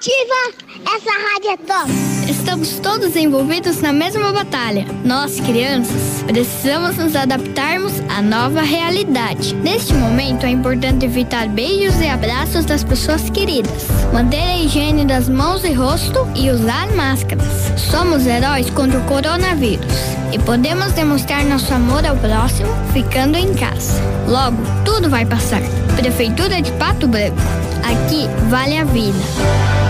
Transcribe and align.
Ativa! 0.00 0.94
Essa 0.96 1.10
rádio 1.10 1.50
é 1.50 1.56
top! 1.58 1.90
Estamos 2.26 2.78
todos 2.78 3.14
envolvidos 3.16 3.82
na 3.82 3.92
mesma 3.92 4.32
batalha. 4.32 4.86
Nós, 5.04 5.38
crianças, 5.40 6.22
precisamos 6.26 6.96
nos 6.96 7.14
adaptarmos 7.14 7.92
à 8.08 8.22
nova 8.22 8.62
realidade. 8.62 9.54
Neste 9.56 9.92
momento, 9.92 10.46
é 10.46 10.48
importante 10.48 11.04
evitar 11.04 11.48
beijos 11.48 12.00
e 12.00 12.08
abraços 12.08 12.64
das 12.64 12.82
pessoas 12.82 13.28
queridas, 13.28 13.88
manter 14.10 14.40
a 14.40 14.56
higiene 14.56 15.04
das 15.04 15.28
mãos 15.28 15.64
e 15.64 15.72
rosto 15.74 16.26
e 16.34 16.48
usar 16.48 16.90
máscaras. 16.92 17.44
Somos 17.76 18.26
heróis 18.26 18.70
contra 18.70 18.98
o 18.98 19.04
coronavírus 19.04 19.84
e 20.32 20.38
podemos 20.38 20.92
demonstrar 20.92 21.44
nosso 21.44 21.74
amor 21.74 22.06
ao 22.06 22.16
próximo 22.16 22.70
ficando 22.94 23.36
em 23.36 23.52
casa. 23.52 24.00
Logo, 24.26 24.56
tudo 24.82 25.10
vai 25.10 25.26
passar. 25.26 25.60
Prefeitura 25.94 26.62
de 26.62 26.72
Pato 26.72 27.06
Branco. 27.06 27.36
Aqui 27.82 28.28
vale 28.48 28.78
a 28.78 28.84
vida. 28.84 29.89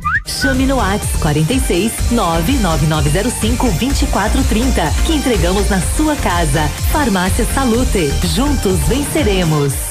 Chame 0.25 0.65
no 0.65 0.77
WhatsApp 0.77 1.21
46 1.21 2.11
99905 2.11 3.67
2430 3.67 4.93
que 5.05 5.13
entregamos 5.13 5.69
na 5.69 5.81
sua 5.95 6.15
casa. 6.15 6.67
Farmácia 6.91 7.45
Salute. 7.53 8.11
Juntos 8.35 8.79
venceremos. 8.87 9.90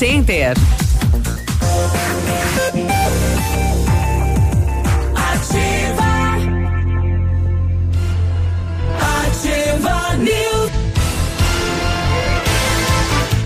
Center. 0.01 0.55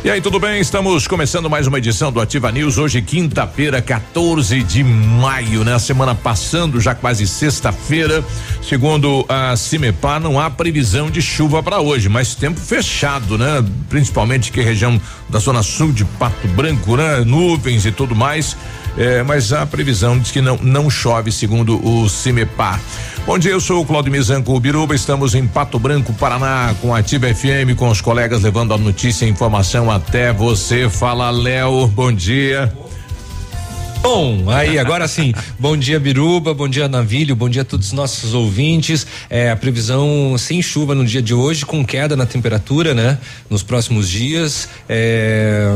E 0.05 0.09
aí, 0.11 0.21
tudo 0.21 0.39
bem? 0.39 0.61
Estamos 0.61 1.07
começando 1.07 1.49
mais 1.49 1.65
uma 1.65 1.79
edição 1.79 2.11
do 2.11 2.21
Ativa 2.21 2.51
News. 2.51 2.77
Hoje, 2.77 3.01
quinta-feira, 3.01 3.81
14 3.81 4.61
de 4.61 4.83
maio, 4.83 5.63
né? 5.63 5.79
Semana 5.79 6.13
passando, 6.13 6.79
já 6.79 6.93
quase 6.93 7.25
sexta-feira. 7.25 8.23
Segundo 8.61 9.25
a 9.27 9.57
Cimepar, 9.57 10.19
não 10.19 10.39
há 10.39 10.47
previsão 10.47 11.09
de 11.09 11.23
chuva 11.23 11.63
para 11.63 11.81
hoje, 11.81 12.07
mas 12.07 12.35
tempo 12.35 12.59
fechado, 12.59 13.35
né? 13.35 13.65
Principalmente 13.89 14.51
que 14.51 14.61
região 14.61 15.01
da 15.27 15.39
zona 15.39 15.63
sul 15.63 15.91
de 15.91 16.05
Pato 16.05 16.47
Branco, 16.49 16.95
né? 16.95 17.21
Nuvens 17.25 17.83
e 17.87 17.91
tudo 17.91 18.15
mais. 18.15 18.55
É, 18.95 19.23
mas 19.23 19.51
a 19.51 19.65
previsão 19.65 20.19
diz 20.19 20.29
que 20.29 20.39
não, 20.39 20.57
não 20.57 20.87
chove, 20.87 21.31
segundo 21.31 21.83
o 21.83 22.07
Cimepar. 22.07 22.79
Bom 23.25 23.39
dia, 23.39 23.51
eu 23.53 23.59
sou 23.59 23.81
o 23.81 23.85
Claudio 23.85 24.11
Mizanco 24.11 24.57
Biruba, 24.59 24.93
estamos 24.93 25.33
em 25.33 25.47
Pato 25.47 25.79
Branco, 25.79 26.13
Paraná, 26.13 26.75
com 26.79 26.93
a 26.93 26.99
Ativa 26.99 27.27
FM, 27.33 27.75
com 27.75 27.89
os 27.89 27.99
colegas 27.99 28.43
levando 28.43 28.71
a 28.71 28.77
notícia 28.77 29.25
e 29.25 29.29
informação 29.29 29.89
até 29.89 30.31
você. 30.31 30.87
Fala, 30.87 31.31
Léo, 31.31 31.87
bom 31.87 32.11
dia. 32.11 32.71
Bom, 34.05 34.51
aí 34.51 34.77
agora 34.77 35.07
sim. 35.07 35.33
bom 35.57 35.75
dia, 35.75 35.99
Biruba, 35.99 36.53
bom 36.53 36.69
dia, 36.69 36.87
Navilho, 36.87 37.35
bom 37.35 37.49
dia 37.49 37.63
a 37.63 37.65
todos 37.65 37.87
os 37.87 37.91
nossos 37.91 38.35
ouvintes. 38.35 39.07
É, 39.27 39.49
a 39.49 39.55
previsão 39.55 40.37
sem 40.37 40.61
chuva 40.61 40.93
no 40.93 41.03
dia 41.03 41.23
de 41.23 41.33
hoje, 41.33 41.65
com 41.65 41.83
queda 41.83 42.15
na 42.15 42.27
temperatura, 42.27 42.93
né? 42.93 43.17
Nos 43.49 43.63
próximos 43.63 44.07
dias, 44.07 44.69
é, 44.87 45.71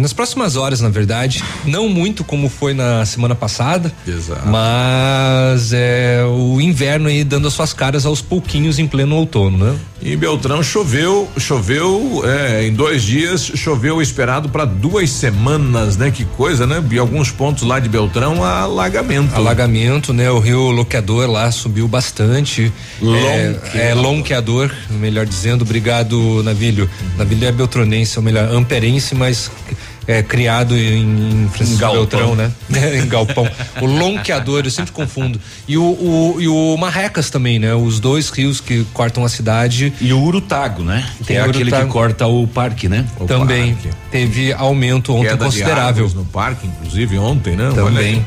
nas 0.00 0.12
próximas 0.12 0.56
horas, 0.56 0.80
na 0.80 0.88
verdade. 0.88 1.40
Não 1.64 1.88
muito 1.88 2.24
como 2.24 2.48
foi 2.48 2.74
na 2.74 3.06
semana 3.06 3.36
passada. 3.36 3.92
Exato. 4.04 4.48
Mas 4.48 5.72
é 5.72 6.24
o 6.24 6.60
inverno 6.60 7.08
aí 7.08 7.22
dando 7.22 7.46
as 7.46 7.54
suas 7.54 7.72
caras 7.72 8.04
aos 8.04 8.20
pouquinhos 8.20 8.80
em 8.80 8.88
pleno 8.88 9.14
outono, 9.14 9.56
né? 9.56 9.78
Em 10.02 10.16
Beltrão 10.16 10.62
choveu, 10.62 11.28
choveu 11.38 12.22
é, 12.24 12.66
em 12.66 12.72
dois 12.72 13.04
dias, 13.04 13.52
choveu 13.54 14.02
esperado 14.02 14.48
para 14.48 14.64
duas 14.64 15.10
semanas, 15.10 15.96
né? 15.96 16.10
Que 16.10 16.24
coisa, 16.24 16.66
né? 16.66 16.82
E 16.90 16.98
alguns 16.98 17.30
pontos 17.30 17.67
lá 17.68 17.78
de 17.78 17.88
Beltrão, 17.88 18.42
alagamento. 18.42 19.34
Alagamento, 19.34 20.12
né? 20.12 20.30
O 20.30 20.38
rio 20.38 20.70
Loqueador 20.70 21.30
lá 21.30 21.50
subiu 21.52 21.86
bastante. 21.86 22.72
Lonqueador. 23.00 23.70
É, 23.74 23.90
é 23.90 23.94
Lonqueador, 23.94 24.72
melhor 24.90 25.26
dizendo. 25.26 25.62
Obrigado, 25.62 26.42
Navilho. 26.42 26.88
Navilho 27.16 27.46
é 27.46 27.52
beltronense, 27.52 28.18
ou 28.18 28.24
melhor, 28.24 28.50
amperense, 28.50 29.14
mas 29.14 29.50
é 30.08 30.22
criado 30.22 30.74
em, 30.74 31.44
em 31.44 31.48
Francisco. 31.50 31.86
Beltrão, 31.92 32.34
né? 32.34 32.50
em 32.94 33.06
Galpão. 33.06 33.46
o 33.82 33.84
Lonqueador, 33.84 34.62
eu 34.64 34.70
sempre 34.70 34.90
confundo. 34.90 35.38
E 35.68 35.76
o, 35.76 35.82
o, 35.82 36.36
e 36.40 36.48
o 36.48 36.76
Marrecas 36.78 37.28
também, 37.28 37.58
né? 37.58 37.74
Os 37.74 38.00
dois 38.00 38.30
rios 38.30 38.58
que 38.58 38.84
cortam 38.94 39.22
a 39.22 39.28
cidade. 39.28 39.92
E 40.00 40.10
o 40.10 40.22
Urutago, 40.22 40.82
né? 40.82 41.06
Tem 41.26 41.36
é 41.36 41.42
aquele 41.42 41.70
que 41.70 41.84
corta 41.86 42.26
o 42.26 42.46
parque, 42.46 42.88
né? 42.88 43.04
O 43.20 43.26
também 43.26 43.74
parque. 43.74 43.90
teve 44.10 44.52
aumento 44.54 45.12
ontem 45.12 45.28
Queda 45.28 45.36
de 45.36 45.44
considerável. 45.44 46.10
no 46.14 46.24
parque, 46.24 46.66
inclusive 46.66 47.18
ontem, 47.18 47.54
né? 47.54 47.70
Também. 47.74 48.24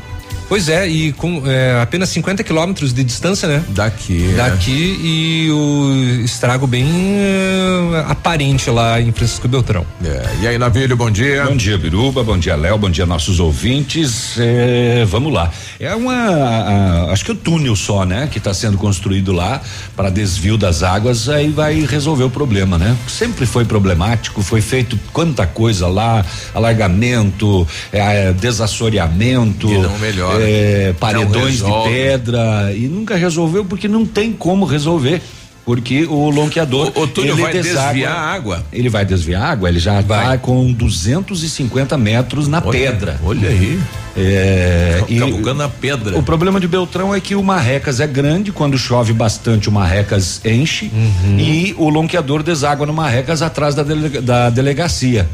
Pois 0.51 0.67
é, 0.67 0.85
e 0.85 1.13
com 1.13 1.43
é, 1.45 1.79
apenas 1.81 2.09
50 2.09 2.43
quilômetros 2.43 2.91
de 2.91 3.05
distância, 3.05 3.47
né? 3.47 3.63
Daqui. 3.69 4.31
é. 4.33 4.35
Daqui 4.35 4.99
e 5.01 5.49
o 5.49 6.21
estrago 6.25 6.67
bem 6.67 6.85
é, 6.91 8.03
aparente 8.05 8.69
lá 8.69 8.99
em 8.99 9.13
Francisco 9.13 9.47
Beltrão. 9.47 9.85
É, 10.03 10.25
E 10.41 10.47
aí, 10.49 10.57
Navilho, 10.57 10.97
bom 10.97 11.09
dia. 11.09 11.45
Bom 11.45 11.55
dia, 11.55 11.77
Biruba. 11.77 12.21
Bom 12.21 12.37
dia, 12.37 12.57
Léo. 12.57 12.77
Bom 12.77 12.89
dia, 12.89 13.05
nossos 13.05 13.39
ouvintes. 13.39 14.35
É, 14.37 15.05
vamos 15.07 15.31
lá. 15.31 15.49
É 15.79 15.95
uma. 15.95 16.13
a- 16.13 17.13
acho 17.13 17.23
que 17.23 17.31
o 17.31 17.35
túnel 17.35 17.73
só, 17.77 18.03
né? 18.03 18.27
Que 18.29 18.37
está 18.37 18.53
sendo 18.53 18.77
construído 18.77 19.31
lá 19.31 19.61
para 19.95 20.09
desvio 20.09 20.57
das 20.57 20.83
águas, 20.83 21.29
aí 21.29 21.47
vai 21.47 21.79
resolver 21.85 22.25
o 22.25 22.29
problema, 22.29 22.77
né? 22.77 22.97
Sempre 23.07 23.45
foi 23.45 23.63
problemático, 23.63 24.41
foi 24.43 24.59
feito 24.59 24.99
quanta 25.13 25.47
coisa 25.47 25.87
lá, 25.87 26.25
alargamento, 26.53 27.65
é, 27.93 28.33
desassoreamento. 28.33 29.69
E 29.71 29.77
não 29.77 29.97
melhora. 29.97 30.40
É, 30.43 30.93
paredões 30.99 31.57
de 31.57 31.71
pedra. 31.89 32.73
E 32.75 32.87
nunca 32.87 33.15
resolveu 33.15 33.63
porque 33.65 33.87
não 33.87 34.05
tem 34.05 34.31
como 34.33 34.65
resolver. 34.65 35.21
Porque 35.63 36.05
o 36.05 36.29
lonqueador. 36.31 36.91
O- 36.95 37.01
o 37.03 37.07
túnel 37.07 37.35
ele 37.35 37.41
vai 37.43 37.53
deságua- 37.53 37.83
desviar 37.91 38.15
a 38.15 38.19
água? 38.33 38.65
Ele 38.73 38.89
vai 38.89 39.05
desviar 39.05 39.43
a 39.43 39.51
água, 39.51 39.69
ele 39.69 39.79
já 39.79 40.01
vai 40.01 40.37
com 40.39 40.73
250 40.73 41.95
metros 41.99 42.47
na 42.47 42.57
Olha- 42.65 42.71
pedra. 42.71 43.19
Olha 43.23 43.47
aí. 43.47 43.79
É, 44.17 45.03
e 45.07 45.19
Cavucando 45.19 45.53
na 45.59 45.69
pedra. 45.69 46.17
o 46.17 46.23
problema 46.23 46.59
de 46.59 46.67
Beltrão 46.67 47.13
é 47.13 47.19
que 47.19 47.35
o 47.35 47.43
Marrecas 47.43 47.99
é 47.99 48.07
grande, 48.07 48.51
quando 48.51 48.77
chove 48.77 49.13
bastante 49.13 49.69
o 49.69 49.71
Marrecas 49.71 50.41
enche 50.43 50.91
Uhum. 50.93 51.39
e 51.39 51.75
o 51.77 51.87
lonqueador 51.89 52.41
deságua 52.43 52.85
no 52.87 52.91
Marrecas 52.93 53.41
atrás 53.43 53.73
da, 53.75 53.83
delega- 53.83 54.21
da 54.21 54.49
delegacia. 54.49 55.29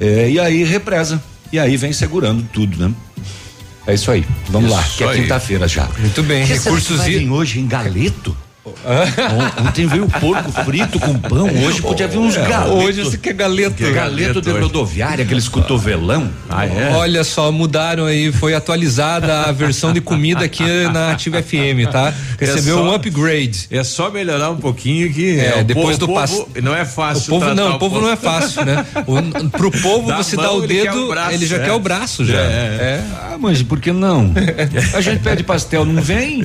É, 0.00 0.30
e 0.30 0.38
aí 0.38 0.62
represa. 0.64 1.20
E 1.52 1.58
aí 1.58 1.76
vem 1.76 1.92
segurando 1.92 2.44
tudo, 2.52 2.78
né? 2.78 2.94
É 3.86 3.94
isso 3.94 4.10
aí. 4.10 4.24
Vamos 4.48 4.70
lá, 4.70 4.80
Isso 4.80 4.96
que 4.96 5.04
é 5.04 5.14
quinta-feira 5.14 5.68
já. 5.68 5.88
Muito 5.98 6.22
bem, 6.22 6.46
Que 6.46 6.54
recursos 6.54 7.06
e 7.06 7.28
hoje 7.28 7.60
em 7.60 7.66
galeto? 7.66 8.36
On- 8.66 9.66
Ontem 9.66 9.86
veio 9.86 10.06
porco 10.08 10.50
frito 10.64 10.98
com 10.98 11.18
pão, 11.18 11.46
hoje 11.66 11.82
podia 11.82 12.08
vir 12.08 12.16
uns 12.18 12.34
galetos. 12.34 12.72
Hoje 12.84 13.02
você 13.02 13.18
quer 13.18 13.34
galeto. 13.34 13.74
Que 13.76 13.90
galeto 13.92 14.40
de 14.40 14.48
hoje. 14.50 14.60
rodoviária, 14.62 15.22
aqueles 15.22 15.48
cotovelão. 15.48 16.30
Ah, 16.48 16.64
é? 16.64 16.92
Olha 16.94 17.22
só, 17.24 17.52
mudaram 17.52 18.06
aí, 18.06 18.32
foi 18.32 18.54
atualizada 18.54 19.42
a 19.42 19.52
versão 19.52 19.92
de 19.92 20.00
comida 20.00 20.46
aqui 20.46 20.62
na 20.92 21.10
Ativa 21.12 21.42
FM, 21.42 21.86
tá? 21.92 22.12
Recebeu 22.40 22.76
É 22.78 22.78
só- 22.80 22.84
um 22.84 22.94
upgrade. 22.94 23.66
É 23.70 23.84
só 23.84 24.10
melhorar 24.10 24.50
um 24.50 24.56
pouquinho 24.56 25.12
que 25.12 25.38
É, 25.38 25.60
o 25.60 25.64
depois 25.64 25.98
povo- 25.98 26.06
do 26.06 26.12
o 26.12 26.14
pass- 26.14 26.30
povo 26.30 26.48
Não 26.62 26.74
é 26.74 26.82
O 26.82 26.86
fácil. 26.86 27.28
povo 27.30 27.44
tratar 27.44 27.54
não, 27.62 27.76
o 27.76 27.78
povo 27.78 28.00
não 28.00 28.10
é 28.10 28.16
fácil, 28.16 28.64
né? 28.64 28.86
O, 29.06 29.50
pro 29.50 29.70
povo 29.70 30.08
Dá 30.08 30.16
você 30.22 30.36
a 30.36 30.42
dá 30.42 30.48
mão, 30.48 30.60
o 30.60 30.64
ele 30.64 30.74
dedo, 30.82 31.04
o 31.04 31.08
braço, 31.08 31.32
ele 31.34 31.46
já 31.46 31.56
é. 31.56 31.64
quer 31.64 31.72
o 31.72 31.78
braço 31.78 32.24
já. 32.24 32.38
É. 32.38 32.40
É. 32.40 33.04
Ah, 33.14 33.36
mas 33.38 33.62
por 33.62 33.78
que 33.78 33.92
não? 33.92 34.32
A 34.94 35.00
gente 35.02 35.20
pede 35.22 35.42
pastel, 35.42 35.84
não 35.84 36.00
vem? 36.00 36.42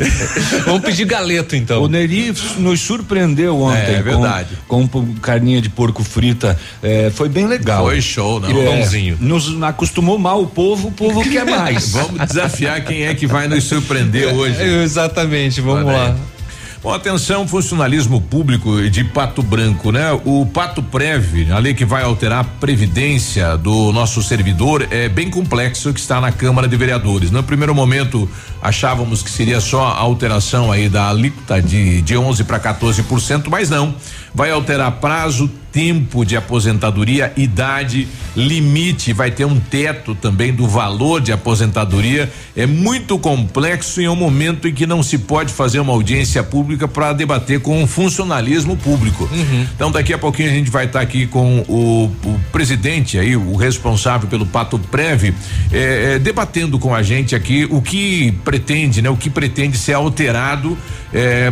Vamos 0.66 0.82
pedir 0.82 1.06
galeto 1.06 1.56
então. 1.56 1.82
O 1.84 1.88
Neri 2.10 2.34
nos 2.58 2.80
surpreendeu 2.82 3.60
ontem. 3.62 3.96
É, 3.96 4.02
verdade. 4.02 4.58
Com, 4.68 4.88
com 4.88 5.14
carninha 5.16 5.62
de 5.62 5.70
porco 5.70 6.04
frita. 6.04 6.60
É, 6.82 7.12
foi 7.14 7.30
bem 7.30 7.46
legal. 7.48 7.86
Foi 7.86 8.02
show, 8.02 8.40
não. 8.40 8.50
É, 8.50 8.66
pãozinho. 8.66 9.18
Nos 9.20 9.62
acostumou 9.62 10.18
mal 10.18 10.42
o 10.42 10.48
povo, 10.48 10.88
o 10.88 10.92
povo 10.92 11.24
quer 11.24 11.46
mais. 11.50 11.92
Vamos 11.92 12.28
desafiar 12.28 12.84
quem 12.84 13.04
é 13.04 13.14
que 13.14 13.28
vai 13.28 13.48
nos 13.48 13.64
surpreender 13.64 14.34
hoje. 14.34 14.62
É, 14.62 14.84
Exatamente, 14.84 15.62
vamos 15.62 15.86
Olha 15.86 16.08
aí. 16.08 16.39
Bom, 16.82 16.94
atenção, 16.94 17.46
funcionalismo 17.46 18.22
público 18.22 18.90
de 18.90 19.04
Pato 19.04 19.44
Branco, 19.44 19.92
né? 19.92 20.14
O 20.24 20.46
Pato 20.46 20.82
Prev, 20.82 21.52
a 21.52 21.60
lei 21.60 21.74
que 21.74 21.84
vai 21.84 22.04
alterar 22.04 22.40
a 22.40 22.44
previdência 22.46 23.58
do 23.58 23.92
nosso 23.92 24.24
servidor, 24.24 24.88
é 24.90 25.10
bem 25.10 25.30
complexo 25.30 25.94
que 25.94 26.00
está 26.00 26.22
na 26.22 26.32
Câmara 26.32 26.70
de 26.70 26.78
Vereadores. 26.78 27.32
No 27.32 27.44
primeiro 27.44 27.76
momento, 27.76 28.30
achávamos 28.62 29.22
que 29.22 29.30
seria 29.30 29.60
só 29.60 29.88
a 29.88 29.98
alteração 29.98 30.72
aí 30.72 30.88
da 30.88 31.10
alíquota 31.10 31.62
de, 31.62 32.02
de 32.02 32.16
11 32.16 32.46
para 32.46 32.58
14%, 32.58 33.50
mas 33.50 33.70
não. 33.70 33.94
Vai 34.34 34.52
alterar 34.52 34.92
prazo, 34.94 35.50
tempo 35.72 36.26
de 36.26 36.36
aposentadoria, 36.36 37.32
idade, 37.38 38.08
limite, 38.36 39.14
vai 39.14 39.32
ter 39.32 39.46
um 39.46 39.60
teto 39.60 40.16
também 40.16 40.54
do 40.54 40.68
valor 40.68 41.22
de 41.22 41.32
aposentadoria. 41.32 42.32
É 42.56 42.66
muito 42.66 43.18
complexo 43.20 44.02
em 44.02 44.08
um 44.08 44.16
momento 44.16 44.68
em 44.68 44.74
que 44.74 44.86
não 44.86 45.04
se 45.04 45.18
pode 45.18 45.54
fazer 45.54 45.80
uma 45.80 45.94
audiência 45.94 46.44
pública 46.44 46.88
para 46.88 47.14
debater 47.14 47.60
com 47.60 47.84
o 47.84 47.88
funcionalismo 47.88 48.76
público. 48.76 49.30
Então 49.76 49.92
daqui 49.92 50.14
a 50.14 50.18
pouquinho 50.18 50.50
a 50.50 50.54
gente 50.54 50.70
vai 50.70 50.86
estar 50.86 51.02
aqui 51.02 51.28
com 51.28 51.60
o, 51.68 52.06
o 52.26 52.40
presidente 52.52 53.18
aí, 53.18 53.36
o 53.36 53.56
responsável 53.56 54.28
pelo 54.28 54.46
Pato 54.46 54.80
Prev, 54.80 55.26
eh, 55.26 55.34
eh, 55.72 56.20
debatendo 56.20 56.80
com 56.80 56.94
a 56.94 57.04
gente 57.04 57.36
aqui 57.36 57.68
o 57.70 57.82
que 57.82 58.32
pretende, 58.44 59.02
né? 59.02 59.10
O 59.10 59.18
que 59.18 59.30
pretende 59.30 59.78
ser 59.78 59.94
alterado 59.94 60.78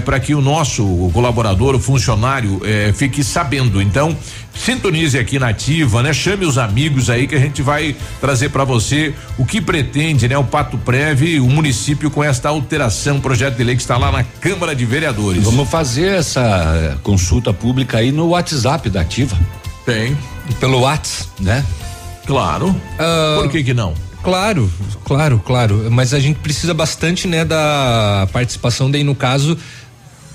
para 0.06 0.20
que 0.20 0.36
o 0.36 0.42
nosso 0.42 1.10
colaborador, 1.14 1.74
o 1.74 1.80
funcionário, 1.80 2.62
eh, 2.68 2.94
fique 2.94 3.24
sabendo. 3.24 3.82
Então, 3.82 4.16
sintonize 4.54 5.18
aqui 5.18 5.40
na 5.40 5.50
ativa, 5.50 6.04
né? 6.04 6.12
Chame 6.14 6.46
os 6.46 6.58
amigos 6.58 7.10
aí 7.10 7.28
que 7.28 7.36
a 7.36 7.40
gente 7.40 7.62
vai 7.62 7.96
trazer 8.20 8.50
para 8.50 8.64
você 8.64 9.14
o 9.38 9.46
que 9.46 9.62
pretende, 9.62 10.28
né? 10.28 10.38
O 10.38 10.44
Pato 10.44 10.78
Prev, 10.78 11.40
o 11.40 11.48
município 11.50 12.12
com 12.12 12.24
esta 12.24 12.50
alteração, 12.50 13.20
projeto 13.20 13.56
de 13.56 13.64
lei 13.64 13.76
que 13.76 13.82
está 13.82 13.98
lá 13.98 14.12
na 14.12 14.24
Câmara 14.24 14.76
de 14.76 14.86
Vereadores. 14.86 15.44
Vamos 15.44 15.70
fazer 15.70 16.18
essa 16.18 16.42
eh, 16.42 16.98
consulta 17.04 17.54
pública 17.54 18.00
aí 18.00 18.12
no 18.12 18.28
WhatsApp 18.30 18.90
da 18.90 19.02
Ativa, 19.02 19.38
Tem, 19.86 20.18
Pelo 20.60 20.82
Whats, 20.82 21.30
né? 21.40 21.64
claro. 22.26 22.76
Ah, 23.00 23.38
Por 23.42 23.50
que 23.50 23.64
que 23.64 23.74
não? 23.74 23.94
Claro, 24.22 24.70
claro, 25.06 25.40
claro. 25.46 25.88
Mas 25.90 26.14
a 26.14 26.20
gente 26.20 26.40
precisa 26.40 26.74
bastante, 26.74 27.28
né, 27.28 27.46
da 27.46 28.28
participação 28.34 28.92
daí 28.92 29.02
no 29.04 29.16
caso 29.16 29.58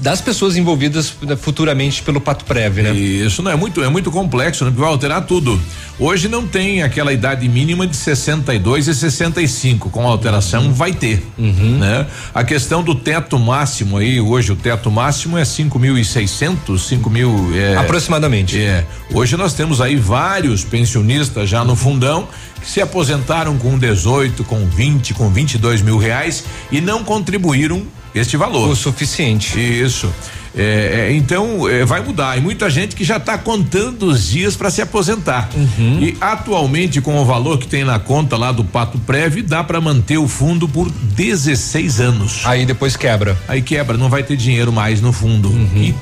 das 0.03 0.21
pessoas 0.21 0.57
envolvidas 0.57 1.15
né, 1.23 1.37
futuramente 1.37 2.03
pelo 2.03 2.21
Pato 2.21 2.45
Prev, 2.45 2.79
né? 2.79 2.93
Isso 2.93 3.41
não 3.41 3.53
é 3.53 3.57
muito, 3.57 3.83
é 3.85 3.89
muito 3.89 4.11
complexo, 4.11 4.65
né? 4.65 4.71
Porque 4.71 4.83
vai 4.83 4.91
alterar 4.91 5.25
tudo. 5.25 5.59
Hoje 5.97 6.29
não 6.29 6.45
tem 6.45 6.83
aquela 6.83 7.13
idade 7.13 7.49
mínima 7.49 7.87
de 7.87 7.97
62 7.97 8.89
e 8.89 8.95
65. 8.97 9.89
Com 9.91 10.03
a 10.07 10.11
alteração 10.11 10.65
Uhum. 10.65 10.73
vai 10.73 10.93
ter, 10.93 11.23
né? 11.39 12.07
A 12.35 12.43
questão 12.43 12.83
do 12.83 12.97
teto 12.97 13.39
máximo 13.39 13.97
aí, 13.99 14.21
hoje 14.21 14.51
o 14.51 14.57
teto 14.57 14.91
máximo 14.91 15.39
é 15.39 15.45
5.600, 15.45 16.79
5 16.81 17.09
mil 17.09 17.51
é, 17.55 17.77
Aproximadamente. 17.77 18.59
é. 18.61 18.85
Hoje 19.15 19.37
nós 19.37 19.55
temos 19.55 19.81
aí 19.81 19.95
vários 19.97 20.65
pensionistas 20.65 21.49
já 21.49 21.65
no 21.65 21.77
fundão 21.77 22.27
que 22.61 22.69
se 22.69 22.81
aposentaram 22.81 23.57
com 23.57 23.79
18, 23.79 24.43
com 24.45 24.67
20, 24.67 25.15
com 25.15 25.29
22 25.31 25.81
mil 25.81 25.97
reais 25.99 26.45
e 26.73 26.81
não 26.81 27.05
contribuíram 27.05 27.83
este 28.15 28.37
valor. 28.37 28.69
O 28.71 28.77
suficiente. 28.77 29.59
Isso. 29.59 30.13
É, 30.55 31.09
é, 31.09 31.13
então 31.15 31.67
é, 31.67 31.85
vai 31.85 32.03
mudar. 32.03 32.37
E 32.37 32.41
muita 32.41 32.69
gente 32.69 32.95
que 32.95 33.05
já 33.05 33.17
está 33.17 33.39
contando 33.39 34.03
os 34.07 34.29
dias 34.29 34.55
para 34.55 34.71
se 34.71 34.83
aposentar. 34.83 35.49
Uhum. 35.57 35.99
E 36.03 36.17
atualmente, 36.21 37.01
com 37.01 37.19
o 37.19 37.25
valor 37.25 37.59
que 37.59 37.67
tem 37.67 37.85
na 37.85 37.99
conta 37.99 38.37
lá 38.37 38.53
do 38.53 38.63
Pato 38.63 38.99
Prev, 38.99 39.41
dá 39.43 39.65
para 39.65 39.81
manter 39.81 40.19
o 40.19 40.29
fundo 40.29 40.69
por 40.69 40.91
16 40.91 42.01
anos. 42.01 42.43
Aí 42.45 42.67
depois 42.67 42.97
quebra. 42.97 43.39
Aí 43.49 43.63
quebra, 43.63 43.97
não 43.97 44.11
vai 44.11 44.23
ter 44.23 44.37
dinheiro 44.37 44.71
mais 44.71 45.01
no 45.01 45.11
fundo. 45.11 45.49
Que, 45.73 45.95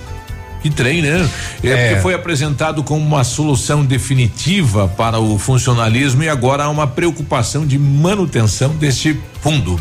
que 0.62 0.70
trem, 0.70 1.00
né? 1.00 1.28
É, 1.62 1.68
É. 1.68 1.88
porque 1.90 2.02
foi 2.02 2.14
apresentado 2.14 2.82
como 2.82 3.06
uma 3.06 3.22
solução 3.22 3.84
definitiva 3.84 4.88
para 4.88 5.20
o 5.20 5.38
funcionalismo 5.38 6.24
e 6.24 6.28
agora 6.28 6.64
há 6.64 6.68
uma 6.68 6.88
preocupação 6.88 7.64
de 7.64 7.78
manutenção 7.78 8.70
deste 8.74 9.16
fundo. 9.40 9.80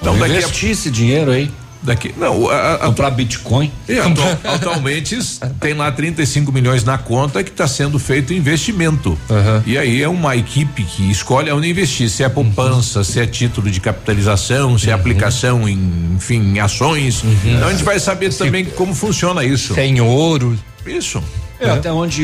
Então 0.00 0.18
daqui 0.18 0.34
a, 0.34 0.38
investir 0.38 0.70
esse 0.70 0.90
dinheiro 0.90 1.30
aí, 1.30 1.50
daqui 1.82 2.14
não, 2.16 2.48
a, 2.50 2.74
a, 2.74 2.78
comprar 2.78 3.10
Bitcoin. 3.10 3.70
e 3.88 3.98
atual- 3.98 4.38
atualmente 4.44 5.18
tem 5.60 5.74
lá 5.74 5.90
35 5.90 6.50
milhões 6.52 6.84
na 6.84 6.96
conta 6.98 7.42
que 7.42 7.50
está 7.50 7.66
sendo 7.68 7.98
feito 7.98 8.32
investimento. 8.34 9.18
Aham. 9.30 9.62
E 9.66 9.76
aí 9.78 10.02
é 10.02 10.08
uma 10.08 10.36
equipe 10.36 10.82
que 10.84 11.10
escolhe 11.10 11.50
onde 11.50 11.68
investir, 11.68 12.08
se 12.10 12.22
é 12.22 12.28
poupança, 12.28 13.04
se 13.04 13.20
é 13.20 13.26
título 13.26 13.70
de 13.70 13.80
capitalização, 13.80 14.78
se 14.78 14.90
é 14.90 14.92
aplicação 14.92 15.68
em, 15.68 16.14
enfim, 16.16 16.40
em 16.54 16.60
ações. 16.60 17.22
Então 17.44 17.68
a 17.68 17.72
gente 17.72 17.84
vai 17.84 17.98
saber 18.00 18.32
também 18.34 18.64
como 18.64 18.94
funciona 18.94 19.44
isso. 19.44 19.74
Tem 19.74 20.00
ouro. 20.00 20.58
Isso. 20.86 21.22
É, 21.58 21.68
até 21.70 21.92
onde 21.92 22.22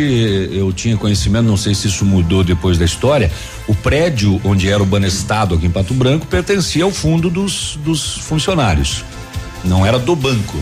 eu 0.50 0.72
tinha 0.72 0.96
conhecimento, 0.96 1.44
não 1.44 1.58
sei 1.58 1.74
se 1.74 1.88
isso 1.88 2.04
mudou 2.06 2.42
depois 2.42 2.78
da 2.78 2.86
história, 2.86 3.30
o 3.68 3.74
prédio 3.74 4.40
onde 4.42 4.68
era 4.68 4.82
o 4.82 4.86
Banestado 4.86 5.54
aqui 5.54 5.66
em 5.66 5.70
Pato 5.70 5.92
Branco 5.92 6.26
pertencia 6.26 6.84
ao 6.84 6.90
fundo 6.90 7.28
dos, 7.28 7.78
dos 7.84 8.16
funcionários. 8.18 9.04
Não 9.62 9.84
era 9.84 9.98
do 9.98 10.16
banco. 10.16 10.58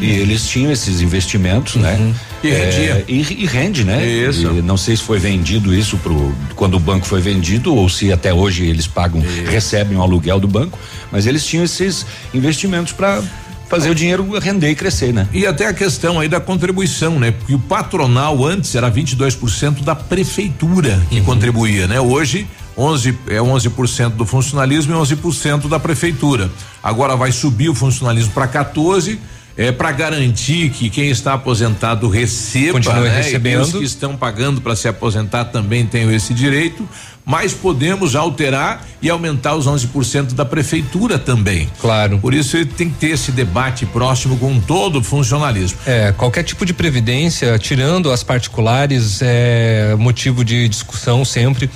E 0.00 0.06
eles 0.06 0.48
tinham 0.48 0.72
esses 0.72 1.00
investimentos, 1.00 1.74
né? 1.74 2.14
E 2.42 2.48
rendia. 2.48 2.92
É, 2.92 3.04
e, 3.06 3.42
e 3.42 3.46
rende, 3.46 3.84
né? 3.84 4.06
Isso. 4.06 4.46
E 4.46 4.62
não 4.62 4.76
sei 4.76 4.96
se 4.96 5.02
foi 5.02 5.18
vendido 5.18 5.74
isso 5.74 5.98
pro 5.98 6.32
quando 6.54 6.74
o 6.74 6.80
banco 6.80 7.04
foi 7.04 7.20
vendido 7.20 7.74
ou 7.74 7.88
se 7.88 8.10
até 8.12 8.32
hoje 8.32 8.64
eles 8.66 8.86
pagam, 8.86 9.22
recebem 9.50 9.98
o 9.98 10.02
aluguel 10.02 10.40
do 10.40 10.48
banco, 10.48 10.78
mas 11.12 11.26
eles 11.26 11.44
tinham 11.44 11.64
esses 11.64 12.06
investimentos 12.32 12.92
para 12.92 13.22
fazer 13.70 13.88
o 13.88 13.94
dinheiro 13.94 14.28
render 14.40 14.68
e 14.68 14.74
crescer, 14.74 15.14
né? 15.14 15.28
E 15.32 15.46
até 15.46 15.66
a 15.66 15.72
questão 15.72 16.18
aí 16.18 16.28
da 16.28 16.40
contribuição, 16.40 17.20
né? 17.20 17.30
Porque 17.30 17.54
o 17.54 17.58
patronal 17.58 18.44
antes 18.44 18.74
era 18.74 18.90
22% 18.90 19.84
da 19.84 19.94
prefeitura 19.94 21.00
que 21.08 21.20
contribuía, 21.20 21.86
né? 21.86 22.00
Hoje 22.00 22.48
11 22.76 23.16
é 23.28 23.36
11% 23.36 24.10
do 24.10 24.26
funcionalismo 24.26 24.92
e 24.92 24.96
11% 24.96 25.68
da 25.68 25.78
prefeitura. 25.78 26.50
Agora 26.82 27.14
vai 27.14 27.30
subir 27.30 27.68
o 27.68 27.74
funcionalismo 27.74 28.32
para 28.32 28.48
14 28.48 29.20
é 29.60 29.70
para 29.70 29.92
garantir 29.92 30.70
que 30.70 30.88
quem 30.88 31.10
está 31.10 31.34
aposentado 31.34 32.08
receba, 32.08 32.72
Continue 32.72 33.10
né? 33.10 33.16
recebendo. 33.18 33.58
E 33.58 33.62
os 33.62 33.72
que 33.72 33.84
estão 33.84 34.16
pagando 34.16 34.58
para 34.62 34.74
se 34.74 34.88
aposentar 34.88 35.44
também 35.44 35.84
tenham 35.84 36.10
esse 36.10 36.32
direito, 36.32 36.88
mas 37.26 37.52
podemos 37.52 38.16
alterar 38.16 38.82
e 39.02 39.10
aumentar 39.10 39.54
os 39.54 39.66
11% 39.66 40.32
da 40.32 40.46
prefeitura 40.46 41.18
também. 41.18 41.68
Claro. 41.78 42.18
Por 42.20 42.32
isso 42.32 42.56
tem 42.64 42.88
que 42.88 42.96
ter 42.96 43.08
esse 43.08 43.32
debate 43.32 43.84
próximo 43.84 44.38
com 44.38 44.58
todo 44.58 45.00
o 45.00 45.04
funcionalismo. 45.04 45.78
É, 45.84 46.10
qualquer 46.12 46.42
tipo 46.42 46.64
de 46.64 46.72
previdência, 46.72 47.58
tirando 47.58 48.10
as 48.10 48.22
particulares, 48.22 49.20
é 49.20 49.94
motivo 49.98 50.42
de 50.42 50.70
discussão 50.70 51.22
sempre. 51.22 51.68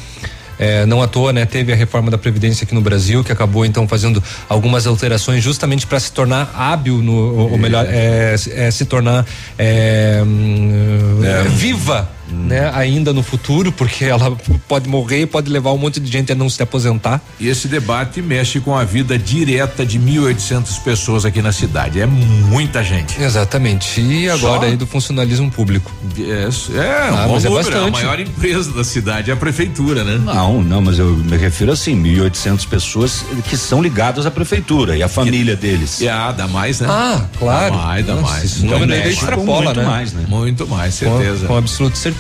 É, 0.58 0.87
não 0.87 1.02
à 1.02 1.08
toa, 1.08 1.32
né? 1.32 1.44
Teve 1.46 1.73
a 1.73 1.76
reforma 1.76 2.11
da 2.11 2.18
Previdência 2.18 2.64
aqui 2.64 2.75
no 2.75 2.80
Brasil, 2.80 3.25
que 3.25 3.32
acabou 3.32 3.64
então 3.66 3.87
fazendo 3.88 4.23
algumas 4.49 4.87
alterações 4.87 5.42
justamente 5.42 5.87
para 5.87 5.99
se 5.99 6.12
tornar 6.12 6.52
hábil, 6.56 6.99
no, 6.99 7.12
ou, 7.12 7.52
ou 7.52 7.58
melhor, 7.58 7.87
é, 7.88 8.37
se- 8.37 8.52
é, 8.52 8.70
se 8.70 8.84
tornar 8.84 9.26
é, 9.58 10.23
hum, 12.30 12.46
é. 12.50 12.60
Né, 12.60 12.70
ainda 12.74 13.12
no 13.12 13.22
futuro, 13.22 13.72
porque 13.72 14.04
ela 14.06 14.36
pode 14.68 14.88
morrer 14.88 15.22
e 15.22 15.26
pode 15.26 15.50
levar 15.50 15.72
um 15.72 15.78
monte 15.78 16.00
de 16.00 16.10
gente 16.10 16.32
a 16.32 16.34
não 16.34 16.48
se 16.48 16.62
aposentar. 16.62 17.20
E 17.40 17.48
esse 17.48 17.68
debate 17.68 18.20
mexe 18.22 18.60
com 18.60 18.76
a 18.76 18.84
vida 18.84 19.18
direta 19.18 19.84
de 19.84 19.98
1.800 19.98 20.82
pessoas 20.82 21.24
aqui 21.24 21.40
na 21.42 21.52
cidade. 21.52 22.00
É 22.00 22.06
muita 22.06 22.82
gente. 22.82 23.20
Exatamente. 23.20 24.00
E 24.00 24.28
agora 24.28 24.60
Só? 24.60 24.66
aí 24.66 24.76
do 24.76 24.86
funcionalismo 24.86 25.50
público. 25.50 25.92
É, 26.18 26.48
é 26.78 27.08
Ah, 27.10 27.26
um 27.28 27.32
mas 27.32 27.44
é 27.44 27.50
bastante. 27.50 27.88
a 27.88 27.90
maior 27.90 28.20
empresa 28.20 28.72
da 28.72 28.84
cidade 28.84 29.30
é 29.30 29.34
a 29.34 29.36
prefeitura, 29.36 30.04
né? 30.04 30.18
Não, 30.22 30.62
não, 30.62 30.80
mas 30.80 30.98
eu 30.98 31.10
me 31.16 31.36
refiro 31.36 31.72
assim, 31.72 32.00
1.800 32.02 32.66
pessoas 32.68 33.24
que 33.48 33.56
são 33.56 33.82
ligadas 33.82 34.26
à 34.26 34.30
prefeitura 34.30 34.96
e 34.96 35.02
à 35.02 35.08
família 35.08 35.56
deles. 35.56 36.00
E 36.00 36.08
ah, 36.08 36.32
dá 36.32 36.46
mais, 36.48 36.80
né? 36.80 36.88
Ah, 36.90 37.24
claro. 37.38 37.74
Dá 37.76 37.82
mais, 37.82 38.06
dá 38.06 38.14
Nossa, 38.14 38.32
mais. 38.32 38.44
esse 38.44 38.64
número 38.64 38.92
aí 38.92 38.98
mexe 39.00 39.04
com 39.04 39.10
extrapola, 39.26 39.64
muito 39.64 39.80
né? 39.80 39.86
mais, 39.86 40.12
né? 40.12 40.24
Muito 40.28 40.66
mais, 40.66 40.98
Com, 40.98 41.18
certeza. 41.18 41.46
com 41.46 41.56
absoluta 41.56 41.96
certeza. 41.96 42.13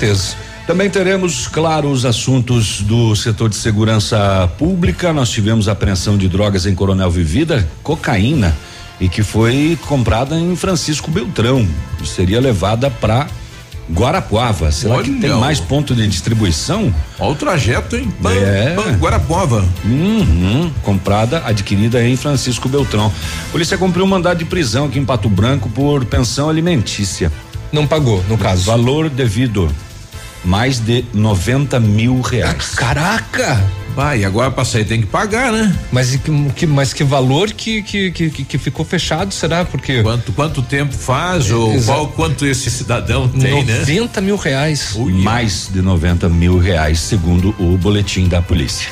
Também 0.66 0.88
teremos, 0.88 1.46
claro, 1.46 1.90
os 1.90 2.04
assuntos 2.06 2.80
do 2.80 3.14
setor 3.14 3.48
de 3.50 3.56
segurança 3.56 4.50
pública. 4.58 5.12
Nós 5.12 5.28
tivemos 5.30 5.68
apreensão 5.68 6.16
de 6.16 6.26
drogas 6.28 6.64
em 6.66 6.74
Coronel 6.74 7.10
Vivida, 7.10 7.68
cocaína, 7.82 8.56
e 8.98 9.08
que 9.08 9.22
foi 9.22 9.78
comprada 9.86 10.36
em 10.38 10.56
Francisco 10.56 11.10
Beltrão. 11.10 11.68
E 12.02 12.06
seria 12.06 12.40
levada 12.40 12.90
para 12.90 13.26
Guarapuava. 13.92 14.72
Será 14.72 14.94
que 15.02 15.10
Olha 15.10 15.20
tem 15.20 15.30
o- 15.32 15.38
mais 15.40 15.60
ponto 15.60 15.94
de 15.94 16.06
distribuição? 16.08 16.94
Olha 17.18 17.32
o 17.32 17.34
trajeto, 17.34 17.96
hein? 17.96 18.08
Pam, 18.22 18.32
É. 18.32 18.74
pam, 18.74 18.92
Guarapuava. 18.98 19.62
Uhum, 19.84 20.70
comprada, 20.82 21.42
adquirida 21.44 22.02
em 22.02 22.16
Francisco 22.16 22.66
Beltrão. 22.70 23.12
Polícia 23.52 23.76
cumpriu 23.76 24.06
um 24.06 24.08
mandado 24.08 24.38
de 24.38 24.46
prisão 24.46 24.86
aqui 24.86 24.98
em 24.98 25.04
Pato 25.04 25.28
Branco 25.28 25.68
por 25.68 26.06
pensão 26.06 26.48
alimentícia. 26.48 27.30
Não 27.74 27.88
pagou, 27.88 28.24
no 28.28 28.38
caso. 28.38 28.64
Valor 28.66 29.10
devido. 29.10 29.68
Mais 30.44 30.78
de 30.78 31.04
90 31.12 31.80
mil 31.80 32.20
reais. 32.20 32.74
Caraca! 32.76 33.64
Vai, 33.96 34.24
agora 34.24 34.50
pra 34.50 34.64
sair 34.64 34.84
tem 34.84 35.00
que 35.00 35.06
pagar, 35.06 35.50
né? 35.52 35.74
Mas 35.90 36.16
que, 36.54 36.66
mas 36.66 36.92
que 36.92 37.02
valor 37.02 37.50
que, 37.52 37.82
que, 37.82 38.10
que, 38.12 38.30
que- 38.30 38.58
ficou 38.58 38.84
fechado, 38.84 39.32
será? 39.32 39.64
Porque 39.64 40.02
Quanto, 40.02 40.32
quanto 40.32 40.62
tempo 40.62 40.92
faz 40.92 41.50
ou 41.50 41.72
Exato. 41.74 41.98
qual, 41.98 42.08
quanto 42.08 42.44
esse 42.46 42.70
cidadão 42.70 43.28
tem, 43.28 43.64
né? 43.64 43.78
90 43.80 44.20
mil 44.20 44.36
reais. 44.36 44.94
Mais 44.96 45.68
de 45.72 45.80
90 45.80 46.28
mil 46.28 46.58
reais, 46.58 47.00
segundo 47.00 47.54
o 47.58 47.76
boletim 47.78 48.26
da 48.28 48.42
polícia. 48.42 48.88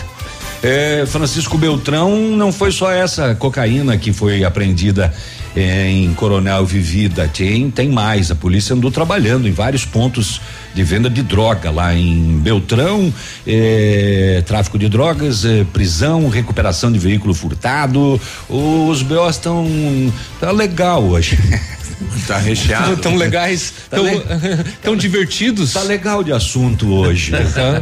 É, 0.63 1.05
Francisco 1.07 1.59
Beltrão 1.59 2.17
não 2.37 2.53
foi 2.53 2.71
só 2.73 2.91
essa 2.91 3.35
cocaína 3.35 3.97
que 3.99 4.13
foi 4.13 4.45
apreendida 4.45 5.13
é, 5.13 5.13
em 5.57 6.13
Coronel 6.15 6.65
Vivida, 6.65 7.29
tem, 7.29 7.71
tem 7.71 7.91
mais. 7.91 8.31
A 8.31 8.35
polícia 8.35 8.75
andou 8.75 8.91
trabalhando 8.91 9.47
em 9.47 9.53
vários 9.53 9.85
pontos 9.85 10.41
de 10.75 10.83
venda 10.83 11.11
de 11.11 11.23
droga 11.23 11.71
lá 11.71 11.95
em 11.95 12.39
Beltrão, 12.39 13.13
é, 13.47 14.43
tráfico 14.47 14.79
de 14.79 14.89
drogas, 14.89 15.45
é, 15.45 15.65
prisão, 15.73 16.29
recuperação 16.29 16.91
de 16.91 16.99
veículo 16.99 17.35
furtado. 17.35 18.21
Os 18.49 19.03
BOs 19.03 19.37
estão 19.37 20.13
tá 20.41 20.51
legal 20.51 21.03
hoje. 21.05 21.39
Tá 22.27 22.37
recheado. 22.39 22.97
Tão 22.97 23.15
legais, 23.17 23.73
Tá 23.89 23.97
tão, 23.97 24.05
le- 24.05 24.23
tão 24.83 24.97
divertidos. 24.97 25.73
Tá 25.73 25.83
legal 25.83 26.23
de 26.25 26.33
assunto 26.33 26.93
hoje. 26.93 27.31
Tá, 27.31 27.39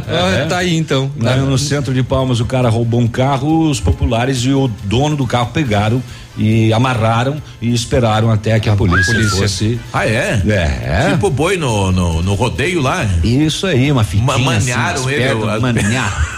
ah, 0.07 0.45
tá 0.47 0.57
aí 0.59 0.75
então. 0.77 1.11
Lá 1.19 1.35
no 1.37 1.57
centro 1.57 1.93
de 1.93 2.03
Palmas 2.03 2.39
o 2.39 2.45
cara 2.45 2.69
roubou 2.69 2.99
um 2.99 3.07
carro, 3.07 3.69
os 3.69 3.79
populares 3.79 4.39
e 4.39 4.51
o 4.51 4.67
dono 4.83 5.15
do 5.15 5.25
carro 5.25 5.49
pegaram 5.53 6.01
e 6.37 6.71
amarraram 6.71 7.41
e 7.61 7.73
esperaram 7.73 8.31
até 8.31 8.59
que 8.59 8.69
a, 8.69 8.75
polícia, 8.75 9.13
polícia. 9.13 9.37
fosse. 9.37 9.79
Ah, 9.91 10.07
é? 10.07 10.41
É. 10.47 11.09
Tipo 11.11 11.29
boi 11.29 11.57
no, 11.57 11.91
no, 11.91 12.21
no 12.21 12.33
rodeio 12.35 12.80
lá. 12.81 13.05
Isso 13.23 13.65
aí, 13.67 13.91
uma 13.91 14.03
fitinha 14.03 14.25
Ma- 14.25 14.37
manharam 14.37 15.01
assim, 15.05 15.11
ele, 15.13 15.23
as- 15.49 15.61
manhar. 15.61 16.37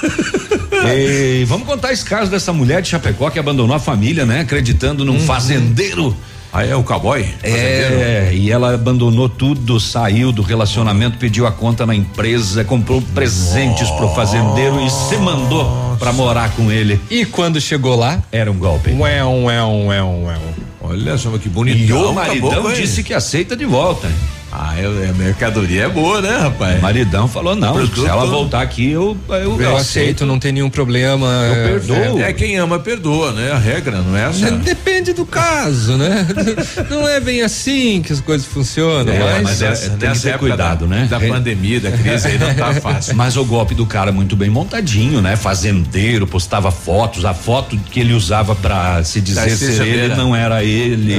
E 0.95 1.45
vamos 1.45 1.65
contar 1.67 1.91
esse 1.93 2.03
caso 2.03 2.29
dessa 2.29 2.51
mulher 2.51 2.81
de 2.81 2.89
Chapecó 2.89 3.29
que 3.29 3.39
abandonou 3.39 3.75
a 3.75 3.79
família, 3.79 4.25
né? 4.25 4.41
Acreditando 4.41 5.05
num 5.05 5.19
fazendeiro. 5.19 6.15
Ah, 6.55 6.63
é 6.63 6.75
o 6.75 6.83
cowboy? 6.83 7.25
É, 7.41 8.29
e 8.31 8.51
ela 8.51 8.75
abandonou 8.75 9.27
tudo, 9.27 9.79
saiu 9.79 10.31
do 10.31 10.43
relacionamento, 10.43 11.17
pediu 11.17 11.47
a 11.47 11.51
conta 11.51 11.83
na 11.83 11.95
empresa, 11.95 12.63
comprou 12.63 13.01
presentes 13.01 13.89
pro 13.91 14.07
fazendeiro 14.13 14.79
e 14.85 14.87
se 14.89 15.15
mandou 15.17 15.95
pra 15.97 16.13
morar 16.13 16.51
com 16.51 16.71
ele. 16.71 17.01
E 17.09 17.25
quando 17.25 17.59
chegou 17.59 17.95
lá? 17.95 18.21
Era 18.31 18.51
um 18.51 18.55
golpe. 18.57 18.91
Ué, 18.91 19.23
ué, 19.23 19.63
ué, 19.63 20.03
ué. 20.03 20.35
Olha 20.81 21.17
só 21.17 21.31
que 21.39 21.47
E 21.47 21.49
bonitão. 21.49 22.11
o 22.11 22.13
maridão 22.13 22.49
acabou 22.51 22.63
com 22.69 22.69
ele. 22.71 22.81
disse 22.83 23.01
que 23.01 23.15
aceita 23.15 23.55
de 23.55 23.65
volta. 23.65 24.11
Ah, 24.55 24.75
é, 24.77 25.09
a 25.09 25.13
mercadoria 25.13 25.85
é 25.85 25.89
boa, 25.89 26.21
né, 26.21 26.37
rapaz? 26.37 26.77
O 26.77 26.81
maridão 26.83 27.27
falou: 27.27 27.55
não, 27.55 27.73
Produto- 27.73 28.01
se 28.01 28.07
ela 28.07 28.23
voltar 28.27 28.61
aqui, 28.61 28.91
eu, 28.91 29.17
eu, 29.29 29.59
Eu 29.59 29.75
aceito, 29.77 30.27
não 30.27 30.37
tem 30.37 30.51
nenhum 30.51 30.69
problema. 30.69 31.25
Eu 31.27 31.53
é, 31.55 31.67
perdoo. 31.69 32.19
É, 32.21 32.31
quem 32.33 32.55
ama, 32.57 32.77
perdoa, 32.77 33.31
né? 33.31 33.51
A 33.51 33.57
regra, 33.57 34.01
não 34.03 34.15
é 34.15 34.29
essa? 34.29 34.47
é, 34.47 34.51
Depende 34.51 35.11
do 35.13 35.25
caso, 35.25 35.97
né? 35.97 36.27
Não 36.89 37.07
é 37.07 37.19
bem 37.19 37.41
assim 37.41 38.01
que 38.05 38.13
as 38.13 38.19
coisas 38.21 38.45
funcionam, 38.45 39.11
É, 39.11 39.19
mas, 39.19 39.43
mas 39.43 39.61
é- 39.61 39.69
Nessa- 39.69 39.89
tem 39.91 40.11
que 40.11 40.19
ter 40.19 40.37
cuidado, 40.37 40.85
da, 40.85 40.95
né? 40.95 41.07
Da 41.09 41.19
pandemia, 41.19 41.79
da 41.79 41.91
crise 41.91 42.27
aí 42.27 42.37
não 42.37 42.53
tá 42.53 42.73
fácil. 42.79 43.15
Mas 43.15 43.35
o 43.35 43.43
golpe 43.43 43.73
do 43.73 43.85
cara 43.87 44.11
muito 44.11 44.35
bem 44.35 44.49
montadinho, 44.49 45.19
né? 45.21 45.35
Fazendeiro, 45.35 46.27
postava 46.27 46.69
fotos, 46.71 47.25
a 47.25 47.33
foto 47.33 47.75
que 47.89 47.99
ele 47.99 48.13
usava 48.13 48.53
pra 48.55 49.03
se 49.03 49.19
dizer 49.19 49.49
ser 49.57 49.81
ele 49.87 50.15
não 50.15 50.35
era 50.35 50.63
ele. 50.63 51.15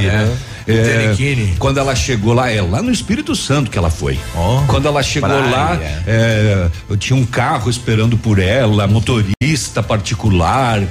É. 0.67 1.55
Quando 1.59 1.79
ela 1.79 1.95
chegou 1.95 2.33
lá, 2.33 2.51
é 2.51 2.61
lá 2.61 2.83
no 2.83 2.91
Espírito 2.91 3.35
Santo 3.35 3.71
que 3.71 3.79
ela 3.79 3.91
foi. 3.91 4.19
Ó, 4.35 4.63
quando 4.67 4.87
ela 4.87 5.03
chegou 5.03 5.29
praia. 5.29 5.51
lá, 5.51 5.79
é, 6.07 6.69
eu 6.89 6.97
tinha 6.97 7.17
um 7.17 7.27
carro 7.27 7.71
esperando 7.71 8.17
por 8.17 8.39
ela, 8.39 8.87
motorista 8.87 9.83
particular. 9.83 10.83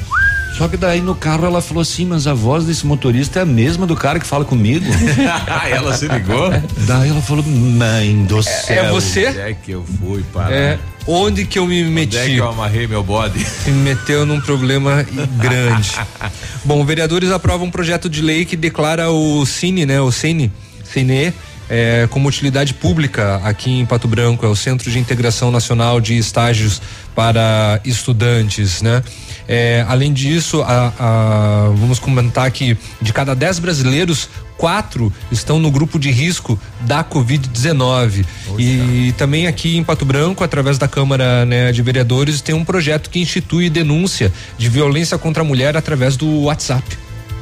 Só 0.57 0.67
que 0.67 0.77
daí 0.77 1.01
no 1.01 1.15
carro 1.15 1.45
ela 1.45 1.61
falou 1.61 1.81
assim, 1.81 2.05
mas 2.05 2.27
a 2.27 2.33
voz 2.33 2.65
desse 2.65 2.85
motorista 2.85 3.39
é 3.39 3.41
a 3.41 3.45
mesma 3.45 3.87
do 3.87 3.95
cara 3.95 4.19
que 4.19 4.25
fala 4.27 4.45
comigo. 4.45 4.85
Ela 5.69 5.97
se 5.97 6.07
ligou? 6.07 6.51
daí 6.85 7.09
ela 7.09 7.21
falou, 7.21 7.43
mãe 7.43 8.23
do 8.25 8.39
é 8.39 8.43
céu. 8.43 8.93
você? 8.93 9.29
Onde 9.29 9.39
é 9.39 9.53
que 9.53 9.71
eu 9.71 9.83
fui 9.99 10.23
parar? 10.31 10.53
É, 10.53 10.79
onde 11.07 11.45
que 11.45 11.57
eu 11.57 11.65
me 11.65 11.81
Onde 11.81 12.17
é 12.17 12.21
meti? 12.21 12.33
que 12.33 12.37
eu 12.37 12.47
amarrei 12.47 12.87
meu 12.87 13.03
bode? 13.03 13.43
Se 13.43 13.71
meteu 13.71 14.25
num 14.25 14.39
problema 14.39 15.03
grande. 15.39 15.91
Bom, 16.63 16.85
vereadores 16.85 17.31
aprovam 17.31 17.67
um 17.67 17.71
projeto 17.71 18.07
de 18.09 18.21
lei 18.21 18.45
que 18.45 18.55
declara 18.55 19.09
o 19.09 19.45
Cine, 19.45 19.85
né? 19.85 19.99
O 20.01 20.11
Cine, 20.11 20.51
Cine, 20.83 21.33
é, 21.69 22.07
como 22.11 22.27
utilidade 22.27 22.73
pública 22.75 23.41
aqui 23.43 23.79
em 23.79 23.85
Pato 23.85 24.07
Branco, 24.07 24.45
é 24.45 24.49
o 24.49 24.55
Centro 24.55 24.91
de 24.91 24.99
Integração 24.99 25.49
Nacional 25.49 25.99
de 25.99 26.17
Estágios 26.17 26.81
para 27.15 27.79
Estudantes, 27.83 28.81
né? 28.81 29.01
É, 29.47 29.85
além 29.89 30.13
disso, 30.13 30.61
a- 30.61 30.93
a- 30.99 31.69
vamos 31.75 31.99
comentar 31.99 32.49
que 32.51 32.77
de 33.01 33.11
cada 33.11 33.35
10 33.35 33.59
brasileiros, 33.59 34.29
quatro 34.57 35.11
estão 35.31 35.59
no 35.59 35.69
grupo 35.69 35.99
de 35.99 36.09
risco 36.11 36.57
da 36.81 37.03
Covid-19. 37.03 38.25
E 38.57 39.13
também 39.17 39.47
aqui 39.47 39.75
em 39.77 39.83
Pato 39.83 40.05
Branco, 40.05 40.43
através 40.43 40.77
da 40.77 40.87
Câmara 40.87 41.45
né, 41.45 41.71
de 41.71 41.81
Vereadores, 41.81 42.39
tem 42.41 42.55
um 42.55 42.63
projeto 42.63 43.09
que 43.09 43.19
institui 43.19 43.69
denúncia 43.69 44.31
de 44.57 44.69
violência 44.69 45.17
contra 45.17 45.41
a 45.41 45.45
mulher 45.45 45.75
através 45.75 46.15
do 46.15 46.43
WhatsApp. 46.43 46.83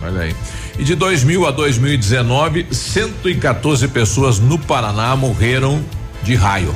Olha 0.01 0.21
aí. 0.21 0.35
E 0.79 0.83
de 0.83 0.95
2000 0.95 1.45
a 1.45 1.51
2019, 1.51 2.65
114 2.71 3.87
pessoas 3.89 4.39
no 4.39 4.57
Paraná 4.57 5.15
morreram 5.15 5.83
de 6.23 6.33
raio. 6.33 6.73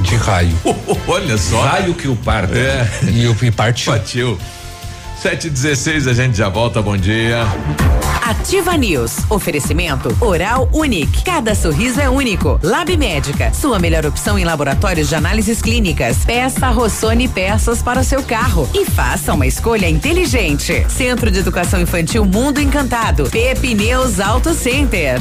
De 0.00 0.16
raio. 0.16 0.56
Olha 1.08 1.36
só. 1.38 1.60
Raio 1.62 1.94
que 1.94 2.08
o 2.08 2.16
parta. 2.16 2.56
É, 2.58 2.88
E 3.10 3.24
eu 3.24 3.36
e 3.42 3.50
partiu. 3.50 3.92
partiu. 3.92 4.38
Sete 5.20 5.46
e 5.46 5.50
dezesseis, 5.50 6.06
a 6.06 6.12
gente 6.12 6.36
já 6.36 6.50
volta, 6.50 6.82
bom 6.82 6.96
dia. 6.98 7.46
Ativa 8.22 8.76
News. 8.76 9.16
Oferecimento 9.30 10.14
Oral 10.20 10.68
Unique. 10.72 11.22
Cada 11.24 11.54
sorriso 11.54 12.00
é 12.00 12.08
único. 12.10 12.58
Lab 12.62 12.94
Médica. 12.96 13.52
Sua 13.54 13.78
melhor 13.78 14.04
opção 14.04 14.38
em 14.38 14.44
laboratórios 14.44 15.08
de 15.08 15.14
análises 15.14 15.62
clínicas. 15.62 16.18
Peça 16.26 16.68
Rossoni 16.68 17.26
peças 17.28 17.82
para 17.82 18.00
o 18.00 18.04
seu 18.04 18.22
carro 18.22 18.68
e 18.74 18.84
faça 18.84 19.32
uma 19.32 19.46
escolha 19.46 19.88
inteligente. 19.88 20.84
Centro 20.90 21.30
de 21.30 21.38
Educação 21.38 21.80
Infantil 21.80 22.24
Mundo 22.26 22.60
Encantado. 22.60 23.28
Pepe 23.30 23.74
News 23.74 24.20
Auto 24.20 24.52
Center. 24.54 25.18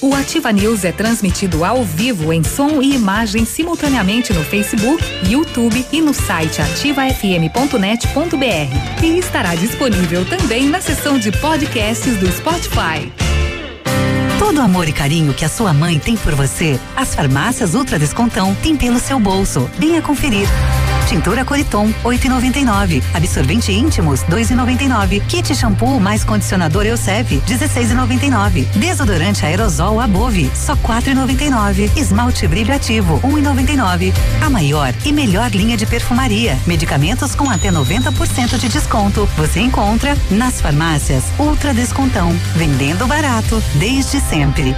O 0.00 0.14
Ativa 0.14 0.52
News 0.52 0.84
é 0.84 0.92
transmitido 0.92 1.64
ao 1.64 1.82
vivo 1.82 2.32
em 2.32 2.44
som 2.44 2.82
e 2.82 2.94
imagem 2.94 3.46
simultaneamente 3.46 4.32
no 4.32 4.44
Facebook, 4.44 5.02
YouTube 5.26 5.86
e 5.90 6.02
no 6.02 6.12
site 6.12 6.60
ativafm.net.br. 6.60 9.02
E 9.02 9.18
estará 9.18 9.54
disponível 9.54 10.24
também 10.26 10.68
na 10.68 10.80
seção 10.80 11.18
de 11.18 11.32
podcasts 11.32 12.16
do 12.18 12.30
Spotify. 12.30 13.10
Todo 14.38 14.58
o 14.58 14.62
amor 14.62 14.86
e 14.86 14.92
carinho 14.92 15.32
que 15.32 15.44
a 15.44 15.48
sua 15.48 15.72
mãe 15.72 15.98
tem 15.98 16.16
por 16.16 16.34
você, 16.34 16.78
as 16.94 17.14
farmácias 17.14 17.74
Ultra 17.74 17.98
Descontão 17.98 18.54
têm 18.62 18.76
pelo 18.76 18.98
seu 18.98 19.18
bolso. 19.18 19.68
Venha 19.78 20.02
conferir. 20.02 20.46
Tintura 21.06 21.44
Coriton, 21.44 21.92
8,99. 22.04 23.02
Absorvente 23.14 23.72
íntimos, 23.72 24.20
2,99. 24.24 25.24
Kit 25.26 25.54
shampoo 25.54 26.00
mais 26.00 26.24
condicionador 26.24 26.84
Elseve, 26.84 27.40
16,99. 27.46 28.64
Desodorante 28.76 29.46
aerosol 29.46 30.00
Above, 30.00 30.50
só 30.54 30.76
4,99. 30.76 31.96
Esmalte 31.96 32.48
brilho 32.48 32.74
ativo, 32.74 33.20
1,99. 33.20 34.12
A 34.44 34.50
maior 34.50 34.92
e 35.04 35.12
melhor 35.12 35.50
linha 35.50 35.76
de 35.76 35.86
perfumaria. 35.86 36.58
Medicamentos 36.66 37.34
com 37.34 37.48
até 37.48 37.70
90% 37.70 38.58
de 38.58 38.68
desconto. 38.68 39.28
Você 39.36 39.60
encontra 39.60 40.16
nas 40.30 40.60
farmácias 40.60 41.24
Ultra 41.38 41.72
Descontão. 41.72 42.32
Vendendo 42.56 43.06
barato 43.06 43.62
desde 43.74 44.20
sempre. 44.20 44.74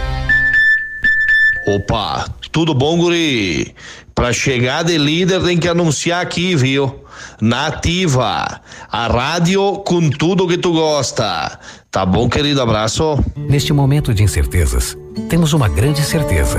Opa, 1.66 2.26
tudo 2.50 2.72
bom, 2.72 2.96
guri? 2.96 3.74
Pra 4.18 4.32
chegar 4.32 4.82
de 4.82 4.98
líder 4.98 5.40
tem 5.44 5.56
que 5.56 5.68
anunciar 5.68 6.20
aqui, 6.20 6.56
viu? 6.56 6.92
Nativa, 7.40 8.60
a 8.90 9.06
rádio 9.06 9.74
com 9.86 10.10
tudo 10.10 10.48
que 10.48 10.58
tu 10.58 10.72
gosta. 10.72 11.56
Tá 11.88 12.04
bom, 12.04 12.28
querido? 12.28 12.60
Abraço. 12.60 13.16
Neste 13.36 13.72
momento 13.72 14.12
de 14.12 14.24
incertezas, 14.24 14.98
temos 15.28 15.52
uma 15.52 15.68
grande 15.68 16.02
certeza. 16.02 16.58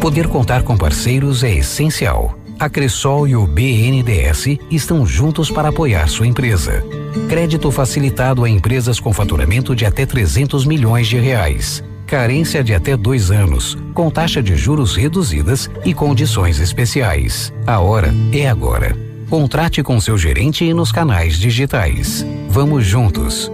Poder 0.00 0.28
contar 0.28 0.62
com 0.62 0.76
parceiros 0.76 1.42
é 1.42 1.52
essencial. 1.52 2.38
A 2.56 2.70
Cressol 2.70 3.26
e 3.26 3.34
o 3.34 3.48
BNDES 3.48 4.58
estão 4.70 5.04
juntos 5.04 5.50
para 5.50 5.70
apoiar 5.70 6.08
sua 6.08 6.28
empresa. 6.28 6.84
Crédito 7.28 7.68
facilitado 7.72 8.44
a 8.44 8.48
empresas 8.48 9.00
com 9.00 9.12
faturamento 9.12 9.74
de 9.74 9.84
até 9.84 10.06
300 10.06 10.64
milhões 10.64 11.08
de 11.08 11.18
reais 11.18 11.82
carência 12.12 12.62
de 12.62 12.74
até 12.74 12.94
dois 12.94 13.30
anos, 13.30 13.74
com 13.94 14.10
taxa 14.10 14.42
de 14.42 14.54
juros 14.54 14.94
reduzidas 14.94 15.70
e 15.82 15.94
condições 15.94 16.60
especiais. 16.60 17.50
A 17.66 17.80
hora 17.80 18.12
é 18.34 18.46
agora. 18.46 18.94
Contrate 19.30 19.82
com 19.82 19.98
seu 19.98 20.18
gerente 20.18 20.62
e 20.62 20.74
nos 20.74 20.92
canais 20.92 21.38
digitais. 21.38 22.22
Vamos 22.50 22.84
juntos. 22.84 23.50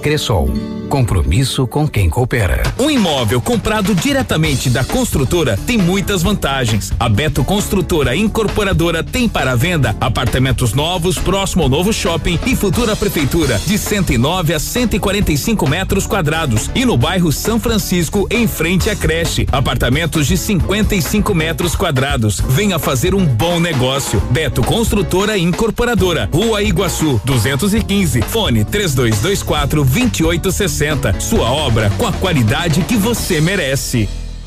Cressol. 0.00 0.50
Compromisso 0.90 1.68
com 1.68 1.86
quem 1.86 2.10
coopera. 2.10 2.64
Um 2.76 2.90
imóvel 2.90 3.40
comprado 3.40 3.94
diretamente 3.94 4.68
da 4.68 4.82
construtora 4.82 5.56
tem 5.56 5.78
muitas 5.78 6.20
vantagens. 6.20 6.92
A 6.98 7.08
Beto 7.08 7.44
Construtora 7.44 8.16
Incorporadora 8.16 9.04
tem 9.04 9.28
para 9.28 9.54
venda 9.54 9.96
apartamentos 10.00 10.74
novos 10.74 11.16
próximo 11.16 11.62
ao 11.62 11.68
novo 11.68 11.92
shopping 11.92 12.40
e 12.44 12.56
futura 12.56 12.96
prefeitura 12.96 13.56
de 13.60 13.78
109 13.78 14.52
a 14.52 14.58
145 14.58 15.68
metros 15.68 16.08
quadrados 16.08 16.68
e 16.74 16.84
no 16.84 16.96
bairro 16.96 17.30
São 17.30 17.60
Francisco 17.60 18.26
em 18.28 18.48
frente 18.48 18.90
à 18.90 18.96
creche 18.96 19.46
apartamentos 19.52 20.26
de 20.26 20.36
55 20.36 21.32
metros 21.32 21.76
quadrados. 21.76 22.42
Venha 22.48 22.80
fazer 22.80 23.14
um 23.14 23.24
bom 23.24 23.60
negócio. 23.60 24.20
Beto 24.32 24.60
Construtora 24.62 25.38
Incorporadora, 25.38 26.28
Rua 26.32 26.64
Iguaçu, 26.64 27.20
215, 27.24 28.22
fone 28.22 28.64
3224 28.64 29.84
2860 29.90 31.20
sua 31.20 31.50
obra 31.50 31.90
com 31.98 32.06
a 32.06 32.12
qualidade 32.12 32.82
que 32.82 32.96
você 32.96 33.40
merece. 33.40 34.08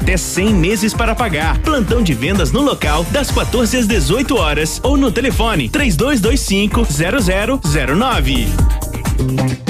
até 0.00 0.16
100 0.16 0.54
meses 0.54 0.94
para 0.94 1.14
pagar. 1.14 1.58
Plantão 1.58 2.02
de 2.02 2.14
vendas 2.14 2.50
no 2.50 2.60
local 2.60 3.04
das 3.12 3.30
14 3.30 3.76
às 3.76 3.86
18 3.86 4.36
horas 4.36 4.80
ou 4.82 4.96
no 4.96 5.12
telefone 5.12 5.68
3225 5.68 6.86
0009. 7.60 9.69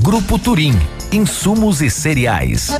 Grupo 0.00 0.38
Turim. 0.38 0.74
Insumos 1.12 1.82
e 1.82 1.90
cereais. 1.90 2.70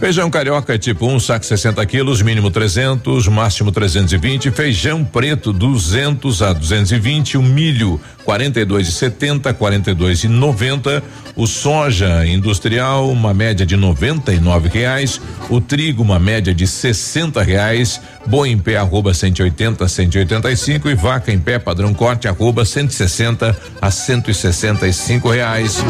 Feijão 0.00 0.28
carioca 0.28 0.76
tipo 0.76 1.06
1, 1.06 1.14
um, 1.14 1.20
saco 1.20 1.46
60 1.46 1.86
quilos, 1.86 2.20
mínimo 2.20 2.50
300, 2.50 3.28
máximo 3.28 3.70
320. 3.70 4.50
Feijão 4.50 5.04
preto 5.04 5.52
200 5.52 6.42
a 6.42 6.52
220. 6.52 7.38
O 7.38 7.42
milho 7.42 8.00
42,70, 8.26 9.52
42,90. 9.54 11.02
O 11.34 11.46
soja 11.46 12.26
industrial 12.26 13.10
uma 13.10 13.32
média 13.32 13.64
de 13.64 13.76
99 13.76 14.68
reais. 14.68 15.20
O 15.48 15.60
trigo 15.60 16.02
uma 16.02 16.18
média 16.18 16.54
de 16.54 16.66
60 16.66 17.42
reais. 17.42 18.00
Boi 18.26 18.50
em 18.50 18.58
pé 18.58 18.76
arroba 18.76 19.14
180 19.14 19.88
185 19.88 20.88
e 20.88 20.94
vaca 20.94 21.32
em 21.32 21.38
pé 21.38 21.58
padrão 21.58 21.92
corte 21.92 22.28
arroba 22.28 22.64
160 22.64 23.56
a 23.80 23.90
165 23.90 25.28
reais. 25.30 25.82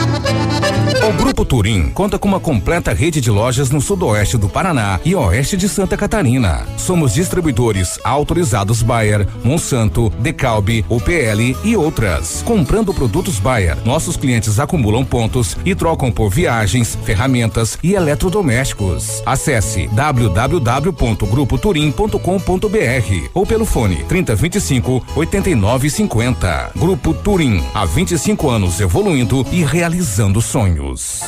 O 1.08 1.12
Grupo 1.14 1.44
Turim 1.44 1.90
conta 1.90 2.18
com 2.18 2.28
uma 2.28 2.40
completa 2.40 2.92
rede 2.92 3.20
de 3.20 3.30
lojas 3.30 3.70
no 3.70 3.80
sudoeste 3.80 4.38
do 4.38 4.48
Paraná 4.48 5.00
e 5.04 5.14
oeste 5.14 5.56
de 5.56 5.68
Santa 5.68 5.96
Catarina. 5.96 6.66
Somos 6.76 7.14
distribuidores 7.14 7.98
autorizados 8.04 8.82
Bayer, 8.82 9.26
Monsanto, 9.42 10.10
Decalbe, 10.20 10.84
UPL 10.88 11.56
e 11.64 11.76
outras. 11.76 12.21
Comprando 12.44 12.94
produtos 12.94 13.38
Bayer, 13.38 13.76
nossos 13.84 14.16
clientes 14.16 14.58
acumulam 14.58 15.04
pontos 15.04 15.56
e 15.64 15.74
trocam 15.74 16.12
por 16.12 16.30
viagens, 16.30 16.96
ferramentas 17.04 17.78
e 17.82 17.94
eletrodomésticos. 17.94 19.22
Acesse 19.26 19.88
www.grupoturim.com 19.88 21.92
www.turim.com.br 21.92 23.30
ou 23.34 23.46
pelo 23.46 23.64
fone 23.64 24.04
3025 24.04 25.04
8950. 25.16 26.72
Grupo 26.76 27.14
Turim, 27.14 27.62
há 27.74 27.84
25 27.84 28.50
anos 28.50 28.80
evoluindo 28.80 29.44
e 29.50 29.64
realizando 29.64 30.40
sonhos. 30.40 31.20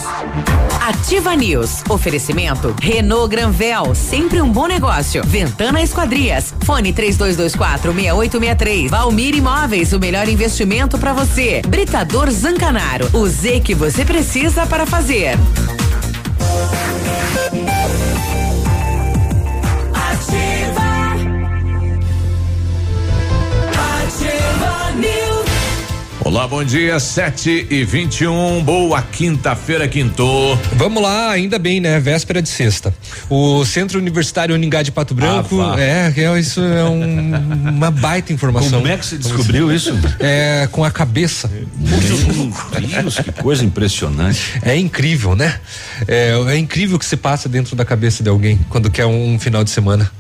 Ativa 0.80 1.35
News. 1.35 1.83
Oferecimento 1.88 2.74
Renault 2.80 3.28
Granvel, 3.28 3.94
sempre 3.94 4.40
um 4.40 4.50
bom 4.50 4.66
negócio. 4.66 5.22
Ventana 5.24 5.83
Esquadrias. 5.83 6.54
Fone 6.64 6.92
3224 6.92 7.92
6863. 7.92 8.90
Valmir 8.90 9.35
Imóveis, 9.35 9.92
o 9.92 9.98
melhor 9.98 10.28
investimento 10.28 10.84
para 10.88 11.12
você. 11.12 11.62
Britador 11.66 12.31
Zancanaro, 12.31 13.09
o 13.12 13.27
Z 13.27 13.61
que 13.61 13.75
você 13.75 14.05
precisa 14.05 14.66
para 14.66 14.87
fazer. 14.87 15.37
Olá, 26.35 26.49
bom 26.49 26.64
dia, 26.64 26.99
7 26.99 27.68
e 27.70 27.85
21 27.85 28.61
boa 28.64 29.01
quinta-feira, 29.01 29.87
quintou. 29.87 30.59
Vamos 30.73 31.01
lá, 31.01 31.31
ainda 31.31 31.61
bem, 31.61 31.79
né? 31.79 32.01
Véspera 32.01 32.42
de 32.42 32.49
sexta. 32.49 32.92
O 33.31 33.64
Centro 33.64 34.01
Universitário 34.01 34.53
Uningá 34.53 34.83
de 34.83 34.90
Pato 34.90 35.14
Branco, 35.14 35.61
Ah, 35.61 35.77
é, 35.81 36.12
é, 36.12 36.40
isso 36.40 36.61
é 36.61 36.83
um- 36.83 37.70
uma 37.70 37.88
baita 37.88 38.33
informação. 38.33 38.81
Como 38.81 38.88
é 38.92 38.97
que 38.97 39.07
você 39.07 39.16
descobriu 39.16 39.73
isso? 39.73 39.97
É, 40.18 40.68
com 40.73 40.83
a 40.83 40.90
cabeça. 40.90 41.49
Meu 41.79 42.81
Deus, 42.81 43.20
que 43.20 43.31
coisa 43.31 43.64
impressionante. 43.64 44.55
É 44.62 44.77
incrível, 44.77 45.37
né? 45.37 45.61
É, 46.09 46.31
é 46.49 46.57
incrível 46.59 46.97
o 46.97 46.99
que 46.99 47.07
se 47.07 47.16
passa 47.16 47.49
dentro 47.49 47.77
da 47.77 47.85
cabeça 47.85 48.25
de 48.25 48.29
alguém 48.29 48.59
quando 48.68 48.90
quer 48.90 49.07
um, 49.07 49.35
um 49.35 49.38
final 49.38 49.62
de 49.62 49.70
semana. 49.70 50.11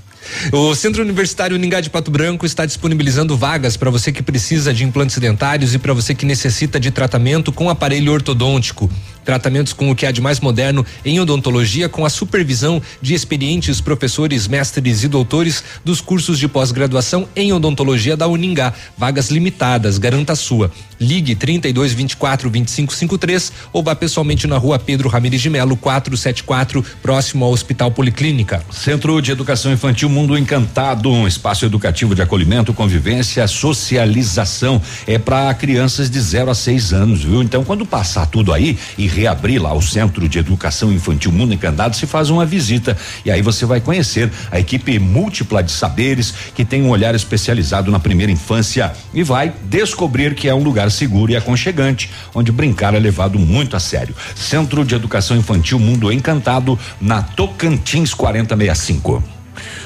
O 0.52 0.74
Centro 0.74 1.02
Universitário 1.02 1.56
Uningá 1.56 1.80
de 1.80 1.90
Pato 1.90 2.10
Branco 2.10 2.46
está 2.46 2.66
disponibilizando 2.66 3.36
vagas 3.36 3.76
para 3.76 3.90
você 3.90 4.12
que 4.12 4.22
precisa 4.22 4.72
de 4.72 4.84
implantes 4.84 5.18
dentários 5.18 5.74
e 5.74 5.78
para 5.78 5.92
você 5.92 6.14
que 6.14 6.26
necessita 6.26 6.78
de 6.78 6.90
tratamento 6.90 7.52
com 7.52 7.70
aparelho 7.70 8.12
ortodôntico. 8.12 8.90
Tratamentos 9.24 9.72
com 9.72 9.90
o 9.90 9.96
que 9.96 10.06
há 10.06 10.12
de 10.12 10.20
mais 10.20 10.40
moderno 10.40 10.84
em 11.04 11.18
odontologia, 11.20 11.88
com 11.88 12.04
a 12.04 12.10
supervisão 12.10 12.80
de 13.00 13.14
experientes 13.14 13.80
professores, 13.80 14.46
mestres 14.46 15.02
e 15.02 15.08
doutores 15.08 15.64
dos 15.84 16.00
cursos 16.00 16.38
de 16.38 16.48
pós-graduação 16.48 17.28
em 17.34 17.52
odontologia 17.52 18.16
da 18.16 18.28
Uningá. 18.28 18.72
Vagas 18.96 19.30
limitadas, 19.30 19.98
garanta 19.98 20.32
a 20.32 20.36
sua. 20.36 20.70
Ligue 21.00 21.34
32 21.34 21.92
24 21.92 22.48
25 22.48 22.94
53 22.94 23.52
ou 23.72 23.82
vá 23.82 23.94
pessoalmente 23.94 24.46
na 24.46 24.56
rua 24.56 24.78
Pedro 24.78 25.08
Ramirez 25.08 25.42
de 25.42 25.50
Melo, 25.50 25.76
474, 25.76 26.84
próximo 27.02 27.44
ao 27.44 27.52
Hospital 27.52 27.90
Policlínica. 27.90 28.64
Centro 28.70 29.20
de 29.20 29.32
Educação 29.32 29.72
Infantil 29.72 30.08
Mundo 30.08 30.38
Encantado, 30.38 31.10
um 31.10 31.26
espaço 31.26 31.64
educativo 31.64 32.14
de 32.14 32.22
acolhimento, 32.22 32.72
convivência, 32.72 33.46
socialização. 33.46 34.80
É 35.06 35.18
para 35.18 35.52
crianças 35.54 36.08
de 36.08 36.20
0 36.20 36.50
a 36.50 36.54
6 36.54 36.92
anos, 36.92 37.24
viu? 37.24 37.42
Então, 37.42 37.64
quando 37.64 37.84
passar 37.84 38.26
tudo 38.26 38.52
aí 38.52 38.78
e 38.96 39.06
reabrir 39.14 39.62
lá 39.62 39.72
o 39.72 39.80
Centro 39.80 40.28
de 40.28 40.38
Educação 40.38 40.92
Infantil 40.92 41.30
Mundo 41.30 41.54
Encantado, 41.54 41.94
se 41.96 42.06
faz 42.06 42.28
uma 42.30 42.44
visita 42.44 42.96
e 43.24 43.30
aí 43.30 43.40
você 43.40 43.64
vai 43.64 43.80
conhecer 43.80 44.30
a 44.50 44.58
equipe 44.58 44.98
múltipla 44.98 45.62
de 45.62 45.70
saberes 45.70 46.34
que 46.54 46.64
tem 46.64 46.82
um 46.82 46.90
olhar 46.90 47.14
especializado 47.14 47.90
na 47.90 48.00
primeira 48.00 48.32
infância 48.32 48.92
e 49.12 49.22
vai 49.22 49.52
descobrir 49.64 50.34
que 50.34 50.48
é 50.48 50.54
um 50.54 50.62
lugar 50.62 50.90
seguro 50.90 51.30
e 51.30 51.36
aconchegante, 51.36 52.10
onde 52.34 52.50
brincar 52.50 52.94
é 52.94 52.98
levado 52.98 53.38
muito 53.38 53.76
a 53.76 53.80
sério. 53.80 54.14
Centro 54.34 54.84
de 54.84 54.94
Educação 54.94 55.36
Infantil 55.36 55.78
Mundo 55.78 56.12
Encantado, 56.12 56.78
na 57.00 57.22
Tocantins 57.22 58.12
4065. 58.12 59.22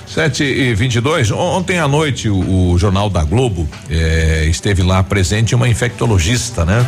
7 0.07 0.43
e 0.43 0.75
22 0.75 1.31
Ontem 1.31 1.79
à 1.79 1.87
noite, 1.87 2.31
o, 2.31 2.71
o 2.73 2.79
Jornal 2.79 3.11
da 3.11 3.23
Globo 3.23 3.69
eh, 3.91 4.47
esteve 4.49 4.83
lá 4.83 5.03
presente 5.03 5.55
uma 5.55 5.69
infectologista, 5.69 6.65
né? 6.65 6.87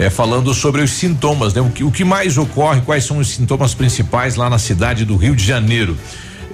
Eh, 0.00 0.08
falando 0.08 0.54
sobre 0.54 0.80
os 0.80 0.92
sintomas, 0.92 1.52
né? 1.52 1.60
O 1.60 1.68
que, 1.68 1.84
o 1.84 1.90
que 1.90 2.04
mais 2.04 2.38
ocorre, 2.38 2.80
quais 2.80 3.04
são 3.04 3.18
os 3.18 3.28
sintomas 3.28 3.74
principais 3.74 4.34
lá 4.34 4.48
na 4.48 4.58
cidade 4.58 5.04
do 5.04 5.14
Rio 5.14 5.36
de 5.36 5.44
Janeiro. 5.44 5.94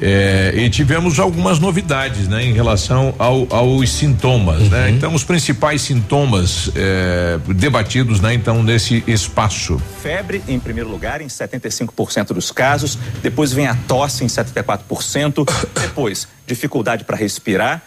Eh, 0.03 0.53
e 0.57 0.69
tivemos 0.69 1.21
algumas 1.21 1.61
novidades, 1.61 2.27
né, 2.27 2.45
em 2.45 2.53
relação 2.53 3.15
ao, 3.19 3.47
aos 3.49 3.91
sintomas, 3.93 4.69
né? 4.69 4.91
Então, 4.91 5.15
os 5.15 5.23
principais 5.23 5.81
sintomas 5.81 6.71
eh, 6.75 7.39
debatidos, 7.55 8.21
né, 8.21 8.35
então, 8.35 8.65
nesse 8.65 9.05
espaço. 9.07 9.81
Febre 10.03 10.43
em 10.49 10.59
primeiro 10.59 10.91
lugar 10.91 11.21
em 11.21 11.29
75% 11.29 12.35
dos 12.35 12.51
casos, 12.51 12.99
depois 13.23 13.53
vem 13.53 13.69
a 13.69 13.77
tosse 13.87 14.25
em 14.25 14.27
74%, 14.27 15.49
depois 15.81 16.27
dificuldade 16.47 17.05
para 17.05 17.17
respirar, 17.17 17.83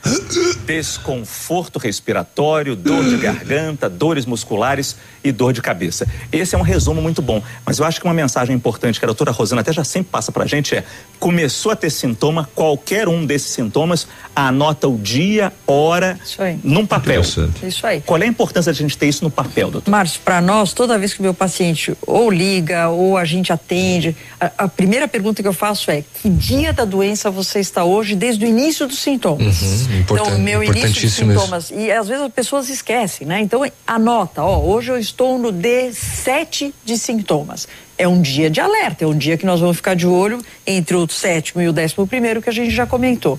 desconforto 0.65 1.79
respiratório, 1.79 2.75
dor 2.75 3.03
de 3.03 3.17
garganta, 3.17 3.89
dores 3.89 4.25
musculares 4.25 4.97
e 5.23 5.31
dor 5.31 5.53
de 5.53 5.61
cabeça. 5.61 6.07
Esse 6.31 6.55
é 6.55 6.57
um 6.57 6.61
resumo 6.61 7.01
muito 7.01 7.21
bom, 7.21 7.41
mas 7.65 7.79
eu 7.79 7.85
acho 7.85 7.99
que 7.99 8.05
uma 8.05 8.13
mensagem 8.13 8.55
importante 8.55 8.99
que 8.99 9.05
a 9.05 9.07
doutora 9.07 9.31
Rosana 9.31 9.61
até 9.61 9.71
já 9.71 9.83
sempre 9.83 10.11
passa 10.11 10.31
pra 10.31 10.45
gente 10.45 10.75
é: 10.75 10.83
começou 11.19 11.71
a 11.71 11.75
ter 11.75 11.89
sintoma, 11.89 12.49
qualquer 12.53 13.07
um 13.07 13.25
desses 13.25 13.51
sintomas, 13.51 14.07
anota 14.35 14.87
o 14.87 14.97
dia, 14.97 15.53
hora, 15.65 16.19
num 16.63 16.85
papel. 16.85 17.21
Isso 17.63 17.87
aí. 17.87 18.01
Qual 18.01 18.19
é 18.21 18.25
a 18.25 18.27
importância 18.27 18.73
de 18.73 18.79
a 18.79 18.81
gente 18.81 18.97
ter 18.97 19.07
isso 19.07 19.23
no 19.23 19.31
papel, 19.31 19.71
doutor? 19.71 19.89
Márcio, 19.89 20.19
para 20.23 20.41
nós, 20.41 20.73
toda 20.73 20.97
vez 20.97 21.13
que 21.13 21.19
o 21.19 21.23
meu 21.23 21.33
paciente 21.33 21.95
ou 22.05 22.29
liga 22.29 22.89
ou 22.89 23.17
a 23.17 23.25
gente 23.25 23.53
atende, 23.53 24.15
a, 24.39 24.51
a 24.65 24.67
primeira 24.67 25.07
pergunta 25.07 25.41
que 25.41 25.47
eu 25.47 25.53
faço 25.53 25.89
é: 25.91 26.03
que 26.21 26.29
dia 26.29 26.73
da 26.73 26.85
doença 26.85 27.31
você 27.31 27.59
está 27.59 27.83
hoje, 27.83 28.15
desde 28.15 28.45
o 28.45 28.48
início 28.49 28.87
dos 28.87 28.99
sintomas? 28.99 29.61
Uhum, 29.61 29.99
então, 29.99 30.39
meu 30.39 30.63
início 30.63 30.81
dos 30.81 30.97
importantíssimo 30.97 31.31
isso. 31.31 31.41
sintomas. 31.41 31.71
E 31.71 31.91
às 31.91 32.07
vezes 32.07 32.23
as 32.23 32.33
pessoas 32.33 32.69
esquecem, 32.69 33.25
né? 33.25 33.41
Então, 33.41 33.61
anota: 33.87 34.43
ó, 34.43 34.59
hoje 34.59 34.91
eu 34.91 34.97
estou 34.97 35.37
no 35.37 35.53
D7 35.53 36.73
de 36.83 36.97
sintomas. 36.97 37.67
É 37.99 38.07
um 38.07 38.21
dia 38.21 38.49
de 38.49 38.61
alerta, 38.61 39.03
é 39.03 39.07
um 39.07 39.17
dia 39.17 39.35
que 39.37 39.45
nós 39.45 39.59
vamos 39.59 39.75
ficar 39.75 39.93
de 39.93 40.07
olho 40.07 40.39
entre 40.65 40.95
o 40.95 41.05
sétimo 41.09 41.61
e 41.61 41.67
o 41.67 41.73
décimo 41.73 42.07
primeiro 42.07 42.41
que 42.41 42.49
a 42.49 42.53
gente 42.53 42.71
já 42.71 42.87
comentou. 42.87 43.37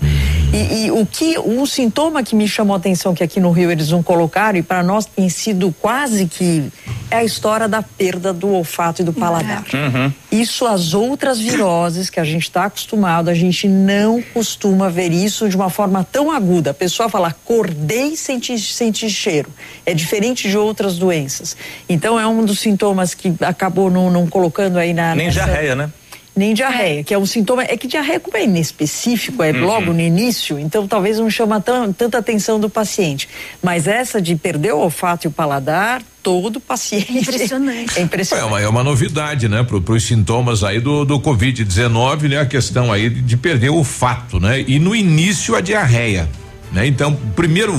E, 0.53 0.85
e 0.85 0.91
o 0.91 1.03
que 1.03 1.39
um 1.39 1.65
sintoma 1.65 2.21
que 2.21 2.35
me 2.35 2.47
chamou 2.47 2.75
a 2.75 2.77
atenção 2.77 3.15
que 3.15 3.23
aqui 3.23 3.39
no 3.39 3.49
Rio 3.49 3.71
eles 3.71 3.89
não 3.89 4.03
colocaram 4.03 4.59
e 4.59 4.61
para 4.61 4.83
nós 4.83 5.07
tem 5.07 5.29
sido 5.29 5.73
quase 5.81 6.27
que 6.27 6.69
é 7.09 7.17
a 7.17 7.23
história 7.23 7.67
da 7.67 7.81
perda 7.81 8.31
do 8.31 8.49
olfato 8.49 9.01
e 9.01 9.05
do 9.05 9.11
paladar. 9.11 9.63
Isso 10.31 10.67
as 10.67 10.93
outras 10.93 11.39
viroses 11.39 12.09
que 12.09 12.19
a 12.19 12.23
gente 12.23 12.43
está 12.43 12.65
acostumado, 12.65 13.29
a 13.29 13.33
gente 13.33 13.67
não 13.67 14.21
costuma 14.21 14.89
ver 14.89 15.11
isso 15.11 15.49
de 15.49 15.55
uma 15.55 15.69
forma 15.71 16.03
tão 16.09 16.31
aguda. 16.31 16.69
A 16.69 16.73
pessoa 16.73 17.09
fala, 17.09 17.29
acordei 17.29 18.13
e 18.13 18.17
senti, 18.17 18.59
senti 18.59 19.09
cheiro. 19.09 19.49
É 19.85 19.93
diferente 19.93 20.47
de 20.47 20.57
outras 20.57 20.97
doenças. 20.97 21.57
Então 21.89 22.19
é 22.19 22.27
um 22.27 22.45
dos 22.45 22.59
sintomas 22.59 23.15
que 23.15 23.33
acabou 23.41 23.89
não, 23.89 24.11
não 24.11 24.27
colocando 24.27 24.50
aí 24.79 24.93
na. 24.93 25.15
Nem 25.15 25.27
nessa- 25.27 25.45
diarreia, 25.45 25.75
né? 25.75 25.89
nem 26.33 26.53
diarreia, 26.53 27.03
que 27.03 27.13
é 27.13 27.17
um 27.17 27.25
sintoma. 27.25 27.61
É 27.63 27.75
que 27.75 27.87
diarreia, 27.87 28.17
como 28.17 28.37
é 28.37 28.45
inespecífico, 28.45 29.43
é 29.43 29.51
Uhum. 29.51 29.65
logo 29.65 29.91
no 29.93 29.99
início, 29.99 30.57
então 30.57 30.87
talvez 30.87 31.19
não 31.19 31.29
chama 31.29 31.59
tão, 31.59 31.91
tanta 31.91 32.17
atenção 32.17 32.57
do 32.57 32.69
paciente. 32.69 33.27
Mas 33.61 33.85
essa 33.85 34.21
de 34.21 34.33
perder 34.37 34.73
o 34.73 34.77
olfato 34.79 35.25
e 35.25 35.29
o 35.29 35.31
paladar, 35.31 36.01
todo 36.23 36.57
paciente. 36.61 37.17
Impressionante. 37.17 37.97
É 37.97 37.99
É 37.99 38.03
impressionante. 38.03 38.47
uma, 38.47 38.61
é 38.61 38.67
uma 38.67 38.81
novidade, 38.81 39.49
né? 39.49 39.61
Para 39.61 39.93
os 39.93 40.03
sintomas 40.03 40.63
aí 40.63 40.79
do, 40.79 41.03
do 41.03 41.19
Covid-19, 41.19 42.29
né? 42.29 42.39
A 42.39 42.45
questão 42.45 42.93
aí 42.93 43.09
de, 43.09 43.21
de 43.21 43.35
perder 43.37 43.69
o 43.69 43.75
olfato, 43.75 44.39
né? 44.39 44.63
E 44.65 44.79
no 44.79 44.95
início 44.95 45.53
a 45.53 45.59
diarreia, 45.59 46.29
né? 46.71 46.87
Então, 46.87 47.13
primeiro, 47.35 47.73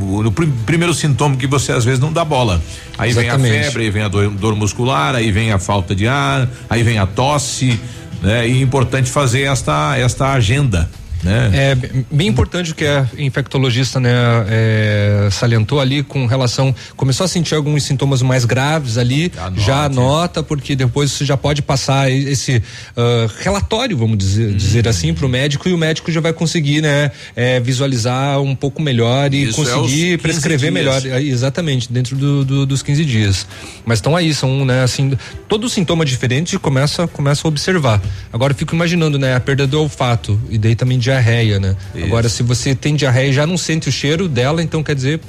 o, 0.00 0.20
o 0.26 0.32
prim- 0.32 0.52
primeiro 0.66 0.94
sintoma 0.94 1.36
que 1.36 1.46
você 1.46 1.72
às 1.72 1.84
vezes 1.84 2.00
não 2.00 2.12
dá 2.12 2.24
bola. 2.24 2.62
Aí 2.96 3.12
vem 3.12 3.24
a 3.30 3.34
Exatamente. 3.34 3.64
febre, 3.64 3.82
aí 3.84 3.90
vem 3.90 4.02
a 4.02 4.08
dor, 4.08 4.30
dor 4.30 4.54
muscular, 4.56 5.14
aí 5.14 5.30
vem 5.30 5.52
a 5.52 5.58
falta 5.58 5.94
de 5.94 6.06
ar, 6.08 6.48
aí 6.68 6.82
vem 6.82 6.98
a 6.98 7.06
tosse, 7.06 7.78
né? 8.22 8.48
E 8.48 8.58
é 8.58 8.62
importante 8.62 9.10
fazer 9.10 9.42
esta, 9.42 9.96
esta 9.96 10.32
agenda, 10.32 10.90
né? 11.22 11.50
É 11.52 11.76
bem 12.10 12.28
importante 12.28 12.72
o 12.72 12.74
que 12.74 12.84
a 12.86 13.06
infectologista 13.18 13.98
né, 14.00 14.10
é, 14.48 15.28
salientou 15.30 15.80
ali 15.80 16.02
com 16.02 16.26
relação. 16.26 16.74
Começou 16.96 17.24
a 17.24 17.28
sentir 17.28 17.54
alguns 17.54 17.82
sintomas 17.84 18.22
mais 18.22 18.44
graves 18.44 18.96
ali, 18.98 19.32
já 19.56 19.84
anota, 19.84 20.42
porque 20.42 20.74
depois 20.76 21.10
você 21.12 21.24
já 21.24 21.36
pode 21.36 21.62
passar 21.62 22.10
esse 22.10 22.62
ah, 22.96 23.26
relatório, 23.40 23.96
vamos 23.96 24.18
dizer, 24.18 24.54
dizer 24.54 24.84
Uhum. 24.84 24.90
assim, 24.90 25.14
para 25.14 25.26
o 25.26 25.28
médico 25.28 25.68
e 25.68 25.72
o 25.72 25.78
médico 25.78 26.10
já 26.10 26.20
vai 26.20 26.32
conseguir 26.32 26.80
né, 26.80 27.10
é, 27.34 27.58
visualizar 27.60 28.40
um 28.40 28.54
pouco 28.54 28.80
melhor 28.80 29.32
e 29.34 29.44
Isso 29.44 29.62
é 29.62 29.64
conseguir 29.64 30.02
15 30.02 30.18
prescrever 30.18 30.72
dias. 30.72 30.72
melhor. 30.72 31.02
É, 31.06 31.22
Exatamente, 31.22 31.92
dentro 31.92 32.16
do- 32.16 32.44
do- 32.44 32.66
dos 32.66 32.82
15 32.82 33.04
dias. 33.04 33.46
Mas 33.84 33.98
estão 33.98 34.14
aí, 34.16 34.32
são, 34.34 34.64
né, 34.64 34.82
assim, 34.82 35.16
todo 35.48 35.68
sintoma 35.68 36.04
diferente 36.04 36.58
começa, 36.58 37.06
começa 37.08 37.46
a 37.46 37.48
observar. 37.48 38.00
Agora 38.32 38.52
eu 38.52 38.56
fico 38.56 38.74
imaginando, 38.74 39.18
né, 39.18 39.34
a 39.34 39.40
perda 39.40 39.66
do 39.66 39.80
olfato 39.80 40.38
e 40.50 40.56
daí 40.58 40.74
também 40.74 40.98
diarreia, 41.08 41.58
né? 41.58 41.74
Agora, 42.04 42.28
se 42.28 42.42
você 42.42 42.74
tem 42.74 42.94
diarreia 42.94 43.30
e 43.30 43.32
já 43.32 43.46
não 43.46 43.56
sente 43.56 43.88
o 43.88 43.92
cheiro 43.92 44.28
dela, 44.28 44.62
então 44.62 44.82
quer 44.82 44.94
dizer. 44.94 45.20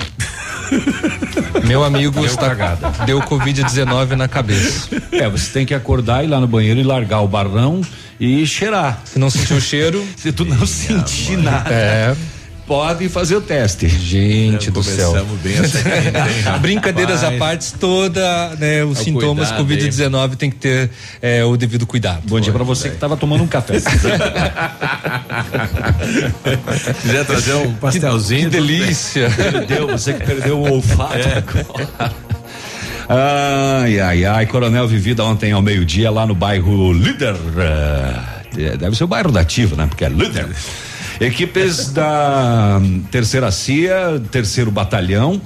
Meu 1.65 1.83
amigo 1.83 2.15
Deu 2.15 2.25
está, 2.25 2.49
cagada. 2.49 3.05
deu 3.05 3.19
Covid-19 3.21 4.11
na 4.11 4.27
cabeça. 4.27 4.89
É, 5.11 5.27
você 5.29 5.51
tem 5.51 5.65
que 5.65 5.73
acordar, 5.73 6.23
ir 6.23 6.27
lá 6.27 6.39
no 6.39 6.47
banheiro 6.47 6.79
e 6.79 6.83
largar 6.83 7.21
o 7.21 7.27
barrão 7.27 7.81
e 8.19 8.45
cheirar. 8.45 9.01
Se 9.05 9.17
não 9.17 9.29
sentir 9.29 9.53
o 9.53 9.61
cheiro. 9.61 10.05
Se 10.15 10.31
tu 10.31 10.45
não 10.45 10.65
sentir 10.65 11.37
nada. 11.37 11.69
É. 11.71 12.15
Pode 12.69 13.09
fazer 13.09 13.35
o 13.35 13.41
teste. 13.41 13.89
Gente 13.89 14.69
do 14.69 14.83
céu. 14.83 15.11
Bem 15.43 15.57
essa? 15.57 15.79
Brincadeiras 16.59 17.23
à 17.23 17.31
parte, 17.31 17.73
toda, 17.73 18.55
né, 18.59 18.83
os 18.83 18.99
É 18.99 19.01
o 19.01 19.03
sintomas 19.05 19.51
cuidado 19.51 19.71
aí. 19.71 19.77
Covid-19 19.89 20.35
tem 20.35 20.51
que 20.51 20.57
ter 20.57 20.91
é, 21.19 21.43
o 21.43 21.57
devido 21.57 21.87
cuidado. 21.87 22.21
Bom 22.27 22.39
dia 22.39 22.53
pra 22.53 22.63
você 22.63 22.91
que 22.91 22.97
tava 22.97 23.17
tomando 23.17 23.43
um 23.43 23.47
café. 23.47 23.79
Quiser 27.01 27.25
trazer 27.25 27.55
um 27.55 27.73
pastelzinho. 27.73 28.51
Que 28.51 28.57
delícia. 28.57 29.31
Perdeu, 29.35 29.87
você 29.87 30.13
que 30.13 30.23
perdeu 30.23 30.59
o 30.59 30.71
olfato. 30.71 31.15
É. 31.17 31.43
Ai, 33.09 33.99
ai, 33.99 34.25
ai. 34.25 34.45
Coronel 34.45 34.87
Vivida 34.87 35.23
ontem 35.23 35.51
ao 35.51 35.61
meio-dia 35.63 36.11
lá 36.11 36.27
no 36.27 36.35
bairro 36.35 36.93
Líder. 36.93 37.35
eh, 38.55 38.77
Deve 38.77 38.95
ser 38.95 39.05
o 39.05 39.07
bairro 39.07 39.31
da 39.31 39.39
Ativa, 39.41 39.75
né? 39.75 39.87
Porque 39.87 40.05
é 40.05 40.09
Líder. 40.09 40.45
Equipes 41.19 41.91
da 41.91 42.79
terceira 43.11 43.51
CIA, 43.51 44.21
terceiro 44.31 44.71
batalhão, 44.71 45.41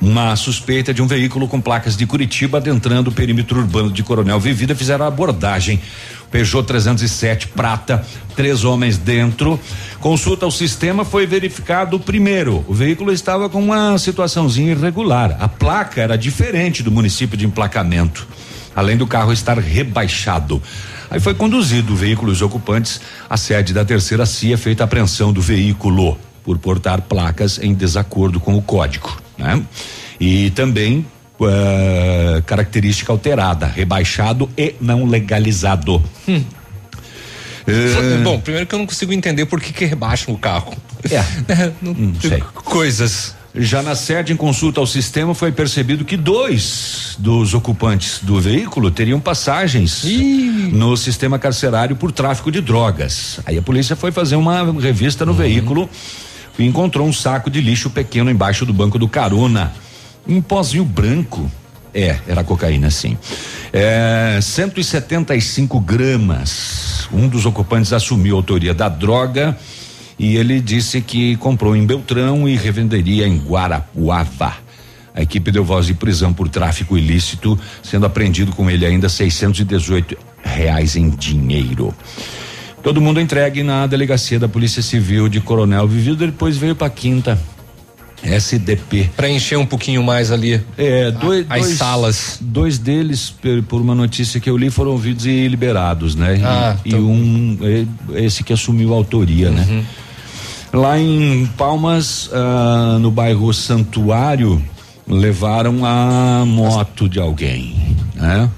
Uma 0.00 0.36
suspeita 0.36 0.94
de 0.94 1.02
um 1.02 1.06
veículo 1.06 1.48
com 1.48 1.60
placas 1.60 1.96
de 1.96 2.06
Curitiba 2.06 2.58
adentrando 2.58 3.10
o 3.10 3.12
perímetro 3.12 3.58
urbano 3.58 3.90
de 3.90 4.02
Coronel 4.04 4.38
Vivida 4.38 4.74
fizeram 4.76 5.04
a 5.04 5.08
abordagem. 5.08 5.80
Peugeot 6.30 6.66
307 6.66 7.48
prata, 7.48 8.04
três 8.36 8.62
homens 8.62 8.98
dentro. 8.98 9.58
Consulta 9.98 10.44
ao 10.44 10.50
sistema 10.50 11.04
foi 11.04 11.26
verificado 11.26 11.98
primeiro. 11.98 12.64
O 12.68 12.74
veículo 12.74 13.10
estava 13.10 13.48
com 13.48 13.60
uma 13.60 13.98
situaçãozinha 13.98 14.72
irregular. 14.72 15.36
A 15.40 15.48
placa 15.48 16.00
era 16.00 16.16
diferente 16.16 16.82
do 16.82 16.92
município 16.92 17.36
de 17.36 17.46
emplacamento, 17.46 18.28
além 18.74 18.96
do 18.96 19.06
carro 19.06 19.32
estar 19.32 19.58
rebaixado. 19.58 20.62
Aí 21.10 21.20
foi 21.20 21.34
conduzido 21.34 21.92
o 21.92 21.96
veículo 21.96 22.30
e 22.30 22.34
os 22.34 22.42
ocupantes 22.42 23.00
à 23.28 23.36
sede 23.36 23.72
da 23.72 23.84
terceira 23.84 24.26
CIA, 24.26 24.58
feita 24.58 24.82
a 24.82 24.86
apreensão 24.86 25.32
do 25.32 25.40
veículo 25.40 26.18
por 26.44 26.58
portar 26.58 27.02
placas 27.02 27.58
em 27.58 27.74
desacordo 27.74 28.40
com 28.40 28.54
o 28.54 28.62
código, 28.62 29.16
né? 29.36 29.62
E 30.18 30.50
também 30.50 31.06
uh, 31.40 32.42
característica 32.44 33.12
alterada, 33.12 33.66
rebaixado 33.66 34.48
e 34.56 34.74
não 34.80 35.04
legalizado. 35.04 36.02
Hum. 36.28 36.42
Uh, 37.66 38.22
Bom, 38.22 38.40
primeiro 38.40 38.66
que 38.66 38.74
eu 38.74 38.78
não 38.78 38.86
consigo 38.86 39.12
entender 39.12 39.46
por 39.46 39.60
que, 39.60 39.72
que 39.72 39.84
rebaixam 39.84 40.32
o 40.34 40.38
carro. 40.38 40.74
É. 41.10 41.72
não, 41.82 41.92
hum, 41.92 42.14
sei. 42.20 42.40
Coisas. 42.40 43.35
Já 43.58 43.82
na 43.82 43.94
sede, 43.94 44.34
em 44.34 44.36
consulta 44.36 44.80
ao 44.80 44.86
sistema, 44.86 45.34
foi 45.34 45.50
percebido 45.50 46.04
que 46.04 46.16
dois 46.16 47.16
dos 47.18 47.54
ocupantes 47.54 48.20
do 48.22 48.38
veículo 48.38 48.90
teriam 48.90 49.18
passagens 49.18 50.04
Ih. 50.04 50.70
no 50.72 50.94
sistema 50.94 51.38
carcerário 51.38 51.96
por 51.96 52.12
tráfico 52.12 52.52
de 52.52 52.60
drogas. 52.60 53.40
Aí 53.46 53.56
a 53.56 53.62
polícia 53.62 53.96
foi 53.96 54.12
fazer 54.12 54.36
uma 54.36 54.62
revista 54.78 55.24
no 55.24 55.32
uhum. 55.32 55.38
veículo 55.38 55.88
e 56.58 56.66
encontrou 56.66 57.08
um 57.08 57.12
saco 57.12 57.48
de 57.48 57.62
lixo 57.62 57.88
pequeno 57.88 58.30
embaixo 58.30 58.66
do 58.66 58.74
banco 58.74 58.98
do 58.98 59.08
carona. 59.08 59.72
Um 60.28 60.42
pozinho 60.42 60.84
branco. 60.84 61.50
É, 61.94 62.18
era 62.28 62.44
cocaína, 62.44 62.90
sim. 62.90 63.16
É, 63.72 64.38
175 64.42 65.80
gramas. 65.80 67.08
Um 67.10 67.26
dos 67.26 67.46
ocupantes 67.46 67.94
assumiu 67.94 68.34
a 68.34 68.38
autoria 68.38 68.74
da 68.74 68.90
droga 68.90 69.56
e 70.18 70.36
ele 70.36 70.60
disse 70.60 71.00
que 71.00 71.36
comprou 71.36 71.76
em 71.76 71.84
Beltrão 71.84 72.48
e 72.48 72.56
revenderia 72.56 73.26
em 73.26 73.38
Guarapuava. 73.38 74.54
A 75.14 75.22
equipe 75.22 75.50
deu 75.50 75.64
voz 75.64 75.86
de 75.86 75.94
prisão 75.94 76.32
por 76.32 76.48
tráfico 76.48 76.96
ilícito, 76.96 77.58
sendo 77.82 78.04
apreendido 78.04 78.52
com 78.52 78.70
ele 78.70 78.84
ainda 78.84 79.08
618 79.08 80.16
reais 80.42 80.94
em 80.96 81.08
dinheiro. 81.08 81.94
Todo 82.82 83.00
mundo 83.00 83.20
entregue 83.20 83.62
na 83.62 83.86
delegacia 83.86 84.38
da 84.38 84.46
Polícia 84.46 84.82
Civil 84.82 85.28
de 85.28 85.40
Coronel 85.40 85.88
Vivido, 85.88 86.26
depois 86.26 86.56
veio 86.56 86.76
para 86.76 86.88
quinta. 86.90 87.38
SDP. 88.22 89.10
Para 89.16 89.28
encher 89.28 89.58
um 89.58 89.66
pouquinho 89.66 90.02
mais 90.02 90.32
ali. 90.32 90.60
É, 90.76 91.10
dois, 91.10 91.46
as 91.48 91.62
dois, 91.62 91.78
salas. 91.78 92.38
Dois 92.40 92.78
deles, 92.78 93.34
por 93.68 93.80
uma 93.80 93.94
notícia 93.94 94.40
que 94.40 94.48
eu 94.48 94.56
li, 94.56 94.70
foram 94.70 94.92
ouvidos 94.92 95.26
e 95.26 95.46
liberados, 95.48 96.14
né? 96.14 96.40
Ah, 96.42 96.76
e, 96.84 96.88
então... 96.88 97.00
e 97.00 97.02
um, 97.02 97.58
esse 98.16 98.42
que 98.42 98.52
assumiu 98.52 98.92
a 98.92 98.96
autoria, 98.96 99.50
né? 99.50 99.66
uhum. 99.68 99.76
né? 99.76 99.84
Lá 100.76 100.98
em 100.98 101.46
Palmas, 101.56 102.28
ah, 102.34 102.98
no 103.00 103.10
bairro 103.10 103.50
Santuário, 103.54 104.62
levaram 105.08 105.86
a 105.86 106.44
moto 106.44 107.08
de 107.08 107.18
alguém, 107.18 107.96
né? 108.14 108.50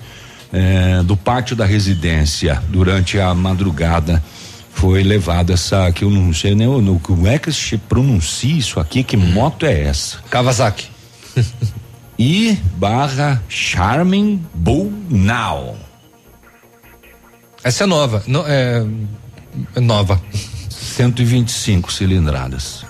É, 0.53 1.01
do 1.05 1.17
pátio 1.17 1.55
da 1.55 1.65
residência 1.65 2.61
durante 2.71 3.21
a 3.21 3.33
madrugada 3.35 4.21
foi 4.73 5.05
levado 5.05 5.53
essa 5.53 5.93
que 5.93 6.03
eu 6.03 6.11
não 6.11 6.35
sei 6.35 6.57
nem 6.57 6.67
no, 6.67 6.99
como 6.99 7.29
é 7.29 7.39
que 7.39 7.53
se 7.53 7.79
pronuncia 7.79 8.53
isso 8.53 8.81
aqui, 8.81 9.05
que 9.05 9.17
moto 9.17 9.65
é 9.65 9.85
essa? 9.85 10.19
Kawasaki. 10.29 10.89
I 12.19 12.59
barra 12.75 13.41
Charming 13.49 14.45
Bull 14.53 14.93
Now. 15.09 15.77
Essa 17.63 17.85
é 17.85 17.87
nova, 17.87 18.25
não, 18.27 18.45
é, 18.45 18.85
é 19.77 19.81
nova. 19.81 20.21
125 20.81 21.93
cilindradas. 21.93 22.85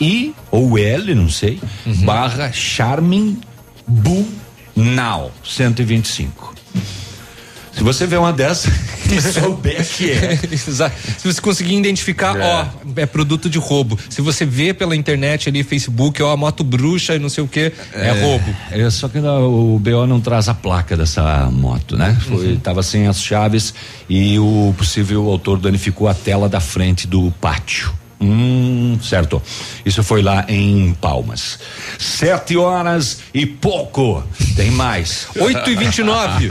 I 0.00 0.34
ou 0.50 0.78
L, 0.78 1.14
não 1.14 1.28
sei, 1.28 1.60
uhum. 1.86 2.04
barra 2.04 2.50
Charming 2.52 3.38
Bull 3.86 4.26
Now 4.74 5.30
125. 5.44 6.54
Se 7.72 7.82
você 7.82 8.06
vê 8.06 8.16
uma 8.16 8.32
dessa 8.32 8.70
e 9.10 9.20
souber 9.20 9.86
que 9.86 10.10
é. 10.10 10.36
Se 10.56 11.24
você 11.24 11.40
conseguir 11.40 11.74
identificar, 11.74 12.36
é. 12.36 12.44
ó, 12.44 12.66
é 12.96 13.06
produto 13.06 13.48
de 13.48 13.58
roubo. 13.58 13.98
Se 14.08 14.20
você 14.20 14.44
vê 14.44 14.74
pela 14.74 14.94
internet 14.94 15.48
ali, 15.48 15.62
Facebook, 15.62 16.22
ó, 16.22 16.36
moto 16.36 16.62
bruxa 16.62 17.14
e 17.14 17.18
não 17.18 17.28
sei 17.28 17.42
o 17.42 17.48
que, 17.48 17.72
é, 17.94 18.08
é, 18.08 18.22
roubo. 18.22 18.54
É, 18.70 18.90
só 18.90 19.08
que 19.08 19.20
não, 19.20 19.74
o 19.74 19.78
BO 19.78 20.06
não 20.06 20.20
traz 20.20 20.48
a 20.48 20.54
placa 20.54 20.96
dessa 20.96 21.50
moto, 21.50 21.96
né? 21.96 22.16
Foi, 22.28 22.52
uhum. 22.52 22.56
Tava 22.58 22.82
sem 22.82 23.06
as 23.06 23.22
chaves 23.22 23.74
e 24.08 24.38
o 24.38 24.74
possível 24.76 25.28
autor 25.28 25.58
danificou 25.58 26.08
a 26.08 26.14
tela 26.14 26.48
da 26.48 26.60
frente 26.60 27.06
do 27.06 27.32
pátio. 27.40 28.01
Hum, 28.22 28.98
certo. 29.02 29.42
Isso 29.84 30.04
foi 30.04 30.22
lá 30.22 30.44
em 30.48 30.94
Palmas. 30.94 31.58
Sete 31.98 32.56
horas 32.56 33.18
e 33.34 33.44
pouco. 33.44 34.22
Tem 34.54 34.70
mais. 34.70 35.26
Oito 35.36 35.68
e 35.68 35.74
vinte 35.74 35.98
e 35.98 36.04
nove. 36.04 36.48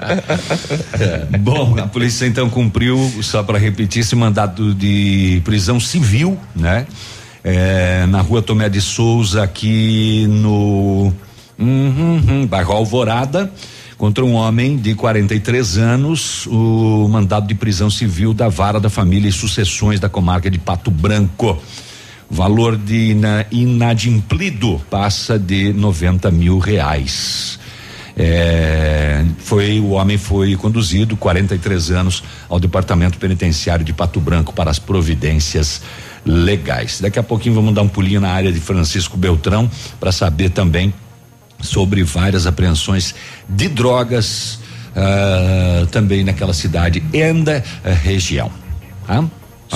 Bom, 1.40 1.78
a 1.78 1.86
polícia 1.86 2.24
então 2.26 2.48
cumpriu, 2.48 2.98
só 3.22 3.42
para 3.42 3.58
repetir, 3.58 4.00
esse 4.00 4.16
mandado 4.16 4.74
de 4.74 5.42
prisão 5.44 5.78
civil, 5.78 6.38
né? 6.56 6.86
É, 7.44 8.06
na 8.06 8.22
rua 8.22 8.40
Tomé 8.40 8.68
de 8.70 8.80
Souza, 8.80 9.42
aqui 9.42 10.26
no 10.26 11.12
uhum, 11.58 12.22
uhum, 12.26 12.46
bairro 12.46 12.72
Alvorada 12.72 13.52
contra 14.00 14.24
um 14.24 14.32
homem 14.32 14.78
de 14.78 14.94
43 14.94 15.76
anos, 15.76 16.46
o 16.46 17.06
mandado 17.06 17.46
de 17.46 17.54
prisão 17.54 17.90
civil 17.90 18.32
da 18.32 18.48
Vara 18.48 18.80
da 18.80 18.88
Família 18.88 19.28
e 19.28 19.32
Sucessões 19.32 20.00
da 20.00 20.08
comarca 20.08 20.50
de 20.50 20.58
Pato 20.58 20.90
Branco. 20.90 21.58
Valor 22.30 22.78
de 22.78 23.14
inadimplido 23.50 24.80
passa 24.88 25.38
de 25.38 25.74
90 25.74 26.30
mil 26.30 26.58
reais. 26.58 27.58
É, 28.16 29.22
foi 29.36 29.78
o 29.78 29.90
homem 29.90 30.16
foi 30.16 30.56
conduzido 30.56 31.14
43 31.14 31.90
anos 31.90 32.24
ao 32.48 32.58
departamento 32.58 33.18
penitenciário 33.18 33.84
de 33.84 33.92
Pato 33.92 34.18
Branco 34.18 34.54
para 34.54 34.70
as 34.70 34.78
providências 34.78 35.82
legais. 36.24 37.02
Daqui 37.02 37.18
a 37.18 37.22
pouquinho 37.22 37.54
vamos 37.54 37.74
dar 37.74 37.82
um 37.82 37.88
pulinho 37.88 38.22
na 38.22 38.30
área 38.30 38.50
de 38.50 38.60
Francisco 38.60 39.18
Beltrão 39.18 39.70
para 40.00 40.10
saber 40.10 40.48
também 40.48 40.90
sobre 41.60 42.02
várias 42.02 42.46
apreensões 42.46 43.14
de 43.48 43.68
drogas 43.68 44.58
uh, 44.90 45.86
também 45.86 46.24
naquela 46.24 46.52
cidade 46.52 47.02
e 47.12 47.22
uh, 47.22 47.94
região. 48.02 48.50
Tá? 49.06 49.24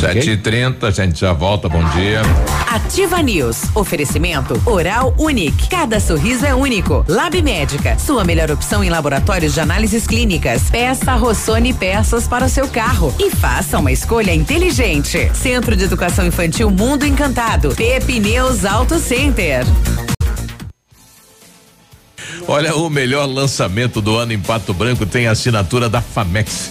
Sete 0.00 0.30
e 0.30 0.36
trinta, 0.36 0.88
a 0.88 0.90
gente 0.90 1.20
já 1.20 1.32
volta, 1.32 1.68
bom 1.68 1.82
dia. 1.90 2.20
Ativa 2.68 3.22
News, 3.22 3.62
oferecimento 3.76 4.60
Oral 4.66 5.14
Unique, 5.16 5.68
cada 5.68 6.00
sorriso 6.00 6.44
é 6.44 6.52
único. 6.52 7.04
Lab 7.08 7.40
Médica, 7.40 7.96
sua 7.98 8.24
melhor 8.24 8.50
opção 8.50 8.82
em 8.82 8.90
laboratórios 8.90 9.54
de 9.54 9.60
análises 9.60 10.06
clínicas. 10.06 10.62
Peça 10.70 11.14
Rossoni 11.14 11.72
peças 11.72 12.26
para 12.26 12.46
o 12.46 12.48
seu 12.48 12.66
carro 12.66 13.14
e 13.20 13.30
faça 13.30 13.78
uma 13.78 13.92
escolha 13.92 14.34
inteligente. 14.34 15.30
Centro 15.32 15.76
de 15.76 15.84
Educação 15.84 16.26
Infantil 16.26 16.70
Mundo 16.70 17.06
Encantado, 17.06 17.74
Pepineus 17.76 18.64
Auto 18.64 18.98
Center. 18.98 19.64
Olha, 22.46 22.74
o 22.76 22.90
melhor 22.90 23.26
lançamento 23.26 24.00
do 24.00 24.16
ano 24.16 24.32
em 24.32 24.38
Pato 24.38 24.74
Branco 24.74 25.06
tem 25.06 25.26
a 25.26 25.32
assinatura 25.32 25.88
da 25.88 26.00
Famex. 26.00 26.70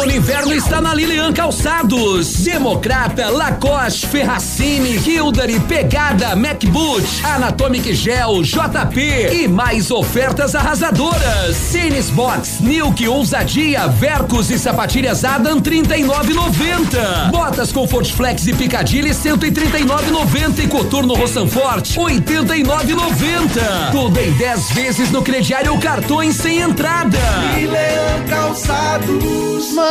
e 0.09 0.17
inverno 0.17 0.53
está 0.53 0.81
na 0.81 0.93
Lilian 0.93 1.31
Calçados. 1.31 2.33
Democrata, 2.43 3.29
Lacoste, 3.29 4.07
Ferracini, 4.07 4.95
Hildary, 4.97 5.59
Pegada, 5.61 6.35
MacBoot, 6.35 7.05
Anatomic 7.23 7.93
Gel, 7.93 8.41
JP 8.41 9.29
e 9.31 9.47
mais 9.47 9.91
ofertas 9.91 10.55
arrasadoras. 10.55 11.57
Tênis 11.71 12.09
Box, 12.09 12.61
Milk, 12.61 13.07
Ousadia, 13.07 13.87
Vercos 13.87 14.49
e 14.49 14.57
sapatilhas 14.57 15.23
Adam 15.23 15.59
39,90. 15.61 17.31
Botas 17.31 17.71
Comfort 17.71 18.11
Flex 18.11 18.47
e 18.47 18.53
Picadilly 18.53 19.11
139,90 19.11 20.63
e 20.63 20.67
Coturno 20.67 21.13
Roçanforte 21.13 21.99
89,90. 21.99 23.91
Tudo 23.91 24.19
em 24.19 24.31
10 24.31 24.71
vezes 24.71 25.11
no 25.11 25.21
crediário 25.21 25.71
ou 25.73 25.79
cartões 25.79 26.35
sem 26.37 26.59
entrada. 26.59 27.19
Leão 27.55 28.25
Calçados. 28.27 29.90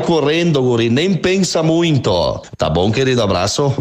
correndo, 0.01 0.61
guri, 0.61 0.89
nem 0.89 1.13
pensa 1.13 1.63
muito. 1.63 2.41
Tá 2.57 2.69
bom, 2.69 2.91
querido? 2.91 3.21
Abraço. 3.21 3.73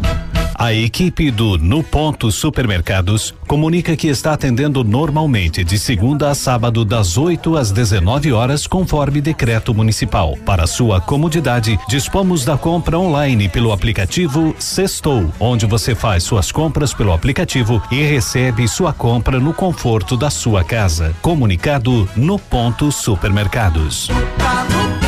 A 0.61 0.75
equipe 0.75 1.31
do 1.31 1.57
No 1.57 1.83
Ponto 1.83 2.31
Supermercados 2.31 3.35
comunica 3.49 3.97
que 3.97 4.09
está 4.09 4.35
atendendo 4.35 4.85
normalmente 4.85 5.65
de 5.65 5.79
segunda 5.79 6.29
a 6.29 6.35
sábado 6.35 6.85
das 6.85 7.17
8 7.17 7.57
às 7.57 7.73
19 7.73 8.31
horas 8.35 8.67
conforme 8.67 9.23
decreto 9.23 9.73
municipal. 9.73 10.37
Para 10.45 10.67
sua 10.67 11.01
comodidade, 11.01 11.81
dispomos 11.89 12.45
da 12.45 12.59
compra 12.59 12.99
online 12.99 13.49
pelo 13.49 13.73
aplicativo 13.73 14.55
Sextou, 14.59 15.33
onde 15.41 15.65
você 15.65 15.95
faz 15.95 16.25
suas 16.25 16.53
compras 16.53 16.93
pelo 16.93 17.15
aplicativo 17.15 17.83
e 17.91 18.03
recebe 18.03 18.69
sua 18.69 18.93
compra 18.93 19.41
no 19.41 19.55
conforto 19.55 20.15
da 20.15 20.29
sua 20.29 20.63
casa. 20.63 21.17
Comunicado 21.23 22.07
No 22.15 22.39
Ponto 22.39 22.93
Supermercados. 22.93 24.09
Quem 24.09 25.00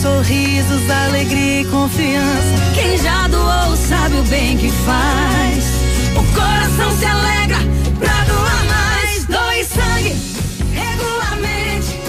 sorrisos, 0.00 0.88
alegria 0.90 1.62
e 1.62 1.64
confiança. 1.66 2.54
Quem 2.74 2.96
já 2.98 3.26
doou 3.28 3.76
sabe 3.76 4.16
o 4.16 4.22
bem 4.24 4.56
que 4.56 4.70
faz. 4.70 5.64
O 6.16 6.34
coração 6.34 6.96
se 6.98 7.04
alegra 7.04 7.58
pra 7.98 8.24
doar 8.24 8.64
mais. 8.66 9.24
Doe 9.24 9.64
sangue 9.64 10.16
regularmente. 10.72 12.00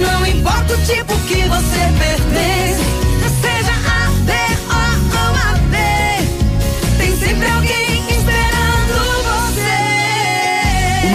Não 0.00 0.26
importa 0.26 0.74
o 0.74 0.78
tipo 0.86 1.18
que 1.26 1.42
você 1.48 1.80
pertence. 1.98 2.73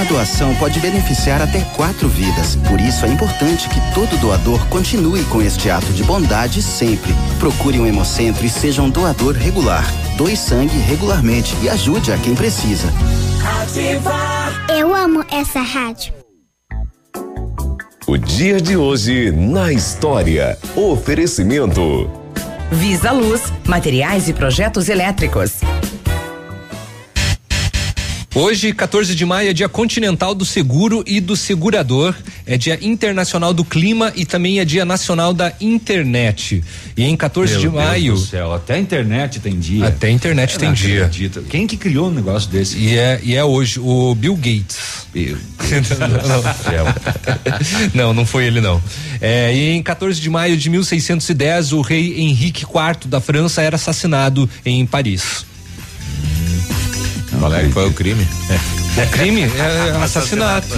Doação 0.10 0.56
pode 0.56 0.80
beneficiar 0.80 1.42
até 1.42 1.62
quatro 1.76 2.10
vidas. 2.10 2.56
Por 2.68 2.82
isso 2.82 3.06
é 3.06 3.10
importante 3.10 3.70
que 3.70 3.80
todo 3.94 4.20
doador 4.20 4.66
continue 4.68 5.24
com 5.26 5.42
este 5.42 5.70
ato 5.70 5.94
de 5.94 6.04
bondade 6.04 6.62
sempre. 6.64 7.14
Procure 7.40 7.80
um 7.80 7.86
hemocentro 7.86 8.44
e 8.44 8.50
seja 8.50 8.82
um 8.82 8.90
doador 8.90 9.36
regular. 9.36 9.86
Doe 10.18 10.36
sangue 10.36 10.78
regularmente 10.80 11.56
e 11.62 11.70
ajude 11.70 12.12
a 12.12 12.18
quem 12.18 12.36
precisa. 12.36 12.88
Eu 14.76 14.94
amo 14.94 15.24
essa 15.32 15.62
rádio. 15.62 16.14
O 18.08 18.18
dia 18.18 18.60
de 18.60 18.76
hoje 18.76 19.32
na 19.32 19.72
história. 19.72 20.58
Oferecimento. 20.76 22.10
Visa 22.72 23.12
Luz, 23.12 23.54
materiais 23.68 24.28
e 24.28 24.34
projetos 24.34 24.90
elétricos. 24.90 25.62
Hoje, 28.36 28.72
14 28.74 29.16
de 29.16 29.26
maio, 29.26 29.50
é 29.50 29.54
dia 29.54 29.68
continental 29.68 30.36
do 30.36 30.46
seguro 30.46 31.04
e 31.08 31.20
do 31.20 31.36
segurador. 31.36 32.14
É 32.46 32.58
dia 32.58 32.78
internacional 32.80 33.56
do 33.56 33.66
clima 33.66 34.14
e 34.16 34.24
também 34.24 34.60
é 34.60 34.66
dia 34.66 34.86
nacional 34.86 35.34
da 35.34 35.52
internet. 35.60 36.64
E 36.96 37.04
em 37.04 37.18
14 37.18 37.54
Meu 37.54 37.62
de 37.62 37.68
Deus 37.70 37.84
maio. 37.84 38.14
do 38.14 38.20
céu, 38.20 38.54
até 38.54 38.76
a 38.76 38.80
internet 38.80 39.40
tem 39.40 39.58
dia. 39.58 39.88
Até 39.88 40.08
a 40.08 40.12
internet 40.12 40.54
Eu 40.54 40.60
tem 40.60 40.70
não 40.70 40.76
dia. 40.76 41.06
acredito. 41.06 41.42
Quem 41.50 41.66
que 41.66 41.76
criou 41.76 42.10
um 42.10 42.14
negócio 42.14 42.48
desse? 42.52 42.78
E 42.78 42.96
é, 42.96 43.20
e 43.24 43.36
é 43.36 43.44
hoje 43.44 43.80
o 43.80 44.14
Bill 44.14 44.36
Gates. 44.36 45.00
não, 47.94 48.06
não, 48.06 48.14
não 48.14 48.26
foi 48.28 48.46
ele 48.46 48.62
não. 48.62 48.80
É, 49.20 49.52
e 49.54 49.72
em 49.72 49.82
14 49.82 50.22
de 50.22 50.30
maio 50.30 50.56
de 50.56 50.70
1610, 50.70 51.74
o 51.74 51.82
rei 51.82 52.22
Henrique 52.22 52.64
IV 52.64 53.08
da 53.08 53.20
França 53.20 53.64
era 53.64 53.76
assassinado 53.76 54.48
em 54.64 54.86
Paris. 54.86 55.46
Qual 57.40 57.54
é 57.54 57.64
que 57.64 57.72
foi 57.72 57.88
o 57.88 57.94
crime? 57.94 58.28
É 58.98 59.06
crime? 59.06 59.44
É 59.44 59.96
assassinato. 60.04 60.68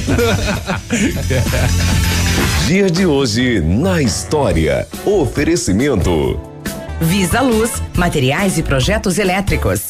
Dia 2.67 2.89
de 2.89 3.05
hoje 3.05 3.59
na 3.59 3.99
história. 4.01 4.87
Oferecimento. 5.03 6.39
Visa 7.01 7.41
Luz, 7.41 7.81
materiais 7.95 8.59
e 8.59 8.63
projetos 8.63 9.17
elétricos. 9.17 9.89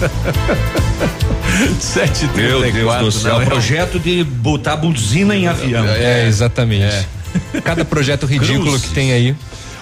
Sete 1.80 2.26
Meu 2.34 2.60
Deus 2.70 2.98
do 2.98 3.12
céu, 3.12 3.34
não 3.34 3.42
é? 3.42 3.44
projeto 3.44 3.98
de 3.98 4.24
botar 4.24 4.76
buzina 4.76 5.36
em 5.36 5.46
avião. 5.46 5.86
É, 5.86 6.26
exatamente. 6.26 7.06
Cada 7.64 7.84
projeto 7.84 8.26
ridículo 8.26 8.62
Cruzes. 8.70 8.86
que 8.88 8.94
tem 8.94 9.12
aí. 9.12 9.34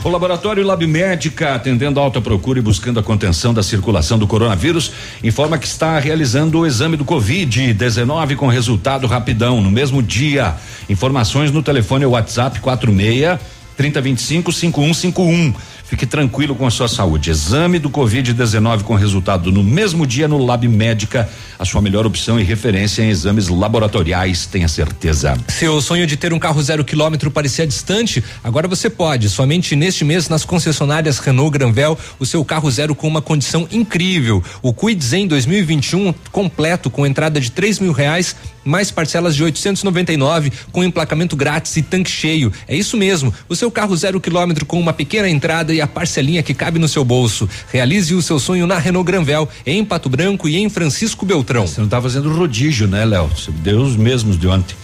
O 0.04 0.08
Laboratório 0.08 0.64
Lab 0.64 0.86
Médica, 0.86 1.54
atendendo 1.56 1.98
a 1.98 2.02
alta 2.02 2.20
procura 2.20 2.60
e 2.60 2.62
buscando 2.62 3.00
a 3.00 3.02
contenção 3.02 3.52
da 3.52 3.64
circulação 3.64 4.16
do 4.16 4.28
coronavírus, 4.28 4.92
informa 5.24 5.58
que 5.58 5.66
está 5.66 5.98
realizando 5.98 6.60
o 6.60 6.66
exame 6.66 6.96
do 6.96 7.04
Covid-19 7.04 8.36
com 8.36 8.46
resultado 8.46 9.08
rapidão 9.08 9.60
no 9.60 9.70
mesmo 9.70 10.00
dia. 10.00 10.54
Informações 10.88 11.50
no 11.50 11.64
telefone 11.64 12.06
WhatsApp 12.06 12.60
46 12.60 13.38
3025 13.76 14.52
5151. 14.52 15.54
Fique 15.88 16.04
tranquilo 16.04 16.54
com 16.54 16.66
a 16.66 16.70
sua 16.70 16.86
saúde. 16.86 17.30
Exame 17.30 17.78
do 17.78 17.88
Covid-19 17.88 18.82
com 18.82 18.94
resultado 18.94 19.50
no 19.50 19.64
mesmo 19.64 20.06
dia 20.06 20.28
no 20.28 20.36
Lab 20.36 20.68
Médica, 20.68 21.26
a 21.58 21.64
sua 21.64 21.80
melhor 21.80 22.06
opção 22.06 22.38
e 22.38 22.42
referência 22.42 23.02
em 23.02 23.08
exames 23.08 23.48
laboratoriais, 23.48 24.44
tenha 24.44 24.68
certeza. 24.68 25.34
Seu 25.48 25.80
sonho 25.80 26.06
de 26.06 26.18
ter 26.18 26.30
um 26.34 26.38
carro 26.38 26.62
zero 26.62 26.84
quilômetro 26.84 27.30
parecia 27.30 27.66
distante? 27.66 28.22
Agora 28.44 28.68
você 28.68 28.90
pode. 28.90 29.30
Somente 29.30 29.74
neste 29.74 30.04
mês, 30.04 30.28
nas 30.28 30.44
concessionárias 30.44 31.18
Renault 31.20 31.56
Granvel, 31.56 31.98
o 32.18 32.26
seu 32.26 32.44
carro 32.44 32.70
zero 32.70 32.94
com 32.94 33.08
uma 33.08 33.22
condição 33.22 33.66
incrível. 33.72 34.44
O 34.60 34.74
Kwid 34.74 35.02
Zen 35.02 35.26
2021 35.26 36.12
completo 36.30 36.90
com 36.90 37.06
entrada 37.06 37.40
de 37.40 37.50
três 37.50 37.78
mil 37.78 37.92
reais 37.92 38.36
mais 38.68 38.90
parcelas 38.90 39.34
de 39.34 39.42
899 39.42 40.52
com 40.70 40.84
emplacamento 40.84 41.34
grátis 41.34 41.74
e 41.76 41.82
tanque 41.82 42.10
cheio. 42.10 42.52
É 42.68 42.76
isso 42.76 42.96
mesmo. 42.96 43.32
O 43.48 43.56
seu 43.56 43.70
carro 43.70 43.96
zero 43.96 44.20
quilômetro 44.20 44.66
com 44.66 44.78
uma 44.78 44.92
pequena 44.92 45.28
entrada 45.28 45.72
e 45.78 45.80
a 45.80 45.86
parcelinha 45.86 46.42
que 46.42 46.52
cabe 46.52 46.78
no 46.78 46.88
seu 46.88 47.04
bolso. 47.04 47.48
Realize 47.72 48.14
o 48.14 48.20
seu 48.20 48.38
sonho 48.38 48.66
na 48.66 48.78
Renault 48.78 49.06
Granvel, 49.06 49.48
em 49.64 49.84
Pato 49.84 50.08
Branco 50.08 50.48
e 50.48 50.56
em 50.56 50.68
Francisco 50.68 51.24
Beltrão. 51.24 51.66
Você 51.66 51.80
não 51.80 51.88
tá 51.88 52.02
fazendo 52.02 52.30
rodízio, 52.32 52.86
né, 52.86 53.04
Léo? 53.04 53.28
Você 53.28 53.50
deu 53.50 53.80
os 53.80 53.96
mesmos 53.96 54.38
de 54.38 54.46
ontem. 54.46 54.76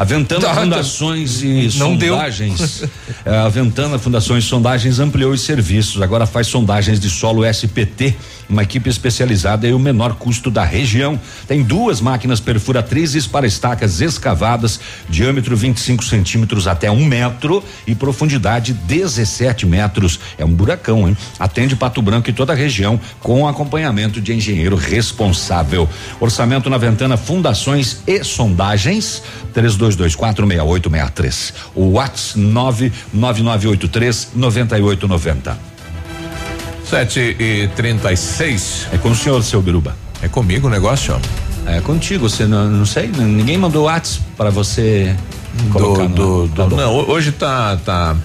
A 0.00 0.04
Ventana 0.04 0.40
Tá, 0.40 0.54
Fundações 0.54 1.42
e 1.42 1.68
não 1.76 1.94
deu. 1.94 2.14
Sondagens. 2.14 2.84
a 3.44 3.50
Ventana 3.50 3.98
Fundações 3.98 4.44
e 4.44 4.46
Sondagens 4.46 4.98
ampliou 4.98 5.30
os 5.30 5.42
serviços. 5.42 6.00
Agora 6.00 6.24
faz 6.24 6.46
sondagens 6.46 6.98
de 6.98 7.10
solo 7.10 7.44
SPT, 7.44 8.16
uma 8.48 8.62
equipe 8.62 8.88
especializada 8.88 9.68
e 9.68 9.74
o 9.74 9.78
menor 9.78 10.14
custo 10.14 10.50
da 10.50 10.64
região. 10.64 11.20
Tem 11.46 11.62
duas 11.62 12.00
máquinas 12.00 12.40
perfuratrizes 12.40 13.26
para 13.26 13.46
estacas 13.46 14.00
escavadas, 14.00 14.80
diâmetro 15.06 15.54
25 15.54 16.02
centímetros 16.02 16.66
até 16.66 16.90
um 16.90 17.04
metro 17.04 17.62
e 17.86 17.94
profundidade 17.94 18.72
17 18.72 19.66
metros. 19.66 20.18
É 20.38 20.46
um 20.46 20.54
buracão, 20.54 21.06
hein? 21.06 21.16
Atende 21.38 21.76
Pato 21.76 22.00
Branco 22.00 22.30
e 22.30 22.32
toda 22.32 22.54
a 22.54 22.56
região 22.56 22.98
com 23.20 23.46
acompanhamento 23.46 24.18
de 24.18 24.32
engenheiro 24.32 24.76
responsável. 24.76 25.86
Orçamento 26.18 26.70
na 26.70 26.78
Ventana 26.78 27.18
Fundações 27.18 27.98
e 28.06 28.24
Sondagens 28.24 29.22
32246863. 29.96 31.52
O 31.74 31.92
Whats 31.92 32.34
99983 32.36 34.28
9890. 34.34 35.58
7 36.84 37.36
e 37.38 37.68
36 37.76 38.88
É 38.92 38.98
com 38.98 39.10
o 39.10 39.14
senhor, 39.14 39.42
seu 39.44 39.62
Biruba. 39.62 39.94
É 40.22 40.28
comigo 40.28 40.66
o 40.66 40.70
negócio, 40.70 41.14
ó. 41.14 41.20
É 41.70 41.80
contigo, 41.80 42.28
você 42.28 42.46
não, 42.46 42.68
não 42.68 42.84
sei, 42.86 43.06
ninguém 43.08 43.56
mandou 43.56 43.84
Whats 43.84 44.20
para 44.36 44.50
você 44.50 45.14
colocar 45.70 46.06
do, 46.08 46.08
no- 46.08 46.48
do, 46.48 46.54
tá 46.56 46.76
não, 46.76 46.94
hoje 47.08 47.32
tá 47.32 47.76
tá 47.76 48.16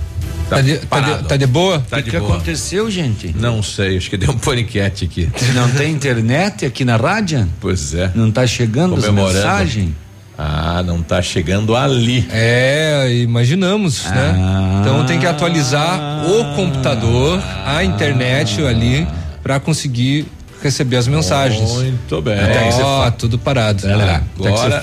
Tá 0.50 0.62
de- 0.62 0.78
tá 0.78 1.00
de- 1.00 1.24
tá 1.28 1.38
de 1.38 1.48
boa? 1.48 1.80
Tá 1.90 1.98
O 1.98 2.04
que 2.04 2.18
boa. 2.20 2.36
aconteceu, 2.36 2.90
gente? 2.92 3.36
Não 3.38 3.64
sei, 3.64 3.98
acho 3.98 4.10
que 4.12 4.18
deu 4.18 4.30
um 4.32 4.38
paniquete 4.38 5.06
aqui. 5.06 5.28
Não 5.56 5.68
tem 5.72 5.92
internet 5.92 6.66
aqui 6.66 6.86
na 6.86 6.98
rádio? 6.98 7.48
Pois 7.60 7.96
é. 7.96 8.12
Não 8.14 8.30
tá 8.32 8.46
chegando 8.46 8.94
as 8.96 9.10
mensagens? 9.10 9.90
Ah, 10.38 10.84
não 10.86 11.02
tá 11.02 11.22
chegando 11.22 11.76
ali. 11.76 12.28
É, 12.30 13.10
imaginamos, 13.24 14.04
né? 14.06 14.36
Ah. 14.38 14.80
Então 14.82 15.06
tem 15.06 15.18
que 15.18 15.26
atualizar 15.26 16.26
o 16.26 16.56
computador, 16.56 17.42
a 17.66 17.84
internet 17.84 18.64
ali, 18.66 19.08
para 19.42 19.60
conseguir 19.60 20.26
receber 20.62 20.98
as 20.98 21.08
mensagens. 21.08 21.72
Muito 21.72 22.22
bem. 22.22 22.38
Ó, 22.82 23.12
tudo 23.12 23.40
parado. 23.40 23.88
Agora, 23.88 24.24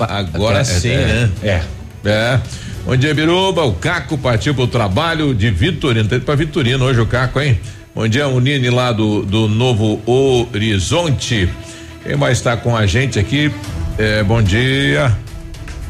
agora 0.09 0.61
é, 0.61 0.65
sim, 0.65 0.91
é, 0.91 0.97
né? 0.97 1.31
É. 1.43 1.63
É. 2.05 2.41
Bom 2.85 2.97
dia, 2.97 3.15
Biruba. 3.15 3.63
O 3.65 3.75
Caco 3.75 4.19
partiu 4.19 4.55
pro 4.55 4.67
trabalho 4.67 5.35
de 5.35 5.51
Vitorino. 5.51 6.09
Tá 6.09 6.17
indo 6.17 6.25
pra 6.25 6.35
Vitorino 6.35 6.85
hoje 6.85 7.01
o 7.01 7.07
Caco, 7.07 7.41
hein? 7.41 7.61
Bom 7.95 8.09
dia, 8.09 8.27
o 8.27 8.41
Nini 8.41 8.71
lá 8.71 8.91
do, 8.91 9.23
do 9.23 9.49
Novo 9.49 10.01
Horizonte. 10.07 11.49
Quem 12.03 12.17
mais 12.17 12.39
está 12.39 12.57
com 12.57 12.75
a 12.75 12.87
gente 12.87 13.19
aqui? 13.19 13.53
É, 13.99 14.23
bom 14.23 14.43
dia. 14.43 15.17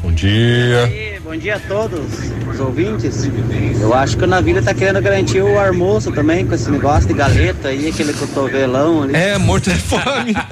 Bom 0.03 0.11
dia. 0.11 1.21
Bom 1.23 1.37
dia 1.37 1.55
a 1.55 1.59
todos 1.61 2.01
os 2.51 2.59
ouvintes. 2.59 3.23
Eu 3.79 3.93
acho 3.93 4.17
que 4.17 4.25
o 4.25 4.27
Navilha 4.27 4.61
tá 4.61 4.73
querendo 4.73 5.01
garantir 5.01 5.41
o 5.41 5.57
almoço 5.57 6.11
também 6.11 6.45
com 6.45 6.53
esse 6.53 6.69
negócio 6.69 7.07
de 7.07 7.13
galeta 7.13 7.69
aí, 7.69 7.87
aquele 7.87 8.11
cotovelão 8.11 9.03
ali. 9.03 9.15
É, 9.15 9.37
morto 9.37 9.71
de 9.71 9.79
fome. 9.79 10.35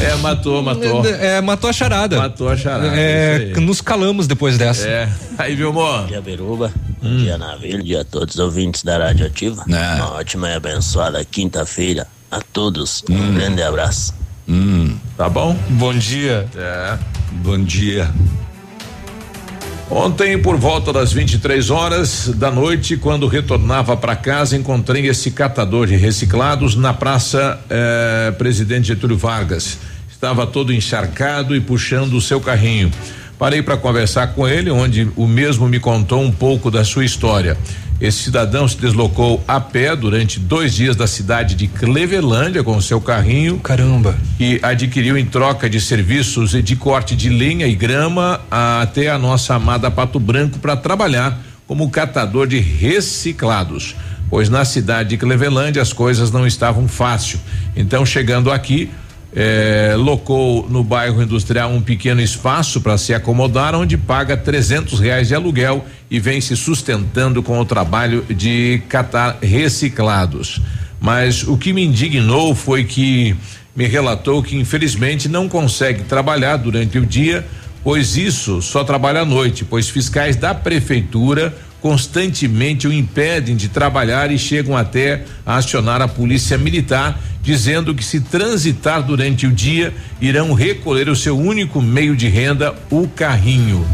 É, 0.00 0.14
matou, 0.16 0.62
matou. 0.62 1.04
É, 1.06 1.40
matou 1.40 1.70
a 1.70 1.72
charada. 1.72 2.16
Matou 2.18 2.48
a 2.48 2.56
charada. 2.56 2.88
É, 2.94 3.52
nos 3.60 3.80
calamos 3.80 4.26
depois 4.26 4.56
dessa. 4.56 4.86
É. 4.86 5.08
Aí, 5.38 5.54
Vilmor. 5.54 6.02
Bom 6.02 6.06
dia, 6.06 6.20
Beruba. 6.20 6.72
Bom 7.02 7.16
dia, 7.16 7.38
Navilho. 7.38 7.78
Bom 7.78 7.84
dia 7.84 8.00
a 8.02 8.04
todos 8.04 8.34
os 8.34 8.40
ouvintes 8.40 8.82
da 8.82 8.98
Rádio 8.98 9.26
Ativa. 9.26 9.64
Uma 9.66 10.12
ótima 10.12 10.50
e 10.50 10.54
abençoada 10.54 11.24
quinta-feira 11.24 12.06
a 12.30 12.40
todos. 12.40 13.02
Um 13.08 13.34
grande 13.34 13.62
abraço. 13.62 14.19
Hum. 14.48 14.96
Tá 15.16 15.28
bom? 15.28 15.56
Bom 15.70 15.94
dia. 15.94 16.46
É. 16.56 16.98
Bom 17.32 17.62
dia. 17.62 18.10
Ontem, 19.90 20.38
por 20.38 20.56
volta 20.56 20.92
das 20.92 21.12
23 21.12 21.68
horas 21.68 22.30
da 22.36 22.48
noite, 22.48 22.96
quando 22.96 23.26
retornava 23.26 23.96
para 23.96 24.14
casa, 24.14 24.56
encontrei 24.56 25.08
esse 25.08 25.32
catador 25.32 25.88
de 25.88 25.96
reciclados 25.96 26.76
na 26.76 26.94
Praça 26.94 27.58
eh, 27.68 28.32
Presidente 28.38 28.86
Getúlio 28.86 29.18
Vargas. 29.18 29.78
Estava 30.08 30.46
todo 30.46 30.72
encharcado 30.72 31.56
e 31.56 31.60
puxando 31.60 32.14
o 32.14 32.20
seu 32.20 32.40
carrinho. 32.40 32.88
Parei 33.36 33.62
para 33.62 33.76
conversar 33.76 34.28
com 34.28 34.46
ele, 34.46 34.70
onde 34.70 35.08
o 35.16 35.26
mesmo 35.26 35.66
me 35.66 35.80
contou 35.80 36.22
um 36.22 36.30
pouco 36.30 36.70
da 36.70 36.84
sua 36.84 37.04
história. 37.04 37.56
Esse 38.00 38.22
cidadão 38.22 38.66
se 38.66 38.78
deslocou 38.78 39.44
a 39.46 39.60
pé 39.60 39.94
durante 39.94 40.40
dois 40.40 40.74
dias 40.74 40.96
da 40.96 41.06
cidade 41.06 41.54
de 41.54 41.66
Clevelândia 41.66 42.64
com 42.64 42.74
o 42.74 42.80
seu 42.80 42.98
carrinho. 42.98 43.58
Caramba. 43.58 44.16
E 44.38 44.58
adquiriu 44.62 45.18
em 45.18 45.26
troca 45.26 45.68
de 45.68 45.78
serviços 45.78 46.52
de 46.52 46.76
corte 46.76 47.14
de 47.14 47.28
lenha 47.28 47.66
e 47.66 47.74
grama 47.74 48.40
até 48.50 49.10
a 49.10 49.18
nossa 49.18 49.54
amada 49.54 49.90
Pato 49.90 50.18
Branco 50.18 50.58
para 50.58 50.76
trabalhar 50.76 51.38
como 51.66 51.90
catador 51.90 52.46
de 52.46 52.58
reciclados. 52.58 53.94
Pois 54.30 54.48
na 54.48 54.64
cidade 54.64 55.10
de 55.10 55.16
Clevelândia 55.18 55.82
as 55.82 55.92
coisas 55.92 56.30
não 56.30 56.46
estavam 56.46 56.88
fácil. 56.88 57.38
Então, 57.76 58.06
chegando 58.06 58.50
aqui, 58.50 58.88
eh, 59.34 59.94
locou 59.96 60.68
no 60.68 60.82
bairro 60.82 61.22
industrial 61.22 61.70
um 61.70 61.80
pequeno 61.80 62.20
espaço 62.20 62.80
para 62.80 62.98
se 62.98 63.14
acomodar, 63.14 63.74
onde 63.74 63.96
paga 63.96 64.36
trezentos 64.36 64.98
reais 64.98 65.28
de 65.28 65.34
aluguel 65.34 65.84
e 66.10 66.18
vem 66.18 66.40
se 66.40 66.56
sustentando 66.56 67.42
com 67.42 67.58
o 67.60 67.64
trabalho 67.64 68.24
de 68.28 68.82
catar 68.88 69.38
reciclados. 69.40 70.60
Mas 71.00 71.44
o 71.44 71.56
que 71.56 71.72
me 71.72 71.84
indignou 71.84 72.54
foi 72.54 72.84
que 72.84 73.36
me 73.74 73.86
relatou 73.86 74.42
que 74.42 74.56
infelizmente 74.56 75.28
não 75.28 75.48
consegue 75.48 76.02
trabalhar 76.02 76.56
durante 76.56 76.98
o 76.98 77.06
dia, 77.06 77.46
pois 77.82 78.16
isso 78.16 78.60
só 78.60 78.84
trabalha 78.84 79.20
à 79.20 79.24
noite, 79.24 79.64
pois 79.64 79.88
fiscais 79.88 80.36
da 80.36 80.54
prefeitura 80.54 81.54
constantemente 81.80 82.86
o 82.86 82.92
impedem 82.92 83.56
de 83.56 83.68
trabalhar 83.68 84.30
e 84.30 84.38
chegam 84.38 84.76
até 84.76 85.24
a 85.46 85.56
acionar 85.56 86.02
a 86.02 86.08
polícia 86.08 86.58
militar, 86.58 87.18
dizendo 87.42 87.94
que 87.94 88.04
se 88.04 88.20
transitar 88.20 89.02
durante 89.02 89.46
o 89.46 89.52
dia 89.52 89.92
irão 90.20 90.52
recolher 90.52 91.08
o 91.08 91.16
seu 91.16 91.38
único 91.38 91.80
meio 91.80 92.16
de 92.16 92.28
renda, 92.28 92.74
o 92.90 93.08
carrinho 93.08 93.86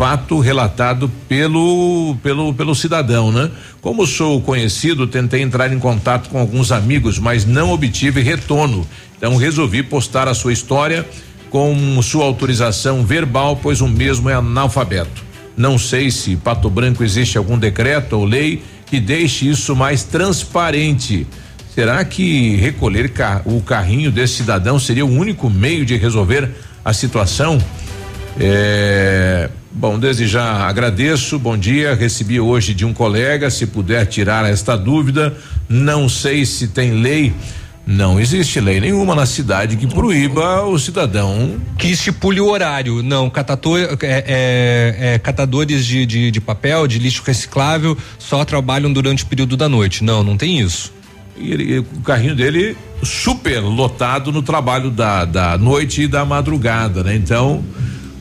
fato 0.00 0.40
relatado 0.40 1.10
pelo 1.28 2.16
pelo 2.22 2.54
pelo 2.54 2.74
cidadão, 2.74 3.30
né? 3.30 3.50
Como 3.82 4.06
sou 4.06 4.40
conhecido, 4.40 5.06
tentei 5.06 5.42
entrar 5.42 5.70
em 5.70 5.78
contato 5.78 6.30
com 6.30 6.38
alguns 6.38 6.72
amigos, 6.72 7.18
mas 7.18 7.44
não 7.44 7.70
obtive 7.70 8.22
retorno. 8.22 8.86
Então 9.18 9.36
resolvi 9.36 9.82
postar 9.82 10.26
a 10.26 10.32
sua 10.32 10.54
história 10.54 11.06
com 11.50 12.00
sua 12.00 12.24
autorização 12.24 13.04
verbal, 13.04 13.56
pois 13.56 13.82
o 13.82 13.88
mesmo 13.88 14.30
é 14.30 14.32
analfabeto. 14.32 15.22
Não 15.54 15.76
sei 15.76 16.10
se 16.10 16.34
Pato 16.34 16.70
Branco 16.70 17.04
existe 17.04 17.36
algum 17.36 17.58
decreto 17.58 18.14
ou 18.14 18.24
lei 18.24 18.62
que 18.86 18.98
deixe 18.98 19.50
isso 19.50 19.76
mais 19.76 20.02
transparente. 20.02 21.26
Será 21.74 22.04
que 22.04 22.56
recolher 22.56 23.12
o 23.44 23.60
carrinho 23.60 24.10
desse 24.10 24.38
cidadão 24.38 24.78
seria 24.78 25.06
o 25.06 25.10
único 25.10 25.48
meio 25.48 25.86
de 25.86 25.96
resolver 25.96 26.50
a 26.84 26.92
situação? 26.92 27.58
É, 28.38 29.48
bom, 29.70 29.98
desde 29.98 30.26
já 30.26 30.66
agradeço, 30.66 31.38
bom 31.38 31.56
dia. 31.56 31.94
Recebi 31.94 32.40
hoje 32.40 32.74
de 32.74 32.84
um 32.84 32.92
colega, 32.92 33.50
se 33.50 33.66
puder 33.66 34.04
tirar 34.06 34.50
esta 34.50 34.76
dúvida. 34.76 35.36
Não 35.68 36.08
sei 36.08 36.44
se 36.44 36.68
tem 36.68 37.00
lei. 37.00 37.32
Não 37.86 38.20
existe 38.20 38.60
lei 38.60 38.80
nenhuma 38.80 39.14
na 39.14 39.24
cidade 39.24 39.76
que 39.76 39.86
proíba 39.86 40.62
o 40.64 40.78
cidadão. 40.78 41.60
Que 41.78 41.88
estipule 41.88 42.40
o 42.40 42.48
horário. 42.48 43.00
Não, 43.00 43.30
catator, 43.30 43.78
é, 43.78 43.96
é, 44.02 44.96
é, 45.14 45.18
catadores 45.18 45.86
de, 45.86 46.04
de, 46.04 46.30
de 46.32 46.40
papel, 46.40 46.86
de 46.88 46.98
lixo 46.98 47.22
reciclável, 47.24 47.96
só 48.18 48.44
trabalham 48.44 48.92
durante 48.92 49.22
o 49.22 49.26
período 49.26 49.56
da 49.56 49.68
noite. 49.68 50.02
Não, 50.02 50.24
não 50.24 50.36
tem 50.36 50.60
isso. 50.60 50.99
E 51.40 51.52
ele- 51.52 51.78
o 51.78 52.00
carrinho 52.04 52.34
dele 52.34 52.76
super 53.02 53.60
lotado 53.60 54.30
no 54.30 54.42
trabalho 54.42 54.90
da, 54.90 55.24
da 55.24 55.56
noite 55.58 56.02
e 56.02 56.06
da 56.08 56.24
madrugada, 56.24 57.02
né? 57.02 57.14
Então, 57.16 57.64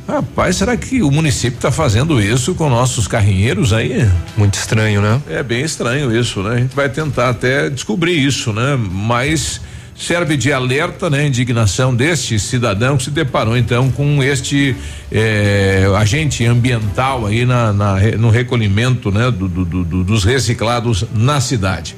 rapaz, 0.07 0.55
será 0.55 0.77
que 0.77 1.01
o 1.03 1.11
município 1.11 1.57
está 1.57 1.71
fazendo 1.71 2.21
isso 2.21 2.55
com 2.55 2.69
nossos 2.69 3.07
carrinheiros 3.07 3.73
aí? 3.73 4.07
Muito 4.37 4.55
estranho, 4.55 5.01
né? 5.01 5.21
É 5.29 5.43
bem 5.43 5.61
estranho 5.61 6.15
isso, 6.17 6.41
né? 6.41 6.55
A 6.55 6.59
gente 6.59 6.75
vai 6.75 6.87
tentar 6.89 7.29
até 7.29 7.69
descobrir 7.69 8.17
isso, 8.17 8.53
né? 8.53 8.79
Mas 8.91 9.59
serve 9.97 10.37
de 10.37 10.53
alerta, 10.53 11.09
né? 11.09 11.27
Indignação 11.27 11.93
deste 11.93 12.39
cidadão 12.39 12.95
que 12.95 13.03
se 13.03 13.11
deparou 13.11 13.57
então 13.57 13.91
com 13.91 14.23
este 14.23 14.73
eh, 15.11 15.85
agente 15.97 16.45
ambiental 16.45 17.25
aí 17.25 17.45
na, 17.45 17.73
na 17.73 17.95
no 18.17 18.29
recolhimento, 18.29 19.11
né? 19.11 19.29
Do- 19.29 19.49
do- 19.49 19.65
do- 19.65 20.03
dos 20.05 20.23
reciclados 20.23 21.03
na 21.13 21.41
cidade. 21.41 21.97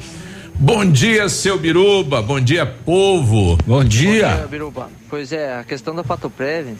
Bom 0.63 0.85
dia, 0.85 1.27
seu 1.27 1.57
Biruba. 1.57 2.21
Bom 2.21 2.39
dia, 2.39 2.67
povo. 2.67 3.57
Bom 3.65 3.83
dia. 3.83 4.27
Bom 4.27 4.35
dia, 4.35 4.47
Biruba. 4.47 4.89
Pois 5.09 5.33
é, 5.33 5.55
a 5.57 5.63
questão 5.63 5.95
da 5.95 6.03
Patoprev, 6.03 6.75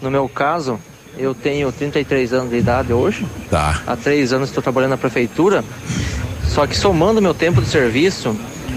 no 0.00 0.10
meu 0.10 0.26
caso, 0.30 0.80
eu 1.18 1.34
tenho 1.34 1.70
33 1.70 2.32
anos 2.32 2.50
de 2.50 2.56
idade 2.56 2.90
hoje. 2.90 3.26
Tá. 3.50 3.82
Há 3.86 3.96
três 3.96 4.32
anos 4.32 4.48
estou 4.48 4.62
trabalhando 4.62 4.92
na 4.92 4.96
prefeitura. 4.96 5.62
Só 6.46 6.66
que 6.66 6.74
somando 6.74 7.20
meu 7.20 7.34
tempo 7.34 7.60
de 7.60 7.68
serviço, 7.68 8.34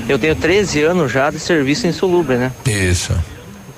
eu 0.10 0.20
tenho 0.20 0.36
13 0.36 0.84
anos 0.84 1.10
já 1.14 1.30
de 1.32 1.40
serviço 1.40 1.88
insolúvel, 1.88 2.38
né? 2.38 2.52
Isso. 2.66 3.18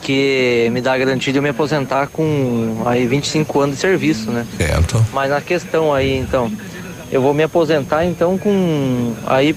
Que 0.02 0.70
me 0.72 0.82
dá 0.82 0.94
a 0.94 0.98
garantia 0.98 1.32
de 1.32 1.38
eu 1.38 1.44
me 1.44 1.50
aposentar 1.50 2.08
com 2.08 2.82
aí 2.88 3.06
25 3.06 3.60
anos 3.60 3.76
de 3.76 3.82
serviço, 3.82 4.32
né? 4.32 4.44
Certo. 4.58 5.06
Mas 5.14 5.30
na 5.30 5.40
questão 5.40 5.94
aí, 5.94 6.18
então, 6.18 6.52
eu 7.12 7.22
vou 7.22 7.32
me 7.32 7.44
aposentar 7.44 8.06
então 8.06 8.40
com 8.40 9.14
aí 9.28 9.56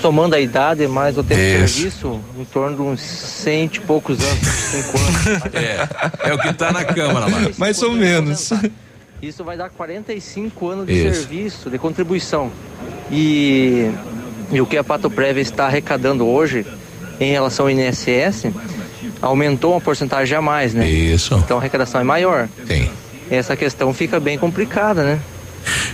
somando 0.00 0.34
a 0.34 0.40
idade 0.40 0.86
mais 0.86 1.16
o 1.18 1.22
tempo 1.22 1.40
de 1.40 1.68
serviço, 1.68 2.20
em 2.38 2.44
torno 2.44 2.76
de 2.76 2.82
uns 2.82 3.00
cento 3.00 3.76
e 3.76 3.80
poucos 3.80 4.18
anos, 4.20 4.38
5 4.38 4.98
anos. 4.98 5.26
É, 5.54 6.30
é 6.30 6.34
o 6.34 6.38
que 6.38 6.52
tá 6.52 6.72
na 6.72 6.84
Câmara. 6.84 7.26
Mais 7.58 7.82
ou 7.82 7.92
menos. 7.92 8.52
Isso 9.22 9.42
vai 9.42 9.56
dar 9.56 9.70
45 9.70 10.68
anos 10.68 10.86
de 10.86 10.92
Isso. 10.92 11.20
serviço, 11.20 11.70
de 11.70 11.78
contribuição. 11.78 12.52
E, 13.10 13.90
e 14.52 14.60
o 14.60 14.66
que 14.66 14.76
a 14.76 14.84
Pato 14.84 15.10
Prévia 15.10 15.40
está 15.40 15.66
arrecadando 15.66 16.26
hoje 16.26 16.66
em 17.18 17.32
relação 17.32 17.66
ao 17.66 17.70
INSS 17.70 18.46
aumentou 19.20 19.72
uma 19.72 19.80
porcentagem 19.80 20.36
a 20.36 20.42
mais, 20.42 20.74
né? 20.74 20.88
Isso. 20.88 21.34
Então 21.34 21.56
a 21.56 21.60
arrecadação 21.60 22.00
é 22.00 22.04
maior. 22.04 22.48
Sim. 22.66 22.90
Essa 23.30 23.56
questão 23.56 23.92
fica 23.92 24.20
bem 24.20 24.38
complicada, 24.38 25.02
né? 25.02 25.20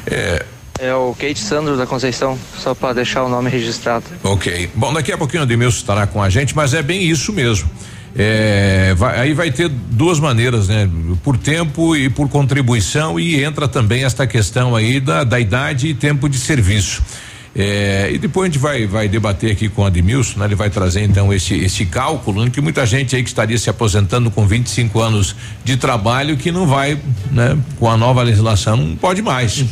É. 0.06 0.44
É 0.82 0.92
o 0.92 1.14
Kate 1.14 1.38
Sandro 1.38 1.76
da 1.76 1.86
Conceição, 1.86 2.36
só 2.58 2.74
para 2.74 2.92
deixar 2.92 3.22
o 3.22 3.28
nome 3.28 3.48
registrado. 3.48 4.04
Ok. 4.24 4.68
Bom, 4.74 4.92
daqui 4.92 5.12
a 5.12 5.16
pouquinho 5.16 5.44
o 5.44 5.46
Edmilson 5.46 5.78
estará 5.78 6.08
com 6.08 6.20
a 6.20 6.28
gente, 6.28 6.56
mas 6.56 6.74
é 6.74 6.82
bem 6.82 7.04
isso 7.08 7.32
mesmo. 7.32 7.70
É, 8.16 8.92
vai- 8.96 9.20
aí 9.20 9.32
vai 9.32 9.52
ter 9.52 9.68
duas 9.68 10.18
maneiras, 10.18 10.66
né? 10.66 10.90
Por 11.22 11.36
tempo 11.38 11.94
e 11.94 12.10
por 12.10 12.28
contribuição 12.28 13.18
e 13.20 13.44
entra 13.44 13.68
também 13.68 14.02
esta 14.02 14.26
questão 14.26 14.74
aí 14.74 14.98
da, 14.98 15.22
da 15.22 15.38
idade 15.38 15.86
e 15.86 15.94
tempo 15.94 16.28
de 16.28 16.36
serviço. 16.36 17.00
É, 17.54 18.10
e 18.12 18.18
depois 18.18 18.46
a 18.48 18.52
gente 18.52 18.58
vai, 18.60 18.84
vai 18.84 19.06
debater 19.08 19.52
aqui 19.52 19.68
com 19.68 19.82
o 19.82 19.86
Admilson, 19.86 20.40
né? 20.40 20.46
Ele 20.46 20.56
vai 20.56 20.68
trazer 20.68 21.02
então 21.04 21.32
esse, 21.32 21.54
esse 21.54 21.86
cálculo, 21.86 22.42
né? 22.44 22.50
que 22.50 22.60
muita 22.60 22.84
gente 22.84 23.14
aí 23.14 23.22
que 23.22 23.28
estaria 23.28 23.56
se 23.56 23.70
aposentando 23.70 24.32
com 24.32 24.48
25 24.48 25.00
anos 25.00 25.36
de 25.62 25.76
trabalho 25.76 26.36
que 26.36 26.50
não 26.50 26.66
vai, 26.66 26.98
né? 27.30 27.56
Com 27.78 27.88
a 27.88 27.96
nova 27.96 28.20
legislação 28.22 28.76
não 28.76 28.96
pode 28.96 29.22
mais. 29.22 29.64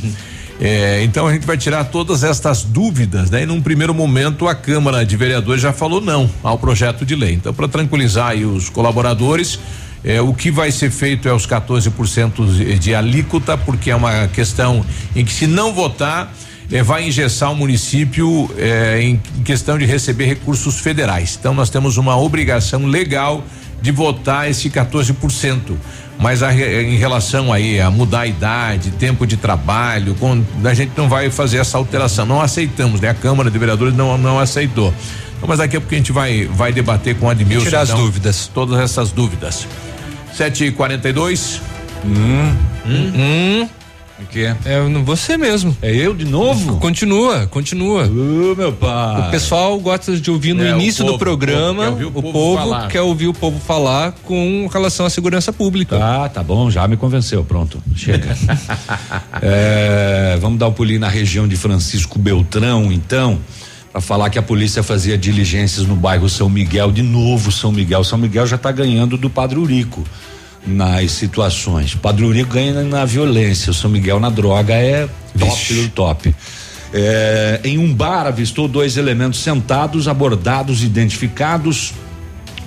É, 0.62 1.02
então 1.04 1.26
a 1.26 1.32
gente 1.32 1.46
vai 1.46 1.56
tirar 1.56 1.84
todas 1.84 2.22
estas 2.22 2.62
dúvidas, 2.62 3.30
né? 3.30 3.44
E 3.44 3.46
num 3.46 3.62
primeiro 3.62 3.94
momento 3.94 4.46
a 4.46 4.54
Câmara 4.54 5.06
de 5.06 5.16
Vereadores 5.16 5.62
já 5.62 5.72
falou 5.72 6.02
não 6.02 6.28
ao 6.42 6.58
projeto 6.58 7.04
de 7.06 7.14
lei. 7.16 7.32
Então, 7.32 7.54
para 7.54 7.66
tranquilizar 7.66 8.34
os 8.36 8.68
colaboradores, 8.68 9.58
é, 10.04 10.20
o 10.20 10.34
que 10.34 10.50
vai 10.50 10.70
ser 10.70 10.90
feito 10.90 11.26
é 11.26 11.32
os 11.32 11.46
14% 11.46 12.44
de- 12.44 12.78
de 12.78 12.94
alíquota, 12.94 13.56
porque 13.56 13.90
é 13.90 13.96
uma 13.96 14.28
questão 14.28 14.84
em 15.16 15.24
que 15.24 15.32
se 15.32 15.46
não 15.46 15.72
votar, 15.72 16.30
é, 16.70 16.82
vai 16.82 17.08
engessar 17.08 17.50
o 17.50 17.56
município 17.56 18.50
é, 18.58 19.00
em 19.02 19.18
questão 19.42 19.78
de 19.78 19.86
receber 19.86 20.26
recursos 20.26 20.78
federais. 20.78 21.38
Então 21.40 21.54
nós 21.54 21.70
temos 21.70 21.96
uma 21.96 22.16
obrigação 22.18 22.84
legal 22.84 23.42
de 23.80 23.90
votar 23.90 24.50
esse 24.50 24.68
14%. 24.68 25.74
Mas 26.20 26.42
a 26.42 26.52
em 26.52 26.96
relação 26.96 27.50
aí 27.52 27.80
a 27.80 27.90
mudar 27.90 28.20
a 28.20 28.26
idade, 28.26 28.90
tempo 28.92 29.26
de 29.26 29.36
trabalho, 29.38 30.14
com- 30.16 30.44
a 30.64 30.74
gente 30.74 30.92
não 30.96 31.08
vai 31.08 31.30
fazer 31.30 31.58
essa 31.58 31.78
alteração. 31.78 32.26
Não 32.26 32.40
aceitamos, 32.40 33.00
né? 33.00 33.08
A 33.08 33.14
Câmara 33.14 33.50
de 33.50 33.58
Vereadores 33.58 33.94
não, 33.94 34.18
não 34.18 34.38
aceitou. 34.38 34.92
Então, 35.36 35.48
mas 35.48 35.58
daqui 35.58 35.76
a 35.76 35.80
pouco 35.80 35.94
a 35.94 35.98
gente 35.98 36.12
vai, 36.12 36.44
vai 36.44 36.72
debater 36.72 37.16
com 37.16 37.26
o 37.26 37.30
Admilson. 37.30 37.64
Tirar 37.64 37.80
as 37.80 37.88
então, 37.90 38.02
dúvidas. 38.04 38.50
Todas 38.52 38.78
essas 38.78 39.10
dúvidas. 39.10 39.66
7 40.34 40.66
e 40.66 40.70
42 40.72 41.60
Hum. 42.04 42.54
Hum. 42.86 43.68
O 44.22 44.26
quê? 44.26 44.54
É 44.64 44.80
você 45.04 45.36
mesmo. 45.36 45.76
É 45.82 45.94
eu 45.94 46.14
de 46.14 46.24
novo? 46.24 46.76
Continua, 46.76 47.46
continua. 47.46 48.04
Ô, 48.04 48.54
meu 48.54 48.72
pai. 48.72 49.28
O 49.28 49.30
pessoal 49.30 49.78
gosta 49.80 50.16
de 50.16 50.30
ouvir 50.30 50.52
no 50.54 50.62
É, 50.64 50.70
início 50.70 51.04
povo, 51.04 51.16
do 51.16 51.18
programa. 51.18 51.88
o 51.90 51.92
povo 51.92 51.98
quer 51.98 52.00
ouvir 52.00 52.06
o 52.06 52.10
o 52.10 52.22
povo 52.22 52.56
falar. 52.56 52.88
quer 52.88 53.00
ouvir 53.00 53.26
o 53.28 53.34
povo 53.34 53.58
falar 53.60 54.12
com 54.24 54.68
relação 54.72 55.06
à 55.06 55.10
segurança 55.10 55.52
pública. 55.52 55.98
Tá, 55.98 56.28
tá 56.28 56.42
bom, 56.42 56.70
já 56.70 56.86
me 56.86 56.96
convenceu, 56.96 57.42
pronto, 57.44 57.82
chega. 57.96 58.36
É, 59.42 60.36
vamos 60.40 60.58
dar 60.58 60.68
um 60.68 60.72
pulinho 60.72 61.00
na 61.00 61.08
região 61.08 61.46
de 61.48 61.56
Francisco 61.56 62.18
Beltrão, 62.18 62.92
então, 62.92 63.38
para 63.92 64.00
falar 64.00 64.28
que 64.30 64.38
a 64.38 64.42
polícia 64.42 64.82
fazia 64.82 65.16
diligências 65.16 65.86
no 65.86 65.96
bairro 65.96 66.28
São 66.28 66.48
Miguel, 66.48 66.90
de 66.92 67.02
novo 67.02 67.50
São 67.50 67.72
Miguel. 67.72 68.04
São 68.04 68.18
Miguel 68.18 68.46
já 68.46 68.58
tá 68.58 68.70
ganhando 68.70 69.16
do 69.16 69.30
Padre 69.30 69.58
Urico 69.58 70.04
nas 70.66 71.12
situações. 71.12 71.94
Padre 71.94 72.24
Urico 72.24 72.54
ganha 72.54 72.82
na 72.82 73.04
violência, 73.04 73.70
o 73.70 73.74
São 73.74 73.90
Miguel 73.90 74.20
na 74.20 74.30
droga 74.30 74.74
é 74.74 75.08
top 75.38 75.74
do 75.74 75.88
top. 75.90 76.34
É, 76.92 77.60
em 77.64 77.78
um 77.78 77.94
bar 77.94 78.26
avistou 78.26 78.66
dois 78.66 78.96
elementos 78.96 79.40
sentados, 79.40 80.08
abordados, 80.08 80.82
identificados 80.82 81.94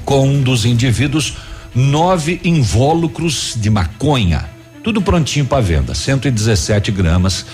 com 0.05 0.27
um 0.27 0.41
dos 0.41 0.65
indivíduos 0.65 1.35
nove 1.75 2.39
invólucros 2.43 3.53
de 3.57 3.69
maconha. 3.69 4.49
Tudo 4.83 5.01
prontinho 5.01 5.45
para 5.45 5.61
venda, 5.61 5.93
117 5.93 6.91
gramas, 6.91 7.45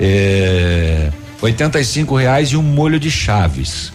é, 0.00 1.10
85 1.40 2.16
reais 2.16 2.48
e 2.48 2.56
um 2.56 2.62
molho 2.62 2.98
de 2.98 3.10
chaves. 3.10 3.92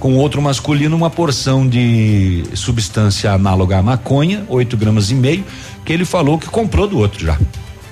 Com 0.00 0.16
outro 0.16 0.40
masculino, 0.40 0.96
uma 0.96 1.10
porção 1.10 1.68
de 1.68 2.42
substância 2.54 3.32
análoga 3.32 3.76
à 3.78 3.82
maconha, 3.82 4.44
8 4.48 4.74
gramas 4.76 5.10
e 5.10 5.14
meio, 5.14 5.44
que 5.84 5.92
ele 5.92 6.06
falou 6.06 6.38
que 6.38 6.46
comprou 6.48 6.88
do 6.88 6.98
outro 6.98 7.24
já. 7.26 7.38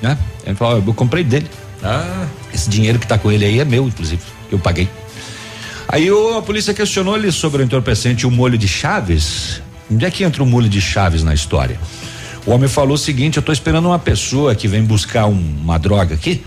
Né? 0.01 0.17
Ele 0.47 0.55
falou, 0.57 0.83
eu 0.87 0.95
comprei 0.95 1.23
dele. 1.23 1.47
Ah. 1.85 2.27
Esse 2.53 2.71
dinheiro 2.71 2.99
que 2.99 3.07
tá 3.07 3.19
com 3.19 3.31
ele 3.31 3.45
aí 3.45 3.61
é 3.61 3.65
meu, 3.65 3.87
inclusive. 3.87 4.23
Eu 4.51 4.59
paguei. 4.59 4.89
Aí 5.87 6.11
o- 6.11 6.39
a 6.39 6.43
polícia 6.43 6.73
questionou 6.73 7.15
ele 7.17 7.31
sobre 7.31 7.63
o 7.63 7.65
entorpecente 7.65 8.25
e 8.25 8.27
o 8.27 8.31
molho 8.31 8.57
de 8.57 8.67
chaves. 8.67 9.61
Onde 9.91 10.05
é 10.07 10.11
que 10.11 10.25
entra 10.25 10.43
o 10.43 10.47
molho 10.47 10.69
de 10.69 10.81
chaves 10.81 11.23
na 11.23 11.35
história? 11.35 11.79
O 12.47 12.51
homem 12.53 12.69
falou 12.69 12.95
o 12.95 12.99
seguinte: 12.99 13.37
eu 13.37 13.43
tô 13.43 13.53
esperando 13.53 13.87
uma 13.87 13.99
pessoa 13.99 14.55
que 14.55 14.67
vem 14.69 14.83
buscar 14.83 15.27
um- 15.27 15.55
uma 15.63 15.79
droga 15.79 16.15
aqui. 16.15 16.43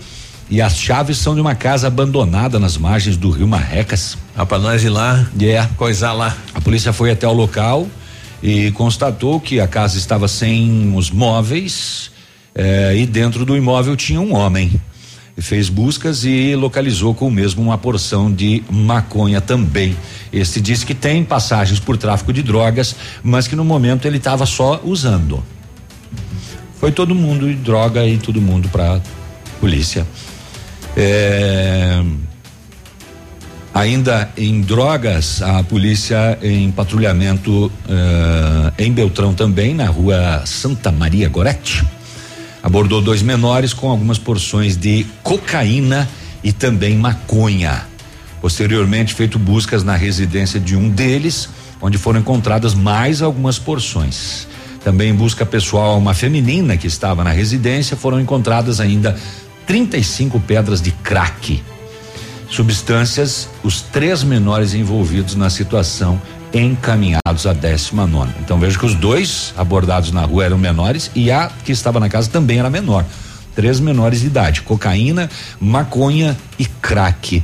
E 0.52 0.60
as 0.60 0.76
chaves 0.76 1.16
são 1.16 1.34
de 1.34 1.40
uma 1.40 1.54
casa 1.54 1.86
abandonada 1.86 2.58
nas 2.58 2.76
margens 2.76 3.16
do 3.16 3.30
rio 3.30 3.48
Marrecas. 3.48 4.18
Ah, 4.36 4.44
pra 4.44 4.58
nós 4.58 4.84
ir 4.84 4.90
lá. 4.90 5.26
É. 5.40 5.66
Coisar 5.78 6.12
lá. 6.12 6.36
A 6.52 6.60
polícia 6.60 6.92
foi 6.92 7.10
até 7.10 7.26
o 7.26 7.32
local 7.32 7.88
e 8.42 8.70
constatou 8.72 9.40
que 9.40 9.60
a 9.60 9.66
casa 9.66 9.96
estava 9.96 10.28
sem 10.28 10.92
os 10.94 11.10
móveis 11.10 12.10
eh, 12.54 12.96
e 12.98 13.06
dentro 13.06 13.46
do 13.46 13.56
imóvel 13.56 13.96
tinha 13.96 14.20
um 14.20 14.34
homem. 14.34 14.70
E 15.38 15.40
fez 15.40 15.70
buscas 15.70 16.22
e 16.22 16.54
localizou 16.54 17.14
com 17.14 17.28
o 17.28 17.30
mesmo 17.30 17.62
uma 17.62 17.78
porção 17.78 18.30
de 18.30 18.62
maconha 18.70 19.40
também. 19.40 19.96
Este 20.30 20.60
disse 20.60 20.84
que 20.84 20.94
tem 20.94 21.24
passagens 21.24 21.80
por 21.80 21.96
tráfico 21.96 22.30
de 22.30 22.42
drogas, 22.42 22.94
mas 23.22 23.48
que 23.48 23.56
no 23.56 23.64
momento 23.64 24.04
ele 24.04 24.18
estava 24.18 24.44
só 24.44 24.82
usando. 24.84 25.42
Foi 26.78 26.92
todo 26.92 27.14
mundo 27.14 27.46
de 27.46 27.54
droga 27.54 28.06
e 28.06 28.18
todo 28.18 28.38
mundo 28.38 28.68
para 28.68 29.00
polícia. 29.58 30.06
É, 30.96 32.02
Ainda 33.74 34.30
em 34.36 34.60
drogas, 34.60 35.40
a 35.40 35.62
polícia 35.64 36.38
em 36.42 36.70
patrulhamento 36.70 37.72
eh, 37.88 38.84
em 38.84 38.92
Beltrão 38.92 39.32
também, 39.32 39.74
na 39.74 39.86
rua 39.86 40.42
Santa 40.44 40.92
Maria 40.92 41.26
Gorete, 41.26 41.82
abordou 42.62 43.00
dois 43.00 43.22
menores 43.22 43.72
com 43.72 43.90
algumas 43.90 44.18
porções 44.18 44.76
de 44.76 45.06
cocaína 45.22 46.06
e 46.44 46.52
também 46.52 46.98
maconha. 46.98 47.86
Posteriormente, 48.42 49.14
feito 49.14 49.38
buscas 49.38 49.82
na 49.82 49.96
residência 49.96 50.60
de 50.60 50.76
um 50.76 50.90
deles, 50.90 51.48
onde 51.80 51.96
foram 51.96 52.20
encontradas 52.20 52.74
mais 52.74 53.22
algumas 53.22 53.58
porções. 53.58 54.46
Também 54.84 55.10
em 55.10 55.14
busca 55.14 55.46
pessoal 55.46 55.92
a 55.92 55.96
uma 55.96 56.12
feminina 56.12 56.76
que 56.76 56.86
estava 56.86 57.24
na 57.24 57.30
residência, 57.30 57.96
foram 57.96 58.20
encontradas 58.20 58.80
ainda 58.80 59.16
35 59.66 60.40
pedras 60.40 60.80
de 60.80 60.90
crack 60.90 61.62
substâncias, 62.52 63.48
os 63.62 63.80
três 63.80 64.22
menores 64.22 64.74
envolvidos 64.74 65.34
na 65.34 65.48
situação 65.48 66.20
encaminhados 66.52 67.46
à 67.46 67.54
19. 67.54 68.30
Então 68.40 68.58
veja 68.60 68.78
que 68.78 68.84
os 68.84 68.94
dois 68.94 69.54
abordados 69.56 70.12
na 70.12 70.22
rua 70.22 70.44
eram 70.44 70.58
menores 70.58 71.10
e 71.14 71.30
a 71.30 71.50
que 71.64 71.72
estava 71.72 71.98
na 71.98 72.10
casa 72.10 72.28
também 72.28 72.58
era 72.58 72.68
menor. 72.68 73.06
Três 73.54 73.80
menores 73.80 74.20
de 74.20 74.26
idade: 74.26 74.60
cocaína, 74.60 75.30
maconha 75.58 76.36
e 76.58 76.66
crack. 76.66 77.42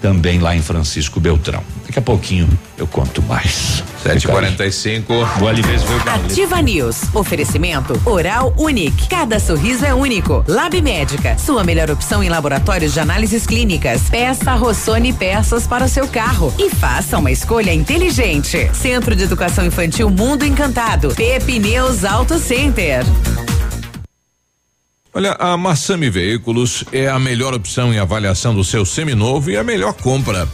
Também 0.00 0.38
lá 0.38 0.54
em 0.54 0.62
Francisco 0.62 1.18
Beltrão. 1.18 1.62
Daqui 1.94 2.00
a 2.00 2.12
pouquinho 2.12 2.48
eu 2.76 2.88
conto 2.88 3.22
mais. 3.22 3.84
7h45. 4.04 5.04
O 5.40 5.46
Alives 5.46 5.84
veio 5.84 6.02
Ativa 6.08 6.60
News. 6.60 7.02
Oferecimento 7.14 7.96
Oral 8.04 8.52
Unique. 8.58 9.08
Cada 9.08 9.38
sorriso 9.38 9.84
é 9.84 9.94
único. 9.94 10.44
Lab 10.48 10.82
Médica. 10.82 11.38
Sua 11.38 11.62
melhor 11.62 11.88
opção 11.92 12.20
em 12.20 12.28
laboratórios 12.28 12.94
de 12.94 12.98
análises 12.98 13.46
clínicas. 13.46 14.10
Peça 14.10 14.54
Rossoni 14.54 15.12
peças 15.12 15.68
para 15.68 15.84
o 15.84 15.88
seu 15.88 16.08
carro. 16.08 16.52
E 16.58 16.68
faça 16.68 17.16
uma 17.16 17.30
escolha 17.30 17.72
inteligente. 17.72 18.68
Centro 18.74 19.14
de 19.14 19.22
Educação 19.22 19.64
Infantil 19.64 20.10
Mundo 20.10 20.44
Encantado. 20.44 21.14
Pepineus 21.14 22.04
Auto 22.04 22.40
Center. 22.40 23.04
Olha, 25.16 25.36
a 25.38 25.56
Massami 25.56 26.10
Veículos 26.10 26.82
é 26.90 27.06
a 27.06 27.20
melhor 27.20 27.54
opção 27.54 27.94
em 27.94 28.00
avaliação 28.00 28.52
do 28.52 28.64
seu 28.64 28.84
seminovo 28.84 29.48
e 29.48 29.56
a 29.56 29.62
melhor 29.62 29.92
compra. 29.92 30.48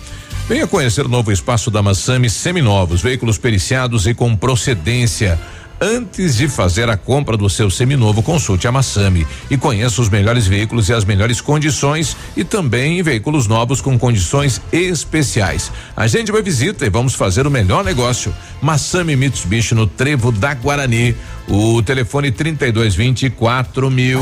Venha 0.50 0.66
conhecer 0.66 1.06
o 1.06 1.08
novo 1.08 1.30
espaço 1.30 1.70
da 1.70 1.80
Massami 1.80 2.28
Seminovos, 2.28 3.00
veículos 3.00 3.38
periciados 3.38 4.08
e 4.08 4.12
com 4.12 4.34
procedência. 4.34 5.38
Antes 5.80 6.36
de 6.36 6.48
fazer 6.48 6.90
a 6.90 6.96
compra 6.96 7.36
do 7.36 7.48
seu 7.48 7.70
seminovo, 7.70 8.20
consulte 8.20 8.66
a 8.66 8.72
Massami 8.72 9.24
e 9.48 9.56
conheça 9.56 10.02
os 10.02 10.08
melhores 10.08 10.48
veículos 10.48 10.88
e 10.88 10.92
as 10.92 11.04
melhores 11.04 11.40
condições 11.40 12.16
e 12.36 12.42
também 12.42 13.00
veículos 13.00 13.46
novos 13.46 13.80
com 13.80 13.96
condições 13.96 14.60
especiais. 14.72 15.70
Agende 15.96 16.32
uma 16.32 16.42
visita 16.42 16.84
e 16.84 16.90
vamos 16.90 17.14
fazer 17.14 17.46
o 17.46 17.50
melhor 17.50 17.84
negócio. 17.84 18.34
Massami 18.60 19.14
Mitsubishi 19.14 19.76
no 19.76 19.86
Trevo 19.86 20.32
da 20.32 20.52
Guarani. 20.52 21.14
O 21.46 21.80
telefone 21.80 22.32
3224 22.32 23.88
mil. 23.88 24.20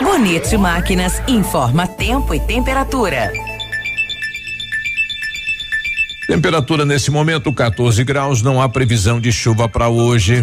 Bonito 0.00 0.56
Máquinas 0.56 1.20
informa 1.26 1.88
tempo 1.88 2.32
e 2.32 2.38
temperatura. 2.38 3.53
Temperatura 6.26 6.84
nesse 6.84 7.10
momento 7.10 7.52
14 7.52 8.02
graus, 8.02 8.42
não 8.42 8.60
há 8.60 8.68
previsão 8.68 9.20
de 9.20 9.30
chuva 9.30 9.68
para 9.68 9.88
hoje. 9.88 10.42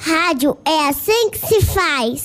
Rádio 0.00 0.56
é 0.64 0.88
assim 0.88 1.30
que 1.30 1.38
se 1.46 1.60
faz. 1.60 2.24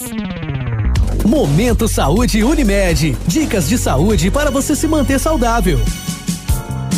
Momento 1.26 1.90
Saúde 1.90 2.42
Unimed. 2.42 3.18
Dicas 3.28 3.68
de 3.68 3.78
saúde 3.78 4.32
para 4.32 4.50
você 4.50 4.76
se 4.76 4.88
manter 4.88 5.20
saudável. 5.20 5.80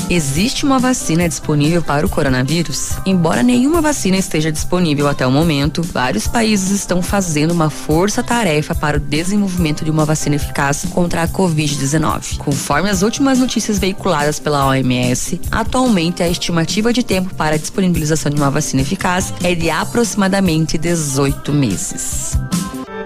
Existe 0.09 0.65
uma 0.65 0.79
vacina 0.79 1.27
disponível 1.27 1.81
para 1.81 2.05
o 2.05 2.09
coronavírus? 2.09 2.91
Embora 3.05 3.43
nenhuma 3.43 3.81
vacina 3.81 4.15
esteja 4.15 4.51
disponível 4.51 5.07
até 5.07 5.27
o 5.27 5.31
momento, 5.31 5.83
vários 5.83 6.27
países 6.27 6.71
estão 6.71 7.01
fazendo 7.01 7.51
uma 7.51 7.69
força-tarefa 7.69 8.73
para 8.73 8.97
o 8.97 8.99
desenvolvimento 8.99 9.83
de 9.83 9.91
uma 9.91 10.05
vacina 10.05 10.35
eficaz 10.35 10.85
contra 10.91 11.23
a 11.23 11.27
Covid-19. 11.27 12.37
Conforme 12.37 12.89
as 12.89 13.01
últimas 13.01 13.39
notícias 13.39 13.79
veiculadas 13.79 14.39
pela 14.39 14.65
OMS, 14.67 15.41
atualmente 15.51 16.23
a 16.23 16.29
estimativa 16.29 16.93
de 16.93 17.03
tempo 17.03 17.35
para 17.35 17.55
a 17.55 17.59
disponibilização 17.59 18.31
de 18.31 18.39
uma 18.39 18.49
vacina 18.49 18.81
eficaz 18.81 19.33
é 19.43 19.53
de 19.53 19.69
aproximadamente 19.69 20.77
18 20.77 21.51
meses. 21.51 22.37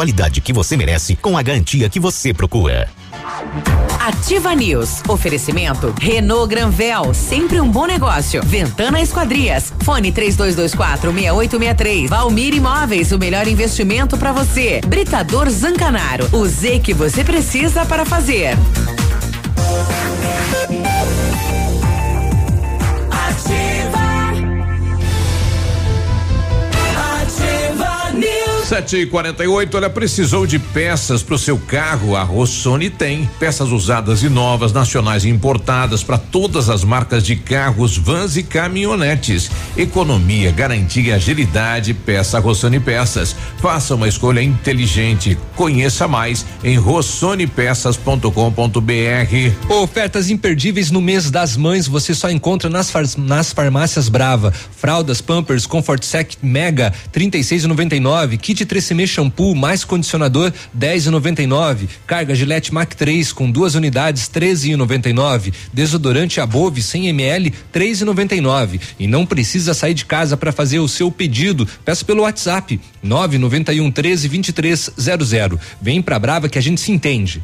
qualidade 0.00 0.40
que 0.40 0.50
você 0.50 0.78
merece 0.78 1.14
com 1.14 1.36
a 1.36 1.42
garantia 1.42 1.86
que 1.90 2.00
você 2.00 2.32
procura. 2.32 2.88
Ativa 4.00 4.54
News. 4.54 5.02
Oferecimento 5.06 5.94
Renault 6.00 6.48
Granvel, 6.48 7.12
sempre 7.12 7.60
um 7.60 7.70
bom 7.70 7.84
negócio. 7.84 8.42
Ventana 8.42 8.98
Esquadrias. 9.02 9.70
Fone 9.84 10.10
3224 10.10 11.12
6863. 11.12 12.08
Valmir 12.08 12.54
Imóveis, 12.54 13.12
o 13.12 13.18
melhor 13.18 13.46
investimento 13.46 14.16
para 14.16 14.32
você. 14.32 14.80
Britador 14.86 15.50
Zancanaro. 15.50 16.26
O 16.32 16.46
Z 16.46 16.78
que 16.78 16.94
você 16.94 17.22
precisa 17.22 17.84
para 17.84 18.06
fazer. 18.06 18.56
Sete 28.70 28.98
e 28.98 29.06
quarenta 29.06 29.42
e 29.42 29.48
oito, 29.48 29.76
olha, 29.76 29.90
precisou 29.90 30.46
de 30.46 30.56
peças 30.56 31.24
para 31.24 31.34
o 31.34 31.38
seu 31.38 31.58
carro? 31.58 32.14
A 32.14 32.22
Rossoni 32.22 32.88
tem 32.88 33.28
peças 33.36 33.72
usadas 33.72 34.22
e 34.22 34.28
novas, 34.28 34.72
nacionais 34.72 35.24
e 35.24 35.28
importadas 35.28 36.04
para 36.04 36.16
todas 36.16 36.70
as 36.70 36.84
marcas 36.84 37.24
de 37.24 37.34
carros, 37.34 37.96
vans 37.96 38.36
e 38.36 38.44
caminhonetes. 38.44 39.50
Economia, 39.76 40.52
garantia 40.52 41.16
agilidade, 41.16 41.92
peça 41.92 42.38
Rossoni 42.38 42.78
Peças. 42.78 43.34
Faça 43.58 43.96
uma 43.96 44.06
escolha 44.06 44.40
inteligente. 44.40 45.36
Conheça 45.56 46.06
mais 46.06 46.46
em 46.62 46.76
rossonepeças.com.br. 46.76 49.68
Ofertas 49.68 50.30
imperdíveis 50.30 50.92
no 50.92 51.00
mês 51.00 51.28
das 51.28 51.56
mães 51.56 51.88
você 51.88 52.14
só 52.14 52.30
encontra 52.30 52.70
nas, 52.70 52.88
far, 52.88 53.02
nas 53.18 53.52
farmácias 53.52 54.08
Brava. 54.08 54.52
Fraldas 54.52 55.20
Pampers 55.20 55.66
Comfort 55.66 56.04
Sec 56.04 56.34
Mega 56.40 56.94
36,99. 57.12 58.38
Kit 58.38 58.59
3CM 58.66 59.06
shampoo 59.06 59.54
mais 59.54 59.84
condicionador 59.84 60.52
10,99. 60.78 61.88
Carga 62.06 62.34
Gillette 62.34 62.72
Mac 62.72 62.94
3 62.94 63.32
com 63.32 63.50
duas 63.50 63.74
unidades 63.74 64.28
13,99. 64.28 65.52
Desodorante 65.72 66.40
Above 66.40 66.82
100 66.82 67.08
ml 67.08 67.52
3,99. 67.72 68.80
E 68.98 69.06
não 69.06 69.26
precisa 69.26 69.74
sair 69.74 69.94
de 69.94 70.04
casa 70.04 70.36
para 70.36 70.52
fazer 70.52 70.78
o 70.78 70.88
seu 70.88 71.10
pedido. 71.10 71.66
Peça 71.84 72.04
pelo 72.04 72.22
WhatsApp 72.22 72.80
991 73.02 73.90
13 73.90 74.28
23 74.28 74.90
00. 74.98 75.60
Vem 75.80 76.02
pra 76.02 76.18
Brava 76.18 76.48
que 76.48 76.58
a 76.58 76.62
gente 76.62 76.80
se 76.80 76.92
entende. 76.92 77.42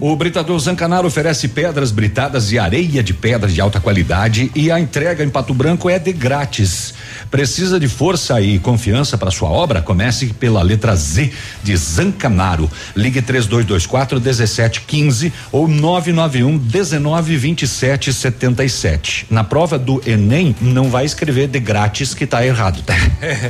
O 0.00 0.14
Britador 0.14 0.56
Zancanaro 0.60 1.08
oferece 1.08 1.48
pedras 1.48 1.90
britadas 1.90 2.52
e 2.52 2.58
areia 2.58 3.02
de 3.02 3.12
pedra 3.12 3.50
de 3.50 3.60
alta 3.60 3.80
qualidade 3.80 4.48
e 4.54 4.70
a 4.70 4.78
entrega 4.78 5.24
em 5.24 5.28
Pato 5.28 5.52
Branco 5.52 5.90
é 5.90 5.98
de 5.98 6.12
grátis. 6.12 6.94
Precisa 7.32 7.80
de 7.80 7.88
força 7.88 8.40
e 8.40 8.60
confiança 8.60 9.18
para 9.18 9.32
sua 9.32 9.48
obra? 9.48 9.82
Comece 9.82 10.26
pela 10.26 10.62
letra 10.62 10.94
Z 10.94 11.32
de 11.64 11.76
Zancanaro. 11.76 12.70
Ligue 12.94 13.20
3224 13.20 14.20
1715 14.20 15.32
ou 15.50 15.66
991 15.66 16.58
19 16.58 17.36
27 17.36 18.12
77. 18.12 19.26
Na 19.28 19.42
prova 19.42 19.76
do 19.76 20.00
Enem 20.06 20.54
não 20.60 20.90
vai 20.90 21.06
escrever 21.06 21.48
de 21.48 21.58
grátis 21.58 22.14
que 22.14 22.24
tá 22.24 22.46
errado, 22.46 22.82
tá? 22.82 22.94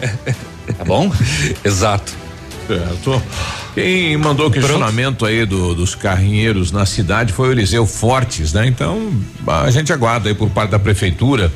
tá 0.78 0.84
bom? 0.86 1.12
Exato. 1.62 2.28
Certo. 2.69 3.23
Quem 3.75 4.16
mandou 4.19 4.49
o 4.49 4.51
questionamento 4.51 5.25
aí 5.25 5.47
do, 5.47 5.75
dos 5.75 5.95
carrinheiros 5.95 6.71
na 6.71 6.85
cidade 6.85 7.33
foi 7.33 7.49
o 7.49 7.53
Eliseu 7.53 7.87
Fortes, 7.87 8.53
né? 8.53 8.66
Então, 8.66 9.11
a 9.47 9.71
gente 9.71 9.93
aguarda 9.93 10.29
aí 10.29 10.35
por 10.35 10.51
parte 10.51 10.71
da 10.71 10.79
prefeitura 10.79 11.51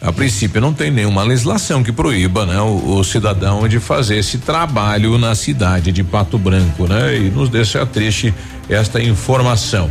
A 0.00 0.12
princípio 0.12 0.60
não 0.60 0.72
tem 0.72 0.90
nenhuma 0.92 1.24
legislação 1.24 1.82
que 1.82 1.90
proíba, 1.90 2.46
né, 2.46 2.60
o, 2.60 2.98
o, 2.98 3.04
cidadão 3.04 3.66
de 3.66 3.80
fazer 3.80 4.18
esse 4.18 4.38
trabalho 4.38 5.18
na 5.18 5.34
cidade 5.34 5.90
de 5.90 6.04
Pato 6.04 6.38
Branco, 6.38 6.86
né? 6.86 7.16
E 7.16 7.30
nos 7.30 7.48
deixa 7.48 7.84
triste 7.84 8.32
esta 8.68 9.02
informação. 9.02 9.90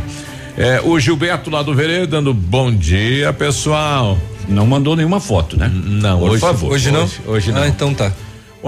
É, 0.56 0.80
o 0.82 0.98
Gilberto 0.98 1.50
lá 1.50 1.62
do 1.62 1.74
Vereda 1.74 2.06
dando 2.06 2.32
bom 2.32 2.72
dia, 2.72 3.32
pessoal. 3.34 4.18
Não 4.48 4.66
mandou 4.66 4.96
nenhuma 4.96 5.20
foto, 5.20 5.58
né? 5.58 5.70
Não, 5.72 6.20
Por 6.20 6.30
hoje, 6.30 6.40
favor. 6.40 6.72
Hoje 6.72 6.90
não? 6.90 7.02
Hoje, 7.02 7.20
hoje 7.26 7.52
não. 7.52 7.62
Ah, 7.62 7.68
então 7.68 7.92
tá. 7.92 8.10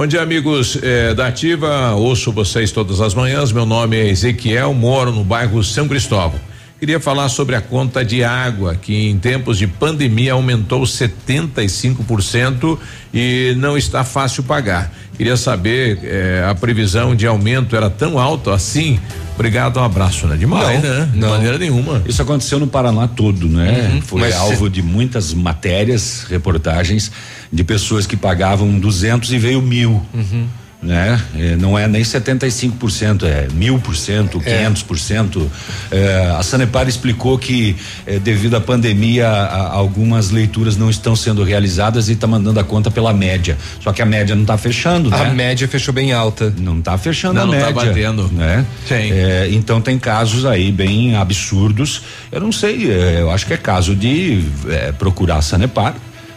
Bom 0.00 0.06
dia, 0.06 0.22
amigos 0.22 0.78
eh, 0.82 1.12
da 1.12 1.26
Ativa. 1.26 1.92
Ouço 1.92 2.32
vocês 2.32 2.72
todas 2.72 3.02
as 3.02 3.12
manhãs. 3.12 3.52
Meu 3.52 3.66
nome 3.66 3.98
é 3.98 4.08
Ezequiel, 4.08 4.72
moro 4.72 5.12
no 5.12 5.22
bairro 5.22 5.62
São 5.62 5.86
Cristóvão. 5.86 6.40
Queria 6.78 6.98
falar 6.98 7.28
sobre 7.28 7.54
a 7.54 7.60
conta 7.60 8.02
de 8.02 8.24
água, 8.24 8.74
que 8.74 9.10
em 9.10 9.18
tempos 9.18 9.58
de 9.58 9.66
pandemia 9.66 10.32
aumentou 10.32 10.80
75% 10.84 12.78
e 13.12 13.54
não 13.58 13.76
está 13.76 14.02
fácil 14.02 14.42
pagar. 14.42 14.90
Queria 15.18 15.36
saber 15.36 15.98
eh, 16.02 16.46
a 16.48 16.54
previsão 16.54 17.14
de 17.14 17.26
aumento 17.26 17.76
era 17.76 17.90
tão 17.90 18.18
alta 18.18 18.54
assim. 18.54 18.98
Obrigado, 19.40 19.80
um 19.80 19.84
abraço, 19.84 20.26
né? 20.26 20.36
Demais, 20.36 20.82
Não, 20.82 20.90
né? 20.98 21.08
De 21.14 21.18
não. 21.18 21.30
maneira 21.30 21.56
nenhuma. 21.56 22.02
Isso 22.06 22.20
aconteceu 22.20 22.58
no 22.60 22.66
Paraná 22.66 23.08
todo, 23.08 23.48
né? 23.48 23.90
Uhum. 23.94 24.02
Foi 24.02 24.32
alvo 24.34 24.64
cê- 24.66 24.70
de 24.70 24.82
muitas 24.82 25.32
matérias, 25.32 26.26
reportagens 26.28 27.10
de 27.50 27.64
pessoas 27.64 28.06
que 28.06 28.18
pagavam 28.18 28.78
200 28.78 29.32
e 29.32 29.38
veio 29.38 29.62
mil. 29.62 30.02
Uhum. 30.12 30.46
Né? 30.82 31.20
É, 31.38 31.56
não 31.56 31.78
é 31.78 31.86
nem 31.86 32.00
75%, 32.02 33.24
é 33.24 33.48
mil 33.52 33.78
por 33.78 33.94
cento, 33.94 34.40
É. 34.46 34.56
500 34.60 34.82
por 34.82 34.98
cento. 34.98 35.50
É, 35.90 36.34
a 36.38 36.42
Sanepar 36.42 36.88
explicou 36.88 37.38
que 37.38 37.76
é, 38.06 38.18
devido 38.18 38.56
à 38.56 38.60
pandemia 38.62 39.28
a- 39.28 39.72
algumas 39.74 40.30
leituras 40.30 40.78
não 40.78 40.88
estão 40.88 41.14
sendo 41.14 41.42
realizadas 41.44 42.08
e 42.08 42.12
está 42.12 42.26
mandando 42.26 42.58
a 42.60 42.64
conta 42.64 42.90
pela 42.90 43.12
média. 43.12 43.58
Só 43.80 43.92
que 43.92 44.00
a 44.00 44.06
média 44.06 44.34
não 44.34 44.42
está 44.42 44.56
fechando, 44.56 45.14
A 45.14 45.24
né? 45.24 45.34
média 45.34 45.68
fechou 45.68 45.92
bem 45.92 46.12
alta. 46.12 46.50
Não 46.58 46.78
está 46.78 46.96
fechando 46.96 47.34
Não, 47.34 47.42
a 47.42 47.46
não 47.46 47.52
tá 47.52 47.66
média. 47.66 47.84
batendo. 47.84 48.30
Né? 48.32 48.64
Sim. 48.88 48.94
É, 49.12 49.48
então 49.50 49.82
tem 49.82 49.98
casos 49.98 50.46
aí 50.46 50.72
bem 50.72 51.14
absurdos. 51.14 52.02
Eu 52.32 52.40
não 52.40 52.52
sei, 52.52 52.90
é, 52.90 53.18
eu 53.20 53.30
acho 53.30 53.44
que 53.46 53.52
é 53.52 53.56
caso 53.58 53.94
de 53.94 54.42
é, 54.68 54.92
procurar 54.92 55.36
a 55.36 55.42
Sanepar. 55.42 55.94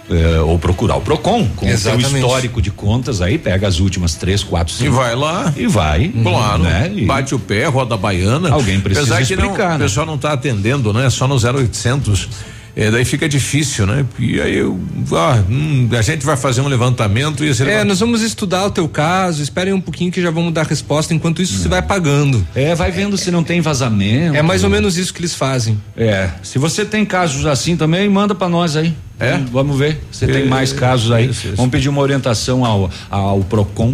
É, 0.10 0.40
ou 0.42 0.60
procurar 0.60 0.96
o 0.98 1.02
Procon 1.02 1.48
com 1.56 1.66
o 1.66 1.78
seu 1.78 1.98
histórico 2.00 2.62
de 2.62 2.70
contas 2.72 3.22
aí 3.22 3.38
pega 3.38 3.68
as 3.68 3.80
últimas 3.80 4.16
três, 4.16 4.44
quatro, 4.44 4.74
E 4.74 4.78
cinco 4.78 4.96
vai 4.96 5.16
lá. 5.16 5.54
e 5.56 5.66
vai, 5.66 6.10
Claro. 6.10 6.64
né? 6.64 6.92
E 6.94 7.06
Bate 7.06 7.34
o 7.34 7.40
pé, 7.40 7.66
roda 7.68 7.96
a 7.96 7.98
baiana. 7.98 8.50
Alguém 8.52 8.80
precisa 8.82 9.16
Apesar 9.16 9.26
que 9.26 9.36
não- 9.36 9.44
explicar, 9.46 9.76
o 9.76 9.78
né? 9.78 9.86
pessoal 9.86 10.06
não 10.06 10.16
está 10.16 10.34
atendendo, 10.34 10.92
né? 10.94 11.10
Só 11.10 11.28
no 11.28 11.38
0800. 11.40 12.28
É, 12.76 12.90
daí 12.90 13.06
fica 13.06 13.30
difícil, 13.30 13.86
né? 13.86 14.04
E 14.18 14.42
aí 14.42 14.58
eu, 14.58 14.80
ah, 15.12 15.44
hum, 15.48 15.88
a 15.96 16.02
gente 16.02 16.26
vai 16.26 16.36
fazer 16.36 16.60
um 16.62 16.68
levantamento 16.68 17.46
e 17.46 17.50
esse 17.50 17.62
É, 17.62 17.66
levant- 17.66 17.88
nós 17.88 18.00
vamos 18.00 18.22
estudar 18.24 18.66
o 18.66 18.72
teu 18.72 18.88
caso, 18.90 19.44
esperem 19.44 19.74
um 19.74 19.80
pouquinho 19.82 20.12
que 20.12 20.20
já 20.20 20.32
vamos 20.32 20.52
dar 20.52 20.66
resposta, 20.66 21.14
enquanto 21.14 21.40
isso 21.40 21.56
você 21.60 21.70
vai 21.70 21.84
pagando. 21.84 22.46
É, 22.56 22.74
vai 22.74 22.90
vendo 22.92 23.16
se 23.16 23.30
não 23.30 23.44
tem 23.44 23.62
vazamento. 23.62 24.36
É 24.36 24.42
mais 24.42 24.64
ou 24.64 24.72
menos 24.72 24.98
isso 24.98 25.14
que 25.14 25.20
eles 25.22 25.36
fazem. 25.36 25.80
É, 25.96 26.30
se 26.42 26.58
você 26.58 26.84
tem 26.84 27.06
casos 27.06 27.46
assim 27.46 27.78
também, 27.78 28.10
manda 28.10 28.34
pra 28.34 28.50
nós 28.50 28.76
aí. 28.76 28.92
É? 29.20 29.34
Vamos- 29.34 29.50
Vamos 29.52 29.78
ver. 29.78 30.02
Você 30.12 30.26
tem 30.26 30.42
É, 30.42 30.46
mais 30.46 30.74
casos 30.74 31.12
aí. 31.12 31.30
isso, 31.30 31.46
isso. 31.48 31.56
Vamos 31.58 31.72
pedir 31.72 31.90
uma 31.90 32.02
orientação 32.02 32.66
ao, 32.66 32.90
ao 33.12 33.42
Procon. 33.44 33.94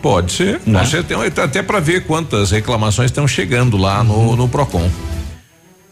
Pode 0.00 0.32
ser. 0.32 0.60
Né? 0.66 0.78
Pode 0.78 0.90
ser. 0.90 1.04
Tem, 1.04 1.16
até 1.18 1.62
para 1.62 1.78
ver 1.80 2.04
quantas 2.06 2.50
reclamações 2.50 3.10
estão 3.10 3.28
chegando 3.28 3.76
lá 3.76 4.00
Uhum. 4.00 4.30
no, 4.30 4.36
no 4.36 4.48
Procon. 4.48 4.88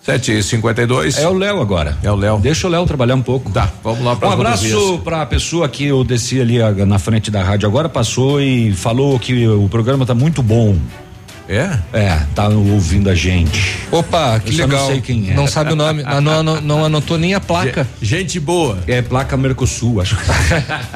752. 0.05 1.18
É 1.18 1.26
o 1.26 1.32
Léo 1.32 1.62
agora. 1.62 1.96
É 2.02 2.11
o 2.11 2.14
Léo. 2.14 2.38
Deixa 2.38 2.66
o 2.66 2.70
Léo 2.70 2.84
trabalhar 2.84 3.14
um 3.14 3.22
pouco. 3.22 3.50
Tá, 3.50 3.70
vamos 3.82 4.05
lá 4.05 4.14
para 4.14 4.28
Um 4.28 4.32
abraço 4.32 5.00
para 5.02 5.22
a 5.22 5.26
pessoa 5.26 5.66
que 5.68 5.86
eu 5.86 6.05
desci 6.05 6.40
ali 6.40 6.61
ah, 6.61 6.72
na 6.84 6.98
frente 6.98 7.30
da 7.30 7.42
rádio 7.42 7.66
agora, 7.66 7.88
passou 7.88 8.40
e 8.40 8.72
falou 8.72 9.18
que 9.18 9.48
o 9.48 9.66
programa 9.68 10.05
tá 10.05 10.14
muito 10.14 10.42
bom. 10.42 10.76
É? 11.48 11.78
É, 11.92 12.22
tá 12.34 12.48
ouvindo 12.48 13.09
a 13.11 13.14
gente. 13.14 13.78
Opa, 13.90 14.40
que 14.40 14.52
legal. 14.52 14.80
não 14.80 14.86
sei 14.86 15.00
quem 15.00 15.30
é. 15.30 15.34
Não 15.34 15.46
sabe 15.46 15.72
o 15.72 15.76
nome, 15.76 16.02
não, 16.02 16.42
não, 16.42 16.61
não 16.61 16.84
anotou 16.84 17.18
nem 17.18 17.34
a 17.34 17.40
placa. 17.40 17.86
Gente 18.00 18.40
boa. 18.40 18.78
É 18.86 19.02
placa 19.02 19.36
Mercosul, 19.36 20.00
acho. 20.00 20.16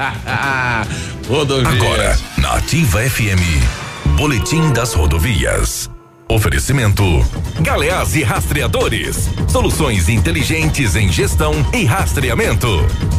Rodovias. 1.29 1.73
Agora, 1.73 2.17
na 2.37 2.53
Ativa 2.53 2.99
FM, 3.01 4.15
Boletim 4.17 4.71
das 4.73 4.93
Rodovias. 4.93 5.89
Oferecimento: 6.31 7.03
Galeás 7.59 8.15
e 8.15 8.21
Rastreadores. 8.21 9.27
Soluções 9.47 10.07
inteligentes 10.07 10.95
em 10.95 11.11
gestão 11.11 11.53
e 11.73 11.85
rastreamento. 11.85 12.67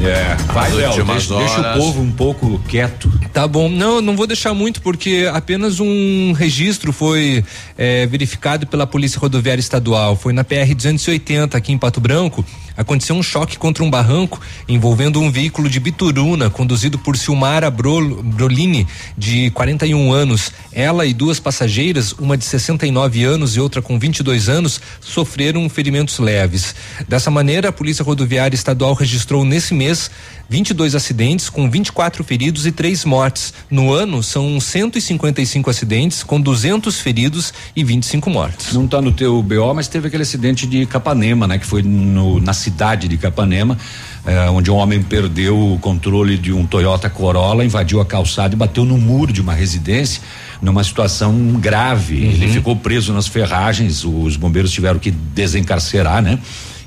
É, 0.01 0.37
vai, 0.53 0.71
Léo, 0.71 1.05
deixa, 1.05 1.35
deixa 1.37 1.61
o 1.61 1.77
povo 1.77 2.01
um 2.03 2.13
pouco 2.13 2.61
quieto. 2.69 3.11
Tá 3.33 3.49
bom, 3.49 3.69
não, 3.69 4.01
não 4.01 4.17
vou 4.17 4.29
deixar 4.29 4.55
muito 4.55 4.81
porque 4.81 5.29
apenas 5.33 5.81
um 5.81 6.31
registro 6.33 6.93
foi 6.93 7.45
eh, 7.77 8.07
verificado 8.07 8.65
pela 8.69 8.87
Polícia 8.87 9.19
Rodoviária 9.19 9.61
Estadual. 9.61 10.15
Foi 10.15 10.33
na 10.33 10.45
PR 10.45 10.73
280 10.73 11.57
aqui 11.57 11.73
em 11.73 11.79
Pato 11.79 12.01
Branco. 12.01 12.45
Aconteceu 12.81 13.15
um 13.15 13.23
choque 13.23 13.59
contra 13.59 13.85
um 13.85 13.91
barranco 13.91 14.41
envolvendo 14.67 15.21
um 15.21 15.31
veículo 15.31 15.69
de 15.69 15.79
Bituruna 15.79 16.49
conduzido 16.49 16.99
por 16.99 17.15
Silmara 17.15 17.71
Brol- 17.71 18.23
Brolini, 18.23 18.89
de 19.19 19.51
41 19.51 20.11
anos. 20.11 20.51
Ela 20.73 21.05
e 21.05 21.13
duas 21.13 21.39
passageiras, 21.39 22.13
uma 22.15 22.39
de 22.39 22.45
69 22.47 23.23
anos 23.23 23.55
e 23.55 23.61
outra 23.61 23.83
com 23.83 23.99
22 23.99 24.49
anos, 24.49 24.81
sofreram 24.99 25.69
ferimentos 25.69 26.19
leves. 26.19 26.75
Dessa 27.07 27.31
maneira, 27.31 27.69
a 27.69 27.73
Polícia 27.73 28.03
Rodoviária 28.03 28.55
Estadual 28.55 28.95
registrou 28.95 29.45
nesse 29.45 29.75
mês 29.75 30.11
22 30.51 30.97
acidentes 30.97 31.49
com 31.49 31.71
24 31.71 32.25
feridos 32.25 32.67
e 32.67 32.73
três 32.73 33.05
mortes. 33.05 33.55
No 33.71 33.93
ano, 33.93 34.21
são 34.21 34.59
155 34.59 35.71
acidentes 35.71 36.25
com 36.25 36.41
200 36.41 36.99
feridos 36.99 37.55
e 37.77 37.85
25 37.85 38.29
mortes. 38.29 38.73
Não 38.73 38.89
tá 38.89 39.01
no 39.01 39.13
teu 39.13 39.41
BO, 39.45 39.73
mas 39.73 39.87
teve 39.87 40.09
aquele 40.09 40.25
acidente 40.25 40.67
de 40.67 40.85
Capanema, 40.87 41.47
né? 41.47 41.57
Que 41.57 41.65
foi 41.65 41.85
no, 41.85 42.41
na 42.41 42.53
cidade 42.53 43.07
de 43.07 43.17
Capanema, 43.17 43.79
eh, 44.27 44.51
onde 44.51 44.73
um 44.73 44.75
homem 44.75 45.01
perdeu 45.01 45.57
o 45.57 45.79
controle 45.79 46.37
de 46.37 46.53
um 46.53 46.67
Toyota 46.67 47.09
Corolla, 47.09 47.65
invadiu 47.65 48.01
a 48.01 48.05
calçada 48.05 48.53
e 48.53 48.59
bateu 48.59 48.85
no 48.85 48.99
muro 48.99 49.33
de 49.33 49.41
uma 49.41 49.55
residência, 49.55 50.21
numa 50.61 50.83
situação 50.83 51.33
grave. 51.61 52.17
Ele 52.17 52.49
ficou 52.49 52.75
preso 52.75 53.13
nas 53.13 53.29
ferragens, 53.29 54.05
os 54.05 54.37
bombeiros 54.37 54.73
tiveram 54.73 54.99
que 54.99 55.13
desencarcerar, 55.13 56.21
né? 56.21 56.41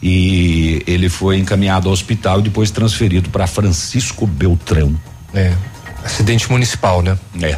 E 0.06 0.84
ele 0.86 1.08
foi 1.08 1.38
encaminhado 1.38 1.88
ao 1.88 1.94
hospital 1.94 2.42
e 2.42 2.44
depois 2.44 2.70
transferido 2.70 3.30
para 3.30 3.48
Francisco 3.48 4.28
Beltrão. 4.28 4.94
É, 5.34 5.54
acidente 6.04 6.52
municipal, 6.52 7.02
né? 7.02 7.18
É. 7.42 7.58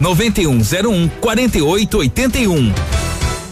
99101 0.00 1.10
4881. 1.20 2.72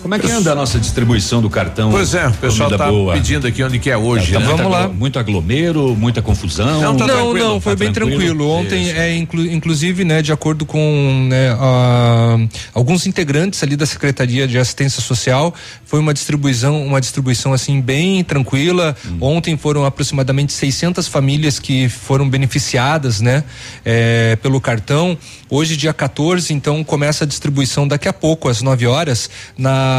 Como 0.02 0.16
é 0.16 0.18
que 0.18 0.28
anda 0.28 0.50
a 0.50 0.54
nossa 0.56 0.80
distribuição 0.80 1.40
do 1.40 1.48
cartão? 1.48 1.92
Pois 1.92 2.12
é, 2.12 2.26
o 2.26 2.32
pessoal 2.32 2.68
tá 2.70 2.88
boa? 2.90 3.14
pedindo 3.14 3.46
aqui 3.46 3.62
onde 3.62 3.78
que 3.78 3.88
é 3.88 3.96
hoje, 3.96 4.32
Tá 4.32 4.40
né? 4.40 4.46
muito 4.46 4.56
Vamos 4.58 4.72
lá. 4.72 4.88
Muito 4.88 5.16
aglomero, 5.16 5.94
muita 5.94 6.20
confusão. 6.20 6.80
Não, 6.80 6.96
tá 6.96 7.06
não, 7.06 7.32
não, 7.32 7.60
foi 7.60 7.74
tá 7.74 7.78
bem 7.84 7.92
tranquilo. 7.92 8.18
tranquilo. 8.18 8.50
Ontem, 8.50 8.82
Isso. 8.88 8.96
é, 8.96 9.16
inclu- 9.16 9.46
inclusive, 9.46 10.04
né, 10.04 10.20
de 10.20 10.32
acordo 10.32 10.66
com 10.66 11.26
né, 11.30 11.50
a- 11.52 12.36
alguns 12.74 13.06
integrantes 13.06 13.62
ali 13.62 13.76
da 13.76 13.86
Secretaria 13.86 14.48
de 14.48 14.58
Assistência 14.58 15.00
Social, 15.00 15.54
foi 15.84 16.00
uma 16.00 16.12
distribuição, 16.12 16.84
uma 16.84 17.00
distribuição 17.00 17.52
assim 17.52 17.80
bem 17.80 18.24
tranquila. 18.24 18.96
Hum. 19.06 19.18
Ontem 19.20 19.56
foram 19.56 19.84
aproximadamente 19.84 20.52
600 20.52 21.06
famílias 21.06 21.60
que 21.60 21.88
foram 21.88 22.28
beneficiadas, 22.28 23.20
né, 23.20 23.44
é, 23.84 24.34
pelo 24.42 24.60
cartão. 24.60 25.16
Hoje, 25.48 25.76
dia 25.76 25.92
14, 25.92 26.52
então, 26.52 26.82
começa 26.82 27.22
a 27.24 27.26
distribuição 27.26 27.86
daqui 27.86 28.08
a 28.08 28.12
pouco, 28.12 28.48
às 28.48 28.62
9 28.62 28.86
horas, 28.86 29.30
na 29.56 29.91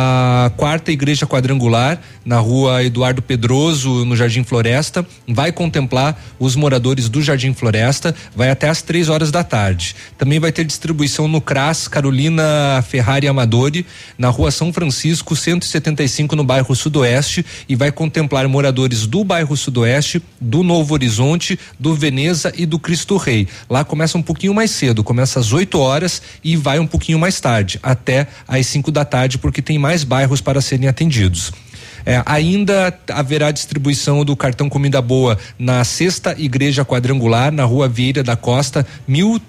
quarta 0.58 0.92
igreja 0.92 1.26
quadrangular 1.26 2.00
na 2.26 2.40
rua 2.40 2.84
Eduardo 2.84 3.22
Pedroso, 3.22 4.06
no 4.06 4.16
Jardim 4.16 4.44
Floresta, 4.44 5.06
vai 5.28 5.52
contemplar 5.52 6.22
os 6.40 6.56
moradores 6.56 7.10
do 7.10 7.22
Jardim 7.22 7.54
Floresta, 7.54 8.16
vai 8.36 8.50
até 8.50 8.70
às 8.70 8.82
três 8.82 9.10
horas 9.10 9.32
da 9.32 9.44
tarde. 9.44 9.96
Também 10.18 10.40
vai 10.40 10.52
ter 10.52 10.64
distribuição 10.64 11.28
no 11.28 11.42
CRAS 11.42 11.88
Carolina 11.88 12.84
Ferrari 12.88 13.28
Amadori, 13.28 13.86
na 14.18 14.30
rua 14.30 14.52
São 14.52 14.72
Francisco, 14.72 15.36
175, 15.36 16.36
no 16.36 16.44
bairro 16.44 16.76
Sudoeste, 16.76 17.46
e 17.68 17.76
vai 17.76 17.92
contemplar 17.92 18.48
moradores 18.48 19.06
do 19.06 19.24
bairro 19.24 19.56
Sudoeste, 19.58 20.22
do 20.40 20.64
Novo 20.64 20.94
Horizonte, 20.94 21.60
do 21.80 21.94
Veneza 21.94 22.54
e 22.56 22.66
do 22.66 22.80
Cristo 22.80 23.18
Rei. 23.18 23.48
Lá 23.70 23.84
começa 23.84 24.18
um 24.18 24.22
pouquinho 24.22 24.54
mais 24.54 24.72
cedo, 24.72 25.04
começa 25.04 25.40
às 25.40 25.52
8 25.52 25.78
horas 25.78 26.22
e 26.44 26.56
vai 26.56 26.80
um 26.80 26.88
pouquinho 26.88 27.20
mais 27.20 27.40
tarde, 27.40 27.80
até 27.84 28.28
às 28.48 28.66
5 28.68 28.92
da 28.92 29.04
tarde, 29.04 29.38
porque 29.38 29.62
tem 29.62 29.78
mais 29.84 30.06
bairros 30.06 30.40
para 30.40 30.62
serem 30.62 30.88
atendidos. 30.88 31.52
É, 32.06 32.24
ainda 32.26 32.98
haverá 33.10 33.52
distribuição 33.52 34.24
do 34.24 34.34
cartão 34.34 34.70
Comida 34.70 35.02
Boa 35.02 35.38
na 35.60 35.84
sexta 35.84 36.34
igreja 36.38 36.86
quadrangular, 36.86 37.52
na 37.52 37.66
rua 37.66 37.90
Vieira 37.90 38.24
da 38.24 38.38
Costa, 38.38 38.88
mil 39.06 39.42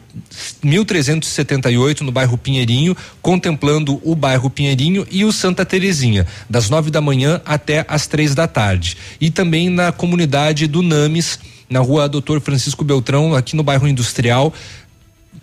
1378 0.60 2.02
no 2.02 2.10
bairro 2.10 2.36
Pinheirinho, 2.36 2.96
contemplando 3.22 4.00
o 4.02 4.16
bairro 4.16 4.50
Pinheirinho 4.50 5.06
e 5.08 5.24
o 5.24 5.30
Santa 5.30 5.64
Terezinha, 5.64 6.26
das 6.50 6.68
nove 6.68 6.90
da 6.90 7.00
manhã 7.00 7.40
até 7.44 7.84
as 7.88 8.08
três 8.08 8.34
da 8.34 8.48
tarde. 8.48 8.96
E 9.20 9.30
também 9.30 9.70
na 9.70 9.92
comunidade 9.92 10.66
do 10.66 10.82
Names, 10.82 11.38
na 11.70 11.78
rua 11.80 12.08
Doutor 12.08 12.40
Francisco 12.40 12.84
Beltrão, 12.84 13.34
aqui 13.34 13.54
no 13.54 13.62
bairro 13.62 13.86
Industrial, 13.86 14.52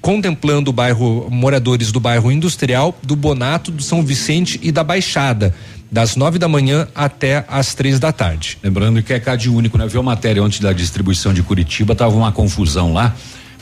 contemplando 0.01 0.71
o 0.71 0.73
bairro 0.73 1.27
moradores 1.29 1.91
do 1.91 1.99
bairro 1.99 2.31
Industrial, 2.31 2.97
do 3.03 3.15
Bonato, 3.15 3.71
do 3.71 3.83
São 3.83 4.03
Vicente 4.03 4.59
e 4.63 4.71
da 4.71 4.83
Baixada 4.83 5.53
das 5.91 6.15
nove 6.15 6.39
da 6.39 6.47
manhã 6.47 6.87
até 6.95 7.43
as 7.49 7.75
três 7.75 7.99
da 7.99 8.13
tarde. 8.13 8.57
Lembrando 8.63 9.03
que 9.03 9.11
é 9.11 9.19
CAD 9.19 9.49
único, 9.49 9.77
né? 9.77 9.85
Viu 9.87 9.99
a 9.99 10.03
matéria 10.03 10.41
antes 10.41 10.61
da 10.61 10.71
distribuição 10.71 11.33
de 11.33 11.43
Curitiba, 11.43 11.93
tava 11.93 12.15
uma 12.15 12.31
confusão 12.31 12.93
lá 12.93 13.13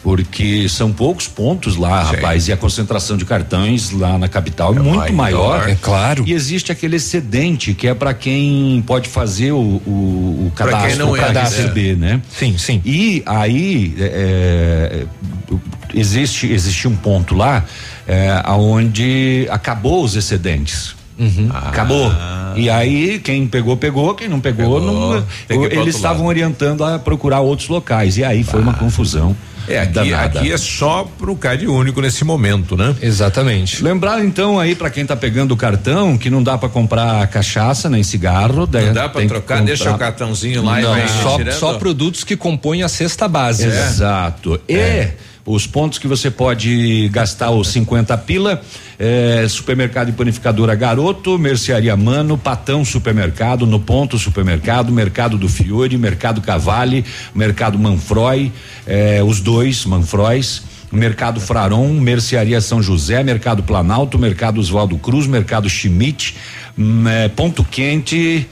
porque 0.01 0.67
são 0.69 0.91
poucos 0.91 1.27
pontos 1.27 1.75
lá, 1.75 2.05
Sim. 2.05 2.15
rapaz, 2.15 2.47
e 2.47 2.53
a 2.53 2.57
concentração 2.57 3.17
de 3.17 3.25
cartões 3.25 3.91
lá 3.91 4.17
na 4.17 4.27
capital 4.27 4.73
é, 4.73 4.77
é 4.77 4.79
muito 4.79 5.13
maior, 5.13 5.59
maior, 5.59 5.69
É 5.69 5.75
claro. 5.75 6.23
E 6.25 6.33
existe 6.33 6.71
aquele 6.71 6.95
excedente 6.95 7.73
que 7.73 7.87
é 7.87 7.93
para 7.93 8.13
quem 8.13 8.83
pode 8.87 9.09
fazer 9.09 9.51
o, 9.51 9.57
o, 9.57 10.47
o 10.47 10.51
cadastro 10.55 11.11
para 11.11 11.43
receber, 11.43 11.97
né? 11.97 12.21
Sim, 12.29 12.57
sim. 12.57 12.81
E 12.85 13.21
aí 13.25 13.93
é, 13.99 15.05
é, 15.51 15.57
existe 15.93 16.47
existe 16.47 16.87
um 16.87 16.95
ponto 16.95 17.35
lá 17.35 17.65
é, 18.07 18.41
aonde 18.43 19.47
acabou 19.49 20.03
os 20.03 20.15
excedentes. 20.15 20.95
Uhum. 21.19 21.49
Ah. 21.51 21.67
Acabou. 21.67 22.11
E 22.55 22.69
aí, 22.69 23.19
quem 23.19 23.45
pegou, 23.45 23.75
pegou, 23.77 24.15
quem 24.15 24.27
não 24.27 24.39
pegou, 24.39 24.79
pegou 24.79 24.81
não. 24.81 25.67
Eles 25.69 25.95
estavam 25.95 26.25
orientando 26.25 26.83
a 26.83 26.97
procurar 26.97 27.41
outros 27.41 27.67
locais. 27.67 28.17
E 28.17 28.23
aí 28.23 28.43
foi 28.43 28.61
ah. 28.61 28.63
uma 28.63 28.73
confusão. 28.73 29.35
É, 29.69 29.79
aqui, 29.79 30.13
aqui 30.13 30.51
é 30.51 30.57
só 30.57 31.09
pro 31.17 31.35
CAD 31.35 31.67
único 31.67 32.01
nesse 32.01 32.23
momento, 32.23 32.75
né? 32.75 32.95
Exatamente. 33.01 33.83
Lembrar 33.83 34.23
então 34.23 34.59
aí 34.59 34.75
para 34.75 34.89
quem 34.89 35.05
tá 35.05 35.15
pegando 35.15 35.53
o 35.53 35.57
cartão 35.57 36.17
que 36.17 36.29
não 36.29 36.41
dá 36.41 36.57
para 36.57 36.69
comprar 36.69 37.27
cachaça 37.27 37.89
nem 37.89 38.03
cigarro. 38.03 38.67
Não 38.71 38.93
dá 38.93 39.07
para 39.07 39.27
trocar, 39.27 39.61
deixa 39.61 39.91
o 39.91 39.97
cartãozinho 39.97 40.63
lá 40.63 40.81
não, 40.81 40.97
e 40.97 41.01
vai 41.01 41.07
só, 41.07 41.51
só 41.51 41.73
produtos 41.77 42.23
que 42.23 42.35
compõem 42.35 42.83
a 42.83 42.89
cesta 42.89 43.27
básica. 43.27 43.71
É. 43.71 43.87
Exato. 43.87 44.59
E 44.67 44.75
é. 44.75 45.15
Os 45.49 45.65
pontos 45.65 45.97
que 45.97 46.07
você 46.07 46.29
pode 46.29 47.09
gastar 47.09 47.49
os 47.49 47.69
50 47.69 48.15
pila 48.19 48.61
é, 48.99 49.47
supermercado 49.49 50.09
e 50.09 50.11
panificadora 50.11 50.75
Garoto, 50.75 51.39
Mercearia 51.39 51.97
Mano, 51.97 52.37
Patão 52.37 52.85
Supermercado, 52.85 53.65
No 53.65 53.79
Ponto 53.79 54.19
Supermercado, 54.19 54.91
Mercado 54.91 55.39
do 55.39 55.49
Fiore, 55.49 55.97
Mercado 55.97 56.39
Cavale, 56.39 57.03
Mercado 57.33 57.79
Manfroy, 57.79 58.51
é, 58.85 59.23
os 59.23 59.41
dois 59.41 59.85
Manfrois. 59.85 60.61
Mercado 60.91 61.39
Fraron, 61.39 61.93
Mercearia 61.93 62.59
São 62.59 62.81
José, 62.81 63.23
Mercado 63.23 63.61
Planalto, 63.61 64.17
Mercado 64.17 64.59
Oswaldo 64.59 64.97
Cruz, 64.97 65.27
Mercado 65.27 65.69
Schmidt, 65.69 66.35
hum, 66.75 67.07
é, 67.07 67.27
Ponto 67.27 67.63
Quente, 67.63 68.47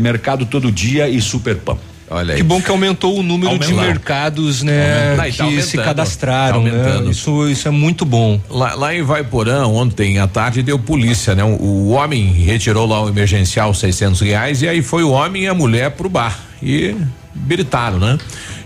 Mercado 0.00 0.46
Todo 0.46 0.72
Dia 0.72 1.08
e 1.08 1.20
Superpam. 1.20 1.78
Olha 2.10 2.34
aí. 2.34 2.38
Que 2.38 2.42
bom 2.42 2.60
que 2.60 2.70
aumentou 2.70 3.18
o 3.18 3.22
número 3.22 3.52
aumentou. 3.52 3.68
de 3.68 3.74
mercados, 3.74 4.62
né, 4.62 5.16
Não, 5.16 5.24
que 5.24 5.56
tá 5.56 5.62
se 5.62 5.76
cadastraram, 5.76 6.64
tá 6.64 6.70
né? 6.70 7.10
Isso, 7.10 7.48
isso 7.48 7.66
é 7.66 7.70
muito 7.70 8.04
bom. 8.04 8.40
Lá, 8.48 8.74
lá 8.74 8.94
em 8.94 9.02
Vaiporã, 9.02 9.66
ontem 9.66 10.18
à 10.18 10.26
tarde 10.26 10.62
deu 10.62 10.78
polícia, 10.78 11.34
né? 11.34 11.42
O, 11.42 11.48
o 11.48 11.90
homem 11.90 12.32
retirou 12.32 12.86
lá 12.86 13.02
o 13.02 13.08
emergencial 13.08 13.74
600 13.74 14.20
reais 14.20 14.62
e 14.62 14.68
aí 14.68 14.82
foi 14.82 15.02
o 15.02 15.10
homem 15.10 15.44
e 15.44 15.48
a 15.48 15.54
mulher 15.54 15.90
pro 15.92 16.08
bar 16.08 16.38
e 16.62 16.94
gritaram, 17.46 17.98
né? 17.98 18.18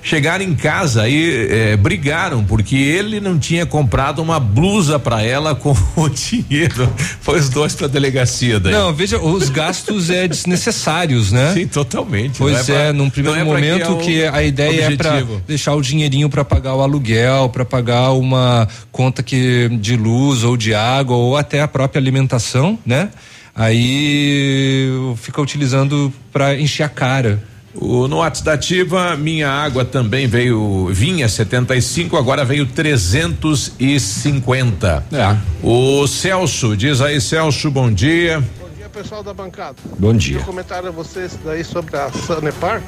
chegaram 0.02 0.44
em 0.44 0.54
casa 0.54 1.08
e 1.08 1.48
eh, 1.50 1.76
brigaram 1.76 2.44
porque 2.44 2.76
ele 2.76 3.20
não 3.20 3.38
tinha 3.38 3.66
comprado 3.66 4.20
uma 4.22 4.40
blusa 4.40 4.98
para 4.98 5.22
ela 5.22 5.54
com 5.54 5.76
o 5.96 6.08
dinheiro. 6.08 6.90
Foi 7.20 7.38
os 7.38 7.48
dois 7.48 7.74
para 7.74 7.86
delegacia 7.86 8.58
daí. 8.58 8.72
Não, 8.72 8.92
veja, 8.92 9.18
os 9.18 9.48
gastos 9.48 10.10
é 10.10 10.26
desnecessários, 10.26 11.32
né? 11.32 11.52
Sim, 11.54 11.66
totalmente. 11.66 12.38
Pois 12.38 12.68
é, 12.68 12.88
é, 12.88 12.92
num 12.92 13.10
primeiro 13.10 13.40
é 13.40 13.44
momento 13.44 13.96
que, 13.98 14.22
é 14.22 14.30
que 14.30 14.36
a 14.36 14.42
ideia 14.42 14.86
objetivo. 14.86 15.34
é 15.34 15.36
para 15.36 15.42
deixar 15.46 15.74
o 15.74 15.82
dinheirinho 15.82 16.28
para 16.28 16.44
pagar 16.44 16.74
o 16.74 16.82
aluguel, 16.82 17.48
para 17.48 17.64
pagar 17.64 18.12
uma 18.12 18.66
conta 18.90 19.22
que 19.22 19.68
de 19.80 19.96
luz 19.96 20.44
ou 20.44 20.56
de 20.56 20.74
água 20.74 21.16
ou 21.16 21.36
até 21.36 21.60
a 21.60 21.68
própria 21.68 22.00
alimentação, 22.00 22.78
né? 22.84 23.10
Aí 23.54 24.88
fica 25.16 25.40
utilizando 25.40 26.12
para 26.32 26.58
encher 26.58 26.84
a 26.84 26.88
cara. 26.88 27.49
O, 27.74 28.08
no 28.08 28.18
WhatsApp 28.18 28.44
da 28.44 28.52
Ativa, 28.54 29.16
minha 29.16 29.48
água 29.48 29.84
também 29.84 30.26
veio, 30.26 30.88
vinha 30.92 31.28
75, 31.28 32.16
agora 32.16 32.44
veio 32.44 32.66
350. 32.66 35.04
É. 35.12 35.36
O 35.62 36.04
Celso, 36.06 36.76
diz 36.76 37.00
aí, 37.00 37.20
Celso, 37.20 37.70
bom 37.70 37.92
dia. 37.92 38.42
Bom 38.60 38.68
dia, 38.76 38.88
pessoal 38.88 39.22
da 39.22 39.32
bancada. 39.32 39.76
Bom 39.98 40.14
dia. 40.14 40.38
Eu 40.38 40.44
comentário 40.44 40.88
a 40.88 40.92
vocês 40.92 41.38
daí 41.44 41.62
sobre 41.62 41.96
a 41.96 42.10
Sanepar. 42.10 42.82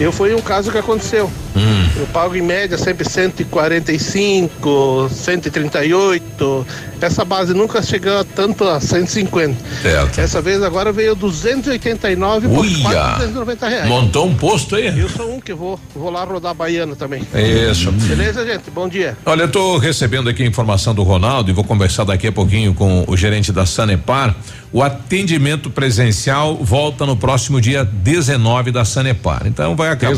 Eu 0.00 0.10
foi 0.10 0.34
um 0.34 0.40
caso 0.40 0.72
que 0.72 0.78
aconteceu. 0.78 1.30
Hum. 1.54 1.88
Eu 1.94 2.06
pago 2.06 2.34
em 2.34 2.40
média 2.40 2.78
sempre 2.78 3.06
145, 3.06 5.10
138. 5.12 6.66
Essa 7.02 7.24
base 7.24 7.52
nunca 7.52 7.82
chegou 7.82 8.24
tanto 8.24 8.64
a 8.64 8.80
150. 8.80 9.56
Certo. 9.82 10.18
Essa 10.18 10.40
vez 10.40 10.62
agora 10.62 10.90
veio 10.90 11.14
289 11.14 12.48
por 12.48 12.66
490 12.82 13.68
reais. 13.68 13.88
Montou 13.88 14.26
um 14.26 14.34
posto 14.34 14.76
aí? 14.76 14.98
Eu 14.98 15.08
sou 15.08 15.34
um 15.34 15.40
que 15.40 15.52
vou, 15.52 15.78
vou 15.94 16.10
lá 16.10 16.24
rodar 16.24 16.54
baiano 16.54 16.96
também. 16.96 17.22
Isso. 17.70 17.92
Beleza, 17.92 18.46
gente? 18.46 18.70
Bom 18.70 18.88
dia. 18.88 19.18
Olha, 19.26 19.42
eu 19.42 19.50
tô 19.50 19.76
recebendo 19.76 20.30
aqui 20.30 20.42
a 20.42 20.46
informação 20.46 20.94
do 20.94 21.02
Ronaldo 21.02 21.50
e 21.50 21.52
vou 21.52 21.64
conversar 21.64 22.04
daqui 22.04 22.26
a 22.26 22.32
pouquinho 22.32 22.72
com 22.72 23.04
o 23.06 23.16
gerente 23.16 23.52
da 23.52 23.66
Sanepar. 23.66 24.34
O 24.72 24.82
atendimento 24.82 25.68
presencial 25.68 26.56
volta 26.56 27.04
no 27.04 27.16
próximo 27.16 27.60
dia 27.60 27.84
19 27.84 28.70
da 28.70 28.84
Sanepar. 28.84 29.42
Então 29.46 29.74
vai 29.74 29.90
acabar. 29.90 30.16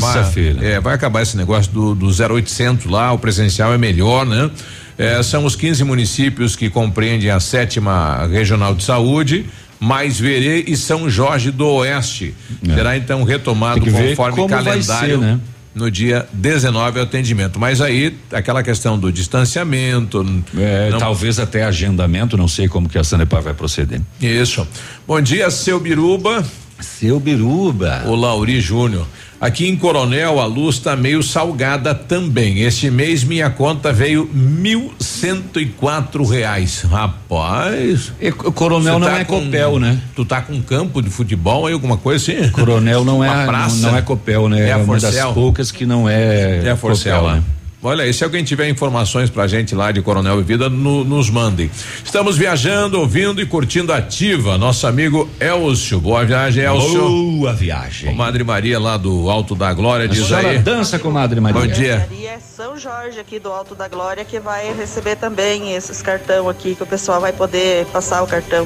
É, 0.61 0.79
vai 0.79 0.93
acabar 0.93 1.23
esse 1.23 1.35
negócio 1.35 1.71
do, 1.71 1.95
do 1.95 2.07
0800 2.07 2.85
lá, 2.85 3.11
o 3.11 3.17
presencial 3.17 3.73
é 3.73 3.77
melhor, 3.77 4.25
né? 4.25 4.51
É, 4.95 5.23
são 5.23 5.43
os 5.43 5.55
15 5.55 5.83
municípios 5.83 6.55
que 6.55 6.69
compreendem 6.69 7.31
a 7.31 7.39
sétima 7.39 8.27
regional 8.27 8.75
de 8.75 8.83
saúde 8.83 9.45
mais 9.79 10.19
Verê 10.19 10.63
e 10.67 10.77
São 10.77 11.09
Jorge 11.09 11.51
do 11.51 11.67
Oeste. 11.67 12.33
É. 12.67 12.73
Será 12.73 12.95
então 12.95 13.23
retomado 13.23 13.81
conforme 13.81 14.47
calendário. 14.47 15.15
Ser, 15.15 15.17
né? 15.17 15.39
No 15.75 15.89
dia 15.89 16.27
19 16.33 16.99
o 16.99 17.03
atendimento. 17.03 17.59
Mas 17.59 17.81
aí, 17.81 18.15
aquela 18.31 18.63
questão 18.63 18.97
do 18.97 19.11
distanciamento. 19.11 20.25
É, 20.57 20.89
não... 20.89 20.97
Talvez 20.97 21.39
até 21.39 21.63
agendamento, 21.63 22.37
não 22.37 22.47
sei 22.47 22.67
como 22.67 22.87
que 22.87 22.97
a 22.97 23.03
Sanepar 23.03 23.41
vai 23.41 23.53
proceder. 23.53 24.01
Isso. 24.21 24.67
Bom 25.07 25.19
dia, 25.21 25.49
seu 25.49 25.79
Biruba. 25.79 26.45
Seu 26.79 27.19
Biruba. 27.19 28.03
O 28.05 28.15
Lauri 28.15 28.59
Júnior. 28.59 29.07
Aqui 29.43 29.67
em 29.67 29.75
Coronel 29.75 30.39
a 30.39 30.45
luz 30.45 30.75
está 30.75 30.95
meio 30.95 31.21
salgada 31.21 31.93
também. 31.93 32.61
Este 32.61 32.89
mês 32.89 33.25
minha 33.25 33.49
conta 33.49 33.91
veio 33.91 34.29
mil 34.33 34.93
cento 34.97 35.59
e 35.59 35.65
quatro 35.65 36.23
reais. 36.23 36.83
Rapaz. 36.89 38.13
E, 38.21 38.31
coronel 38.31 38.99
não 38.99 39.05
tá 39.09 39.19
é 39.19 39.25
com, 39.25 39.43
Copel, 39.43 39.79
né? 39.79 39.99
Tu 40.15 40.23
tá 40.23 40.41
com 40.41 40.61
campo 40.61 41.01
de 41.01 41.09
futebol 41.09 41.67
aí, 41.67 41.73
alguma 41.73 41.97
coisa 41.97 42.31
assim? 42.31 42.49
Coronel 42.51 43.03
não 43.03 43.21
é 43.21 43.45
praça, 43.45 43.81
não, 43.81 43.91
não, 43.91 43.97
é 43.97 44.01
Copel, 44.01 44.47
né? 44.47 44.61
É, 44.61 44.69
é 44.69 44.75
uma 44.77 44.97
das 44.97 45.19
poucas 45.33 45.73
que 45.73 45.85
não 45.85 46.07
é. 46.07 46.61
É 46.63 46.69
a 46.69 46.77
Forcel, 46.77 47.19
Copel, 47.19 47.35
né? 47.35 47.43
Olha 47.85 48.05
aí, 48.05 48.13
se 48.13 48.23
alguém 48.23 48.45
tiver 48.45 48.69
informações 48.69 49.29
pra 49.29 49.45
gente 49.45 49.75
lá 49.75 49.91
de 49.91 50.01
Coronel 50.01 50.37
Vivida, 50.37 50.69
no, 50.69 51.03
nos 51.03 51.29
mandem. 51.29 51.69
Estamos 52.01 52.37
viajando, 52.37 52.97
ouvindo 52.97 53.41
e 53.41 53.45
curtindo 53.45 53.91
ativa. 53.91 54.57
Nosso 54.57 54.87
amigo 54.87 55.29
Elcio. 55.37 55.99
Boa 55.99 56.23
viagem, 56.23 56.63
Elcio. 56.63 57.09
Boa 57.39 57.53
viagem. 57.53 58.15
Madre 58.15 58.41
Maria 58.41 58.79
lá 58.79 58.95
do 58.95 59.29
Alto 59.29 59.53
da 59.53 59.73
Glória, 59.73 60.07
diz 60.07 60.31
aí. 60.31 60.59
dança, 60.59 60.97
Madre 60.97 61.41
Maria. 61.41 61.59
Bom 61.59 61.67
dia. 61.67 62.07
Maria 62.09 62.29
é 62.29 62.39
São 62.39 62.77
Jorge 62.77 63.19
aqui 63.19 63.37
do 63.37 63.51
Alto 63.51 63.75
da 63.75 63.89
Glória 63.89 64.23
que 64.23 64.39
vai 64.39 64.73
receber 64.73 65.17
também 65.17 65.75
esses 65.75 66.01
cartão 66.01 66.47
aqui 66.47 66.75
que 66.75 66.83
o 66.83 66.87
pessoal 66.87 67.19
vai 67.19 67.33
poder 67.33 67.85
passar 67.87 68.23
o 68.23 68.27
cartão. 68.27 68.65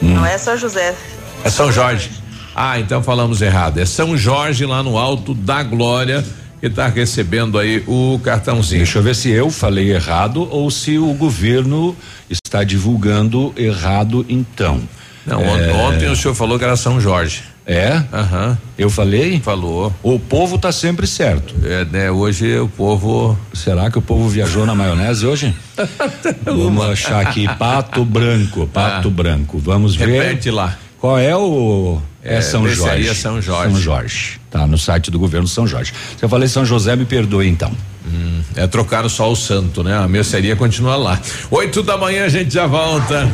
Hum. 0.00 0.14
Não 0.14 0.24
é 0.24 0.38
São 0.38 0.56
José. 0.56 0.94
É 1.42 1.50
São 1.50 1.72
Jorge. 1.72 2.12
Ah, 2.54 2.78
então 2.78 3.02
falamos 3.02 3.42
errado. 3.42 3.78
É 3.78 3.84
São 3.84 4.16
Jorge 4.16 4.64
lá 4.66 4.84
no 4.84 4.96
Alto 4.96 5.34
da 5.34 5.64
Glória 5.64 6.24
que 6.62 6.68
está 6.68 6.86
recebendo 6.86 7.58
aí 7.58 7.82
o 7.88 8.20
cartãozinho. 8.22 8.84
Deixa 8.84 9.00
eu 9.00 9.02
ver 9.02 9.16
se 9.16 9.28
eu 9.28 9.50
falei 9.50 9.92
errado 9.92 10.46
ou 10.48 10.70
se 10.70 10.96
o 10.96 11.12
governo 11.12 11.96
está 12.30 12.62
divulgando 12.62 13.52
errado 13.56 14.24
então. 14.28 14.80
Não, 15.26 15.40
é... 15.40 15.72
ontem 15.72 16.08
o 16.08 16.14
senhor 16.14 16.36
falou 16.36 16.56
que 16.60 16.64
era 16.64 16.76
São 16.76 17.00
Jorge. 17.00 17.42
É? 17.66 17.96
Uhum. 17.96 18.56
Eu 18.78 18.90
falei? 18.90 19.40
Falou. 19.40 19.92
O 20.04 20.20
povo 20.20 20.56
tá 20.56 20.70
sempre 20.70 21.04
certo. 21.04 21.52
É, 21.64 21.84
né? 21.84 22.10
Hoje 22.12 22.56
o 22.58 22.68
povo. 22.68 23.36
Será 23.52 23.90
que 23.90 23.98
o 23.98 24.02
povo 24.02 24.28
viajou 24.28 24.64
na 24.64 24.74
maionese 24.74 25.26
hoje? 25.26 25.54
Vamos 26.44 26.84
achar 26.84 27.26
aqui 27.26 27.48
Pato 27.56 28.04
Branco, 28.04 28.68
Pato 28.68 29.08
ah. 29.08 29.10
Branco. 29.10 29.58
Vamos 29.58 29.96
ver. 29.96 30.08
Repete 30.08 30.50
lá. 30.50 30.78
Qual 31.00 31.18
é 31.18 31.36
o. 31.36 32.00
É, 32.24 32.36
é 32.36 32.40
São 32.40 32.68
Jorge. 32.68 33.14
São 33.14 33.40
Jorge. 33.40 33.72
São 33.72 33.80
Jorge. 33.80 34.40
Tá 34.50 34.66
no 34.66 34.78
site 34.78 35.10
do 35.10 35.18
governo 35.18 35.48
São 35.48 35.66
Jorge. 35.66 35.92
Se 36.16 36.24
eu 36.24 36.28
falei 36.28 36.48
São 36.48 36.64
José, 36.64 36.94
me 36.94 37.04
perdoe 37.04 37.48
então. 37.48 37.72
Hum, 38.06 38.42
é 38.56 38.66
trocar 38.66 39.08
só 39.08 39.30
o 39.30 39.36
santo, 39.36 39.82
né? 39.82 39.96
A 39.96 40.08
mercearia 40.08 40.56
continua 40.56 40.96
lá. 40.96 41.20
Oito 41.50 41.82
da 41.82 41.96
manhã 41.96 42.24
a 42.24 42.28
gente 42.28 42.52
já 42.52 42.66
volta. 42.66 43.28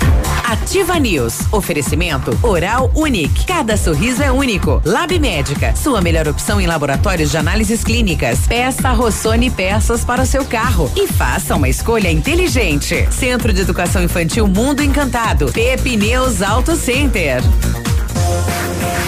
Ativa 0.45 0.99
News. 0.99 1.41
Oferecimento 1.53 2.39
Oral 2.43 2.91
Unique. 2.95 3.45
Cada 3.47 3.76
sorriso 3.76 4.22
é 4.22 4.30
único. 4.30 4.80
Lab 4.84 5.18
Médica. 5.18 5.74
Sua 5.76 6.01
melhor 6.01 6.28
opção 6.28 6.61
em 6.61 6.66
laboratórios 6.66 7.30
de 7.30 7.36
análises 7.36 7.84
clínicas. 7.84 8.41
Peça 8.47 8.91
Rossoni 8.93 9.51
peças 9.51 10.05
para 10.05 10.22
o 10.22 10.26
seu 10.26 10.45
carro 10.45 10.91
e 10.97 11.07
faça 11.07 11.57
uma 11.57 11.68
escolha 11.68 12.11
inteligente. 12.11 13.07
Centro 13.11 13.53
de 13.53 13.61
Educação 13.61 14.03
Infantil 14.03 14.47
Mundo 14.47 14.82
Encantado. 14.82 15.51
Pepe 15.53 15.97
News 15.97 16.41
Auto 16.41 16.76
Center. 16.76 17.43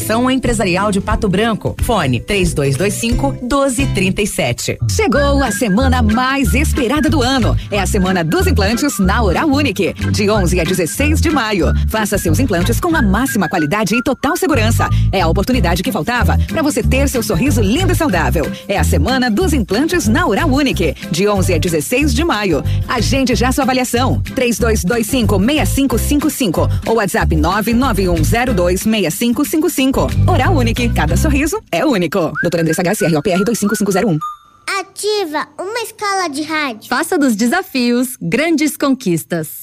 Associação 0.00 0.30
Empresarial 0.30 0.90
de 0.90 1.00
Pato 1.00 1.28
Branco. 1.28 1.76
Fone 1.82 2.20
3225 2.20 3.32
1237. 3.42 4.78
Chegou 4.90 5.42
a 5.42 5.52
semana 5.52 6.02
mais 6.02 6.54
esperada 6.54 7.10
do 7.10 7.22
ano. 7.22 7.56
É 7.70 7.78
a 7.78 7.86
semana 7.86 8.24
dos 8.24 8.46
implantes 8.46 8.98
na 8.98 9.22
Oral 9.22 9.48
Unique. 9.48 9.92
De 10.10 10.30
11 10.30 10.58
a 10.58 10.64
16 10.64 11.20
de 11.20 11.30
maio. 11.30 11.66
Faça 11.88 12.16
seus 12.16 12.38
implantes 12.38 12.80
com 12.80 12.96
a 12.96 13.02
máxima 13.02 13.48
qualidade 13.48 13.94
e 13.94 14.02
total 14.02 14.36
segurança. 14.36 14.88
É 15.12 15.20
a 15.20 15.28
oportunidade 15.28 15.82
que 15.82 15.92
faltava 15.92 16.38
para 16.48 16.62
você 16.62 16.82
ter 16.82 17.08
seu 17.08 17.22
sorriso 17.22 17.60
lindo 17.60 17.92
e 17.92 17.96
saudável. 17.96 18.50
É 18.66 18.78
a 18.78 18.84
semana 18.84 19.30
dos 19.30 19.52
implantes 19.52 20.08
na 20.08 20.26
Oral 20.26 20.48
Unique. 20.48 20.94
De 21.10 21.28
11 21.28 21.54
a 21.54 21.58
16 21.58 22.14
de 22.14 22.24
maio. 22.24 22.64
Agende 22.88 23.34
já 23.34 23.52
sua 23.52 23.64
avaliação. 23.64 24.20
3225 24.34 25.38
6555 25.38 26.68
ou 26.86 26.96
WhatsApp 26.96 27.36
99102 27.36 28.80
6555 28.80 29.68
Oral 30.26 30.54
Unique. 30.58 30.92
Cada 30.92 31.16
sorriso 31.16 31.58
é 31.72 31.82
único. 31.86 32.30
Doutora 32.42 32.60
Andressa 32.60 32.82
Garcia, 32.82 33.08
ROPR 33.08 33.42
25501. 33.46 34.18
Ativa 34.78 35.48
uma 35.58 35.80
escala 35.80 36.28
de 36.28 36.42
rádio. 36.42 36.86
Faça 36.86 37.16
dos 37.16 37.34
desafios 37.34 38.14
grandes 38.20 38.76
conquistas. 38.76 39.62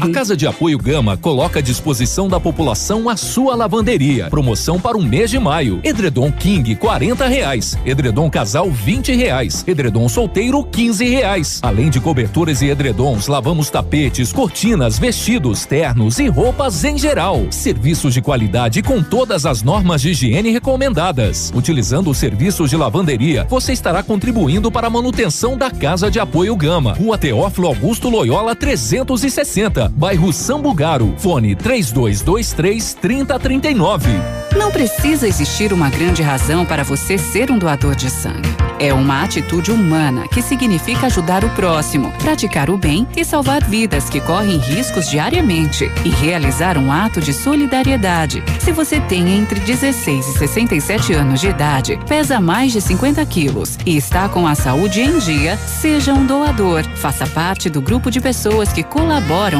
a 0.00 0.10
Casa 0.10 0.36
de 0.36 0.48
Apoio 0.48 0.76
Gama 0.76 1.16
coloca 1.16 1.60
à 1.60 1.62
disposição 1.62 2.28
da 2.28 2.40
população 2.40 3.08
a 3.08 3.16
sua 3.16 3.54
lavanderia. 3.54 4.28
Promoção 4.28 4.80
para 4.80 4.98
o 4.98 5.02
mês 5.02 5.30
de 5.30 5.38
maio. 5.38 5.80
Edredom 5.84 6.32
King, 6.32 6.74
quarenta 6.74 7.28
reais. 7.28 7.78
Edredom 7.86 8.28
Casal, 8.28 8.68
vinte 8.68 9.14
reais. 9.14 9.64
Edredom 9.66 10.08
Solteiro, 10.08 10.64
quinze 10.64 11.08
reais. 11.08 11.60
Além 11.62 11.88
de 11.88 12.00
cobertores 12.00 12.62
e 12.62 12.66
edredons, 12.66 13.28
lavamos 13.28 13.70
tapetes, 13.70 14.32
cortinas, 14.32 14.98
vestidos, 14.98 15.64
ternos 15.64 16.18
e 16.18 16.26
roupas 16.26 16.82
em 16.82 16.98
geral. 16.98 17.46
Serviços 17.50 18.14
de 18.14 18.20
qualidade 18.20 18.82
com 18.82 19.00
todas 19.00 19.46
as 19.46 19.62
normas 19.62 20.02
de 20.02 20.10
higiene 20.10 20.50
recomendadas. 20.50 21.52
Utilizando 21.54 22.10
os 22.10 22.18
serviços 22.18 22.70
de 22.70 22.76
lavanderia, 22.76 23.46
você 23.48 23.72
estará 23.72 24.02
contribuindo 24.02 24.70
para 24.70 24.88
a 24.88 24.90
manutenção 24.90 25.56
da 25.56 25.70
Casa 25.70 26.10
de 26.10 26.18
Apoio 26.18 26.56
Gama. 26.56 26.94
Rua 26.94 27.16
Teófilo 27.16 27.68
Augusto 27.68 28.08
Loyola 28.08 28.56
300 28.56 29.27
sessenta, 29.30 29.92
bairro 29.94 30.32
Sambugaro. 30.32 31.14
Fone 31.18 31.54
3223 31.54 32.94
3039. 32.94 34.08
Não 34.56 34.70
precisa 34.70 35.28
existir 35.28 35.72
uma 35.72 35.90
grande 35.90 36.22
razão 36.22 36.64
para 36.64 36.82
você 36.82 37.18
ser 37.18 37.50
um 37.50 37.58
doador 37.58 37.94
de 37.94 38.10
sangue. 38.10 38.48
É 38.80 38.94
uma 38.94 39.24
atitude 39.24 39.72
humana 39.72 40.28
que 40.28 40.40
significa 40.40 41.06
ajudar 41.06 41.44
o 41.44 41.50
próximo, 41.50 42.12
praticar 42.18 42.70
o 42.70 42.78
bem 42.78 43.06
e 43.16 43.24
salvar 43.24 43.64
vidas 43.64 44.08
que 44.08 44.20
correm 44.20 44.56
riscos 44.56 45.10
diariamente 45.10 45.90
e 46.04 46.08
realizar 46.08 46.78
um 46.78 46.92
ato 46.92 47.20
de 47.20 47.32
solidariedade. 47.32 48.42
Se 48.60 48.70
você 48.70 49.00
tem 49.00 49.36
entre 49.36 49.58
16 49.58 50.28
e 50.28 50.38
67 50.38 51.12
anos 51.12 51.40
de 51.40 51.48
idade, 51.48 51.98
pesa 52.08 52.40
mais 52.40 52.70
de 52.72 52.80
50 52.80 53.24
quilos 53.26 53.76
e 53.84 53.96
está 53.96 54.28
com 54.28 54.46
a 54.46 54.54
saúde 54.54 55.00
em 55.00 55.18
dia, 55.18 55.56
seja 55.56 56.14
um 56.14 56.24
doador. 56.24 56.84
Faça 56.94 57.26
parte 57.26 57.68
do 57.68 57.80
grupo 57.80 58.12
de 58.12 58.20
pessoas 58.20 58.72
que 58.72 58.84
colaboram 58.84 59.17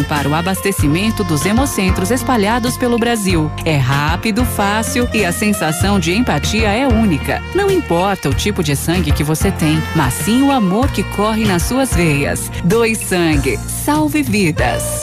para 0.09 0.29
o 0.29 0.35
abastecimento 0.35 1.25
dos 1.25 1.45
hemocentros 1.45 2.11
espalhados 2.11 2.77
pelo 2.77 2.99
Brasil. 2.99 3.51
É 3.65 3.77
rápido, 3.77 4.45
fácil 4.45 5.09
e 5.13 5.25
a 5.25 5.33
sensação 5.33 5.99
de 5.99 6.13
empatia 6.13 6.69
é 6.69 6.87
única. 6.87 7.43
Não 7.55 7.71
importa 7.71 8.29
o 8.29 8.35
tipo 8.35 8.63
de 8.63 8.77
sangue 8.77 9.13
que 9.13 9.25
você 9.25 9.51
tem, 9.51 9.83
mas 9.97 10.15
sim 10.15 10.43
o 10.43 10.53
amor 10.53 10.91
que 10.93 11.03
corre 11.03 11.45
nas 11.45 11.65
suas 11.65 11.93
veias. 11.93 12.51
Doe 12.65 12.95
sangue, 12.95 13.59
salve 13.59 14.23
vidas. 14.23 15.03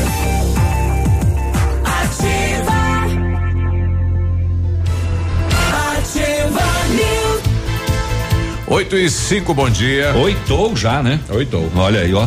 8 8.71 8.97
e 8.99 9.09
5, 9.09 9.53
bom 9.53 9.69
dia. 9.69 10.13
Oitou 10.15 10.73
já, 10.77 11.03
né? 11.03 11.19
Oitou. 11.27 11.69
Olha 11.75 11.99
aí, 11.99 12.13
ó. 12.13 12.25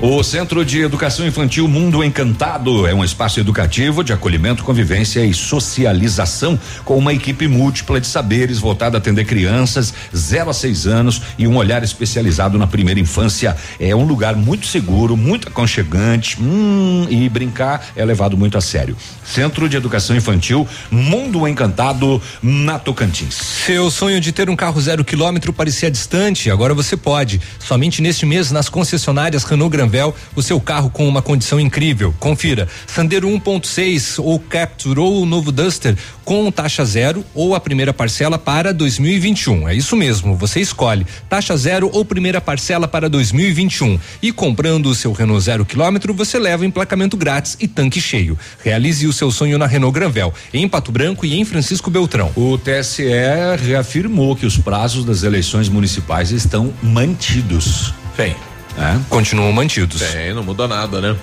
O 0.00 0.22
Centro 0.22 0.64
de 0.64 0.80
Educação 0.80 1.26
Infantil 1.26 1.68
Mundo 1.68 2.02
Encantado 2.02 2.86
é 2.86 2.94
um 2.94 3.04
espaço 3.04 3.38
educativo 3.38 4.02
de 4.02 4.10
acolhimento, 4.10 4.64
convivência 4.64 5.24
e 5.24 5.34
socialização 5.34 6.58
com 6.86 6.96
uma 6.96 7.12
equipe 7.12 7.46
múltipla 7.46 8.00
de 8.00 8.06
saberes 8.06 8.58
voltada 8.58 8.96
a 8.96 8.98
atender 8.98 9.26
crianças 9.26 9.92
0 10.14 10.50
a 10.50 10.54
6 10.54 10.86
anos 10.86 11.22
e 11.38 11.46
um 11.46 11.56
olhar 11.56 11.82
especializado 11.84 12.58
na 12.58 12.66
primeira 12.66 12.98
infância. 12.98 13.54
É 13.78 13.94
um 13.94 14.04
lugar 14.04 14.34
muito 14.34 14.66
seguro, 14.66 15.18
muito 15.18 15.48
aconchegante 15.48 16.40
hum, 16.40 17.06
e 17.10 17.28
brincar 17.28 17.88
é 17.94 18.04
levado 18.04 18.38
muito 18.38 18.56
a 18.56 18.60
sério. 18.60 18.96
Centro 19.24 19.68
de 19.68 19.76
Educação 19.76 20.14
Infantil 20.14 20.66
Mundo 20.90 21.46
Encantado 21.48 22.20
na 22.42 22.78
Tocantins. 22.78 23.34
Seu 23.34 23.90
sonho 23.90 24.20
de 24.20 24.32
ter 24.32 24.50
um 24.50 24.56
carro 24.56 24.80
zero 24.80 25.04
quilômetro 25.04 25.52
parecia 25.52 25.90
distante, 25.90 26.50
agora 26.50 26.74
você 26.74 26.96
pode. 26.96 27.40
Somente 27.58 28.02
neste 28.02 28.26
mês 28.26 28.50
nas 28.50 28.68
concessionárias 28.68 29.44
Renault 29.44 29.74
Granvel, 29.74 30.14
o 30.36 30.42
seu 30.42 30.60
carro 30.60 30.90
com 30.90 31.08
uma 31.08 31.22
condição 31.22 31.58
incrível. 31.58 32.14
Confira: 32.20 32.68
Sandero 32.86 33.28
1.6 33.28 34.22
ou 34.22 34.38
Capture 34.38 35.00
ou 35.00 35.22
o 35.22 35.26
novo 35.26 35.50
Duster 35.50 35.96
com 36.24 36.50
taxa 36.50 36.84
zero 36.84 37.24
ou 37.34 37.54
a 37.54 37.60
primeira 37.60 37.92
parcela 37.92 38.38
para 38.38 38.72
2021. 38.72 39.68
É 39.68 39.74
isso 39.74 39.94
mesmo, 39.96 40.36
você 40.36 40.60
escolhe 40.60 41.06
taxa 41.28 41.56
zero 41.56 41.90
ou 41.92 42.04
primeira 42.04 42.40
parcela 42.40 42.88
para 42.88 43.08
2021. 43.08 43.98
E 44.22 44.32
comprando 44.32 44.86
o 44.86 44.94
seu 44.94 45.12
Renault 45.12 45.44
zero 45.44 45.64
quilômetro, 45.64 46.14
você 46.14 46.38
leva 46.38 46.66
emplacamento 46.66 47.16
grátis 47.16 47.56
e 47.60 47.68
tanque 47.68 48.00
cheio. 48.00 48.38
Realize 48.62 49.06
o 49.06 49.12
seu 49.14 49.30
sonho 49.30 49.56
na 49.56 49.66
Renault 49.66 49.94
Granvel, 49.94 50.34
em 50.52 50.68
Pato 50.68 50.92
Branco 50.92 51.24
e 51.24 51.38
em 51.38 51.44
Francisco 51.44 51.90
Beltrão. 51.90 52.30
O 52.36 52.58
TSE 52.58 53.04
reafirmou 53.64 54.36
que 54.36 54.44
os 54.44 54.58
prazos 54.58 55.04
das 55.04 55.22
eleições 55.22 55.68
municipais 55.68 56.30
estão 56.30 56.72
mantidos. 56.82 57.94
Tem. 58.16 58.36
É? 58.76 58.98
Continuam 59.08 59.52
mantidos. 59.52 60.00
Tem, 60.00 60.34
não 60.34 60.42
muda 60.42 60.66
nada, 60.66 61.00
né? 61.00 61.16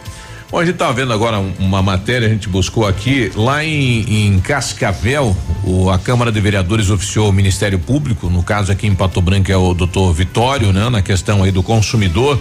Bom, 0.51 0.59
a 0.59 0.65
gente 0.65 0.75
tá 0.75 0.91
vendo 0.91 1.13
agora 1.13 1.39
uma 1.59 1.81
matéria, 1.81 2.27
a 2.27 2.29
gente 2.29 2.49
buscou 2.49 2.85
aqui, 2.85 3.31
lá 3.35 3.63
em, 3.63 4.33
em 4.33 4.39
Cascavel, 4.41 5.35
o, 5.63 5.89
a 5.89 5.97
Câmara 5.97 6.29
de 6.29 6.41
Vereadores 6.41 6.89
oficiou 6.89 7.29
o 7.29 7.31
Ministério 7.31 7.79
Público, 7.79 8.29
no 8.29 8.43
caso 8.43 8.69
aqui 8.69 8.85
em 8.85 8.93
Pato 8.93 9.21
Branco 9.21 9.49
é 9.49 9.55
o 9.55 9.73
doutor 9.73 10.11
Vitório, 10.11 10.73
né? 10.73 10.89
Na 10.89 11.01
questão 11.01 11.41
aí 11.41 11.51
do 11.51 11.63
consumidor, 11.63 12.37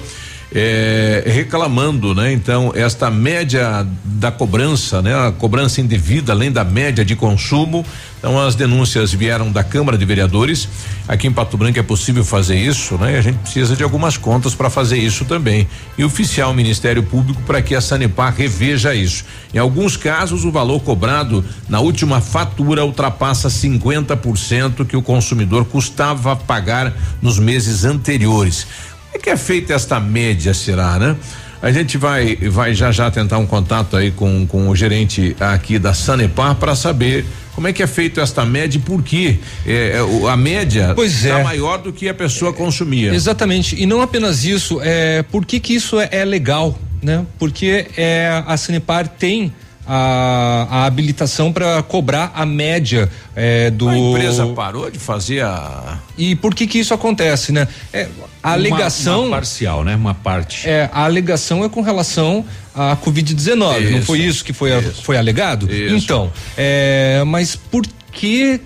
é, 0.52 1.22
reclamando, 1.26 2.14
né? 2.14 2.32
Então, 2.32 2.72
esta 2.74 3.10
média 3.10 3.86
da 4.04 4.32
cobrança, 4.32 5.00
né? 5.00 5.14
A 5.14 5.32
cobrança 5.32 5.80
indevida, 5.80 6.32
além 6.32 6.50
da 6.50 6.64
média 6.64 7.04
de 7.04 7.14
consumo. 7.14 7.86
Então, 8.18 8.38
as 8.38 8.54
denúncias 8.54 9.14
vieram 9.14 9.50
da 9.50 9.62
Câmara 9.62 9.96
de 9.96 10.04
Vereadores. 10.04 10.68
Aqui 11.08 11.26
em 11.26 11.32
Pato 11.32 11.56
Branco 11.56 11.78
é 11.78 11.82
possível 11.82 12.24
fazer 12.24 12.56
isso, 12.56 12.98
né? 12.98 13.16
A 13.16 13.22
gente 13.22 13.38
precisa 13.38 13.76
de 13.76 13.82
algumas 13.82 14.16
contas 14.16 14.54
para 14.54 14.68
fazer 14.68 14.98
isso 14.98 15.24
também. 15.24 15.68
E 15.96 16.04
oficiar 16.04 16.50
o 16.50 16.54
Ministério 16.54 17.02
Público 17.02 17.40
para 17.46 17.62
que 17.62 17.74
a 17.74 17.80
Sanepar 17.80 18.34
reveja 18.34 18.94
isso. 18.94 19.24
Em 19.54 19.58
alguns 19.58 19.96
casos, 19.96 20.44
o 20.44 20.50
valor 20.50 20.80
cobrado 20.80 21.44
na 21.68 21.80
última 21.80 22.20
fatura 22.20 22.84
ultrapassa 22.84 23.48
50% 23.48 24.84
que 24.84 24.96
o 24.96 25.02
consumidor 25.02 25.64
custava 25.64 26.34
pagar 26.34 26.92
nos 27.22 27.38
meses 27.38 27.84
anteriores. 27.84 28.66
É 29.12 29.18
que 29.18 29.30
é 29.30 29.36
feita 29.36 29.74
esta 29.74 29.98
média, 29.98 30.54
será, 30.54 30.98
né? 30.98 31.16
A 31.62 31.70
gente 31.70 31.98
vai 31.98 32.36
vai 32.36 32.74
já 32.74 32.90
já 32.90 33.10
tentar 33.10 33.38
um 33.38 33.46
contato 33.46 33.96
aí 33.96 34.10
com, 34.10 34.46
com 34.46 34.68
o 34.68 34.74
gerente 34.74 35.36
aqui 35.38 35.78
da 35.78 35.92
Sanepar 35.92 36.54
para 36.54 36.74
saber 36.74 37.26
como 37.54 37.68
é 37.68 37.72
que 37.72 37.82
é 37.82 37.86
feito 37.86 38.20
esta 38.20 38.44
média 38.46 38.78
e 38.78 38.80
por 38.80 39.02
que 39.02 39.38
é, 39.66 39.98
é, 39.98 40.30
a 40.30 40.36
média 40.36 40.94
está 40.98 41.40
é. 41.40 41.42
maior 41.42 41.78
do 41.78 41.92
que 41.92 42.08
a 42.08 42.14
pessoa 42.14 42.52
consumia. 42.52 43.12
Exatamente. 43.12 43.80
E 43.80 43.84
não 43.84 44.00
apenas 44.00 44.44
isso, 44.44 44.80
é 44.82 45.22
por 45.24 45.44
que 45.44 45.60
que 45.60 45.74
isso 45.74 46.00
é, 46.00 46.08
é 46.10 46.24
legal, 46.24 46.78
né? 47.02 47.26
Porque 47.38 47.88
é 47.96 48.42
a 48.46 48.56
Sanepar 48.56 49.06
tem 49.06 49.52
a, 49.92 50.68
a 50.70 50.84
habilitação 50.86 51.52
para 51.52 51.82
cobrar 51.82 52.30
a 52.34 52.46
média 52.46 53.10
é, 53.34 53.70
do. 53.70 53.88
A 53.88 53.98
empresa 53.98 54.46
parou 54.48 54.88
de 54.88 54.98
fazer 55.00 55.42
a. 55.42 55.98
E 56.16 56.36
por 56.36 56.54
que 56.54 56.66
que 56.68 56.78
isso 56.78 56.94
acontece, 56.94 57.50
né? 57.50 57.66
É, 57.92 58.04
a 58.40 58.50
Uma- 58.50 58.54
alegação. 58.54 59.24
uma 59.26 59.36
parcial, 59.36 59.82
né? 59.82 59.96
Uma 59.96 60.14
parte. 60.14 60.68
É, 60.68 60.88
a 60.92 61.04
alegação 61.04 61.64
é 61.64 61.68
com 61.68 61.80
relação 61.80 62.44
à 62.72 62.96
Covid-19, 62.96 63.90
não 63.90 64.02
foi 64.02 64.20
isso 64.20 64.44
que 64.44 64.52
foi, 64.52 64.72
a- 64.72 64.80
foi 64.80 65.16
alegado? 65.16 65.68
Isso. 65.70 65.94
Então, 65.96 66.32
é, 66.56 67.22
mas 67.26 67.56
por 67.56 67.82
que 67.84 67.90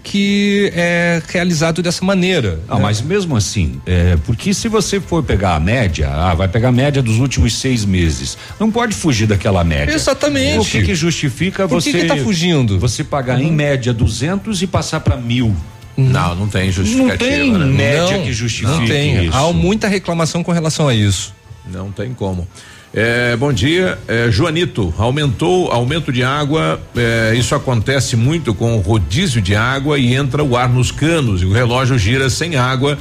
que 0.02 0.70
é 0.74 1.22
realizado 1.28 1.82
dessa 1.82 2.04
maneira? 2.04 2.60
Ah, 2.68 2.76
né? 2.76 2.82
mas 2.82 3.00
mesmo 3.00 3.36
assim, 3.36 3.80
é, 3.86 4.16
porque 4.24 4.52
se 4.54 4.68
você 4.68 5.00
for 5.00 5.22
pegar 5.22 5.54
a 5.54 5.60
média, 5.60 6.08
ah, 6.10 6.34
vai 6.34 6.48
pegar 6.48 6.68
a 6.68 6.72
média 6.72 7.02
dos 7.02 7.18
últimos 7.18 7.54
seis 7.58 7.84
meses. 7.84 8.36
Não 8.58 8.70
pode 8.70 8.94
fugir 8.94 9.26
daquela 9.26 9.62
média. 9.62 9.92
Exatamente. 9.92 10.58
O 10.60 10.64
que, 10.64 10.82
que 10.82 10.94
justifica 10.94 11.68
Por 11.68 11.82
que 11.82 11.92
você. 11.92 12.00
que 12.00 12.06
tá 12.06 12.16
fugindo? 12.16 12.78
Você 12.78 13.04
pagar 13.04 13.40
em 13.40 13.52
média 13.52 13.92
200 13.92 14.62
e 14.62 14.66
passar 14.66 15.00
para 15.00 15.16
mil. 15.16 15.54
Não, 15.96 16.34
não 16.34 16.48
tem 16.48 16.72
Não 16.72 17.16
tem 17.16 17.52
né? 17.52 17.66
média 17.66 18.18
Não, 18.18 18.24
que 18.24 18.32
justifique 18.32 18.72
Não 18.80 18.86
tem. 18.86 19.26
isso. 19.26 19.36
Há 19.36 19.52
muita 19.52 19.86
reclamação 19.86 20.42
com 20.42 20.50
relação 20.50 20.88
a 20.88 20.94
isso. 20.94 21.32
Não 21.70 21.90
tem 21.92 22.12
como. 22.12 22.48
É, 22.96 23.36
bom 23.36 23.52
dia, 23.52 23.98
é, 24.06 24.30
Joanito. 24.30 24.94
Aumentou 24.96 25.70
aumento 25.72 26.12
de 26.12 26.22
água. 26.22 26.80
é, 26.96 27.34
isso 27.36 27.52
acontece 27.54 28.14
muito 28.16 28.54
com 28.54 28.76
o 28.76 28.80
rodízio 28.80 29.42
de 29.42 29.56
água 29.56 29.98
e 29.98 30.14
entra 30.14 30.44
o 30.44 30.56
ar 30.56 30.68
nos 30.68 30.92
canos 30.92 31.42
e 31.42 31.44
o 31.44 31.52
relógio 31.52 31.98
gira 31.98 32.30
sem 32.30 32.54
água. 32.56 32.96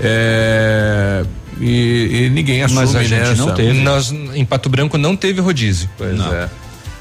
é, 0.00 1.24
e, 1.60 2.24
e 2.26 2.30
ninguém 2.30 2.62
assume 2.62 2.80
Mas 2.80 2.94
a 2.96 3.02
gente 3.02 3.18
nessa. 3.18 3.34
não 3.46 3.54
teve. 3.54 3.80
Nós, 3.80 4.10
em 4.12 4.44
Pato 4.44 4.68
Branco 4.68 4.98
não 4.98 5.16
teve 5.16 5.40
rodízio. 5.40 5.88
Pois 5.96 6.18
é. 6.20 6.48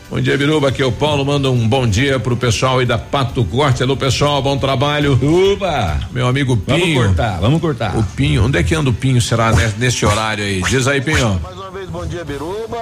Bom 0.10 0.22
dia, 0.22 0.38
Biruba. 0.38 0.70
Aqui 0.70 0.82
é 0.84 0.86
o 0.86 0.91
Paulo. 0.91 1.26
Manda 1.26 1.50
um 1.50 1.68
bom 1.68 1.86
dia 1.88 2.20
pro 2.20 2.38
pessoal 2.38 2.78
aí 2.80 2.86
da 2.86 2.98
Pato 2.98 3.43
Corte. 3.43 3.82
Alô, 3.84 3.98
pessoal, 3.98 4.41
bom 4.41 4.56
trabalho. 4.56 5.20
Uba! 5.22 6.00
Meu 6.12 6.28
amigo 6.28 6.62
Vamos 6.66 6.84
Pinho. 6.84 7.04
cortar, 7.04 7.39
vamos 7.41 7.60
cortar. 7.60 7.98
O 7.98 8.04
Pinho. 8.04 8.46
Onde 8.46 8.60
é 8.60 8.64
que 8.64 8.74
anda 8.76 8.89
o 8.89 8.93
Pinho? 8.93 9.20
Será 9.20 9.52
nesse, 9.52 9.78
nesse 9.78 10.06
horário 10.06 10.43
aí? 10.43 10.62
Diz 10.70 10.88
aí, 10.88 11.02
Pinho. 11.02 11.41
Mais 11.43 11.58
uma 11.58 11.64
vez, 11.76 11.90
bom 11.90 12.06
dia, 12.06 12.24
Biruba. 12.24 12.78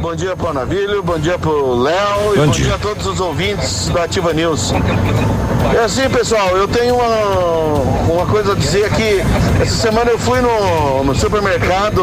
Bom 0.00 0.14
dia 0.14 0.36
pro 0.36 0.52
Navilho, 0.52 1.02
bom 1.02 1.18
dia 1.18 1.38
pro 1.38 1.74
Léo 1.82 2.34
e 2.34 2.38
Bom 2.38 2.46
dia. 2.48 2.74
a 2.74 2.78
todos 2.78 3.06
os 3.06 3.20
ouvintes 3.20 3.88
da 3.88 4.04
Ativa 4.04 4.32
News. 4.32 4.72
É 5.74 5.84
assim, 5.84 6.08
pessoal, 6.10 6.48
eu 6.56 6.66
tenho 6.68 6.94
uma, 6.96 8.12
uma 8.12 8.26
coisa 8.26 8.52
a 8.52 8.54
dizer 8.56 8.84
aqui. 8.86 9.20
Essa 9.60 9.76
semana 9.76 10.10
eu 10.10 10.18
fui 10.18 10.40
no, 10.40 11.04
no 11.04 11.14
supermercado 11.14 12.02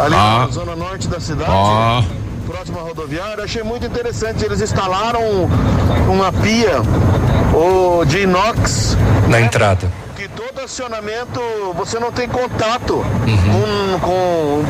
ali 0.00 0.14
Ah. 0.14 0.44
na 0.46 0.52
zona 0.52 0.76
norte 0.76 1.08
da 1.08 1.18
cidade. 1.20 1.50
Ó. 1.52 2.02
Próxima 2.46 2.80
rodoviária, 2.80 3.42
achei 3.44 3.62
muito 3.62 3.86
interessante. 3.86 4.44
Eles 4.44 4.60
instalaram 4.60 5.20
uma 6.08 6.32
pia 6.32 6.80
o, 7.54 8.04
de 8.04 8.20
inox 8.22 8.96
Na 9.28 9.40
entrada. 9.40 9.86
que 10.16 10.26
todo 10.28 10.60
acionamento 10.64 11.40
você 11.76 11.98
não 12.00 12.10
tem 12.10 12.28
contato 12.28 12.94
Uhum. 13.26 13.98
com, 14.00 14.06
com 14.06 14.64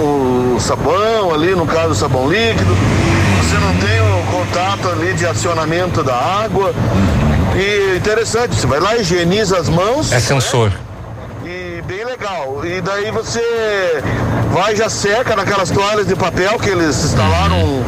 o 0.00 0.60
sabão 0.60 1.34
ali, 1.34 1.54
no 1.54 1.66
caso 1.66 1.90
o 1.90 1.94
sabão 1.94 2.28
líquido. 2.30 2.76
Você 3.40 3.56
não 3.56 3.74
tem 3.76 4.00
o 4.00 4.26
contato 4.30 4.88
ali 4.88 5.12
de 5.14 5.26
acionamento 5.26 6.02
da 6.02 6.14
água. 6.14 6.72
E 7.56 7.96
interessante, 7.96 8.54
você 8.54 8.66
vai 8.66 8.80
lá, 8.80 8.96
higieniza 8.96 9.58
as 9.58 9.68
mãos. 9.68 10.12
É 10.12 10.20
sensor. 10.20 10.72
E 11.44 11.82
bem 11.86 12.04
legal. 12.04 12.64
E 12.64 12.80
daí 12.80 13.10
você 13.10 14.02
vai 14.52 14.76
já 14.76 14.88
seca 14.88 15.34
naquelas 15.34 15.70
toalhas 15.70 16.06
de 16.06 16.14
papel 16.14 16.58
que 16.58 16.70
eles 16.70 17.04
instalaram 17.04 17.82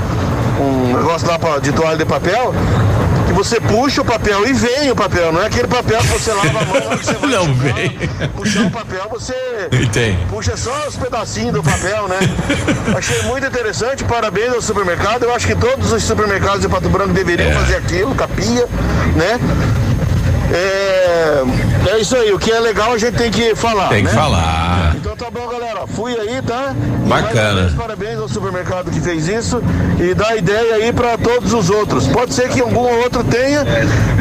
um, 0.61 0.97
negócio 0.97 1.29
lá 1.29 1.59
de 1.59 1.73
toalha 1.73 1.97
de 1.97 2.05
papel. 2.05 2.55
Que 3.31 3.35
você 3.37 3.61
puxa 3.61 4.03
o 4.03 4.05
papel 4.05 4.45
e 4.45 4.53
vem 4.53 4.91
o 4.91 4.97
papel, 4.97 5.31
não 5.33 5.41
é 5.41 5.47
aquele 5.47 5.69
papel 5.69 6.01
que 6.01 6.07
você 6.09 6.33
lava 6.33 6.49
a 6.49 6.65
mão 6.65 6.99
você 6.99 7.13
vai 7.15 7.31
Não 7.31 7.45
jogar, 7.47 7.75
vem. 7.75 7.91
puxar 8.35 8.63
o 8.67 8.71
papel, 8.73 9.07
você 9.09 9.35
puxa 10.29 10.57
só 10.57 10.89
os 10.89 10.97
pedacinhos 10.97 11.53
do 11.53 11.63
papel, 11.63 12.09
né? 12.09 12.19
Achei 12.99 13.23
muito 13.23 13.47
interessante, 13.47 14.03
parabéns 14.03 14.53
ao 14.53 14.61
supermercado. 14.61 15.23
Eu 15.23 15.33
acho 15.33 15.47
que 15.47 15.55
todos 15.55 15.93
os 15.93 16.03
supermercados 16.03 16.63
de 16.63 16.69
Pato 16.69 16.89
Branco 16.89 17.13
deveriam 17.13 17.49
É. 17.51 17.55
fazer 17.55 17.77
aquilo, 17.77 18.13
capia, 18.17 18.67
né? 19.15 19.39
É, 20.53 21.43
é 21.93 21.99
isso 22.01 22.17
aí, 22.17 22.33
o 22.33 22.39
que 22.39 22.51
é 22.51 22.59
legal 22.59 22.93
a 22.93 22.99
gente 22.99 23.17
tem 23.17 23.31
que 23.31 23.55
falar. 23.55 23.89
Tem 23.89 24.05
que 24.05 24.11
né? 24.11 24.15
falar. 24.15 24.97
Então 24.97 25.17
tá 25.17 25.31
bom, 25.31 25.47
galera. 25.49 25.87
Fui 25.87 26.13
aí, 26.19 26.43
tá? 26.43 26.75
Bacana. 27.07 27.63
vez, 27.63 27.75
parabéns 27.75 28.19
ao 28.19 28.29
supermercado 28.29 28.91
que 28.91 29.01
fez 29.01 29.29
isso 29.29 29.63
e 30.01 30.13
dá 30.15 30.37
ideia 30.37 30.75
aí 30.77 30.93
pra 30.93 31.17
todos 31.17 31.53
os 31.53 31.71
outros. 31.71 32.07
Pode 32.09 32.35
ser 32.35 32.49
que 32.49 32.61
algum 32.61 32.81
outro 33.03 33.23
tenha, 33.25 33.65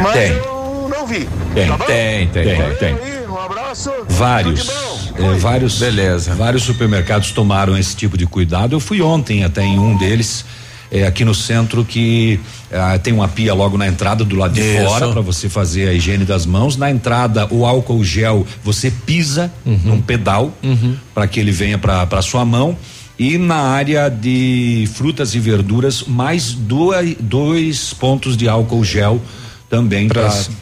mas 0.02 0.14
Tem. 0.14 0.32
eu 0.32 0.90
não 0.90 1.06
vi. 1.08 1.28
Tem, 1.54 1.68
tá? 1.68 1.78
Tem, 1.86 2.28
tem, 2.28 2.44
tem. 2.46 2.76
tem. 2.76 2.94
Aí, 2.94 3.28
um 3.28 3.38
abraço. 3.38 3.92
Vários, 4.08 4.70
é, 5.18 5.34
vários, 5.40 5.80
Beleza. 5.80 6.34
vários 6.36 6.64
supermercados 6.64 7.32
tomaram 7.32 7.78
esse 7.78 7.96
tipo 7.96 8.18
de 8.18 8.26
cuidado. 8.28 8.76
Eu 8.76 8.80
fui 8.80 9.02
ontem 9.02 9.44
até 9.44 9.64
em 9.64 9.80
um 9.80 9.98
deles. 9.98 10.46
é, 10.92 11.06
aqui 11.06 11.24
no 11.24 11.36
centro 11.36 11.86
que 11.86 12.40
é, 12.72 12.98
tem 12.98 13.14
uma 13.14 13.28
pia 13.28 13.54
logo 13.54 13.78
na 13.78 13.88
entrada 13.88 14.24
do 14.24 14.36
lado 14.36 14.54
de 14.54 14.62
Isso. 14.62 14.86
fora 14.86 15.10
para 15.10 15.22
você 15.22 15.50
fazer 15.50 15.90
a 15.90 15.94
higiene 15.94 16.26
das 16.26 16.46
mãos. 16.46 16.78
Na 16.78 16.90
entrada, 16.92 17.48
o 17.52 17.66
álcool 17.66 18.04
gel 18.04 18.46
você 18.64 18.92
pisa 18.92 19.52
uhum. 19.66 19.80
num 19.84 20.02
pedal 20.02 20.54
uhum. 20.64 20.96
para 21.14 21.28
que 21.28 21.40
ele 21.40 21.52
venha 21.52 21.78
para 21.78 22.22
sua 22.22 22.46
mão. 22.46 22.78
E 23.18 23.38
na 23.38 23.58
área 23.58 24.08
de 24.08 24.88
frutas 24.94 25.36
e 25.36 25.40
verduras, 25.40 26.06
mais 26.08 26.54
dois, 26.54 27.18
dois 27.20 27.94
pontos 27.94 28.38
de 28.38 28.48
álcool 28.48 28.84
gel 28.86 29.22
também 29.70 30.10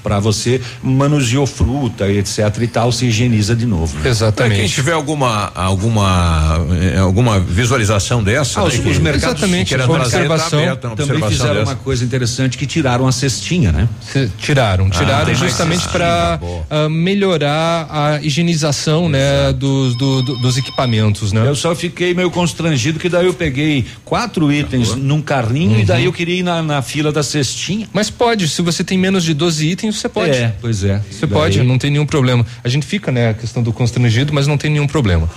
para 0.03 0.19
você 0.19 0.61
manuseou 0.83 1.47
fruta 1.47 2.07
etc 2.09 2.39
e 2.61 2.67
tal 2.67 2.91
se 2.91 3.05
higieniza 3.05 3.55
de 3.55 3.65
novo 3.65 3.97
né? 3.99 4.09
exatamente. 4.09 4.59
Quem 4.59 4.67
tiver 4.67 4.93
alguma 4.93 5.51
alguma 5.55 6.59
eh, 6.81 6.97
alguma 6.97 7.39
visualização 7.39 8.23
dessa 8.23 8.59
ah, 8.59 8.63
né, 8.63 8.69
os, 8.69 8.85
os 8.85 8.99
mercados 8.99 9.37
exatamente 9.37 9.75
que 9.75 9.81
observação, 9.81 10.59
tá 10.75 10.89
também 10.89 10.93
observação 10.93 11.29
fizeram 11.29 11.55
dessa. 11.55 11.71
uma 11.71 11.75
coisa 11.77 12.03
interessante 12.03 12.57
que 12.57 12.65
tiraram 12.65 13.07
a 13.07 13.11
cestinha 13.11 13.71
né? 13.71 13.87
Se, 14.01 14.29
tiraram. 14.37 14.89
Tiraram 14.89 15.31
ah, 15.31 15.33
justamente 15.33 15.87
para 15.89 16.39
uh, 16.41 16.63
ah, 16.69 16.89
melhorar 16.89 17.87
a 17.89 18.21
higienização 18.21 19.07
né 19.07 19.53
dos 19.53 19.95
do, 19.97 20.21
do, 20.21 20.37
dos 20.37 20.57
equipamentos 20.57 21.31
né? 21.31 21.47
Eu 21.47 21.55
só 21.55 21.73
fiquei 21.75 22.13
meio 22.13 22.29
constrangido 22.29 22.99
que 22.99 23.09
daí 23.09 23.25
eu 23.25 23.33
peguei 23.33 23.85
quatro 24.03 24.51
itens 24.51 24.95
num 24.95 25.21
carrinho 25.21 25.75
uhum. 25.75 25.79
e 25.79 25.85
daí 25.85 26.05
eu 26.05 26.13
queria 26.13 26.35
ir 26.35 26.43
na, 26.43 26.61
na 26.61 26.81
fila 26.81 27.11
da 27.11 27.23
cestinha. 27.23 27.87
Mas 27.93 28.09
pode 28.09 28.47
se 28.47 28.61
você 28.61 28.83
tem 28.83 28.96
tem 28.97 29.01
menos 29.01 29.23
de 29.23 29.33
12 29.35 29.67
itens, 29.67 29.99
você 29.99 30.09
pode. 30.09 30.31
É, 30.31 30.53
pois 30.59 30.83
é. 30.83 31.01
Você 31.09 31.27
Daí... 31.27 31.39
pode, 31.39 31.63
não 31.63 31.77
tem 31.77 31.91
nenhum 31.91 32.05
problema. 32.05 32.45
A 32.63 32.67
gente 32.67 32.85
fica, 32.85 33.11
né, 33.11 33.29
a 33.29 33.33
questão 33.33 33.61
do 33.61 33.71
constrangido, 33.71 34.33
mas 34.33 34.47
não 34.47 34.57
tem 34.57 34.71
nenhum 34.71 34.87
problema. 34.87 35.29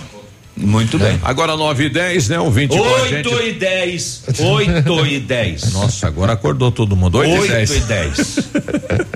Muito 0.57 0.97
né? 0.97 1.11
bem. 1.11 1.19
Agora 1.23 1.55
9 1.55 1.85
e 1.85 1.89
10, 1.89 2.29
né? 2.29 2.39
Um 2.39 2.51
20 2.51 2.77
8 2.77 3.07
gente... 3.07 3.47
e 3.47 3.53
10. 3.53 4.23
8 4.39 5.05
e 5.07 5.19
10. 5.19 5.71
Nossa, 5.73 6.07
agora 6.07 6.33
acordou 6.33 6.71
todo 6.71 6.93
mundo. 6.93 7.19
8, 7.19 7.41
8 7.41 7.45
e 7.45 7.49
10. 7.49 7.71
8 7.71 7.83
e 7.83 7.87
10. 7.87 8.49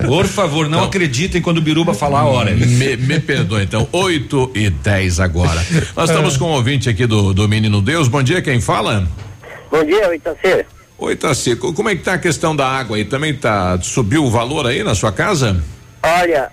Por 0.06 0.24
favor, 0.24 0.68
não 0.68 0.78
então, 0.78 0.88
acreditem 0.88 1.42
quando 1.42 1.58
o 1.58 1.60
Biruba 1.60 1.92
falar 1.92 2.20
a 2.20 2.24
hora. 2.24 2.52
Me, 2.52 2.96
me 2.96 3.20
perdoa, 3.20 3.62
então. 3.62 3.86
8 3.92 4.52
e 4.54 4.70
10 4.70 5.20
agora. 5.20 5.64
Nós 5.94 6.08
estamos 6.08 6.38
com 6.38 6.46
um 6.46 6.52
ouvinte 6.52 6.88
aqui 6.88 7.06
do, 7.06 7.34
do 7.34 7.46
Menino 7.46 7.82
Deus. 7.82 8.08
Bom 8.08 8.22
dia, 8.22 8.40
quem 8.40 8.60
fala? 8.60 9.06
Bom 9.70 9.84
dia, 9.84 10.14
Itacê. 10.14 10.64
Oi, 10.98 11.14
Tassi, 11.14 11.56
como 11.56 11.90
é 11.90 11.94
que 11.94 12.02
tá 12.02 12.14
a 12.14 12.18
questão 12.18 12.56
da 12.56 12.66
água 12.66 12.96
aí? 12.96 13.04
Também 13.04 13.34
tá, 13.34 13.78
subiu 13.82 14.24
o 14.24 14.30
valor 14.30 14.66
aí 14.66 14.82
na 14.82 14.94
sua 14.94 15.12
casa? 15.12 15.62
Olha, 16.02 16.50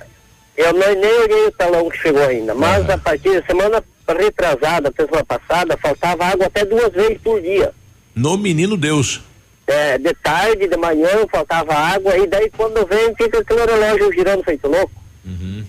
eu 0.57 0.73
não, 0.73 0.93
nem 0.95 1.19
olhei 1.21 1.47
o 1.47 1.51
talão 1.51 1.89
que 1.89 1.97
chegou 1.97 2.23
ainda, 2.23 2.53
mas 2.53 2.89
a 2.89 2.97
partir 2.97 3.39
da 3.39 3.47
semana 3.47 3.81
retrasada, 4.05 4.93
semana 4.93 5.23
passada, 5.23 5.77
faltava 5.77 6.25
água 6.25 6.47
até 6.47 6.65
duas 6.65 6.91
vezes 6.91 7.17
por 7.23 7.41
dia. 7.41 7.71
No 8.13 8.37
Menino 8.37 8.75
Deus. 8.75 9.21
É, 9.65 9.97
de 9.97 10.13
tarde, 10.15 10.67
de 10.67 10.75
manhã, 10.75 11.25
faltava 11.31 11.73
água, 11.73 12.17
e 12.17 12.27
daí 12.27 12.51
quando 12.51 12.85
vem, 12.85 13.15
fica 13.15 13.39
aquele 13.39 13.65
relógio 13.65 14.11
girando 14.11 14.43
feito 14.43 14.67
louco. 14.67 14.91
Uhum. 15.23 15.63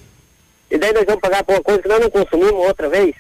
E 0.69 0.77
daí 0.77 0.93
nós 0.93 1.05
vamos 1.05 1.21
pagar 1.21 1.45
por 1.45 1.55
uma 1.55 1.63
coisa 1.63 1.81
que 1.81 1.89
nós 1.89 2.01
não 2.01 2.11
consumimos 2.11 2.67
outra 2.67 2.89
vez 2.89 3.15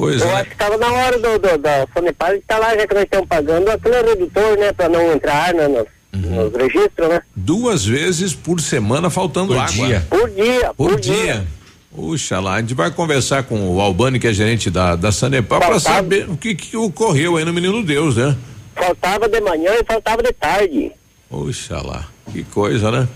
coisa. 0.00 0.24
Eu 0.24 0.28
né? 0.28 0.34
acho 0.34 0.44
que 0.46 0.52
estava 0.52 0.76
na 0.76 0.92
hora 0.92 1.18
do, 1.18 1.38
do, 1.38 1.58
da 1.58 1.86
Sanepar 1.92 2.34
estar 2.34 2.54
tá 2.54 2.60
lá, 2.60 2.74
já 2.74 2.86
que 2.86 2.94
nós 2.94 3.04
estamos 3.04 3.28
pagando 3.28 3.70
aquele 3.70 4.02
redutor, 4.02 4.58
né, 4.58 4.72
para 4.72 4.88
não 4.88 5.12
entrar 5.12 5.54
né, 5.54 5.68
nos, 5.68 5.86
uhum. 6.14 6.44
nos, 6.44 6.54
registros, 6.54 7.08
né? 7.08 7.22
Duas 7.36 7.84
vezes 7.84 8.34
por 8.34 8.60
semana 8.60 9.10
faltando 9.10 9.48
por 9.48 9.58
água. 9.58 9.86
Dia. 9.86 10.06
Por 10.08 10.30
dia. 10.30 10.74
Por, 10.74 10.90
por 10.90 11.00
dia. 11.00 11.14
dia. 11.14 11.46
Puxa 11.94 12.38
lá, 12.38 12.54
a 12.54 12.60
gente 12.60 12.72
vai 12.72 12.90
conversar 12.90 13.42
com 13.42 13.74
o 13.74 13.80
Albani, 13.80 14.20
que 14.20 14.28
é 14.28 14.32
gerente 14.32 14.70
da, 14.70 14.94
da 14.94 15.10
Sanepar, 15.10 15.58
para 15.58 15.80
saber 15.80 16.28
o 16.30 16.36
que, 16.36 16.54
que 16.54 16.76
ocorreu 16.76 17.36
aí 17.36 17.44
no 17.44 17.52
Menino 17.52 17.82
Deus, 17.82 18.16
né? 18.16 18.36
Faltava 18.76 19.28
de 19.28 19.40
manhã 19.40 19.72
e 19.72 19.84
faltava 19.84 20.22
de 20.22 20.32
tarde. 20.32 20.92
Puxa 21.28 21.82
lá, 21.82 22.06
que 22.32 22.44
coisa, 22.44 22.92
né? 22.92 23.08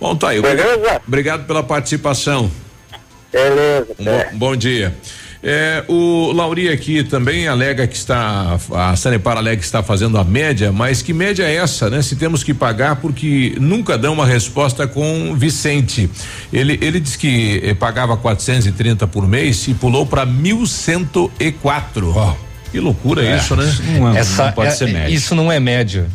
Bom, 0.00 0.16
tá 0.16 0.30
aí. 0.30 0.42
Beleza? 0.42 1.00
Obrigado 1.06 1.46
pela 1.46 1.62
participação. 1.62 2.50
Beleza. 3.32 3.94
Um 3.98 4.04
bom, 4.04 4.24
bom 4.32 4.56
dia. 4.56 4.92
É, 5.44 5.82
o 5.88 6.30
Lauri 6.30 6.68
aqui 6.68 7.02
também 7.02 7.48
alega 7.48 7.84
que 7.88 7.96
está, 7.96 8.56
a 8.72 8.94
Sanepar 8.94 9.36
alega 9.36 9.56
que 9.56 9.64
está 9.64 9.82
fazendo 9.82 10.16
a 10.16 10.22
média, 10.22 10.70
mas 10.70 11.02
que 11.02 11.12
média 11.12 11.42
é 11.42 11.56
essa, 11.56 11.90
né? 11.90 12.00
Se 12.00 12.14
temos 12.14 12.44
que 12.44 12.54
pagar 12.54 12.96
porque 12.96 13.56
nunca 13.60 13.98
dão 13.98 14.12
uma 14.12 14.24
resposta 14.24 14.86
com 14.86 15.34
Vicente. 15.34 16.08
Ele, 16.52 16.78
ele 16.80 17.00
diz 17.00 17.16
que 17.16 17.60
eh, 17.64 17.74
pagava 17.74 18.16
430 18.16 19.08
por 19.08 19.26
mês 19.26 19.66
e 19.66 19.74
pulou 19.74 20.06
para 20.06 20.24
1104. 20.24 22.14
Oh. 22.16 22.52
Que 22.70 22.78
loucura 22.78 23.24
é, 23.24 23.36
isso, 23.36 23.56
né? 23.56 23.64
Isso 23.64 23.82
não, 23.82 24.14
é, 24.14 24.20
essa, 24.20 24.46
não 24.46 24.52
pode 24.52 24.68
é, 24.68 24.74
ser 24.74 24.92
média. 24.92 25.14
Isso 25.14 25.34
não 25.34 25.50
é 25.50 25.58
média. 25.58 26.06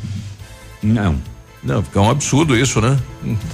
Não. 0.82 1.18
Não, 1.62 1.84
fica 1.84 1.99
um 1.99 2.10
absurdo 2.10 2.58
isso, 2.58 2.80
né? 2.80 2.98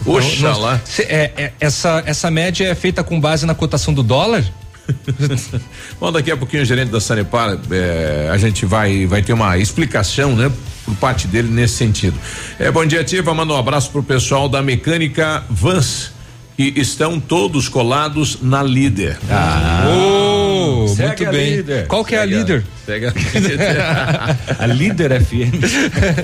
Poxa 0.06 0.56
lá. 0.56 0.80
É, 1.00 1.32
é, 1.36 1.54
essa, 1.60 2.04
essa 2.06 2.30
média 2.30 2.68
é 2.68 2.76
feita 2.76 3.04
com 3.04 3.20
base 3.20 3.46
na 3.46 3.56
cotação 3.56 3.92
do 3.92 4.04
dólar? 4.04 4.46
Bom, 6.00 6.12
daqui 6.12 6.32
a 6.32 6.38
pouquinho 6.38 6.64
o 6.64 6.66
gerente 6.66 6.90
da 6.90 7.00
Sanepar, 7.00 7.58
é, 7.72 8.30
a 8.32 8.38
gente 8.38 8.66
vai 8.66 9.06
vai 9.06 9.22
ter 9.22 9.34
uma 9.34 9.58
explicação, 9.58 10.36
né? 10.36 10.52
Por 10.86 10.96
parte 10.96 11.28
dele 11.28 11.48
nesse 11.50 11.76
sentido. 11.76 12.18
É, 12.60 12.70
bom 12.70 12.86
dia, 12.86 13.04
Tiva. 13.04 13.34
Manda 13.34 13.54
um 13.54 13.58
abraço 13.58 13.90
pro 13.90 14.04
pessoal 14.04 14.50
da 14.50 14.62
Mecânica 14.62 15.44
Vans 15.50 16.12
que 16.56 16.74
estão 16.76 17.20
todos 17.20 17.68
colados 17.68 18.40
na 18.42 18.62
líder. 18.62 19.18
Ah, 19.30 19.86
oh, 19.88 20.86
muito 20.88 21.26
bem. 21.32 21.56
Líder. 21.58 21.88
Qual 21.88 22.06
que 22.06 22.16
é 22.16 22.20
a 22.20 22.26
líder? 22.26 22.64
Segue 22.86 23.08
a 23.08 23.10
líder. 23.12 23.82
a 24.60 24.68
líder 24.68 25.22
FM. 25.24 25.64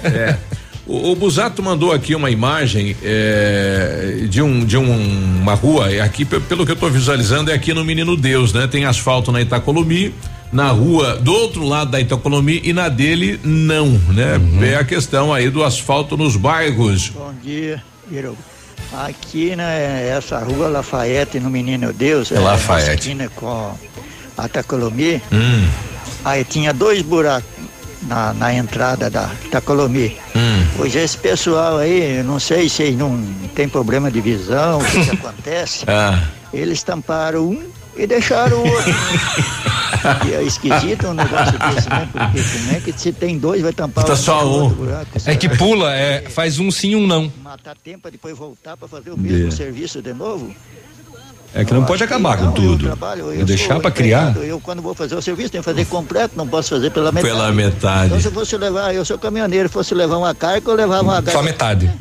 é. 0.06 0.38
O, 0.90 1.12
o 1.12 1.16
Busato 1.16 1.62
mandou 1.62 1.92
aqui 1.92 2.16
uma 2.16 2.32
imagem 2.32 2.98
é, 3.04 4.26
de 4.28 4.42
um 4.42 4.66
de 4.66 4.76
um, 4.76 5.40
uma 5.40 5.54
rua 5.54 5.86
aqui 6.04 6.26
pelo 6.26 6.66
que 6.66 6.72
eu 6.72 6.74
estou 6.74 6.90
visualizando 6.90 7.52
é 7.52 7.54
aqui 7.54 7.76
no 7.76 7.86
Menino 7.86 8.18
Deus, 8.18 8.52
né? 8.52 8.66
Tem 8.66 8.86
asfalto 8.86 9.32
na 9.32 9.40
Itacolomi, 9.40 10.12
na 10.52 10.70
rua 10.70 11.16
do 11.18 11.32
outro 11.32 11.64
lado 11.64 11.92
da 11.92 12.02
Itacolomi 12.02 12.60
e 12.64 12.74
na 12.74 12.90
dele 12.90 13.40
não, 13.44 14.02
né? 14.10 14.38
Uhum. 14.38 14.64
É 14.64 14.78
a 14.78 14.84
questão 14.84 15.32
aí 15.32 15.52
do 15.52 15.64
asfalto 15.64 16.18
nos 16.18 16.36
bairros. 16.36 17.10
Bom 17.10 17.34
dia, 17.44 17.84
Iru. 18.12 18.36
Aqui 18.92 19.56
né, 19.56 20.10
essa 20.10 20.40
rua 20.40 20.70
Lafayette 20.70 21.40
no 21.40 21.52
Menino 21.52 21.94
Deus, 21.94 22.32
é 22.32 22.40
Lafayette. 22.40 23.10
esquina 23.10 23.30
com 23.30 23.78
Itacolomi. 24.44 25.22
Hum. 25.32 25.68
Aí 26.26 26.44
tinha 26.44 26.74
dois 26.74 27.04
buracos 27.04 27.59
na, 28.04 28.34
na 28.34 28.54
entrada 28.54 29.10
da 29.10 29.30
Itacolomi. 29.46 30.18
Hum. 30.36 30.66
Pois 30.78 30.96
esse 30.96 31.18
pessoal 31.18 31.78
aí, 31.78 32.24
não 32.24 32.40
sei 32.40 32.70
se 32.70 32.92
não 32.92 33.22
tem 33.56 33.68
problema 33.68 34.10
de 34.10 34.22
visão, 34.22 34.80
o 34.80 34.86
que, 34.86 35.06
que 35.06 35.12
acontece. 35.16 35.86
Ah. 35.88 36.24
Eles 36.54 36.82
tamparam 36.84 37.50
um 37.50 37.64
e 37.96 38.08
deixaram 38.08 38.58
o 38.58 38.68
outro. 38.68 38.94
e 40.28 40.34
é 40.34 40.44
esquisito 40.44 41.08
um 41.08 41.14
negócio 41.14 41.60
desse, 41.60 41.90
né? 41.90 42.10
Porque 42.12 42.42
como 42.42 42.72
é 42.72 42.80
que 42.80 42.94
se 42.98 43.12
tem 43.12 43.38
dois, 43.38 43.62
vai 43.62 43.74
tampar 43.74 44.06
tá 44.06 44.16
só 44.16 44.48
um. 44.48 44.70
Buraco, 44.70 45.10
é 45.26 45.36
que 45.36 45.50
pula, 45.50 45.94
é, 45.94 46.22
faz 46.30 46.60
um 46.60 46.72
sim, 46.72 46.96
um 46.96 47.06
não. 47.06 47.32
Matar 47.44 47.76
tempo 47.76 48.10
depois 48.10 48.38
voltar 48.38 48.78
para 48.78 48.88
fazer 48.88 49.12
o 49.12 49.18
mesmo 49.18 49.52
serviço 49.52 50.02
de 50.02 50.14
novo. 50.14 50.54
É 51.54 51.66
que 51.66 51.74
não 51.74 51.84
pode 51.84 52.04
acabar 52.04 52.38
com 52.38 52.52
tudo. 52.52 52.86
Eu, 52.86 52.90
trabalho, 52.90 53.34
eu 53.34 53.46
deixar 53.46 53.80
para 53.80 53.90
criar. 53.90 54.36
Eu, 54.38 54.60
quando 54.60 54.82
vou 54.82 54.94
fazer 54.94 55.16
o 55.16 55.22
serviço, 55.22 55.50
tenho 55.50 55.64
que 55.64 55.70
fazer 55.70 55.86
completo, 55.86 56.36
não 56.38 56.48
posso 56.48 56.70
fazer 56.70 56.92
pela 56.92 57.12
metade. 57.12 57.34
Pela 57.34 57.52
metade. 57.52 58.06
Então, 58.08 58.22
se 58.22 58.28
eu 58.28 58.32
fosse 58.32 58.56
levar, 58.56 58.94
eu 58.94 59.04
sou 59.04 59.18
caminhoneiro, 59.18 59.68
fosse 59.68 59.96
levar 59.96 60.18
uma 60.18 60.36
carga, 60.36 60.70
eu 60.70 60.76
levava 60.76 61.04
uma 61.04 61.14
carga. 61.14 61.32
Só 61.32 61.42
metade. 61.42 61.92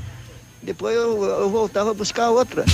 Depois 0.62 0.94
eu, 0.94 1.24
eu 1.24 1.50
voltava 1.50 1.92
a 1.92 1.94
buscar 1.94 2.28
outra. 2.30 2.64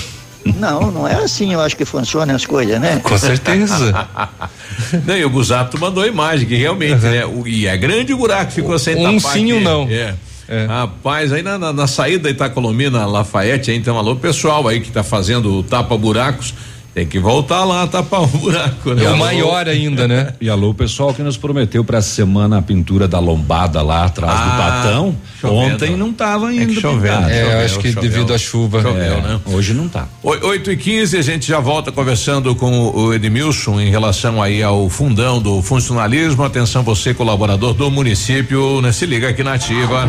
Não, 0.57 0.91
não 0.91 1.09
é 1.09 1.15
assim, 1.15 1.55
eu 1.55 1.61
acho 1.61 1.77
que 1.77 1.85
funcionam 1.85 2.35
as 2.35 2.45
coisas, 2.45 2.79
né? 2.81 3.01
Com 3.03 3.17
certeza. 3.17 4.09
não, 5.07 5.17
e 5.17 5.25
o 5.25 5.31
Busato 5.31 5.79
mandou 5.79 6.03
a 6.03 6.07
imagem, 6.07 6.47
que 6.47 6.55
realmente, 6.55 7.05
uhum. 7.05 7.11
né? 7.11 7.27
O, 7.27 7.47
e 7.47 7.67
é 7.67 7.77
grande 7.77 8.13
o 8.13 8.17
buraco, 8.17 8.53
ficou 8.53 8.79
sem 8.79 8.95
um 8.95 8.99
tapar. 8.99 9.15
Um 9.15 9.21
sim 9.21 9.53
ou 9.53 9.61
não. 9.61 9.89
É. 9.89 10.15
É. 10.49 10.67
Rapaz, 10.67 11.33
aí 11.33 11.43
na, 11.43 11.59
na, 11.59 11.73
na, 11.73 11.87
saída 11.87 12.25
da 12.25 12.31
Itacolomi, 12.31 12.89
Lafayette, 12.89 13.71
aí, 13.71 13.77
então, 13.77 13.97
alô, 13.97 14.17
pessoal 14.17 14.69
aí 14.69 14.81
que 14.81 14.91
tá 14.91 15.03
fazendo 15.03 15.59
o 15.59 15.63
tapa-buracos, 15.63 16.55
tem 16.95 17.05
que 17.05 17.19
voltar 17.19 17.65
lá, 17.65 17.85
tapar 17.89 18.23
o 18.23 18.27
buraco, 18.29 18.95
né? 18.95 19.05
É 19.05 19.11
o 19.11 19.19
maior 19.19 19.69
ainda, 19.69 20.07
né? 20.07 20.33
E 20.41 20.49
alô, 20.49 20.73
pessoal 20.73 21.13
que 21.13 21.25
nos 21.25 21.37
prometeu 21.37 21.83
para 21.85 22.01
semana 22.01 22.59
a 22.59 22.63
pintura 22.63 23.09
da 23.09 23.19
lombada 23.19 23.83
lá 23.83 24.05
atrás 24.05 24.33
ah, 24.33 24.45
do 24.45 24.51
Patão. 24.57 25.17
Chovendo. 25.41 25.75
Ontem 25.75 25.97
não 25.97 26.13
tava 26.13 26.49
ainda. 26.49 26.73
É 26.73 26.77
chovendo. 26.77 27.29
É, 27.29 27.43
choveu, 27.43 27.59
acho 27.65 27.79
que 27.81 27.93
choveu. 27.93 28.11
devido 28.11 28.33
à 28.33 28.39
chuva. 28.39 28.81
Choveu, 28.81 29.03
é, 29.03 29.21
né? 29.21 29.41
Hoje 29.47 29.75
não 29.75 29.89
tá. 29.89 30.07
8 30.23 30.71
e 30.71 30.77
15 30.77 31.19
a 31.19 31.23
gente 31.23 31.49
já 31.49 31.59
volta 31.59 31.91
conversando 31.91 32.55
com 32.55 32.91
o 32.91 33.13
Edmilson 33.13 33.81
em 33.81 33.91
relação 33.91 34.41
aí 34.41 34.63
ao 34.63 34.89
fundão 34.89 35.43
do 35.43 35.61
funcionalismo. 35.63 36.45
Atenção, 36.45 36.85
você, 36.85 37.13
colaborador 37.13 37.75
do 37.75 37.91
município, 37.91 38.81
né? 38.81 38.93
Se 38.93 39.05
liga 39.05 39.31
aqui 39.31 39.43
na 39.43 39.55
Ativa. 39.55 40.09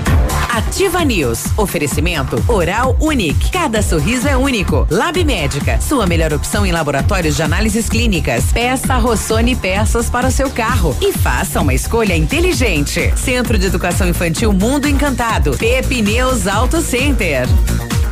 Ativa 0.52 1.03
News. 1.03 1.45
Oferecimento 1.57 2.41
Oral 2.48 2.95
Unique. 3.02 3.49
Cada 3.49 3.82
sorriso 3.82 4.28
é 4.28 4.38
único. 4.38 4.86
Lab 4.91 5.24
Médica. 5.24 5.82
Sua 5.82 6.06
melhor 6.06 6.32
opção 6.32 6.64
em 6.64 6.74
laboratórios 6.76 7.38
de 7.38 7.41
análises 7.41 7.88
clínicas. 7.88 8.52
Peça 8.52 8.97
Rossoni 8.97 9.56
peças 9.56 10.10
para 10.10 10.27
o 10.27 10.31
seu 10.31 10.49
carro 10.49 10.95
e 11.02 11.14
faça 11.14 11.61
uma 11.61 11.73
escolha 11.73 12.15
inteligente. 12.15 13.14
Centro 13.15 13.57
de 13.57 13.68
Educação 13.68 14.10
Infantil 14.10 14.52
Mundo 14.52 14.85
Encantado. 14.85 15.57
Pepineus 15.57 16.47
Auto 16.47 16.81
Center. 16.81 17.47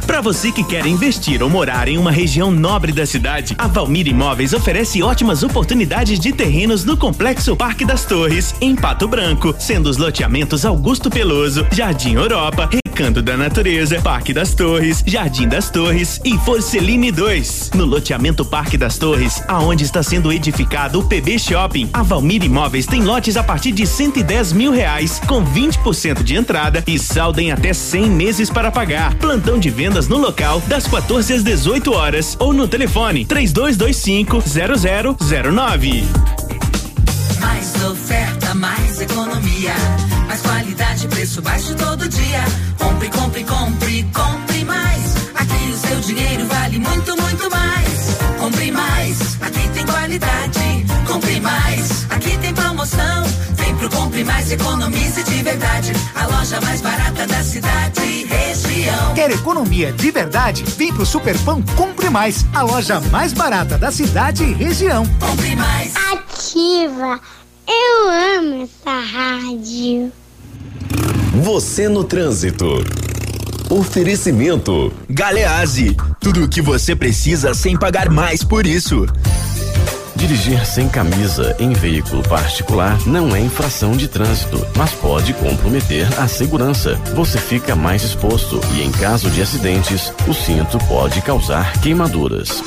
Para 0.07 0.22
você 0.22 0.52
que 0.52 0.64
quer 0.64 0.85
investir 0.85 1.44
ou 1.44 1.49
morar 1.49 1.88
em 1.88 1.98
uma 1.98 2.11
região 2.11 2.52
nobre 2.52 2.91
da 2.91 3.06
cidade, 3.06 3.53
a 3.57 3.68
Valmir 3.68 4.07
Imóveis 4.07 4.53
oferece 4.53 5.02
ótimas 5.02 5.44
oportunidades 5.44 6.19
de 6.19 6.31
terrenos 6.31 6.85
no 6.85 6.95
Complexo 6.95 7.56
Parque 7.56 7.84
das 7.84 8.06
Torres, 8.06 8.56
em 8.61 8.76
Pato 8.76 9.07
Branco, 9.07 9.53
sendo 9.60 9.90
os 9.90 9.98
loteamentos 9.98 10.65
Augusto 10.65 11.10
Peloso, 11.10 11.65
Jardim 11.72 12.14
Europa, 12.14 12.69
Recanto 12.94 13.24
da 13.24 13.36
Natureza, 13.36 13.99
Parque 14.02 14.32
das 14.32 14.53
Torres, 14.53 15.03
Jardim 15.07 15.48
das 15.48 15.72
Torres 15.72 16.22
e 16.24 16.38
Forceline 16.38 17.11
2. 17.11 17.72
No 17.74 17.86
loteamento 17.86 18.45
Parque 18.45 18.78
das 18.78 18.99
Torres, 18.99 19.41
aonde 19.48 19.84
está 19.84 20.03
sendo 20.03 20.32
edificado 20.32 20.99
o 20.99 21.03
PB 21.03 21.40
Shopping, 21.40 21.90
a 21.91 22.03
Valmir 22.03 22.44
Imóveis 22.44 22.86
tem 22.86 23.02
lotes 23.02 23.36
a 23.36 23.41
partir 23.41 23.72
de 23.72 23.88
110 23.88 24.53
mil 24.53 24.72
reais, 24.72 25.20
com 25.28 25.44
20% 25.44 26.22
de 26.22 26.36
entrada 26.36 26.84
e 26.86 26.99
saldo 26.99 27.40
em 27.40 27.52
até 27.52 27.74
100 27.74 28.11
meses 28.11 28.52
para 28.52 28.70
pagar. 28.70 29.15
Plantão 29.15 29.57
de 29.57 29.72
venda 29.72 29.94
vendas 29.94 30.07
no 30.07 30.18
local 30.18 30.61
das 30.68 30.88
14 30.88 31.34
às 31.34 31.44
18 31.44 31.91
horas 31.94 32.38
ou 32.40 32.53
no 32.53 32.68
telefone 32.68 33.26
3225 33.26 34.44
0009. 35.18 36.03
Mais 37.40 37.84
oferta, 37.84 38.53
mais 38.53 39.02
economia. 39.02 39.74
Mais 40.34 40.41
qualidade, 40.41 41.07
preço 41.10 41.41
baixo 41.43 41.76
todo 41.76 42.10
dia. 42.10 42.43
Compre, 42.80 43.07
compre, 43.10 43.43
compre, 43.43 44.03
compre 44.11 44.65
mais. 44.65 45.15
Aqui 45.35 45.69
o 45.72 45.77
seu 45.77 45.99
dinheiro 45.99 46.47
vale 46.47 46.80
muito, 46.80 47.15
muito 47.22 47.51
mais. 47.51 48.18
Compre 48.39 48.72
mais, 48.72 49.38
aqui 49.39 49.69
tem 49.76 49.85
qualidade. 49.85 50.85
Compre 51.05 51.39
mais, 51.39 52.07
aqui 52.10 52.35
tem 52.39 52.51
promoção. 52.51 53.23
Vem 53.51 53.76
pro 53.76 53.88
Compre 53.91 54.23
Mais, 54.23 54.51
economize 54.51 55.23
de 55.23 55.43
verdade. 55.43 55.93
A 56.15 56.26
loja 56.26 56.60
mais 56.61 56.81
barata 56.81 57.27
da 57.27 57.43
cidade 57.43 58.01
e 58.01 58.26
região. 58.26 59.14
Quer 59.14 59.30
economia 59.30 59.93
de 59.93 60.10
verdade? 60.10 60.64
Vem 60.64 60.91
pro 60.91 61.05
Superpão 61.05 61.61
Compre 61.77 62.10
Mais, 62.10 62.43
a 62.55 62.64
loja 62.64 62.99
mais 63.11 63.34
barata 63.34 63.77
da 63.77 63.91
cidade 63.91 64.43
e 64.43 64.53
região. 64.53 65.05
Compre 65.19 65.55
Mais. 65.55 65.93
Ativa. 66.11 67.22
Eu 67.68 68.10
amo 68.10 68.64
essa 68.64 68.99
rádio. 68.99 70.11
Você 71.41 71.89
no 71.89 72.03
trânsito. 72.03 72.85
Oferecimento. 73.68 74.93
Galease. 75.10 75.97
Tudo 76.19 76.43
o 76.43 76.47
que 76.47 76.61
você 76.61 76.95
precisa 76.95 77.55
sem 77.55 77.76
pagar 77.76 78.07
mais 78.07 78.43
por 78.43 78.68
isso. 78.68 79.07
Dirigir 80.15 80.64
sem 80.64 80.88
camisa 80.88 81.55
em 81.57 81.73
veículo 81.73 82.22
particular 82.22 82.99
não 83.07 83.35
é 83.35 83.39
infração 83.39 83.93
de 83.93 84.07
trânsito, 84.07 84.64
mas 84.77 84.91
pode 84.91 85.34
comprometer 85.34 86.07
a 86.19 86.27
segurança. 86.27 87.01
Você 87.15 87.39
fica 87.39 87.76
mais 87.76 88.03
exposto 88.03 88.61
e, 88.76 88.84
em 88.84 88.91
caso 88.91 89.31
de 89.31 89.41
acidentes, 89.41 90.14
o 90.27 90.35
cinto 90.35 90.77
pode 90.88 91.19
causar 91.23 91.73
queimaduras. 91.81 92.61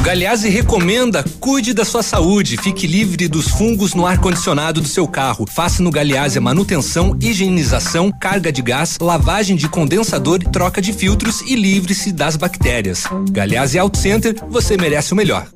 O 0.00 0.02
Galeazzi 0.02 0.48
recomenda: 0.48 1.22
cuide 1.38 1.74
da 1.74 1.84
sua 1.84 2.02
saúde, 2.02 2.56
fique 2.56 2.86
livre 2.86 3.28
dos 3.28 3.48
fungos 3.48 3.92
no 3.92 4.06
ar-condicionado 4.06 4.80
do 4.80 4.88
seu 4.88 5.06
carro. 5.06 5.46
Faça 5.46 5.82
no 5.82 5.90
Galeazzi 5.90 6.38
a 6.38 6.40
manutenção, 6.40 7.14
higienização, 7.20 8.10
carga 8.10 8.50
de 8.50 8.62
gás, 8.62 8.96
lavagem 8.98 9.56
de 9.56 9.68
condensador, 9.68 10.38
troca 10.38 10.80
de 10.80 10.94
filtros 10.94 11.42
e 11.42 11.54
livre-se 11.54 12.12
das 12.12 12.34
bactérias. 12.34 13.04
Galeazzi 13.30 13.78
Auto 13.78 13.98
Center, 13.98 14.34
você 14.48 14.74
merece 14.74 15.12
o 15.12 15.16
melhor. 15.16 15.46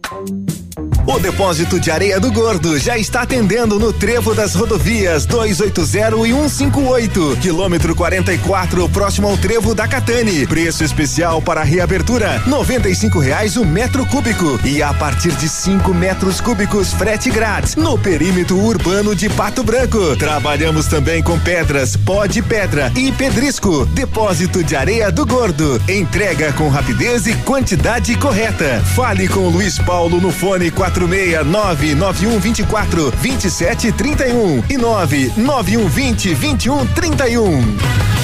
O 1.07 1.19
depósito 1.19 1.79
de 1.79 1.91
areia 1.91 2.19
do 2.19 2.33
Gordo 2.33 2.79
já 2.79 2.97
está 2.97 3.23
atendendo 3.23 3.79
no 3.79 3.93
trevo 3.93 4.35
das 4.35 4.55
rodovias 4.55 5.27
280 5.27 6.27
e 6.27 6.33
158, 6.33 7.39
quilômetro 7.43 7.95
44, 7.95 8.89
próximo 8.89 9.29
ao 9.29 9.37
trevo 9.37 9.75
da 9.75 9.87
Catane. 9.87 10.47
Preço 10.47 10.83
especial 10.83 11.43
para 11.43 11.63
reabertura: 11.63 12.43
R$ 12.47 13.21
reais 13.21 13.59
o 13.59 13.67
metro 13.67 14.07
cúbico 14.07 14.59
e 14.65 14.83
a 14.83 14.95
partir 14.95 15.33
de 15.33 15.47
5 15.47 15.93
metros 15.93 16.41
cúbicos 16.41 16.95
frete 16.95 17.31
grátis 17.31 17.77
no 17.77 17.99
perímetro 17.99 18.57
urbano 18.57 19.15
de 19.15 19.29
Pato 19.29 19.63
Branco. 19.63 20.17
Trabalhamos 20.17 20.87
também 20.87 21.23
com 21.23 21.39
pedras, 21.39 21.97
pó 21.97 22.25
de 22.25 22.41
pedra 22.41 22.91
e 22.97 23.13
pedrisco. 23.13 23.85
Depósito 23.87 24.65
de 24.65 24.75
areia 24.75 25.13
do 25.13 25.27
Gordo. 25.27 25.83
Entrega 25.87 26.51
com 26.55 26.71
rapidez 26.71 27.27
e 27.27 27.35
quantidade 27.35 28.17
correta. 28.17 28.83
Fale 28.95 29.29
com 29.29 29.41
o 29.41 29.51
Luiz 29.51 29.79
Paulo 29.79 30.19
no 30.19 30.33
fone 30.33 30.71
4 30.71 30.94
46 30.95 31.45
99124 31.45 33.11
2731 33.21 34.65
e 34.69 34.77
99120 34.77 36.35
2131. 36.35 38.24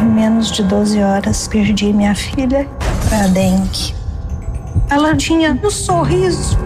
em 0.00 0.04
menos 0.04 0.50
de 0.50 0.62
12 0.62 1.02
horas, 1.02 1.48
perdi 1.48 1.92
minha 1.92 2.14
filha 2.14 2.68
para 3.08 3.26
dengue. 3.28 3.94
Ela 4.88 5.14
tinha 5.16 5.58
um 5.62 5.70
sorriso 5.70 6.58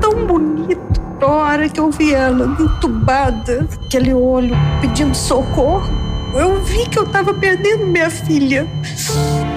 tão 0.00 0.26
bonito. 0.26 1.00
A 1.22 1.26
hora 1.26 1.68
que 1.68 1.78
eu 1.78 1.90
vi 1.90 2.14
ela 2.14 2.56
entubada, 2.58 3.68
aquele 3.86 4.14
olho 4.14 4.56
pedindo 4.80 5.14
socorro, 5.14 5.90
eu 6.34 6.62
vi 6.62 6.86
que 6.88 6.98
eu 6.98 7.04
estava 7.04 7.34
perdendo 7.34 7.86
minha 7.86 8.08
filha. 8.08 8.66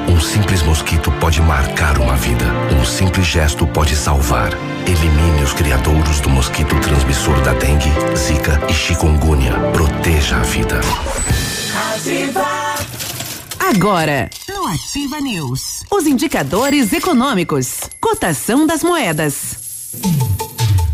Um 0.09 0.19
simples 0.19 0.61
mosquito 0.63 1.11
pode 1.19 1.41
marcar 1.41 1.97
uma 1.99 2.15
vida. 2.15 2.45
Um 2.77 2.83
simples 2.83 3.27
gesto 3.27 3.65
pode 3.67 3.95
salvar. 3.95 4.49
Elimine 4.85 5.43
os 5.43 5.53
criadouros 5.53 6.19
do 6.19 6.29
mosquito 6.29 6.77
transmissor 6.81 7.39
da 7.41 7.53
dengue, 7.53 7.91
zika 8.15 8.59
e 8.69 8.73
chikungunya. 8.73 9.53
Proteja 9.71 10.37
a 10.37 10.43
vida. 10.43 10.81
Ativa. 11.91 12.75
Agora, 13.59 14.29
no 14.47 14.67
Ativa 14.67 15.19
News, 15.19 15.83
os 15.91 16.07
indicadores 16.07 16.93
econômicos, 16.93 17.81
cotação 17.99 18.65
das 18.65 18.81
moedas. 18.83 19.91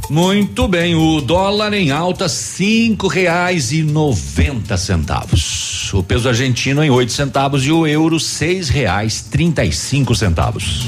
Muito 0.10 0.68
bem, 0.68 0.96
o 0.96 1.22
dólar 1.22 1.74
em 1.74 1.92
alta 1.92 2.28
cinco 2.28 3.08
reais 3.08 3.72
e 3.72 3.84
noventa 3.84 4.78
centavos. 4.78 5.94
O 5.94 6.02
peso 6.02 6.28
argentino 6.28 6.84
em 6.84 6.90
oito 6.90 7.12
centavos 7.12 7.64
e 7.66 7.72
o 7.72 7.86
euro 7.86 8.20
seis 8.20 8.68
reais 8.68 9.22
trinta 9.22 9.64
e 9.64 9.72
cinco 9.72 10.16
centavos. 10.16 10.88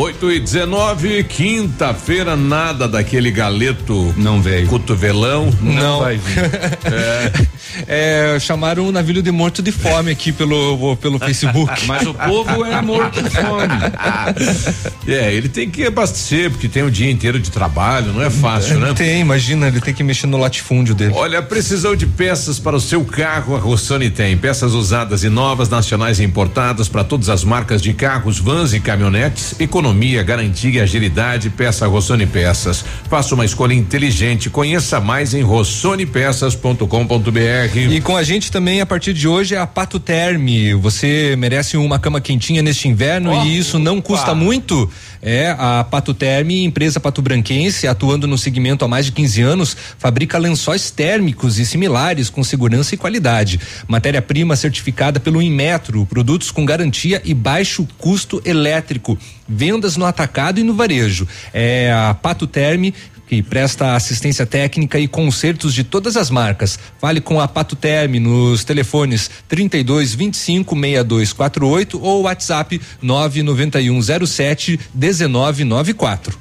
8 0.00 0.32
e 0.32 0.40
19, 0.40 1.24
quinta-feira, 1.24 2.34
nada 2.34 2.88
daquele 2.88 3.30
galeto. 3.30 4.14
Não 4.16 4.40
veio. 4.40 4.66
Cotovelão. 4.66 5.52
Não, 5.60 5.74
não 5.74 5.98
vai 5.98 6.16
vir. 6.16 6.38
é. 6.90 7.32
É, 7.86 8.36
chamaram 8.40 8.86
o 8.86 8.92
navio 8.92 9.22
de 9.22 9.30
morto 9.30 9.62
de 9.62 9.72
fome 9.72 10.10
aqui 10.10 10.32
pelo, 10.32 10.96
pelo 10.96 11.18
Facebook. 11.18 11.70
Mas 11.86 12.06
o 12.06 12.14
povo 12.14 12.64
é 12.64 12.80
morto 12.80 13.22
de 13.22 13.30
fome. 13.30 13.74
é, 15.06 15.32
ele 15.32 15.48
tem 15.48 15.70
que 15.70 15.86
abastecer, 15.86 16.50
porque 16.50 16.68
tem 16.68 16.82
o 16.82 16.90
dia 16.90 17.10
inteiro 17.10 17.38
de 17.38 17.50
trabalho, 17.50 18.12
não 18.12 18.22
é 18.22 18.30
fácil, 18.30 18.78
né? 18.78 18.92
Tem, 18.94 19.20
imagina, 19.20 19.68
ele 19.68 19.80
tem 19.80 19.92
que 19.92 20.02
mexer 20.02 20.26
no 20.26 20.36
latifúndio 20.36 20.94
dele. 20.94 21.12
Olha, 21.14 21.40
a 21.40 21.42
precisão 21.42 21.96
de 21.96 22.06
peças 22.06 22.58
para 22.58 22.76
o 22.76 22.80
seu 22.80 23.04
carro, 23.04 23.56
a 23.56 23.58
Rossoni 23.58 24.10
tem. 24.10 24.36
Peças 24.36 24.72
usadas 24.72 25.24
e 25.24 25.28
novas, 25.28 25.68
nacionais 25.68 26.20
e 26.20 26.24
importadas 26.24 26.88
para 26.88 27.04
todas 27.04 27.28
as 27.28 27.44
marcas 27.44 27.82
de 27.82 27.92
carros, 27.92 28.38
vans 28.38 28.72
e 28.72 28.80
caminhonetes. 28.80 29.60
Economia, 29.60 30.22
garantia 30.22 30.70
e 30.70 30.80
agilidade. 30.80 31.50
Peça 31.50 31.86
Rossoni 31.86 32.26
Peças. 32.26 32.84
Faça 33.08 33.34
uma 33.34 33.44
escolha 33.44 33.74
inteligente. 33.74 34.50
Conheça 34.50 35.00
mais 35.00 35.34
em 35.34 35.42
rossonepeças.com.br. 35.42 37.59
E 37.94 38.00
com 38.00 38.16
a 38.16 38.22
gente 38.22 38.50
também 38.50 38.80
a 38.80 38.86
partir 38.86 39.12
de 39.12 39.28
hoje 39.28 39.54
é 39.54 39.58
a 39.58 39.66
Pato 39.66 40.00
Terme. 40.00 40.74
Você 40.74 41.34
merece 41.36 41.76
uma 41.76 41.98
cama 41.98 42.20
quentinha 42.20 42.62
neste 42.62 42.88
inverno 42.88 43.32
oh, 43.32 43.44
e 43.44 43.58
isso 43.58 43.78
não 43.78 44.00
custa 44.00 44.34
muito. 44.34 44.90
É 45.22 45.54
a 45.58 45.84
Pato 45.84 46.14
Terme, 46.14 46.64
empresa 46.64 46.98
pato-branquense, 46.98 47.86
atuando 47.86 48.26
no 48.26 48.38
segmento 48.38 48.84
há 48.84 48.88
mais 48.88 49.06
de 49.06 49.12
15 49.12 49.42
anos, 49.42 49.76
fabrica 49.98 50.38
lençóis 50.38 50.90
térmicos 50.90 51.58
e 51.58 51.66
similares 51.66 52.30
com 52.30 52.42
segurança 52.42 52.94
e 52.94 52.98
qualidade. 52.98 53.60
Matéria-prima 53.86 54.56
certificada 54.56 55.20
pelo 55.20 55.42
Inmetro, 55.42 56.06
produtos 56.06 56.50
com 56.50 56.64
garantia 56.64 57.20
e 57.24 57.34
baixo 57.34 57.86
custo 57.98 58.40
elétrico. 58.44 59.18
Vendas 59.46 59.96
no 59.96 60.06
atacado 60.06 60.60
e 60.60 60.62
no 60.62 60.74
varejo. 60.74 61.26
É 61.52 61.92
a 61.92 62.14
Pato 62.14 62.46
Terme 62.46 62.94
que 63.30 63.40
presta 63.44 63.94
assistência 63.94 64.44
técnica 64.44 64.98
e 64.98 65.06
consertos 65.06 65.72
de 65.72 65.84
todas 65.84 66.16
as 66.16 66.30
marcas. 66.30 66.76
Fale 67.00 67.20
com 67.20 67.40
a 67.40 67.46
Pato 67.46 67.76
Terme 67.76 68.18
nos 68.18 68.64
telefones 68.64 69.30
32 69.48 70.14
25 70.16 70.74
6248 70.74 72.02
ou 72.02 72.22
WhatsApp 72.22 72.80
99107 73.00 74.80
1994. 74.92 76.36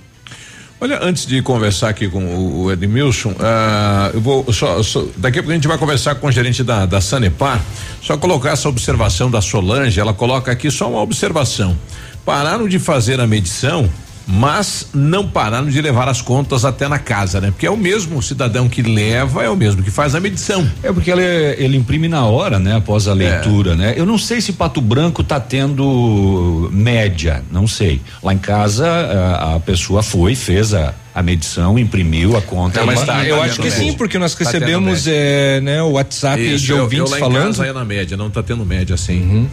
Olha, 0.81 0.97
antes 1.03 1.27
de 1.27 1.43
conversar 1.43 1.89
aqui 1.89 2.09
com 2.09 2.25
o 2.63 2.71
Edmilson, 2.71 3.33
uh, 3.33 4.09
eu 4.11 4.21
vou 4.21 4.51
só, 4.51 4.81
só, 4.81 5.05
daqui 5.15 5.37
a 5.37 5.43
pouco 5.43 5.51
a 5.51 5.55
gente 5.55 5.67
vai 5.67 5.77
conversar 5.77 6.15
com 6.15 6.25
o 6.25 6.31
gerente 6.31 6.63
da, 6.63 6.87
da 6.87 6.99
Sanepar, 6.99 7.63
só 8.01 8.17
colocar 8.17 8.49
essa 8.49 8.67
observação 8.67 9.29
da 9.29 9.41
Solange, 9.41 9.99
ela 9.99 10.13
coloca 10.13 10.51
aqui 10.51 10.71
só 10.71 10.89
uma 10.89 11.01
observação. 11.01 11.77
Pararam 12.25 12.67
de 12.67 12.79
fazer 12.79 13.19
a 13.19 13.27
medição 13.27 13.87
mas 14.31 14.89
não 14.93 15.27
pararam 15.27 15.67
de 15.67 15.81
levar 15.81 16.07
as 16.07 16.21
contas 16.21 16.63
até 16.63 16.87
na 16.87 16.99
casa, 16.99 17.41
né? 17.41 17.49
Porque 17.49 17.65
é 17.65 17.71
o 17.71 17.75
mesmo 17.75 18.21
cidadão 18.21 18.69
que 18.69 18.83
leva, 18.83 19.43
é 19.43 19.49
o 19.49 19.55
mesmo 19.55 19.81
que 19.81 19.89
faz 19.89 20.13
a 20.13 20.19
medição. 20.19 20.69
É 20.83 20.93
porque 20.93 21.09
ele, 21.09 21.23
ele 21.57 21.75
imprime 21.75 22.07
na 22.07 22.23
hora, 22.25 22.59
né? 22.59 22.75
Após 22.75 23.07
a 23.07 23.13
leitura, 23.13 23.71
é. 23.71 23.75
né? 23.75 23.93
Eu 23.97 24.05
não 24.05 24.19
sei 24.19 24.39
se 24.39 24.53
Pato 24.53 24.81
Branco 24.81 25.23
tá 25.23 25.39
tendo 25.39 26.69
média, 26.71 27.43
não 27.51 27.67
sei. 27.67 28.01
Lá 28.21 28.31
em 28.31 28.37
casa 28.37 28.87
a, 28.87 29.55
a 29.55 29.59
pessoa 29.59 30.03
foi, 30.03 30.35
fez 30.35 30.75
a, 30.75 30.93
a 31.15 31.23
medição, 31.23 31.79
imprimiu 31.79 32.37
a 32.37 32.41
conta. 32.41 32.81
É, 32.81 32.83
mas 32.83 33.03
tá, 33.03 33.25
eu 33.25 33.37
tá 33.37 33.43
acho 33.45 33.55
que 33.55 33.63
média. 33.63 33.77
sim, 33.79 33.93
porque 33.93 34.19
nós 34.19 34.35
tá 34.35 34.45
recebemos 34.45 35.07
é, 35.07 35.59
né, 35.61 35.81
o 35.81 35.93
WhatsApp 35.93 36.39
Isso, 36.39 36.65
de 36.65 36.73
ouvintes 36.73 37.11
eu, 37.11 37.17
eu 37.17 37.23
lá 37.23 37.31
falando. 37.31 37.53
Em 37.53 37.57
casa 37.57 37.65
é 37.65 37.73
na 37.73 37.83
média, 37.83 38.15
não 38.15 38.27
está 38.27 38.43
tendo 38.43 38.63
média 38.63 38.93
assim. 38.93 39.21
Uhum. 39.21 39.47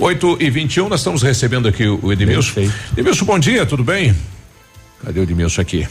8 0.00 0.38
e 0.40 0.48
21 0.48 0.88
nós 0.88 1.00
estamos 1.00 1.22
recebendo 1.22 1.68
aqui 1.68 1.86
o 1.86 2.10
Edmilson. 2.10 2.54
Perfeito. 2.54 2.74
Edmilson, 2.96 3.24
bom 3.26 3.38
dia, 3.38 3.66
tudo 3.66 3.84
bem? 3.84 4.16
Cadê 5.04 5.20
o 5.20 5.22
Edmilson 5.24 5.60
aqui? 5.60 5.86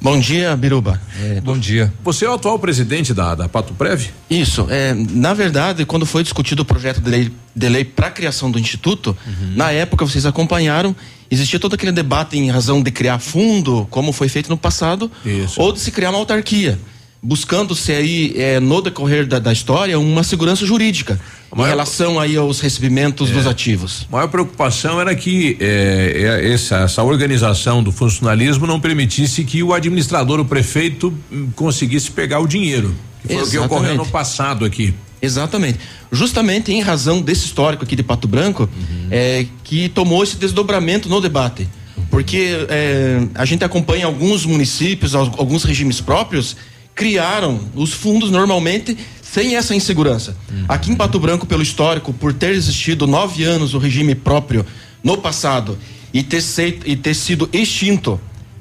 Bom 0.00 0.20
dia, 0.20 0.56
Biruba. 0.56 1.00
É, 1.20 1.40
bom 1.40 1.58
dia. 1.58 1.92
Você 2.04 2.24
é 2.24 2.30
o 2.30 2.34
atual 2.34 2.60
presidente 2.60 3.12
da, 3.12 3.34
da 3.34 3.48
Pato 3.48 3.74
Prev? 3.74 4.06
Isso. 4.30 4.68
É, 4.70 4.94
na 4.94 5.34
verdade, 5.34 5.84
quando 5.84 6.06
foi 6.06 6.22
discutido 6.22 6.62
o 6.62 6.64
projeto 6.64 7.00
de 7.00 7.10
lei, 7.10 7.32
de 7.54 7.68
lei 7.68 7.84
para 7.84 8.06
a 8.06 8.10
criação 8.10 8.52
do 8.52 8.58
Instituto, 8.58 9.16
uhum. 9.26 9.52
na 9.56 9.72
época 9.72 10.06
vocês 10.06 10.24
acompanharam, 10.24 10.94
existia 11.28 11.58
todo 11.58 11.74
aquele 11.74 11.92
debate 11.92 12.38
em 12.38 12.48
razão 12.50 12.80
de 12.80 12.92
criar 12.92 13.18
fundo, 13.18 13.86
como 13.90 14.12
foi 14.12 14.28
feito 14.28 14.48
no 14.48 14.56
passado, 14.56 15.10
Isso. 15.26 15.60
ou 15.60 15.72
de 15.72 15.80
se 15.80 15.90
criar 15.90 16.10
uma 16.10 16.18
autarquia 16.18 16.78
buscando-se 17.22 17.92
aí 17.92 18.32
é, 18.36 18.60
no 18.60 18.80
decorrer 18.80 19.26
da, 19.26 19.38
da, 19.38 19.52
história 19.52 19.98
uma 19.98 20.22
segurança 20.22 20.64
jurídica 20.64 21.20
maior, 21.54 21.66
em 21.66 21.70
relação 21.70 22.18
aí 22.18 22.36
aos 22.36 22.60
recebimentos 22.60 23.30
é, 23.30 23.32
dos 23.34 23.46
ativos. 23.46 24.06
A 24.10 24.16
maior 24.16 24.28
preocupação 24.28 25.00
era 25.00 25.14
que 25.14 25.56
é, 25.60 26.40
é, 26.42 26.52
essa, 26.52 26.78
essa 26.78 27.02
organização 27.02 27.82
do 27.82 27.92
funcionalismo 27.92 28.66
não 28.66 28.80
permitisse 28.80 29.44
que 29.44 29.62
o 29.62 29.74
administrador, 29.74 30.40
o 30.40 30.44
prefeito, 30.44 31.12
hum, 31.30 31.50
conseguisse 31.54 32.10
pegar 32.10 32.40
o 32.40 32.46
dinheiro. 32.46 32.94
Que 33.20 33.28
foi 33.28 33.36
Exatamente. 33.36 33.56
o 33.56 33.60
que 33.60 33.74
ocorreu 33.74 33.94
no 33.96 34.06
passado 34.06 34.64
aqui. 34.64 34.94
Exatamente. 35.20 35.78
Justamente 36.10 36.72
em 36.72 36.80
razão 36.80 37.20
desse 37.20 37.44
histórico 37.44 37.84
aqui 37.84 37.94
de 37.94 38.02
Pato 38.02 38.26
Branco, 38.26 38.62
uhum. 38.62 39.08
é, 39.10 39.44
que 39.62 39.90
tomou 39.90 40.24
esse 40.24 40.36
desdobramento 40.36 41.06
no 41.08 41.20
debate. 41.20 41.68
Porque 42.10 42.66
é, 42.70 43.20
a 43.34 43.44
gente 43.44 43.62
acompanha 43.62 44.06
alguns 44.06 44.46
municípios, 44.46 45.14
alguns 45.14 45.64
regimes 45.64 46.00
próprios 46.00 46.56
criaram 46.94 47.60
os 47.74 47.92
fundos 47.92 48.30
normalmente 48.30 48.96
sem 49.22 49.56
essa 49.56 49.74
insegurança. 49.74 50.36
Uhum. 50.50 50.64
Aqui 50.68 50.90
em 50.90 50.96
Pato 50.96 51.18
Branco, 51.20 51.46
pelo 51.46 51.62
histórico, 51.62 52.12
por 52.12 52.32
ter 52.32 52.50
existido 52.50 53.06
nove 53.06 53.44
anos 53.44 53.74
o 53.74 53.78
regime 53.78 54.14
próprio 54.14 54.66
no 55.02 55.16
passado 55.16 55.78
e 56.12 56.22
ter, 56.22 56.42
e 56.84 56.96
ter 56.96 57.14
sido 57.14 57.48
extinto, 57.52 58.20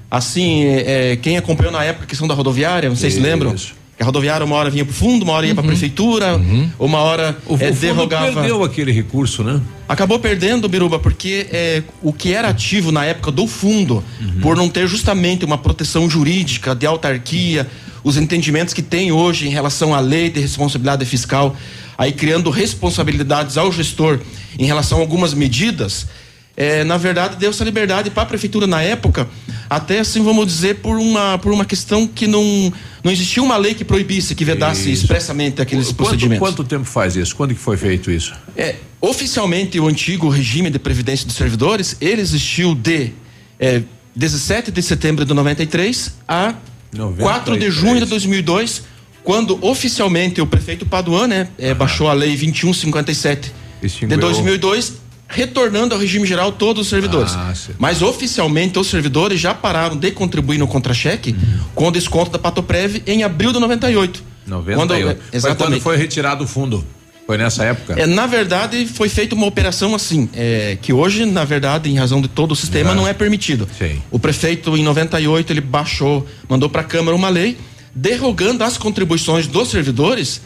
assim, 0.10 0.64
é, 0.64 1.12
é, 1.12 1.16
quem 1.16 1.38
acompanhou 1.38 1.72
na 1.72 1.84
época 1.84 2.06
a 2.06 2.08
questão 2.08 2.28
da 2.28 2.36
rodoviária, 2.36 2.88
não 2.88 2.96
sei 2.96 3.10
Isso. 3.10 3.18
se 3.18 3.24
lembram. 3.24 3.56
A 4.00 4.06
rodoviária 4.06 4.46
uma 4.46 4.56
hora 4.56 4.70
vinha 4.70 4.86
para 4.86 4.92
o 4.92 4.96
fundo, 4.96 5.24
uma 5.24 5.34
hora 5.34 5.46
ia 5.46 5.52
uhum. 5.52 5.56
para 5.56 5.66
a 5.66 5.68
prefeitura, 5.68 6.38
uhum. 6.38 6.70
uma 6.80 7.00
hora 7.00 7.38
o, 7.46 7.58
é, 7.60 7.70
o 7.70 7.74
derrogava. 7.74 8.32
perdeu 8.32 8.64
aquele 8.64 8.94
recurso, 8.94 9.44
né? 9.44 9.60
Acabou 9.90 10.20
perdendo, 10.20 10.70
Biruba, 10.70 11.00
porque 11.00 11.48
é, 11.52 11.84
o 12.02 12.14
que 12.14 12.32
era 12.34 12.48
ativo 12.48 12.94
na 12.94 13.04
época 13.04 13.30
do 13.30 13.46
fundo, 13.46 14.02
uhum. 14.22 14.40
por 14.42 14.56
não 14.56 14.70
ter 14.70 14.88
justamente 14.88 15.44
uma 15.44 15.58
proteção 15.58 16.10
jurídica 16.10 16.74
de 16.74 16.86
autarquia, 16.86 17.68
os 18.04 18.18
entendimentos 18.18 18.74
que 18.74 18.82
tem 18.82 19.12
hoje 19.12 19.48
em 19.48 19.52
relação 19.52 19.94
à 19.94 20.00
lei 20.00 20.30
de 20.30 20.40
responsabilidade 20.40 21.06
fiscal, 21.06 21.56
aí 21.98 22.12
criando 22.12 22.50
responsabilidades 22.50 23.58
ao 23.58 23.72
gestor 23.72 24.20
em 24.58 24.66
relação 24.66 25.00
a 25.00 25.02
algumas 25.02 25.34
medidas, 25.34 26.08
é, 26.56 26.84
na 26.84 26.98
verdade 26.98 27.38
deu 27.38 27.52
essa 27.52 27.64
liberdade 27.64 28.10
para 28.10 28.24
a 28.24 28.26
prefeitura 28.26 28.68
na 28.68 28.82
época, 28.82 29.30
até 29.70 30.00
assim 30.00 30.22
vamos 30.22 30.46
dizer 30.46 30.76
por 30.76 30.98
uma 30.98 31.38
por 31.38 31.54
uma 31.54 31.64
questão 31.64 32.06
que 32.06 32.28
não 32.28 32.74
não 33.02 33.12
existia 33.12 33.42
uma 33.42 33.56
lei 33.56 33.74
que 33.74 33.86
proibisse, 33.86 34.36
que 34.36 34.44
vedasse 34.44 34.92
isso. 34.92 35.04
expressamente 35.04 35.62
aqueles 35.62 35.88
quanto, 35.88 35.96
procedimentos. 35.96 36.40
Quanto 36.40 36.64
tempo 36.66 36.84
faz 36.84 37.16
isso? 37.16 37.34
Quando 37.34 37.54
que 37.54 37.60
foi 37.62 37.78
feito 37.78 38.12
isso? 38.12 38.34
É, 38.58 38.76
oficialmente 39.00 39.80
o 39.80 39.88
antigo 39.88 40.28
regime 40.28 40.70
de 40.70 40.78
previdência 40.78 41.26
dos 41.26 41.38
servidores, 41.38 41.96
ele 42.02 42.20
existiu 42.22 42.76
de 42.76 43.14
é, 43.58 43.82
17 44.16 44.70
de 44.70 44.82
setembro 44.82 45.24
de 45.24 45.34
93 45.34 46.14
a 46.28 46.56
93. 46.92 47.22
4 47.22 47.58
de 47.58 47.72
junho 47.72 48.00
de 48.00 48.06
2002, 48.06 48.84
quando 49.24 49.58
oficialmente 49.64 50.42
o 50.42 50.48
prefeito 50.48 50.86
Paduan, 50.86 51.28
né, 51.28 51.48
é, 51.58 51.74
baixou 51.74 52.10
a 52.10 52.14
lei 52.14 52.30
2157 52.30 53.52
Extinguiu. 53.82 54.18
de 54.18 54.22
2002, 54.22 54.94
retornando 55.28 55.94
ao 55.94 56.02
regime 56.02 56.26
geral 56.26 56.52
todos 56.52 56.84
os 56.84 56.90
servidores. 56.90 57.34
Ah, 57.34 57.54
Mas 57.78 58.02
oficialmente 58.02 58.80
os 58.80 58.88
servidores 58.88 59.40
já 59.40 59.54
pararam 59.54 59.96
de 59.96 60.12
contribuir 60.12 60.58
no 60.58 60.68
contra-cheque 60.68 61.32
uhum. 61.32 61.60
com 61.76 61.88
o 61.88 61.92
desconto 61.92 62.32
da 62.32 62.40
Patoprev 62.40 63.04
em 63.06 63.24
abril 63.24 63.54
de 63.54 63.60
98. 63.60 64.24
98. 64.48 65.06
Quando, 65.06 65.22
exatamente. 65.32 65.58
Foi 65.58 65.68
quando 65.68 65.82
foi 65.82 65.98
retirado 65.98 66.44
o 66.44 66.48
fundo. 66.48 66.84
Foi 67.30 67.38
nessa 67.38 67.64
época? 67.64 67.94
É, 67.94 68.08
na 68.08 68.26
verdade, 68.26 68.88
foi 68.88 69.08
feita 69.08 69.36
uma 69.36 69.46
operação 69.46 69.94
assim, 69.94 70.28
é, 70.34 70.80
que 70.82 70.92
hoje, 70.92 71.28
na 71.28 71.46
verdade, 71.46 71.88
em 71.88 71.96
razão 71.96 72.24
de 72.24 72.28
todo 72.28 72.54
o 72.54 72.56
sistema, 72.56 72.96
não 72.96 73.08
é 73.08 73.14
permitido. 73.14 73.70
Sim. 73.78 74.02
O 74.10 74.18
prefeito, 74.18 74.76
em 74.76 74.82
98, 74.82 75.54
ele 75.54 75.62
baixou, 75.62 76.26
mandou 76.50 76.68
para 76.72 76.82
a 76.82 76.84
Câmara 76.84 77.16
uma 77.16 77.30
lei 77.30 77.56
derrogando 77.94 78.64
as 78.64 78.80
contribuições 78.80 79.46
dos 79.46 79.70
servidores 79.70 80.42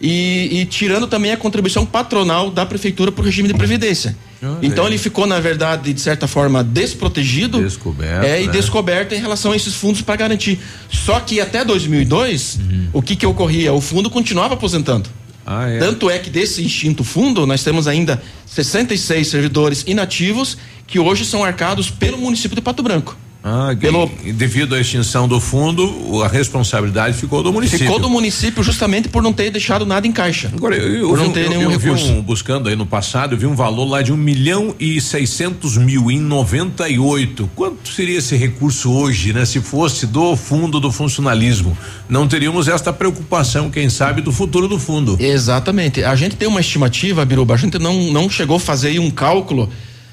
e, 0.00 0.48
e 0.50 0.66
tirando 0.66 1.06
também 1.06 1.30
a 1.30 1.36
contribuição 1.36 1.86
patronal 1.86 2.50
da 2.50 2.66
prefeitura 2.66 3.12
para 3.12 3.22
o 3.22 3.24
regime 3.24 3.46
de 3.46 3.54
previdência. 3.54 4.16
Ah, 4.42 4.58
então 4.60 4.86
é. 4.86 4.88
ele 4.88 4.98
ficou, 4.98 5.28
na 5.28 5.38
verdade, 5.38 5.92
de 5.92 6.00
certa 6.00 6.26
forma, 6.26 6.64
desprotegido 6.64 7.62
descoberto, 7.62 8.24
é, 8.24 8.42
e 8.42 8.46
né? 8.48 8.52
descoberto 8.52 9.12
em 9.12 9.20
relação 9.20 9.52
a 9.52 9.56
esses 9.56 9.76
fundos 9.76 10.02
para 10.02 10.16
garantir. 10.16 10.58
Só 10.90 11.20
que 11.20 11.40
até 11.40 11.64
2002, 11.64 12.58
uhum. 12.58 12.88
o 12.92 13.00
que, 13.00 13.14
que 13.14 13.24
ocorria? 13.24 13.72
O 13.72 13.80
fundo 13.80 14.10
continuava 14.10 14.54
aposentando. 14.54 15.08
Ah, 15.46 15.68
é. 15.68 15.78
Tanto 15.78 16.08
é 16.08 16.18
que 16.18 16.30
desse 16.30 16.62
instinto 16.62 17.04
fundo, 17.04 17.46
nós 17.46 17.62
temos 17.62 17.86
ainda 17.86 18.22
66 18.46 19.26
servidores 19.26 19.84
inativos 19.86 20.56
que 20.86 20.98
hoje 20.98 21.24
são 21.24 21.44
arcados 21.44 21.90
pelo 21.90 22.18
município 22.18 22.54
de 22.54 22.62
Pato 22.62 22.82
Branco. 22.82 23.16
Ah, 23.46 23.76
pelo 23.78 24.10
devido 24.32 24.74
à 24.74 24.80
extinção 24.80 25.28
do 25.28 25.38
fundo, 25.38 26.22
a 26.22 26.28
responsabilidade 26.28 27.14
ficou 27.14 27.42
do 27.42 27.52
município. 27.52 27.84
Ficou 27.84 27.98
do 27.98 28.08
município 28.08 28.62
justamente 28.62 29.06
por 29.06 29.22
não 29.22 29.34
ter 29.34 29.50
deixado 29.50 29.84
nada 29.84 30.06
em 30.06 30.12
caixa. 30.12 30.50
Agora 30.56 30.74
eu, 30.74 30.94
eu 30.94 31.08
por 31.10 31.18
não 31.18 31.30
ter 31.30 31.44
eu, 31.44 31.50
nenhum 31.50 31.62
eu 31.64 31.78
recurso. 31.78 32.06
Vi 32.06 32.12
um, 32.12 32.22
buscando 32.22 32.70
aí 32.70 32.74
no 32.74 32.86
passado, 32.86 33.34
eu 33.34 33.38
vi 33.38 33.44
um 33.44 33.54
valor 33.54 33.84
lá 33.84 34.00
de 34.00 34.10
um 34.14 34.16
milhão 34.16 34.74
e 34.80 34.98
seiscentos 34.98 35.76
mil 35.76 36.10
em 36.10 36.18
98. 36.18 37.50
Quanto 37.54 37.86
seria 37.90 38.16
esse 38.16 38.34
recurso 38.34 38.90
hoje, 38.90 39.34
né? 39.34 39.44
Se 39.44 39.60
fosse 39.60 40.06
do 40.06 40.34
fundo 40.36 40.80
do 40.80 40.90
funcionalismo, 40.90 41.76
não 42.08 42.26
teríamos 42.26 42.66
esta 42.66 42.94
preocupação, 42.94 43.70
quem 43.70 43.90
sabe, 43.90 44.22
do 44.22 44.32
futuro 44.32 44.66
do 44.66 44.78
fundo. 44.78 45.18
Exatamente. 45.20 46.02
A 46.02 46.16
gente 46.16 46.34
tem 46.34 46.48
uma 46.48 46.60
estimativa, 46.60 47.22
Biruba, 47.26 47.52
a 47.52 47.58
gente 47.58 47.78
não 47.78 48.10
não 48.10 48.30
chegou 48.30 48.56
a 48.56 48.60
fazer 48.60 48.88
aí 48.88 48.98
um 48.98 49.10
cálculo, 49.10 49.68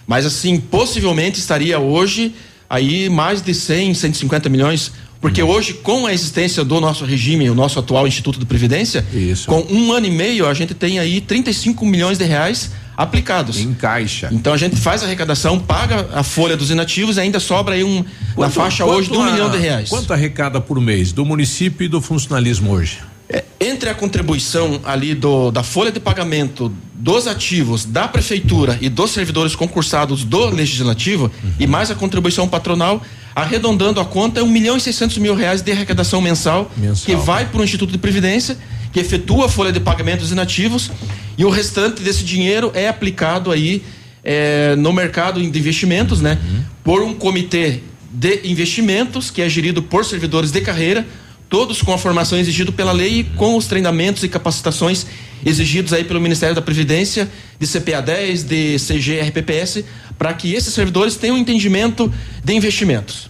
mas 0.05 0.25
assim 0.25 0.59
possivelmente 0.59 1.39
estaria 1.39 1.79
hoje 1.79 2.33
aí 2.72 3.10
mais 3.10 3.41
de 3.41 3.53
100, 3.53 3.93
150 3.93 4.48
milhões. 4.48 4.93
Porque 5.19 5.43
hoje, 5.43 5.73
com 5.73 6.07
a 6.07 6.14
existência 6.14 6.64
do 6.64 6.80
nosso 6.80 7.06
regime, 7.06 7.48
o 7.49 7.53
nosso 7.53 7.77
atual 7.77 8.07
Instituto 8.07 8.39
de 8.39 8.45
Previdência, 8.45 9.06
Isso. 9.14 9.45
com 9.45 9.61
um 9.69 9.91
ano 9.91 10.07
e 10.07 10.10
meio, 10.10 10.48
a 10.48 10.53
gente 10.53 10.73
tem 10.73 10.98
aí 10.98 11.22
35 11.22 11.85
milhões 11.85 12.18
de 12.18 12.23
reais 12.23 12.72
aplicados. 12.98 13.60
Em 13.60 13.73
caixa. 13.73 14.30
Então 14.31 14.53
a 14.53 14.57
gente 14.57 14.77
faz 14.77 15.03
a 15.03 15.06
arrecadação, 15.06 15.60
paga 15.60 16.07
a 16.14 16.23
folha 16.23 16.57
dos 16.57 16.72
inativos 16.72 17.18
e 17.18 17.19
ainda 17.19 17.39
sobra 17.39 17.76
aí 17.76 17.84
um, 17.84 18.03
na 18.35 18.49
faixa 18.49 18.85
hoje 18.85 19.11
de 19.11 19.18
um 19.18 19.31
milhão 19.31 19.52
de 19.52 19.57
reais. 19.57 19.89
Quanto 19.89 20.11
arrecada 20.11 20.60
por 20.60 20.80
mês 20.80 21.11
do 21.11 21.26
município 21.26 21.85
e 21.85 21.88
do 21.88 22.02
funcionalismo 22.02 22.72
hoje? 22.72 22.99
É, 23.31 23.43
entre 23.61 23.89
a 23.89 23.93
contribuição 23.93 24.81
ali 24.83 25.15
do, 25.15 25.51
da 25.51 25.63
folha 25.63 25.91
de 25.91 25.99
pagamento 25.99 26.73
dos 26.93 27.27
ativos 27.27 27.85
da 27.85 28.07
prefeitura 28.07 28.77
e 28.81 28.89
dos 28.89 29.11
servidores 29.11 29.55
concursados 29.55 30.23
do 30.23 30.49
legislativo 30.49 31.31
e 31.57 31.65
mais 31.65 31.89
a 31.89 31.95
contribuição 31.95 32.47
patronal, 32.47 33.01
arredondando 33.33 33.99
a 33.99 34.05
conta 34.05 34.41
é 34.41 34.43
um 34.43 34.49
milhão 34.49 34.75
e 34.75 34.81
seiscentos 34.81 35.17
mil 35.17 35.33
reais 35.33 35.61
de 35.61 35.71
arrecadação 35.71 36.21
mensal, 36.21 36.69
Mensal. 36.75 37.05
que 37.05 37.15
vai 37.15 37.45
para 37.45 37.61
o 37.61 37.63
Instituto 37.63 37.91
de 37.91 37.97
Previdência, 37.97 38.57
que 38.91 38.99
efetua 38.99 39.45
a 39.45 39.49
folha 39.49 39.71
de 39.71 39.79
pagamento 39.79 40.19
dos 40.19 40.31
inativos 40.31 40.91
e 41.37 41.45
o 41.45 41.49
restante 41.49 42.01
desse 42.03 42.23
dinheiro 42.23 42.71
é 42.75 42.87
aplicado 42.87 43.49
aí 43.49 43.81
é, 44.23 44.75
no 44.75 44.91
mercado 44.91 45.39
de 45.41 45.57
investimentos, 45.57 46.21
né? 46.21 46.37
Por 46.83 47.01
um 47.01 47.13
comitê 47.13 47.79
de 48.11 48.41
investimentos 48.43 49.31
que 49.31 49.41
é 49.41 49.47
gerido 49.47 49.81
por 49.81 50.03
servidores 50.03 50.51
de 50.51 50.59
carreira, 50.61 51.07
todos 51.51 51.81
com 51.81 51.93
a 51.93 51.97
formação 51.97 52.39
exigida 52.39 52.71
pela 52.71 52.93
lei 52.93 53.19
e 53.19 53.23
com 53.25 53.57
os 53.57 53.67
treinamentos 53.67 54.23
e 54.23 54.29
capacitações 54.29 55.05
exigidos 55.45 55.91
aí 55.91 56.05
pelo 56.05 56.21
Ministério 56.21 56.55
da 56.55 56.61
Previdência, 56.61 57.29
de 57.59 57.67
CPA 57.67 58.01
10, 58.01 58.43
de 58.45 58.77
CG, 58.79 59.19
RPPS, 59.19 59.83
para 60.17 60.33
que 60.33 60.53
esses 60.53 60.73
servidores 60.73 61.17
tenham 61.17 61.35
um 61.35 61.39
entendimento 61.39 62.11
de 62.41 62.53
investimentos. 62.53 63.29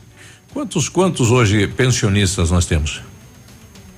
Quantos 0.53 0.88
quantos 0.88 1.31
hoje 1.31 1.65
pensionistas 1.68 2.52
nós 2.52 2.68
temos? 2.68 3.02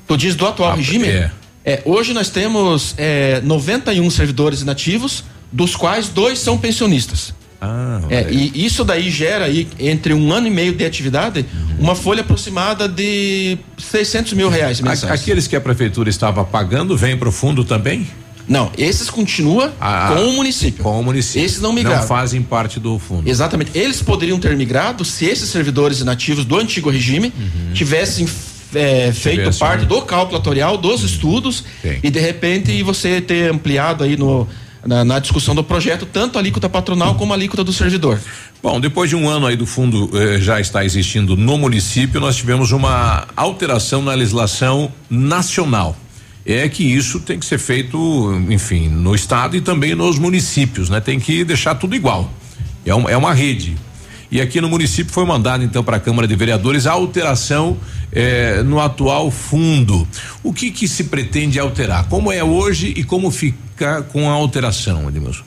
Tu 0.07 0.15
diz 0.15 0.35
do 0.35 0.47
atual 0.47 0.71
Ah, 0.71 0.75
regime? 0.75 1.07
é. 1.07 1.31
É, 1.65 1.81
hoje 1.83 2.13
nós 2.13 2.29
temos 2.29 2.93
é, 2.97 3.41
91 3.41 4.09
servidores 4.09 4.61
inativos, 4.61 5.25
dos 5.51 5.75
quais 5.75 6.07
dois 6.07 6.39
são 6.39 6.57
pensionistas. 6.57 7.33
Ah, 7.65 8.01
É, 8.09 8.27
e 8.31 8.65
isso 8.65 8.83
daí 8.83 9.09
gera 9.09 9.45
aí, 9.45 9.67
entre 9.79 10.13
um 10.13 10.31
ano 10.33 10.47
e 10.47 10.51
meio 10.51 10.73
de 10.73 10.83
atividade, 10.85 11.45
uma 11.79 11.95
folha 11.95 12.21
aproximada 12.21 12.87
de 12.89 13.57
600 13.77 14.33
mil 14.33 14.49
reais 14.49 14.81
mensais. 14.81 15.11
Aqueles 15.11 15.47
que 15.47 15.55
a 15.55 15.61
prefeitura 15.61 16.09
estava 16.09 16.43
pagando 16.43 16.97
vêm 16.97 17.15
para 17.17 17.29
o 17.29 17.31
fundo 17.31 17.63
também? 17.63 18.05
Não, 18.45 18.69
esses 18.77 19.09
continuam 19.09 19.71
com 20.09 20.21
o 20.27 20.33
município. 20.33 20.83
Com 20.83 20.99
o 20.99 21.03
município. 21.03 21.45
Esses 21.45 21.61
não 21.61 21.71
migraram. 21.71 22.01
Não 22.01 22.07
fazem 22.07 22.41
parte 22.41 22.77
do 22.77 22.99
fundo. 22.99 23.29
Exatamente. 23.29 23.71
Eles 23.73 24.01
poderiam 24.01 24.37
ter 24.37 24.53
migrado 24.57 25.05
se 25.05 25.23
esses 25.25 25.47
servidores 25.49 26.01
inativos 26.01 26.43
do 26.43 26.57
antigo 26.57 26.89
regime 26.89 27.31
tivessem 27.73 28.27
é, 28.75 29.11
feito 29.13 29.37
Tivesse 29.39 29.59
parte 29.59 29.85
um- 29.85 29.87
do 29.87 30.01
calculatorial 30.01 30.77
dos 30.77 31.03
estudos 31.03 31.63
Sim. 31.81 31.99
e 32.03 32.09
de 32.09 32.19
repente 32.19 32.81
você 32.83 33.21
ter 33.21 33.51
ampliado 33.51 34.03
aí 34.03 34.17
no, 34.17 34.45
na, 34.85 35.03
na 35.05 35.19
discussão 35.19 35.53
do 35.55 35.63
projeto 35.63 36.05
tanto 36.05 36.37
a 36.37 36.41
alíquota 36.41 36.67
patronal 36.69 37.15
como 37.15 37.33
a 37.33 37.35
alíquota 37.35 37.63
do 37.63 37.71
servidor. 37.73 38.19
Bom, 38.61 38.79
depois 38.79 39.09
de 39.09 39.15
um 39.15 39.27
ano 39.29 39.45
aí 39.45 39.55
do 39.55 39.65
fundo 39.65 40.09
eh, 40.13 40.39
já 40.39 40.59
está 40.59 40.83
existindo 40.85 41.35
no 41.35 41.57
município, 41.57 42.19
nós 42.21 42.35
tivemos 42.35 42.71
uma 42.71 43.27
alteração 43.35 44.01
na 44.01 44.13
legislação 44.13 44.91
nacional. 45.09 45.95
É 46.45 46.67
que 46.67 46.83
isso 46.83 47.19
tem 47.21 47.39
que 47.39 47.45
ser 47.45 47.57
feito, 47.57 47.97
enfim, 48.49 48.89
no 48.89 49.15
estado 49.15 49.55
e 49.55 49.61
também 49.61 49.95
nos 49.95 50.19
municípios, 50.19 50.89
né? 50.89 50.99
Tem 50.99 51.17
que 51.19 51.43
deixar 51.45 51.75
tudo 51.75 51.95
igual. 51.95 52.29
É, 52.85 52.93
um- 52.93 53.07
é 53.07 53.15
uma 53.15 53.33
rede. 53.33 53.77
E 54.33 54.41
aqui 54.41 54.59
no 54.59 54.67
município 54.67 55.13
foi 55.13 55.25
mandado 55.25 55.63
então 55.63 55.83
para 55.83 55.97
a 55.97 55.99
Câmara 55.99 56.27
de 56.27 56.35
Vereadores 56.35 56.87
a 56.87 56.91
alteração 56.93 57.77
eh, 58.11 58.63
no 58.63 58.79
atual 58.79 59.29
fundo. 59.29 60.07
O 60.41 60.51
que 60.51 60.71
que 60.71 60.87
se 60.87 61.03
pretende 61.03 61.59
alterar? 61.59 62.07
Como 62.07 62.31
é 62.31 62.43
hoje 62.43 62.91
e 62.97 63.03
como 63.03 63.29
fica 63.29 64.01
com 64.11 64.27
a 64.27 64.33
alteração, 64.33 65.07
Edmilson? 65.07 65.43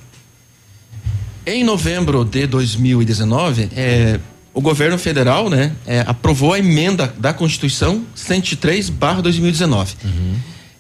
Em 1.45 1.65
novembro 1.65 2.25
de 2.25 2.47
2019, 2.47 3.71
é, 3.77 4.21
o 4.55 4.61
governo 4.61 4.97
federal 4.99 5.51
né, 5.51 5.73
é, 5.85 6.05
aprovou 6.07 6.53
a 6.53 6.59
emenda 6.61 7.13
da 7.19 7.33
Constituição 7.33 8.05
103-2019. 8.17 9.89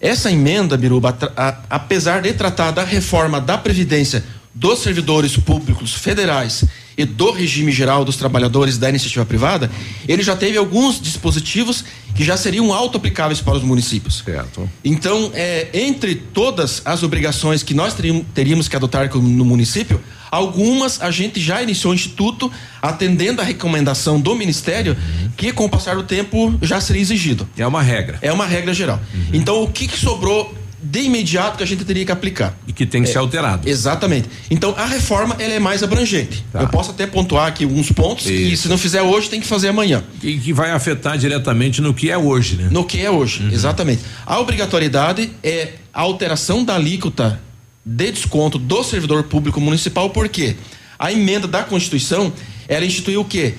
Essa 0.01 0.31
emenda, 0.31 0.77
Biruba, 0.77 1.12
tra- 1.12 1.33
a- 1.37 1.57
apesar 1.70 2.23
de 2.23 2.33
tratar 2.35 2.70
da 2.70 2.85
reforma 2.85 3.41
da 3.41 3.59
Previdência 3.59 4.23
dos 4.57 4.78
servidores 4.78 5.37
públicos 5.37 5.93
federais 5.93 6.65
e 6.97 7.05
do 7.05 7.31
regime 7.31 7.70
geral 7.70 8.07
dos 8.07 8.16
trabalhadores 8.16 8.78
da 8.78 8.89
iniciativa 8.89 9.24
privada, 9.27 9.70
ele 10.09 10.23
já 10.23 10.35
teve 10.35 10.57
alguns 10.57 10.99
dispositivos 10.99 11.85
que 12.15 12.24
já 12.24 12.39
seriam 12.39 12.73
auto-aplicáveis 12.73 13.43
para 13.43 13.59
os 13.59 13.62
municípios. 13.62 14.23
Certo. 14.24 14.69
Então, 14.83 15.31
é, 15.35 15.69
entre 15.74 16.15
todas 16.15 16.81
as 16.87 17.03
obrigações 17.03 17.62
que 17.62 17.74
nós 17.74 17.95
teríamos, 18.33 18.66
que 18.66 18.74
adotar 18.74 19.15
no 19.15 19.45
município, 19.45 20.01
algumas 20.31 21.03
a 21.03 21.11
gente 21.11 21.39
já 21.39 21.62
iniciou 21.62 21.93
o 21.93 21.95
instituto 21.95 22.51
atendendo 22.81 23.43
a 23.43 23.45
recomendação 23.45 24.19
do 24.19 24.35
ministério 24.35 24.97
que 25.37 25.53
com 25.53 25.66
o 25.66 25.69
passar 25.69 25.97
do 25.97 26.03
tempo 26.03 26.59
já 26.62 26.81
seria 26.81 27.03
exigido. 27.03 27.47
É 27.59 27.66
uma 27.66 27.83
regra. 27.83 28.19
É 28.23 28.33
uma 28.33 28.47
regra 28.47 28.73
geral. 28.73 28.99
Então, 29.35 29.62
o 29.62 29.70
que, 29.70 29.87
que 29.87 29.99
sobrou 29.99 30.55
de 30.89 31.01
imediato 31.01 31.57
que 31.57 31.63
a 31.63 31.67
gente 31.67 31.85
teria 31.85 32.05
que 32.05 32.13
aplicar? 32.13 32.57
E 32.67 32.73
que 32.73 32.87
tem 32.87 33.03
que 33.03 33.09
É, 33.09 33.13
ser 33.13 33.19
alterado. 33.19 33.69
Exatamente. 33.69 34.29
Então, 34.51 34.75
a 34.77 34.87
reforma 34.87 35.35
ela 35.39 35.55
é 35.55 35.59
mais 35.59 35.83
abrangente. 35.83 36.45
Eu 36.55 36.69
posso 36.69 36.93
até 36.93 37.07
pontuar 37.07 37.49
aqui 37.49 37.65
alguns 37.65 37.91
pontos 37.91 38.27
que 38.27 38.57
se 38.57 38.69
não 38.69 38.79
fizer 38.79 39.03
hoje 39.03 39.29
tem 39.29 39.41
que 39.41 39.47
fazer 39.47 39.69
amanhã. 39.69 40.05
E 40.23 40.39
que 40.39 40.53
vai 40.53 40.71
afetar 40.71 41.19
diretamente 41.19 41.81
no 41.83 41.93
que 41.93 42.11
é 42.11 42.17
hoje, 42.17 42.57
né? 42.57 42.69
No 42.71 42.85
que 42.85 43.01
é 43.01 43.11
hoje, 43.11 43.49
exatamente. 43.53 44.03
A 44.25 44.39
obrigatoriedade 44.39 45.31
é 45.43 45.73
a 45.93 46.03
alteração 46.03 46.65
da 46.65 46.77
alíquota 46.77 47.41
de 47.85 48.13
desconto 48.13 48.59
do 48.59 48.83
servidor 48.85 49.25
público 49.25 49.61
municipal, 49.61 50.11
porque 50.11 50.57
a 50.99 51.13
emenda 51.13 51.47
da 51.49 51.63
Constituição, 51.63 52.33
ela 52.69 52.85
instituiu 52.85 53.21
o 53.23 53.25
quê? 53.25 53.55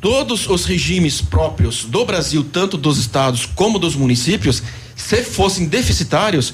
Todos 0.00 0.48
os 0.48 0.64
regimes 0.64 1.20
próprios 1.20 1.84
do 1.84 2.04
Brasil, 2.04 2.46
tanto 2.52 2.76
dos 2.76 2.98
estados 2.98 3.46
como 3.46 3.78
dos 3.80 3.96
municípios, 3.96 4.62
se 4.98 5.22
fossem 5.22 5.66
deficitários, 5.66 6.52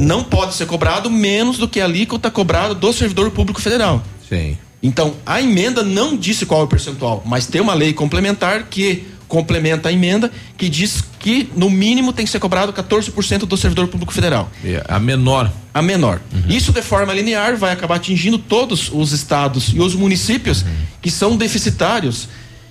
não 0.00 0.24
pode 0.24 0.54
ser 0.54 0.66
cobrado 0.66 1.08
menos 1.10 1.58
do 1.58 1.68
que 1.68 1.80
a 1.80 1.84
alíquota 1.84 2.30
cobrada 2.30 2.74
do 2.74 2.92
servidor 2.92 3.30
público 3.30 3.60
federal. 3.60 4.02
Sim. 4.28 4.56
Então, 4.82 5.14
a 5.24 5.40
emenda 5.40 5.84
não 5.84 6.16
disse 6.16 6.44
qual 6.44 6.62
é 6.62 6.64
o 6.64 6.66
percentual, 6.66 7.22
mas 7.24 7.46
tem 7.46 7.60
uma 7.60 7.74
lei 7.74 7.92
complementar 7.92 8.64
que 8.64 9.06
complementa 9.28 9.88
a 9.88 9.92
emenda 9.92 10.30
que 10.58 10.68
diz 10.68 11.02
que 11.18 11.48
no 11.56 11.70
mínimo 11.70 12.12
tem 12.12 12.24
que 12.24 12.30
ser 12.30 12.38
cobrado 12.38 12.72
14% 12.72 13.46
do 13.46 13.56
servidor 13.56 13.88
público 13.88 14.12
federal. 14.12 14.50
É, 14.64 14.84
a 14.88 14.98
menor. 14.98 15.50
A 15.72 15.80
menor. 15.80 16.20
Isso 16.48 16.70
de 16.70 16.82
forma 16.82 17.14
linear 17.14 17.56
vai 17.56 17.72
acabar 17.72 17.94
atingindo 17.94 18.36
todos 18.36 18.90
os 18.92 19.12
estados 19.12 19.70
e 19.72 19.80
os 19.80 19.94
municípios 19.94 20.64
que 21.00 21.10
são 21.10 21.36
deficitários, 21.36 22.28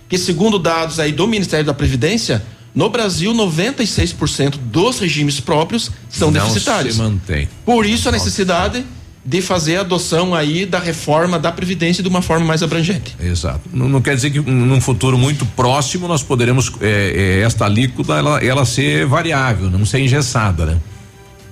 que 0.08 0.20
segundo 0.20 0.60
dados 0.60 1.00
aí 1.00 1.12
do 1.12 1.26
Ministério 1.26 1.66
da 1.66 1.74
Previdência, 1.74 2.44
no 2.74 2.90
Brasil 2.90 3.34
96% 3.34 4.58
dos 4.58 5.00
regimes 5.00 5.40
próprios 5.40 5.92
são 6.10 6.32
Não 6.32 6.42
deficitários. 6.42 6.96
se 6.96 7.02
mantém. 7.02 7.48
Por 7.66 7.86
isso 7.86 8.08
a 8.08 8.12
necessidade 8.12 8.86
de 9.24 9.42
fazer 9.42 9.78
a 9.78 9.82
adoção 9.82 10.34
aí 10.34 10.66
da 10.66 10.80
reforma 10.80 11.38
da 11.38 11.52
Previdência 11.52 12.02
de 12.02 12.10
uma 12.10 12.22
forma 12.22 12.46
mais 12.46 12.64
abrangente. 12.64 13.16
Exato. 13.22 13.62
Não, 13.72 13.88
não 13.88 14.02
quer 14.02 14.16
dizer 14.16 14.32
que 14.32 14.40
num 14.40 14.82
futuro 14.82 15.18
muito 15.18 15.46
próximo 15.46 16.08
nós 16.08 16.24
poderemos 16.24 16.72
é, 16.82 17.40
é, 17.40 17.46
esta 17.46 17.66
alíquota 17.66 18.14
ela, 18.14 18.44
ela 18.44 18.66
ser 18.66 19.06
variável, 19.06 19.70
não 19.70 19.86
ser 19.86 20.00
engessada, 20.00 20.66
né? 20.66 20.78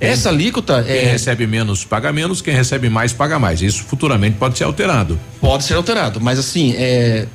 Essa 0.02 0.30
alíquota 0.30 0.82
Quem 0.82 0.96
é, 0.96 1.12
recebe 1.12 1.46
menos 1.46 1.84
paga 1.84 2.12
menos, 2.14 2.42
quem 2.42 2.54
recebe 2.54 2.90
mais 2.90 3.12
paga 3.12 3.38
mais. 3.38 3.62
Isso 3.62 3.84
futuramente 3.84 4.38
pode 4.38 4.58
ser 4.58 4.64
alterado. 4.64 5.20
pode 5.42 5.66
ser 5.66 5.74
alterado, 5.74 6.22
mas 6.22 6.40
assim, 6.40 6.74
é, 6.78 7.28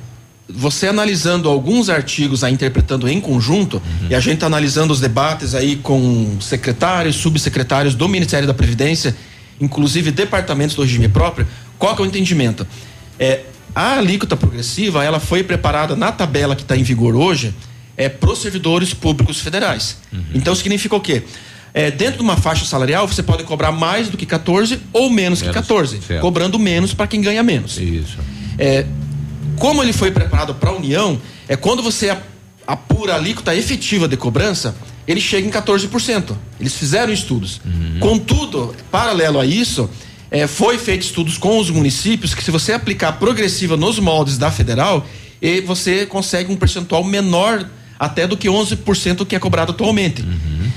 você 0.47 0.87
analisando 0.87 1.49
alguns 1.49 1.89
artigos 1.89 2.43
aí 2.43 2.53
interpretando 2.53 3.07
em 3.09 3.19
conjunto, 3.19 3.81
e 4.09 4.15
a 4.15 4.19
gente 4.19 4.39
tá 4.39 4.45
analisando 4.45 4.93
os 4.93 4.99
debates 4.99 5.55
aí 5.55 5.75
com 5.77 6.37
secretários, 6.39 7.15
subsecretários 7.15 7.95
do 7.95 8.07
Ministério 8.07 8.47
da 8.47 8.53
Previdência, 8.53 9.15
inclusive 9.59 10.11
departamentos 10.11 10.75
do 10.75 10.83
regime 10.83 11.07
próprio, 11.07 11.47
qual 11.79 11.95
que 11.95 12.01
é 12.01 12.05
o 12.05 12.07
entendimento? 12.07 12.65
É, 13.19 13.41
a 13.73 13.97
alíquota 13.97 14.37
progressiva, 14.37 15.03
ela 15.03 15.19
foi 15.19 15.43
preparada 15.43 15.95
na 15.95 16.11
tabela 16.11 16.55
que 16.55 16.61
está 16.61 16.77
em 16.77 16.83
vigor 16.83 17.15
hoje, 17.15 17.53
é 17.97 18.07
para 18.07 18.31
os 18.31 18.39
servidores 18.39 18.93
públicos 18.93 19.39
federais. 19.39 19.97
Uhum. 20.13 20.23
Então 20.33 20.53
significa 20.53 20.95
o 20.95 21.01
quê? 21.01 21.23
É, 21.73 21.91
dentro 21.91 22.17
de 22.17 22.23
uma 22.23 22.37
faixa 22.37 22.63
salarial, 22.63 23.05
você 23.05 23.21
pode 23.21 23.43
cobrar 23.43 23.71
mais 23.71 24.07
do 24.07 24.15
que 24.15 24.25
14 24.25 24.79
ou 24.93 25.09
menos, 25.09 25.41
menos 25.41 25.41
que 25.41 25.49
14, 25.49 25.99
certo. 26.01 26.21
cobrando 26.21 26.57
menos 26.57 26.93
para 26.93 27.05
quem 27.05 27.21
ganha 27.21 27.43
menos. 27.43 27.77
Isso. 27.77 28.17
É, 28.57 28.85
como 29.57 29.81
ele 29.81 29.93
foi 29.93 30.11
preparado 30.11 30.55
para 30.55 30.69
a 30.69 30.75
União, 30.75 31.19
é 31.47 31.55
quando 31.55 31.81
você 31.81 32.15
apura 32.65 33.13
a 33.13 33.15
alíquota 33.15 33.55
efetiva 33.55 34.07
de 34.07 34.17
cobrança, 34.17 34.75
ele 35.07 35.21
chega 35.21 35.47
em 35.47 35.51
14%. 35.51 36.35
Eles 36.59 36.73
fizeram 36.73 37.13
estudos. 37.13 37.61
Uhum. 37.63 37.99
Contudo, 37.99 38.75
paralelo 38.91 39.39
a 39.39 39.45
isso, 39.45 39.89
é, 40.31 40.47
foi 40.47 40.77
feito 40.77 41.03
estudos 41.03 41.37
com 41.37 41.59
os 41.59 41.69
municípios 41.69 42.33
que 42.33 42.43
se 42.43 42.51
você 42.51 42.73
aplicar 42.73 43.13
progressiva 43.13 43.77
nos 43.77 43.99
moldes 43.99 44.37
da 44.37 44.51
federal, 44.51 45.05
e 45.41 45.61
você 45.61 46.05
consegue 46.05 46.51
um 46.51 46.55
percentual 46.55 47.03
menor 47.03 47.69
até 47.99 48.27
do 48.27 48.35
que 48.35 48.47
11% 48.47 49.25
que 49.25 49.35
é 49.35 49.39
cobrado 49.39 49.71
atualmente. 49.71 50.21
Uhum. 50.21 50.71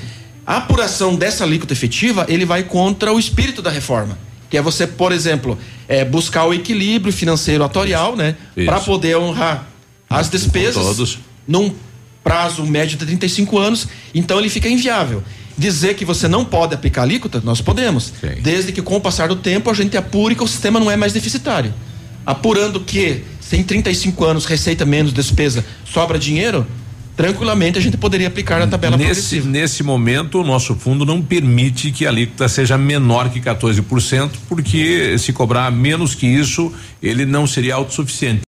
A 0.47 0.59
apuração 0.59 1.15
dessa 1.15 1.45
alíquota 1.45 1.73
efetiva, 1.73 2.27
ele 2.29 2.45
vai 2.45 2.63
contra 2.63 3.13
o 3.13 3.19
espírito 3.19 3.61
da 3.61 3.71
reforma, 3.71 4.19
que 4.49 4.57
é 4.57 4.63
você, 4.63 4.87
por 4.87 5.13
exemplo, 5.13 5.59
é, 5.89 6.05
buscar 6.05 6.45
o 6.45 6.53
equilíbrio 6.53 7.13
financeiro 7.13 7.65
atorial, 7.65 8.15
né, 8.15 8.37
para 8.67 8.79
poder 8.79 9.17
honrar 9.17 9.67
as 10.09 10.29
despesas 10.29 10.85
todos. 10.85 11.19
num 11.47 11.75
prazo 12.23 12.63
médio 12.65 12.99
de 12.99 13.07
35 13.07 13.59
anos, 13.59 13.89
então 14.15 14.39
ele 14.39 14.51
fica 14.51 14.69
inviável. 14.69 15.23
Dizer 15.57 15.95
que 15.95 16.05
você 16.05 16.29
não 16.29 16.45
pode 16.45 16.75
aplicar 16.75 17.03
alíquota, 17.03 17.41
nós 17.43 17.61
podemos, 17.61 18.13
Sim. 18.21 18.41
desde 18.41 18.71
que 18.71 18.83
com 18.83 18.97
o 18.97 19.01
passar 19.01 19.29
do 19.29 19.37
tempo 19.37 19.69
a 19.71 19.75
gente 19.75 19.97
apure 19.97 20.35
que 20.35 20.45
o 20.45 20.47
sistema 20.47 20.79
não 20.79 20.91
é 20.91 20.97
mais 20.97 21.13
deficitário. 21.13 21.75
Apurando 22.25 22.81
que 22.81 23.25
se 23.41 23.57
em 23.57 23.63
35 23.63 24.25
anos 24.25 24.45
receita 24.45 24.85
menos 24.85 25.13
despesa 25.13 25.65
sobra 25.85 26.19
dinheiro, 26.19 26.67
tranquilamente 27.19 27.77
a 27.77 27.81
gente 27.83 27.97
poderia 27.97 28.29
aplicar 28.29 28.61
na 28.61 28.69
tabela 28.69 28.97
nesse, 28.97 29.07
progressiva. 29.07 29.49
Nesse 29.49 29.83
momento, 29.83 30.41
o 30.41 30.45
nosso 30.45 30.77
fundo 30.77 31.05
não 31.05 31.21
permite 31.21 31.91
que 31.91 32.07
a 32.07 32.11
alíquota 32.11 32.49
seja 32.49 32.79
menor 32.79 33.29
que 33.29 33.41
14%, 33.41 34.31
porque 34.49 35.19
se 35.19 35.33
cobrar 35.33 35.69
menos 35.73 36.15
que 36.15 36.29
isso, 36.29 36.73
ele 37.03 37.27
não 37.27 37.45
seria 37.45 37.75
autossuficiente. 37.75 38.43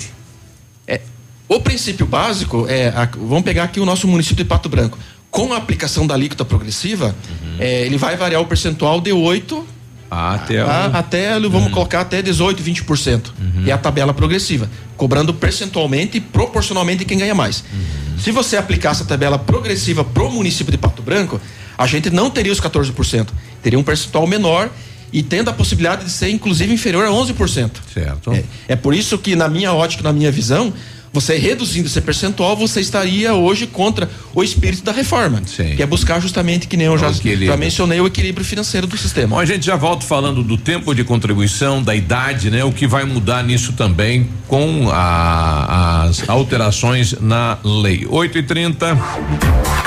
É, 0.86 1.00
o 1.48 1.58
princípio 1.60 2.04
básico 2.04 2.66
é, 2.68 2.88
a, 2.88 3.06
vamos 3.06 3.42
pegar 3.42 3.64
aqui 3.64 3.80
o 3.80 3.86
nosso 3.86 4.06
município 4.06 4.44
de 4.44 4.44
Pato 4.44 4.68
Branco 4.68 4.98
com 5.30 5.54
a 5.54 5.56
aplicação 5.56 6.06
da 6.06 6.12
alíquota 6.12 6.44
progressiva, 6.44 7.16
uhum. 7.30 7.56
é, 7.58 7.86
ele 7.86 7.96
vai 7.96 8.18
variar 8.18 8.42
o 8.42 8.46
percentual 8.46 9.00
de 9.00 9.12
8 9.12 9.66
ah, 10.10 10.34
até, 10.34 10.60
a, 10.60 10.86
até 10.86 11.40
vamos 11.40 11.64
uhum. 11.64 11.70
colocar 11.70 12.00
até 12.00 12.22
18, 12.22 12.62
20%. 12.62 13.26
Uhum. 13.38 13.64
É 13.66 13.72
a 13.72 13.78
tabela 13.78 14.14
progressiva, 14.14 14.68
cobrando 14.96 15.34
percentualmente 15.34 16.16
e 16.16 16.20
proporcionalmente 16.20 17.04
quem 17.04 17.18
ganha 17.18 17.34
mais. 17.34 17.62
Uhum. 17.72 18.18
Se 18.18 18.30
você 18.30 18.56
aplicasse 18.56 19.02
a 19.02 19.06
tabela 19.06 19.38
progressiva 19.38 20.04
pro 20.04 20.30
município 20.30 20.72
de 20.72 20.78
Pato 20.78 21.02
Branco, 21.02 21.40
a 21.76 21.86
gente 21.86 22.10
não 22.10 22.30
teria 22.30 22.52
os 22.52 22.60
14%, 22.60 23.28
teria 23.62 23.78
um 23.78 23.84
percentual 23.84 24.26
menor 24.26 24.70
e 25.12 25.22
tendo 25.22 25.50
a 25.50 25.52
possibilidade 25.52 26.04
de 26.04 26.10
ser 26.10 26.30
inclusive 26.30 26.72
inferior 26.72 27.04
a 27.04 27.10
11%. 27.10 27.70
Certo. 27.92 28.32
É, 28.32 28.44
é 28.68 28.76
por 28.76 28.94
isso 28.94 29.18
que 29.18 29.36
na 29.36 29.48
minha 29.48 29.72
ótica, 29.72 30.02
na 30.02 30.12
minha 30.12 30.30
visão, 30.30 30.72
você 31.12 31.36
reduzindo 31.36 31.86
esse 31.86 32.00
percentual, 32.00 32.56
você 32.56 32.80
estaria 32.80 33.34
hoje 33.34 33.66
contra 33.66 34.08
o 34.34 34.42
espírito 34.42 34.82
da 34.84 34.92
reforma, 34.92 35.42
Sim. 35.46 35.76
que 35.76 35.82
é 35.82 35.86
buscar 35.86 36.20
justamente, 36.20 36.66
que 36.66 36.76
nem 36.76 36.86
eu 36.86 36.98
já, 36.98 37.10
já, 37.10 37.56
mencionei, 37.56 38.00
o 38.00 38.06
equilíbrio 38.06 38.44
financeiro 38.44 38.86
do 38.86 38.96
sistema. 38.96 39.36
Bom, 39.36 39.40
a 39.40 39.44
gente 39.44 39.64
já 39.64 39.76
volta 39.76 40.04
falando 40.04 40.42
do 40.42 40.56
tempo 40.56 40.94
de 40.94 41.04
contribuição, 41.04 41.82
da 41.82 41.94
idade, 41.94 42.50
né? 42.50 42.64
O 42.64 42.72
que 42.72 42.86
vai 42.86 43.04
mudar 43.04 43.42
nisso 43.42 43.72
também 43.72 44.28
com 44.46 44.88
a, 44.90 46.04
as 46.04 46.28
alterações 46.28 47.14
na 47.20 47.58
lei. 47.64 48.06
8 48.08 48.38
e 48.38 48.42
30 48.42 48.98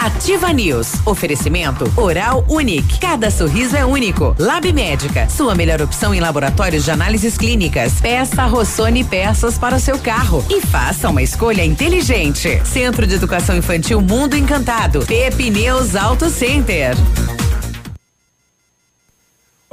Ativa 0.02 0.52
News. 0.52 0.93
Oferecimento 1.06 1.91
Oral 1.95 2.43
Unique. 2.49 2.99
Cada 2.99 3.30
sorriso 3.30 3.76
é 3.76 3.85
único. 3.85 4.35
Lab 4.39 4.72
Médica. 4.73 5.30
Sua 5.30 5.53
melhor 5.53 5.80
opção 5.80 6.11
em 6.14 6.19
laboratórios 6.19 6.85
de 6.85 6.91
análises 6.91 7.38
clínicas. 7.38 7.93
Peça 8.02 8.45
Rossoni 8.45 9.03
peças 9.03 9.60
para 9.60 9.76
o 9.76 9.80
seu 9.80 9.99
carro. 9.99 10.43
E 10.49 10.60
faça 10.60 11.10
uma 11.11 11.21
escolha 11.21 11.63
inteligente. 11.63 12.61
Centro 12.65 13.05
de 13.05 13.15
Educação 13.15 13.55
Infantil 13.57 13.99
Mundo 14.01 14.35
Encantado. 14.35 15.05
Pepineus 15.05 15.93
Auto 15.95 16.29
Center. 16.29 16.95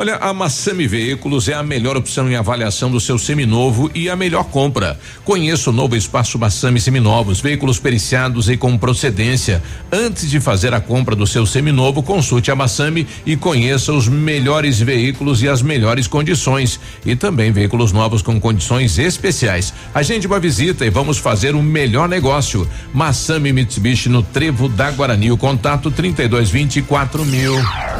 Olha, 0.00 0.14
a 0.14 0.32
Massami 0.32 0.86
Veículos 0.86 1.48
é 1.48 1.54
a 1.54 1.62
melhor 1.64 1.96
opção 1.96 2.30
em 2.30 2.36
avaliação 2.36 2.88
do 2.88 3.00
seu 3.00 3.18
seminovo 3.18 3.90
e 3.92 4.08
a 4.08 4.14
melhor 4.14 4.44
compra. 4.44 4.96
Conheça 5.24 5.70
o 5.70 5.72
novo 5.72 5.96
espaço 5.96 6.38
Massami 6.38 6.78
Seminovos, 6.78 7.40
veículos 7.40 7.80
periciados 7.80 8.48
e 8.48 8.56
com 8.56 8.78
procedência. 8.78 9.60
Antes 9.90 10.30
de 10.30 10.38
fazer 10.38 10.72
a 10.72 10.80
compra 10.80 11.16
do 11.16 11.26
seu 11.26 11.44
seminovo, 11.44 12.00
consulte 12.00 12.48
a 12.48 12.54
Massami 12.54 13.08
e 13.26 13.36
conheça 13.36 13.92
os 13.92 14.06
melhores 14.06 14.78
veículos 14.78 15.42
e 15.42 15.48
as 15.48 15.62
melhores 15.62 16.06
condições. 16.06 16.78
E 17.04 17.16
também 17.16 17.50
veículos 17.50 17.90
novos 17.90 18.22
com 18.22 18.38
condições 18.38 19.00
especiais. 19.00 19.74
Agende 19.92 20.28
uma 20.28 20.38
visita 20.38 20.86
e 20.86 20.90
vamos 20.90 21.18
fazer 21.18 21.56
o 21.56 21.58
um 21.58 21.62
melhor 21.62 22.08
negócio. 22.08 22.68
Massami 22.94 23.52
Mitsubishi 23.52 24.08
no 24.08 24.22
Trevo 24.22 24.68
da 24.68 24.92
Guarani. 24.92 25.32
O 25.32 25.36
contato 25.36 25.90
3224 25.90 27.24
mil. 27.24 27.54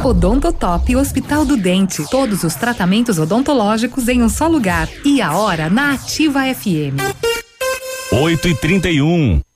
Odontotop 0.05 0.95
Hospital 0.95 1.45
do 1.45 1.57
Dente 1.57 1.88
Todos 2.11 2.45
os 2.45 2.55
tratamentos 2.55 3.19
odontológicos 3.19 4.09
em 4.09 4.23
um 4.23 4.29
só 4.29 4.47
lugar. 4.47 4.89
E 5.05 5.21
a 5.21 5.37
hora 5.37 5.69
na 5.69 5.95
Ativa 5.95 6.43
FM. 6.55 6.99
8 8.13 8.49
e 8.49 8.55
31 8.55 9.41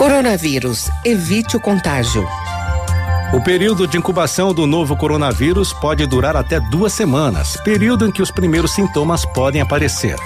Coronavírus. 0.00 0.88
Evite 1.04 1.58
o 1.58 1.60
contágio. 1.60 2.26
O 3.34 3.40
período 3.42 3.86
de 3.86 3.98
incubação 3.98 4.54
do 4.54 4.66
novo 4.66 4.96
coronavírus 4.96 5.74
pode 5.74 6.06
durar 6.06 6.34
até 6.34 6.58
duas 6.58 6.94
semanas, 6.94 7.58
período 7.58 8.06
em 8.06 8.10
que 8.10 8.22
os 8.22 8.30
primeiros 8.30 8.70
sintomas 8.70 9.26
podem 9.26 9.60
aparecer. 9.60 10.16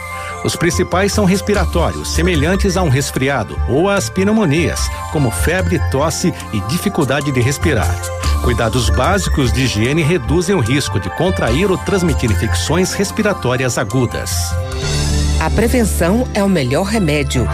Os 0.45 0.55
principais 0.55 1.13
são 1.13 1.25
respiratórios, 1.25 2.15
semelhantes 2.15 2.77
a 2.77 2.85
um 2.85 2.89
resfriado, 2.89 3.61
ou 3.69 3.91
às 3.91 4.09
pneumonias, 4.09 4.89
como 5.11 5.33
febre, 5.33 5.81
tosse 5.91 6.33
e 6.53 6.61
dificuldade 6.69 7.33
de 7.33 7.41
respirar. 7.41 8.01
Cuidados 8.45 8.89
básicos 8.91 9.53
de 9.53 9.63
higiene 9.63 10.05
reduzem 10.05 10.55
o 10.55 10.61
risco 10.61 11.01
de 11.01 11.11
contrair 11.17 11.69
ou 11.69 11.77
transmitir 11.77 12.31
infecções 12.31 12.93
respiratórias 12.93 13.77
agudas. 13.77 14.31
A 15.41 15.51
prevenção 15.51 16.29
é 16.33 16.45
o 16.45 16.49
melhor 16.49 16.85
remédio. 16.85 17.45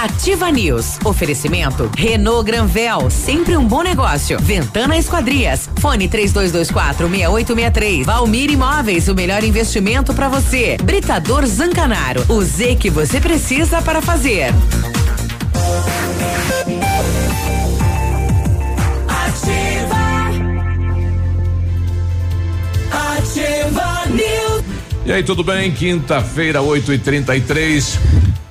Ativa 0.00 0.48
News. 0.52 0.96
Oferecimento 1.04 1.90
Renault 1.96 2.44
Granvel, 2.46 3.10
sempre 3.10 3.56
um 3.56 3.66
bom 3.66 3.82
negócio. 3.82 4.38
Ventana 4.38 4.96
Esquadrias. 4.96 5.68
Fone 5.80 6.08
3224 6.08 7.08
6863. 7.08 8.06
Valmir 8.06 8.48
Imóveis, 8.48 9.08
o 9.08 9.14
melhor 9.14 9.42
investimento 9.42 10.14
para 10.14 10.28
você. 10.28 10.76
Britador 10.80 11.44
Zancanaro. 11.46 12.24
O 12.28 12.40
Z 12.44 12.76
que 12.76 12.90
você 12.90 13.20
precisa 13.20 13.82
para 13.82 14.00
fazer. 14.00 14.54
Ativa. 19.08 19.98
Ativa 23.16 24.06
News. 24.10 24.64
E 25.04 25.10
aí, 25.10 25.24
tudo 25.24 25.42
bem? 25.42 25.72
Quinta-feira, 25.72 26.62
8 26.62 26.92
e 26.92 26.98
33 27.00 27.98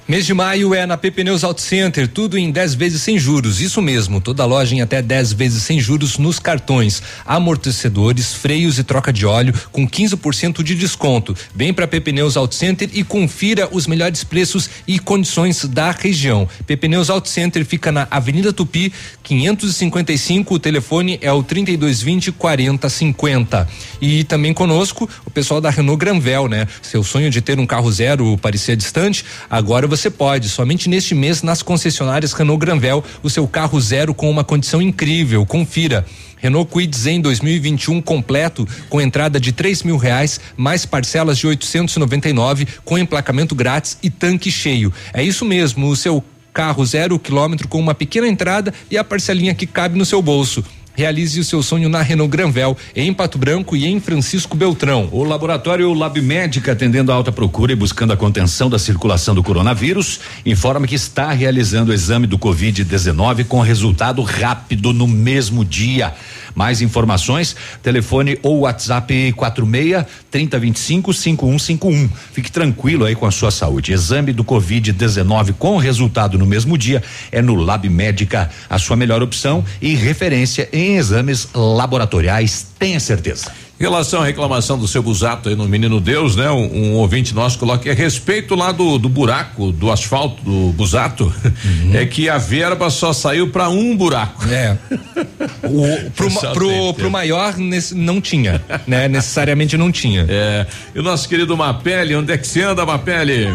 Mês 0.07 0.25
de 0.25 0.33
maio 0.33 0.73
é 0.73 0.85
na 0.85 0.95
PP 0.95 1.25
Neus 1.25 1.43
Auto 1.43 1.59
Center, 1.59 2.07
tudo 2.07 2.37
em 2.37 2.49
10 2.49 2.75
vezes 2.75 3.01
sem 3.01 3.19
juros. 3.19 3.59
Isso 3.59 3.81
mesmo, 3.81 4.21
toda 4.21 4.45
loja 4.45 4.73
em 4.73 4.79
até 4.79 5.01
10 5.01 5.33
vezes 5.33 5.63
sem 5.63 5.81
juros 5.81 6.17
nos 6.17 6.39
cartões, 6.39 7.03
amortecedores, 7.25 8.33
freios 8.33 8.79
e 8.79 8.85
troca 8.85 9.11
de 9.11 9.25
óleo 9.25 9.53
com 9.69 9.85
15% 9.85 10.63
de 10.63 10.75
desconto. 10.75 11.35
Vem 11.53 11.73
para 11.73 11.85
PP 11.85 12.13
Neus 12.13 12.37
Auto 12.37 12.55
Center 12.55 12.89
e 12.93 13.03
confira 13.03 13.67
os 13.69 13.85
melhores 13.85 14.23
preços 14.23 14.69
e 14.87 14.97
condições 14.97 15.65
da 15.65 15.91
região. 15.91 16.47
PP 16.65 16.87
Neus 16.87 17.09
Auto 17.09 17.27
Center 17.27 17.65
fica 17.65 17.91
na 17.91 18.07
Avenida 18.09 18.53
Tupi, 18.53 18.93
555. 19.23 20.53
O 20.55 20.59
telefone 20.59 21.19
é 21.21 21.33
o 21.33 21.43
3220 21.43 22.31
4050. 22.31 23.67
E 24.01 24.23
também 24.23 24.53
conosco 24.53 25.09
o 25.25 25.29
pessoal 25.29 25.59
da 25.59 25.69
Renault 25.69 25.99
Granvel, 25.99 26.47
né? 26.47 26.65
Seu 26.81 27.03
sonho 27.03 27.29
de 27.29 27.41
ter 27.41 27.59
um 27.59 27.65
carro 27.65 27.91
zero 27.91 28.37
parecia 28.37 28.77
distante, 28.77 29.25
agora 29.49 29.85
você 29.85 29.96
você 29.97 30.09
pode. 30.09 30.47
Somente 30.49 30.87
neste 30.87 31.15
mês, 31.15 31.41
nas 31.41 31.61
concessionárias 31.61 32.33
Renault 32.33 32.59
Granvel, 32.59 33.03
o 33.23 33.29
seu 33.29 33.47
carro 33.47 33.79
zero 33.81 34.13
com 34.13 34.29
uma 34.29 34.43
condição 34.43 34.81
incrível. 34.81 35.45
Confira. 35.45 36.05
Renault 36.37 36.69
Kwid 36.71 36.95
Zen 36.95 37.19
2021 37.19 37.99
completo 37.99 38.67
com 38.89 39.01
entrada 39.01 39.39
de 39.39 39.51
três 39.51 39.81
mil 39.81 39.97
reais 39.97 40.39
mais 40.55 40.85
parcelas 40.85 41.37
de 41.37 41.47
899 41.47 42.67
com 42.85 42.97
emplacamento 42.97 43.55
grátis 43.55 43.97
e 44.03 44.09
tanque 44.09 44.51
cheio. 44.51 44.93
É 45.13 45.23
isso 45.23 45.43
mesmo, 45.43 45.87
o 45.87 45.95
seu 45.95 46.23
carro 46.53 46.85
zero 46.85 47.19
quilômetro 47.19 47.67
com 47.67 47.79
uma 47.79 47.93
pequena 47.93 48.27
entrada 48.27 48.73
e 48.89 48.97
a 48.97 49.03
parcelinha 49.03 49.53
que 49.55 49.65
cabe 49.65 49.97
no 49.97 50.05
seu 50.05 50.21
bolso. 50.21 50.63
Realize 50.97 51.39
o 51.39 51.43
seu 51.43 51.61
sonho 51.61 51.89
na 51.89 52.01
Renault 52.01 52.31
Granvel, 52.31 52.75
em 52.95 53.13
Pato 53.13 53.37
Branco 53.37 53.75
e 53.75 53.85
em 53.85 53.99
Francisco 53.99 54.57
Beltrão. 54.57 55.07
O 55.11 55.23
laboratório 55.23 55.93
Lab 55.93 56.19
Médica, 56.19 56.71
atendendo 56.71 57.11
a 57.11 57.15
alta 57.15 57.31
procura 57.31 57.71
e 57.71 57.75
buscando 57.75 58.13
a 58.13 58.17
contenção 58.17 58.67
da 58.67 58.79
circulação 58.79 59.35
do 59.35 59.43
coronavírus, 59.43 60.19
informa 60.43 60.87
que 60.87 60.95
está 60.95 61.31
realizando 61.31 61.91
o 61.91 61.93
exame 61.93 62.25
do 62.25 62.39
Covid-19 62.39 63.45
com 63.45 63.61
resultado 63.61 64.23
rápido 64.23 64.91
no 64.91 65.07
mesmo 65.07 65.63
dia. 65.63 66.15
Mais 66.57 66.81
informações, 66.81 67.55
telefone 67.83 68.39
ou 68.41 68.61
WhatsApp 68.61 69.31
46 69.33 70.03
3025 70.31 71.13
5151. 71.13 72.09
Fique 72.33 72.51
tranquilo 72.51 73.05
aí 73.05 73.13
com 73.13 73.27
a 73.27 73.31
sua 73.31 73.51
saúde. 73.51 73.93
Exame 73.93 74.33
do 74.33 74.43
Covid-19 74.43 75.53
com 75.53 75.77
resultado 75.77 76.35
no 76.35 76.47
mesmo 76.47 76.75
dia 76.75 77.03
é 77.31 77.43
no 77.43 77.53
Lab 77.53 77.87
Médica, 77.87 78.49
a 78.67 78.79
sua 78.79 78.95
melhor 78.95 79.21
opção 79.21 79.63
e 79.79 79.93
referência 79.93 80.67
em 80.73 80.97
exames 80.97 81.47
laboratoriais, 81.53 82.65
tenha 82.79 82.99
certeza. 82.99 83.51
Em 83.79 83.83
relação 83.83 84.23
à 84.23 84.25
reclamação 84.25 84.75
do 84.75 84.87
seu 84.87 85.03
Busato 85.03 85.49
aí 85.49 85.55
no 85.55 85.67
Menino 85.67 85.99
Deus, 86.01 86.35
né? 86.35 86.49
Um, 86.49 86.65
um 86.65 86.93
ouvinte 86.95 87.35
nosso 87.35 87.59
coloca 87.59 87.89
a 87.89 87.93
respeito 87.93 88.55
lá 88.55 88.71
do, 88.71 88.97
do 88.97 89.07
buraco, 89.07 89.71
do 89.71 89.91
asfalto 89.91 90.43
do 90.43 90.73
Busato, 90.73 91.25
uhum. 91.25 91.91
é 91.95 92.03
que 92.03 92.27
a 92.27 92.39
verba 92.39 92.89
só 92.89 93.13
saiu 93.13 93.49
para 93.49 93.69
um 93.69 93.95
buraco. 93.95 94.43
É. 94.49 94.75
o, 95.63 96.09
pro, 96.11 96.31
pro, 96.53 96.93
pro 96.95 97.11
maior 97.11 97.55
nesse, 97.55 97.93
não 97.93 98.19
tinha, 98.19 98.59
né? 98.87 99.07
Necessariamente 99.07 99.77
não 99.77 99.91
tinha. 99.91 100.25
É. 100.27 100.65
E 100.95 100.99
o 100.99 101.03
nosso 101.03 101.29
querido 101.29 101.55
Mapele, 101.55 102.15
onde 102.15 102.33
é 102.33 102.37
que 102.37 102.47
você 102.47 102.63
anda, 102.63 102.83
Mapele? 102.83 103.47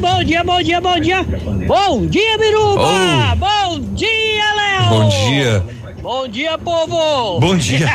Bom 0.00 0.24
dia, 0.24 0.42
bom 0.42 0.60
dia, 0.60 0.80
bom 0.80 0.98
dia. 0.98 1.22
Bom 1.66 2.06
dia, 2.06 2.38
Biruba! 2.38 2.82
Oh. 2.82 3.36
Bom 3.36 3.94
dia, 3.94 4.54
Léo! 4.56 4.88
Bom 4.88 5.08
dia. 5.08 5.81
Bom 6.02 6.26
dia, 6.26 6.58
povo! 6.58 7.38
Bom 7.38 7.56
dia! 7.56 7.86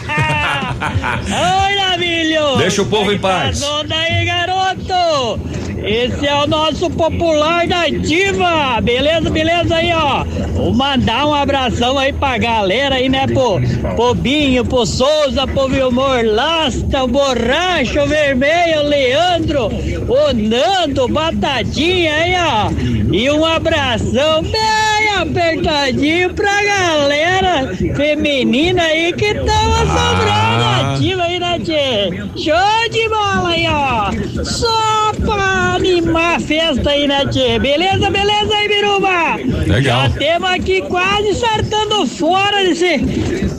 Oi, 1.27 1.75
Navilho! 1.75 2.55
Deixa 2.57 2.81
o 2.81 2.85
povo 2.85 3.11
em 3.11 3.19
paz! 3.19 3.61
aí, 3.91 4.23
garoto! 4.23 5.41
Esse 5.83 6.25
é 6.25 6.33
o 6.33 6.47
nosso 6.47 6.89
popular 6.89 7.67
da 7.67 7.81
ativa! 7.81 8.79
Beleza, 8.81 9.29
beleza 9.29 9.75
aí, 9.75 9.91
ó! 9.91 10.23
Vou 10.53 10.73
mandar 10.73 11.27
um 11.27 11.33
abração 11.33 11.99
aí 11.99 12.13
pra 12.13 12.37
galera 12.37 12.95
aí, 12.95 13.09
né, 13.09 13.27
pro, 13.27 13.59
pro 13.95 14.15
Binho, 14.15 14.63
pro 14.63 14.85
Souza, 14.85 15.45
pro 15.45 15.67
Vilmor 15.67 16.23
Lasta, 16.23 17.03
o 17.03 17.07
Borracho, 17.09 18.03
o 18.03 18.07
Vermelho, 18.07 18.83
o 18.83 18.87
Leandro, 18.87 19.65
o 19.67 20.33
Nando, 20.33 21.09
Batatinha 21.09 22.13
aí, 22.13 22.35
ó! 22.35 22.71
E 23.13 23.29
um 23.29 23.45
abração 23.45 24.43
bem 24.43 25.09
apertadinho 25.17 26.33
pra 26.33 26.63
galera 26.63 27.75
feminina 27.97 28.83
aí 28.83 29.11
que 29.11 29.33
tava 29.33 29.79
sobrando 29.79 30.63
ah. 30.63 30.93
ativa 30.93 31.23
aí, 31.23 31.39
né, 31.39 31.59
Tchê? 31.59 32.11
Show 32.37 32.89
de 32.91 33.09
bola 33.09 33.49
aí, 33.49 33.65
ó! 33.67 34.43
Só 34.45 35.11
pra 35.25 35.73
animar 35.75 36.35
a 36.35 36.39
festa 36.39 36.91
aí, 36.91 37.07
né, 37.07 37.25
Tchê? 37.25 37.57
Beleza, 37.57 38.09
beleza 38.11 38.55
aí, 38.55 38.67
Biruba? 38.67 39.35
Legal. 39.65 40.03
Já 40.03 40.09
temos 40.11 40.49
aqui 40.51 40.81
quase 40.83 41.33
saltando 41.33 42.05
fora 42.05 42.63
desse, 42.63 42.97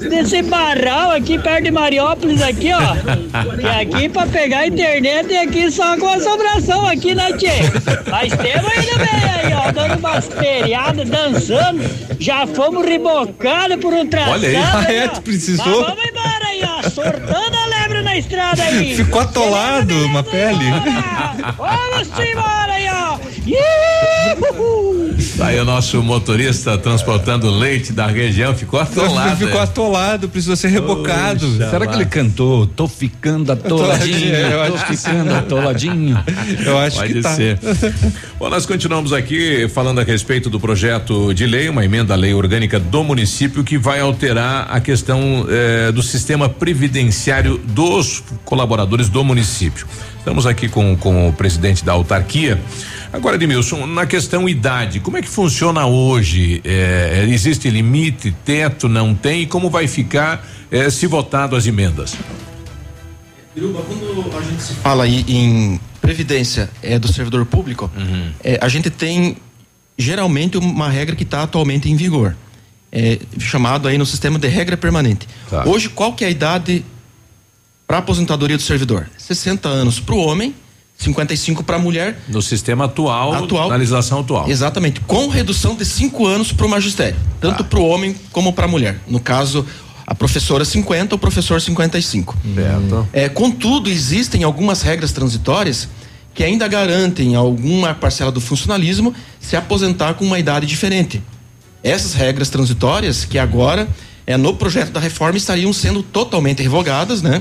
desse 0.08 0.42
barral 0.42 1.10
aqui 1.10 1.36
perto 1.36 1.64
de 1.64 1.70
Mariópolis 1.72 2.40
aqui, 2.40 2.70
ó. 2.72 2.78
que 3.58 3.66
aqui 3.66 4.08
pra 4.08 4.26
pegar 4.26 4.58
a 4.60 4.66
internet 4.68 5.34
é 5.34 5.42
aqui 5.42 5.68
só 5.68 5.96
com 5.98 6.08
assombração 6.08 6.86
aqui, 6.86 7.12
né, 7.12 7.32
Tchê? 7.32 7.48
Mas 8.08 8.32
temos 8.36 8.70
ainda 8.70 8.98
bem 8.98 9.30
aí, 9.34 9.52
ó, 9.52 9.72
dando 9.72 9.98
umas 9.98 10.28
feriadas, 10.28 11.08
dançando. 11.08 11.82
Já 12.20 12.46
fomos 12.46 12.84
rebocados 12.86 13.76
por 13.78 13.92
um 13.92 14.06
traçado. 14.06 14.27
Olha 14.30 14.48
aí, 14.48 14.56
aí 14.56 14.96
é, 14.96 15.08
tu 15.08 15.22
precisou. 15.22 15.64
Mas 15.66 15.88
vamos 15.88 16.04
embora 16.04 16.46
aí, 16.46 16.62
ó, 16.64 16.90
sortando 16.90 17.56
a 17.56 17.66
lebre 17.66 18.02
na 18.02 18.16
estrada 18.16 18.62
aí. 18.62 18.96
Ficou 18.96 19.20
atolado 19.20 19.94
uma 20.06 20.22
pele. 20.22 20.64
Vamos 21.56 22.08
embora 22.18 22.72
aí. 22.72 22.87
Tá 25.36 25.46
aí 25.46 25.60
o 25.60 25.64
nosso 25.64 26.02
motorista 26.02 26.76
transportando 26.76 27.48
leite 27.48 27.92
da 27.92 28.06
região, 28.06 28.54
ficou 28.54 28.80
atolado. 28.80 29.36
Ficou 29.38 29.60
é. 29.60 29.62
atolado, 29.62 30.28
precisou 30.28 30.56
ser 30.56 30.68
rebocado. 30.68 31.46
Oxa, 31.46 31.70
Será 31.70 31.86
que 31.86 31.94
ele 31.94 32.06
cantou? 32.06 32.66
Tô 32.66 32.88
ficando 32.88 33.52
atoladinho, 33.52 34.34
eu 34.34 34.72
tô 34.72 34.78
ficando 34.78 35.34
atoladinho. 35.34 36.24
Eu 36.66 36.78
acho 36.78 36.96
Pode 36.96 37.12
que 37.14 37.20
tá. 37.20 37.34
ser. 37.34 37.58
Bom, 38.38 38.48
nós 38.48 38.66
continuamos 38.66 39.12
aqui 39.12 39.68
falando 39.68 40.00
a 40.00 40.04
respeito 40.04 40.50
do 40.50 40.58
projeto 40.58 41.32
de 41.32 41.46
lei, 41.46 41.68
uma 41.68 41.84
emenda 41.84 42.14
à 42.14 42.16
lei 42.16 42.34
orgânica 42.34 42.80
do 42.80 43.04
município 43.04 43.62
que 43.62 43.78
vai 43.78 44.00
alterar 44.00 44.66
a 44.70 44.80
questão 44.80 45.46
eh, 45.48 45.92
do 45.92 46.02
sistema 46.02 46.48
previdenciário 46.48 47.58
dos 47.58 48.22
colaboradores 48.44 49.08
do 49.08 49.22
município. 49.22 49.86
Estamos 50.18 50.46
aqui 50.46 50.68
com, 50.68 50.96
com 50.96 51.28
o 51.28 51.32
presidente 51.32 51.84
da 51.84 51.92
autarquia. 51.92 52.60
Agora, 53.12 53.36
Edmilson, 53.36 53.86
na 53.86 54.06
questão 54.06 54.48
idade, 54.48 55.00
como 55.00 55.16
é 55.16 55.22
que 55.22 55.28
funciona 55.28 55.86
hoje? 55.86 56.60
É, 56.64 57.26
existe 57.28 57.70
limite, 57.70 58.34
teto, 58.44 58.88
não 58.88 59.14
tem? 59.14 59.42
E 59.42 59.46
como 59.46 59.70
vai 59.70 59.86
ficar 59.88 60.46
é, 60.70 60.90
se 60.90 61.06
votado 61.06 61.56
as 61.56 61.66
emendas? 61.66 62.14
Biruba, 63.54 63.82
quando 63.82 64.36
a 64.36 64.42
gente 64.42 64.62
se 64.62 64.74
fala 64.74 65.04
aí 65.04 65.24
em 65.26 65.80
previdência 66.02 66.70
é, 66.82 66.98
do 66.98 67.10
servidor 67.10 67.46
público, 67.46 67.90
uhum. 67.96 68.30
é, 68.44 68.58
a 68.60 68.68
gente 68.68 68.90
tem 68.90 69.38
geralmente 69.96 70.58
uma 70.58 70.88
regra 70.88 71.16
que 71.16 71.22
está 71.22 71.42
atualmente 71.42 71.90
em 71.90 71.96
vigor. 71.96 72.36
É, 72.90 73.18
chamado 73.38 73.86
aí 73.86 73.98
no 73.98 74.06
sistema 74.06 74.38
de 74.38 74.48
regra 74.48 74.74
permanente. 74.74 75.28
Tá. 75.50 75.66
Hoje, 75.66 75.90
qual 75.90 76.14
que 76.14 76.24
é 76.24 76.28
a 76.28 76.30
idade 76.30 76.84
para 77.86 77.98
aposentadoria 77.98 78.56
do 78.56 78.62
servidor? 78.62 79.10
60 79.18 79.68
anos 79.68 80.00
para 80.00 80.14
o 80.14 80.18
homem 80.18 80.54
55 80.98 81.62
para 81.62 81.76
a 81.76 81.78
mulher. 81.78 82.20
No 82.28 82.42
sistema 82.42 82.86
atual, 82.86 83.32
atual, 83.32 83.68
na 83.68 83.76
legislação 83.76 84.20
atual. 84.20 84.50
Exatamente, 84.50 85.00
com 85.00 85.28
redução 85.28 85.76
de 85.76 85.84
cinco 85.84 86.26
anos 86.26 86.52
para 86.52 86.66
o 86.66 86.68
magistério, 86.68 87.16
tanto 87.40 87.62
ah. 87.62 87.64
para 87.64 87.78
o 87.78 87.86
homem 87.86 88.16
como 88.32 88.52
para 88.52 88.64
a 88.64 88.68
mulher. 88.68 88.98
No 89.06 89.20
caso, 89.20 89.64
a 90.04 90.14
professora 90.14 90.64
50, 90.64 91.14
o 91.14 91.18
professor 91.18 91.60
55. 91.60 92.36
Certo. 92.54 93.08
É, 93.12 93.28
contudo, 93.28 93.88
existem 93.88 94.42
algumas 94.42 94.82
regras 94.82 95.12
transitórias 95.12 95.88
que 96.34 96.42
ainda 96.42 96.66
garantem 96.66 97.36
alguma 97.36 97.94
parcela 97.94 98.32
do 98.32 98.40
funcionalismo 98.40 99.14
se 99.40 99.56
aposentar 99.56 100.14
com 100.14 100.24
uma 100.24 100.38
idade 100.38 100.66
diferente. 100.66 101.22
Essas 101.82 102.14
regras 102.14 102.48
transitórias, 102.48 103.24
que 103.24 103.38
agora, 103.38 103.88
é, 104.26 104.36
no 104.36 104.54
projeto 104.54 104.90
da 104.90 105.00
reforma, 105.00 105.36
estariam 105.36 105.72
sendo 105.72 106.02
totalmente 106.02 106.62
revogadas, 106.62 107.22
né? 107.22 107.40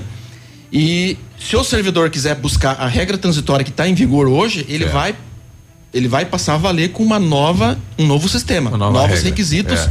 E 0.71 1.17
se 1.39 1.55
o 1.55 1.63
servidor 1.63 2.09
quiser 2.09 2.35
buscar 2.35 2.73
a 2.73 2.87
regra 2.87 3.17
transitória 3.17 3.63
que 3.63 3.71
está 3.71 3.87
em 3.87 3.93
vigor 3.93 4.27
hoje, 4.27 4.65
ele 4.67 4.85
é. 4.85 4.89
vai 4.89 5.15
ele 5.93 6.07
vai 6.07 6.25
passar 6.25 6.55
a 6.55 6.57
valer 6.57 6.91
com 6.91 7.01
uma 7.01 7.17
nova 7.17 7.79
um 7.97 8.05
novo 8.05 8.27
sistema, 8.27 8.69
novos 8.77 9.01
regra. 9.01 9.23
requisitos 9.23 9.79
é. 9.79 9.89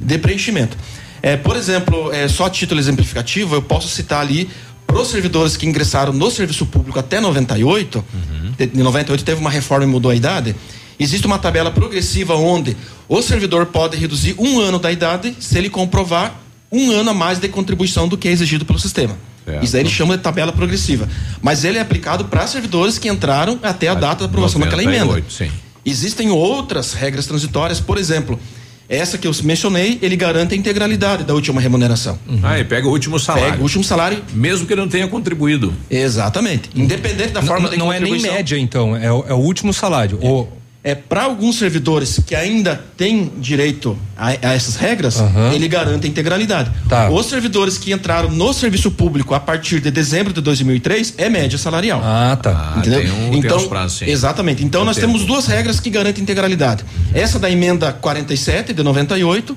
de 0.00 0.18
preenchimento. 0.18 0.76
É, 1.20 1.36
por 1.36 1.56
exemplo, 1.56 2.12
é, 2.12 2.28
só 2.28 2.46
a 2.46 2.50
título 2.50 2.80
exemplificativo, 2.80 3.54
eu 3.54 3.62
posso 3.62 3.88
citar 3.88 4.20
ali 4.20 4.48
para 4.86 5.00
os 5.00 5.08
servidores 5.08 5.56
que 5.56 5.66
ingressaram 5.66 6.12
no 6.12 6.30
serviço 6.30 6.66
público 6.66 6.98
até 6.98 7.20
98, 7.20 8.04
uhum. 8.14 8.52
em 8.60 8.82
98 8.82 9.24
teve 9.24 9.40
uma 9.40 9.50
reforma 9.50 9.84
e 9.84 9.88
mudou 9.88 10.10
a 10.10 10.14
idade. 10.14 10.54
Existe 10.98 11.26
uma 11.26 11.38
tabela 11.38 11.70
progressiva 11.70 12.36
onde 12.36 12.76
o 13.08 13.20
servidor 13.20 13.66
pode 13.66 13.96
reduzir 13.96 14.36
um 14.38 14.60
ano 14.60 14.78
da 14.78 14.92
idade 14.92 15.34
se 15.40 15.58
ele 15.58 15.68
comprovar 15.68 16.40
um 16.70 16.92
ano 16.92 17.10
a 17.10 17.14
mais 17.14 17.38
de 17.38 17.48
contribuição 17.48 18.06
do 18.06 18.16
que 18.16 18.28
é 18.28 18.30
exigido 18.30 18.64
pelo 18.64 18.78
sistema. 18.78 19.16
Isso 19.62 19.72
daí 19.72 19.82
eles 19.82 19.92
chamam 19.92 20.16
de 20.16 20.22
tabela 20.22 20.52
progressiva. 20.52 21.08
Mas 21.42 21.64
ele 21.64 21.78
é 21.78 21.80
aplicado 21.80 22.24
para 22.26 22.46
servidores 22.46 22.98
que 22.98 23.08
entraram 23.08 23.58
até 23.62 23.88
a 23.88 23.94
data 23.94 24.20
da 24.20 24.26
aprovação 24.26 24.60
daquela 24.60 24.82
emenda. 24.82 25.22
Sim. 25.28 25.50
Existem 25.84 26.30
outras 26.30 26.94
regras 26.94 27.26
transitórias, 27.26 27.78
por 27.78 27.98
exemplo, 27.98 28.40
essa 28.88 29.16
que 29.16 29.26
eu 29.26 29.32
mencionei, 29.42 29.98
ele 30.02 30.14
garante 30.14 30.54
a 30.54 30.56
integralidade 30.56 31.24
da 31.24 31.34
última 31.34 31.60
remuneração. 31.60 32.18
Uhum. 32.28 32.40
Ah, 32.42 32.58
e 32.58 32.64
pega 32.64 32.86
o 32.86 32.90
último 32.90 33.18
salário. 33.18 33.50
Pega 33.50 33.60
o 33.60 33.62
último 33.62 33.84
salário. 33.84 34.22
Mesmo 34.32 34.66
que 34.66 34.72
ele 34.72 34.80
não 34.80 34.88
tenha 34.88 35.08
contribuído. 35.08 35.72
Exatamente. 35.90 36.70
Independente 36.74 37.32
da 37.32 37.42
forma 37.42 37.64
não, 37.64 37.70
de 37.70 37.76
Não 37.76 37.92
é 37.92 37.98
nem 37.98 38.20
média, 38.20 38.58
então, 38.58 38.94
é, 38.96 39.10
o, 39.10 39.24
é 39.28 39.32
o 39.32 39.38
último 39.38 39.72
salário. 39.72 40.18
É. 40.20 40.26
O 40.26 40.48
é 40.86 40.94
para 40.94 41.22
alguns 41.22 41.56
servidores 41.56 42.20
que 42.26 42.34
ainda 42.34 42.78
têm 42.94 43.32
direito 43.38 43.98
a, 44.14 44.28
a 44.28 44.52
essas 44.54 44.76
regras, 44.76 45.18
uhum. 45.18 45.50
ele 45.50 45.66
garante 45.66 46.06
a 46.06 46.10
integralidade. 46.10 46.70
Tá. 46.86 47.08
Os 47.08 47.24
servidores 47.24 47.78
que 47.78 47.90
entraram 47.90 48.30
no 48.30 48.52
serviço 48.52 48.90
público 48.90 49.34
a 49.34 49.40
partir 49.40 49.80
de 49.80 49.90
dezembro 49.90 50.34
de 50.34 50.42
2003 50.42 51.14
é 51.16 51.30
média 51.30 51.56
salarial. 51.56 52.02
Ah, 52.04 52.38
tá. 52.40 52.74
Entendeu? 52.76 53.00
Tem 53.00 53.10
um, 53.10 53.34
então, 53.34 53.58
tem 53.58 53.68
prazos, 53.68 54.02
exatamente. 54.02 54.62
Então 54.62 54.82
tem 54.82 54.86
nós 54.86 54.96
tempo. 54.96 55.08
temos 55.08 55.24
duas 55.24 55.46
regras 55.46 55.80
que 55.80 55.88
garantem 55.88 56.22
integralidade. 56.22 56.84
Essa 57.14 57.38
da 57.38 57.50
emenda 57.50 57.90
47 57.90 58.74
de 58.74 58.82
98 58.82 59.56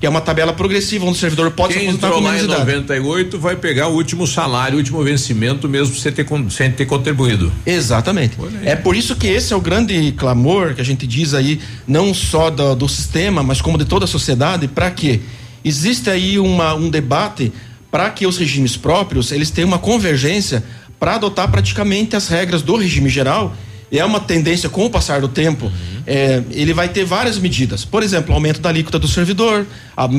que 0.00 0.06
é 0.06 0.08
uma 0.08 0.22
tabela 0.22 0.54
progressiva 0.54 1.04
onde 1.04 1.18
o 1.18 1.20
servidor 1.20 1.50
pode 1.50 1.74
Quem 1.74 1.82
se 1.82 1.88
aposentar 1.88 2.06
entrou 2.06 2.22
com 2.22 2.28
lá 2.28 2.38
em 2.38 2.44
idade. 2.44 2.60
98 2.60 3.38
vai 3.38 3.54
pegar 3.54 3.88
o 3.88 3.94
último 3.94 4.26
salário, 4.26 4.76
o 4.76 4.78
último 4.78 5.04
vencimento, 5.04 5.68
mesmo 5.68 5.94
sem 5.94 6.10
ter, 6.10 6.26
sem 6.48 6.72
ter 6.72 6.86
contribuído. 6.86 7.52
Exatamente. 7.66 8.34
É 8.64 8.74
por 8.74 8.96
isso 8.96 9.14
que 9.14 9.26
esse 9.26 9.52
é 9.52 9.56
o 9.56 9.60
grande 9.60 10.12
clamor 10.12 10.74
que 10.74 10.80
a 10.80 10.84
gente 10.84 11.06
diz 11.06 11.34
aí, 11.34 11.60
não 11.86 12.14
só 12.14 12.48
do, 12.48 12.74
do 12.74 12.88
sistema, 12.88 13.42
mas 13.42 13.60
como 13.60 13.76
de 13.76 13.84
toda 13.84 14.06
a 14.06 14.08
sociedade, 14.08 14.66
para 14.66 14.90
que 14.90 15.20
existe 15.62 16.08
aí 16.08 16.38
uma, 16.38 16.72
um 16.74 16.88
debate 16.88 17.52
para 17.90 18.08
que 18.08 18.26
os 18.26 18.38
regimes 18.38 18.78
próprios 18.78 19.30
eles 19.32 19.50
tenham 19.50 19.68
uma 19.68 19.78
convergência 19.78 20.64
para 20.98 21.16
adotar 21.16 21.50
praticamente 21.50 22.16
as 22.16 22.26
regras 22.26 22.62
do 22.62 22.74
regime 22.76 23.10
geral 23.10 23.54
é 23.98 24.04
uma 24.04 24.20
tendência 24.20 24.68
com 24.68 24.86
o 24.86 24.90
passar 24.90 25.20
do 25.20 25.28
tempo, 25.28 25.66
uhum. 25.66 26.02
é, 26.06 26.42
ele 26.50 26.72
vai 26.72 26.88
ter 26.88 27.04
várias 27.04 27.38
medidas. 27.38 27.84
Por 27.84 28.02
exemplo, 28.02 28.32
aumento 28.32 28.60
da 28.60 28.68
alíquota 28.68 28.98
do 28.98 29.08
servidor, 29.08 29.66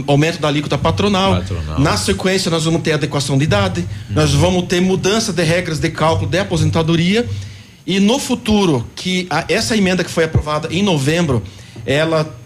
aumento 0.08 0.40
da 0.40 0.48
alíquota 0.48 0.78
patronal. 0.78 1.38
patronal. 1.38 1.80
Na 1.80 1.96
sequência, 1.96 2.52
nós 2.52 2.66
vamos 2.66 2.82
ter 2.82 2.94
adequação 2.94 3.38
de 3.38 3.46
idade, 3.46 3.82
uhum. 3.82 4.16
nós 4.16 4.34
vamos 4.34 4.66
ter 4.66 4.82
mudança 4.82 5.32
de 5.32 5.44
regras 5.44 5.80
de 5.80 5.90
cálculo 5.90 6.30
de 6.30 6.40
aposentadoria. 6.40 7.28
E 7.88 8.00
no 8.00 8.20
futuro, 8.20 8.88
que 8.96 9.26
a, 9.30 9.46
essa 9.48 9.76
emenda 9.76 10.04
que 10.04 10.12
foi 10.12 10.26
aprovada 10.26 10.68
em 10.72 10.84
novembro, 10.84 11.42
ela, 11.86 12.38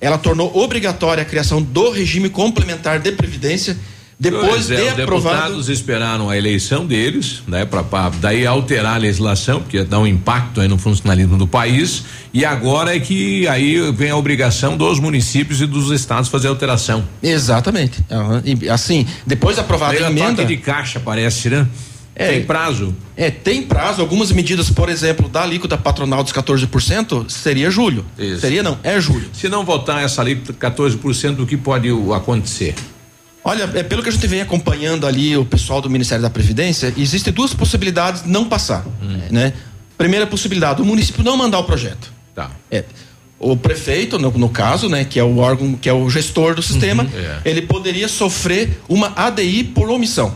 ela 0.00 0.16
tornou 0.16 0.56
obrigatória 0.56 1.22
a 1.22 1.26
criação 1.26 1.60
do 1.60 1.90
regime 1.90 2.28
complementar 2.28 3.00
de 3.00 3.12
previdência 3.12 3.76
depois 4.22 4.70
é, 4.70 4.76
de 4.76 4.82
os 4.82 4.88
aprovado. 5.00 5.36
deputados 5.36 5.68
esperaram 5.68 6.30
a 6.30 6.38
eleição 6.38 6.86
deles, 6.86 7.42
né, 7.44 7.64
para 7.64 8.08
daí 8.20 8.46
alterar 8.46 8.94
a 8.94 8.98
legislação, 8.98 9.60
porque 9.60 9.82
dá 9.82 9.98
um 9.98 10.06
impacto 10.06 10.60
aí 10.60 10.68
no 10.68 10.78
funcionalismo 10.78 11.36
do 11.36 11.46
país, 11.46 12.04
e 12.32 12.44
agora 12.44 12.94
é 12.94 13.00
que 13.00 13.48
aí 13.48 13.90
vem 13.90 14.10
a 14.10 14.16
obrigação 14.16 14.76
dos 14.76 15.00
municípios 15.00 15.60
e 15.60 15.66
dos 15.66 15.90
estados 15.90 16.28
fazer 16.28 16.46
alteração. 16.46 17.04
Exatamente. 17.20 17.98
Uhum. 18.08 18.72
assim, 18.72 19.04
depois 19.26 19.56
de 19.56 19.62
aprovada 19.62 20.06
a 20.06 20.08
emenda. 20.08 20.44
de 20.44 20.56
caixa 20.56 21.00
parece, 21.00 21.50
né? 21.50 21.66
É, 22.14 22.28
tem 22.28 22.44
prazo? 22.44 22.94
É, 23.16 23.30
tem 23.30 23.62
prazo. 23.62 24.02
Algumas 24.02 24.30
medidas, 24.30 24.70
por 24.70 24.88
exemplo, 24.88 25.28
da 25.28 25.42
alíquota 25.42 25.76
patronal 25.78 26.22
dos 26.22 26.32
14%, 26.32 27.28
seria 27.28 27.70
julho. 27.70 28.04
Isso. 28.18 28.42
Seria 28.42 28.62
não, 28.62 28.78
é 28.82 29.00
julho. 29.00 29.28
Se 29.32 29.48
não 29.48 29.64
votar 29.64 30.04
essa 30.04 30.20
alíquota 30.20 30.52
14%, 30.52 31.40
o 31.40 31.46
que 31.46 31.56
pode 31.56 31.88
acontecer? 32.14 32.74
Olha, 33.44 33.68
é, 33.74 33.82
pelo 33.82 34.02
que 34.02 34.08
a 34.08 34.12
gente 34.12 34.26
vem 34.26 34.40
acompanhando 34.40 35.06
ali 35.06 35.36
o 35.36 35.44
pessoal 35.44 35.80
do 35.80 35.90
Ministério 35.90 36.22
da 36.22 36.30
Previdência, 36.30 36.92
existem 36.96 37.32
duas 37.32 37.52
possibilidades 37.52 38.22
de 38.22 38.28
não 38.28 38.44
passar, 38.44 38.86
hum. 39.02 39.20
né? 39.30 39.52
Primeira 39.98 40.26
possibilidade, 40.26 40.80
o 40.80 40.84
município 40.84 41.24
não 41.24 41.36
mandar 41.36 41.58
o 41.58 41.64
projeto. 41.64 42.12
Tá. 42.34 42.50
É, 42.70 42.84
o 43.42 43.56
prefeito, 43.56 44.18
no, 44.18 44.30
no, 44.30 44.48
caso, 44.48 44.88
né, 44.88 45.04
que 45.04 45.18
é 45.18 45.24
o 45.24 45.38
órgão, 45.38 45.74
que 45.74 45.88
é 45.88 45.92
o 45.92 46.08
gestor 46.08 46.54
do 46.54 46.62
sistema, 46.62 47.02
uhum, 47.02 47.10
é. 47.18 47.40
ele 47.44 47.62
poderia 47.62 48.06
sofrer 48.06 48.80
uma 48.88 49.12
ADI 49.16 49.64
por 49.64 49.90
omissão. 49.90 50.32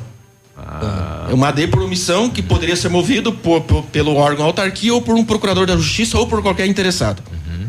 Ah. 0.56 1.28
Uma 1.30 1.48
ADI 1.48 1.68
por 1.68 1.82
omissão 1.82 2.28
que 2.28 2.42
poderia 2.42 2.74
ser 2.74 2.88
movido 2.88 3.32
por, 3.32 3.60
por, 3.60 3.84
pelo 3.84 4.16
órgão 4.16 4.44
autarquia 4.44 4.92
ou 4.92 5.00
por 5.00 5.14
um 5.14 5.24
procurador 5.24 5.66
da 5.66 5.76
justiça 5.76 6.18
ou 6.18 6.26
por 6.26 6.42
qualquer 6.42 6.66
interessado. 6.66 7.22
Uhum. 7.30 7.68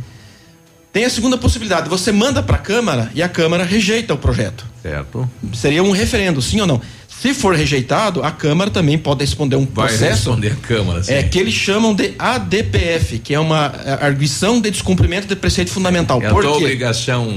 Tem 0.91 1.05
a 1.05 1.09
segunda 1.09 1.37
possibilidade, 1.37 1.87
você 1.87 2.11
manda 2.11 2.41
para 2.41 2.55
a 2.55 2.59
Câmara 2.59 3.11
e 3.13 3.21
a 3.21 3.29
Câmara 3.29 3.63
rejeita 3.63 4.15
o 4.15 4.17
projeto. 4.17 4.65
Certo. 4.87 5.29
Seria 5.53 5.83
um 5.83 5.91
referendo, 5.91 6.41
sim 6.41 6.61
ou 6.61 6.67
não? 6.67 6.81
Se 7.21 7.33
for 7.33 7.55
rejeitado, 7.55 8.23
a 8.23 8.29
Câmara 8.29 8.69
também 8.69 8.95
pode 8.97 9.21
responder 9.21 9.55
um 9.55 9.65
Vai 9.65 9.87
processo. 9.87 10.29
responder 10.29 10.51
a 10.51 10.55
Câmara, 10.55 11.03
sim. 11.03 11.13
É 11.13 11.23
que 11.23 11.39
eles 11.39 11.53
chamam 11.53 11.93
de 11.95 12.13
ADPF, 12.17 13.17
que 13.19 13.33
é 13.33 13.39
uma 13.39 13.73
arguição 13.99 14.61
de 14.61 14.69
descumprimento 14.69 15.27
de 15.27 15.35
preceito 15.35 15.71
fundamental. 15.71 16.21
É, 16.21 16.29
Por 16.29 16.45
a 16.45 16.49
quê? 16.51 16.55
obrigação 16.55 17.35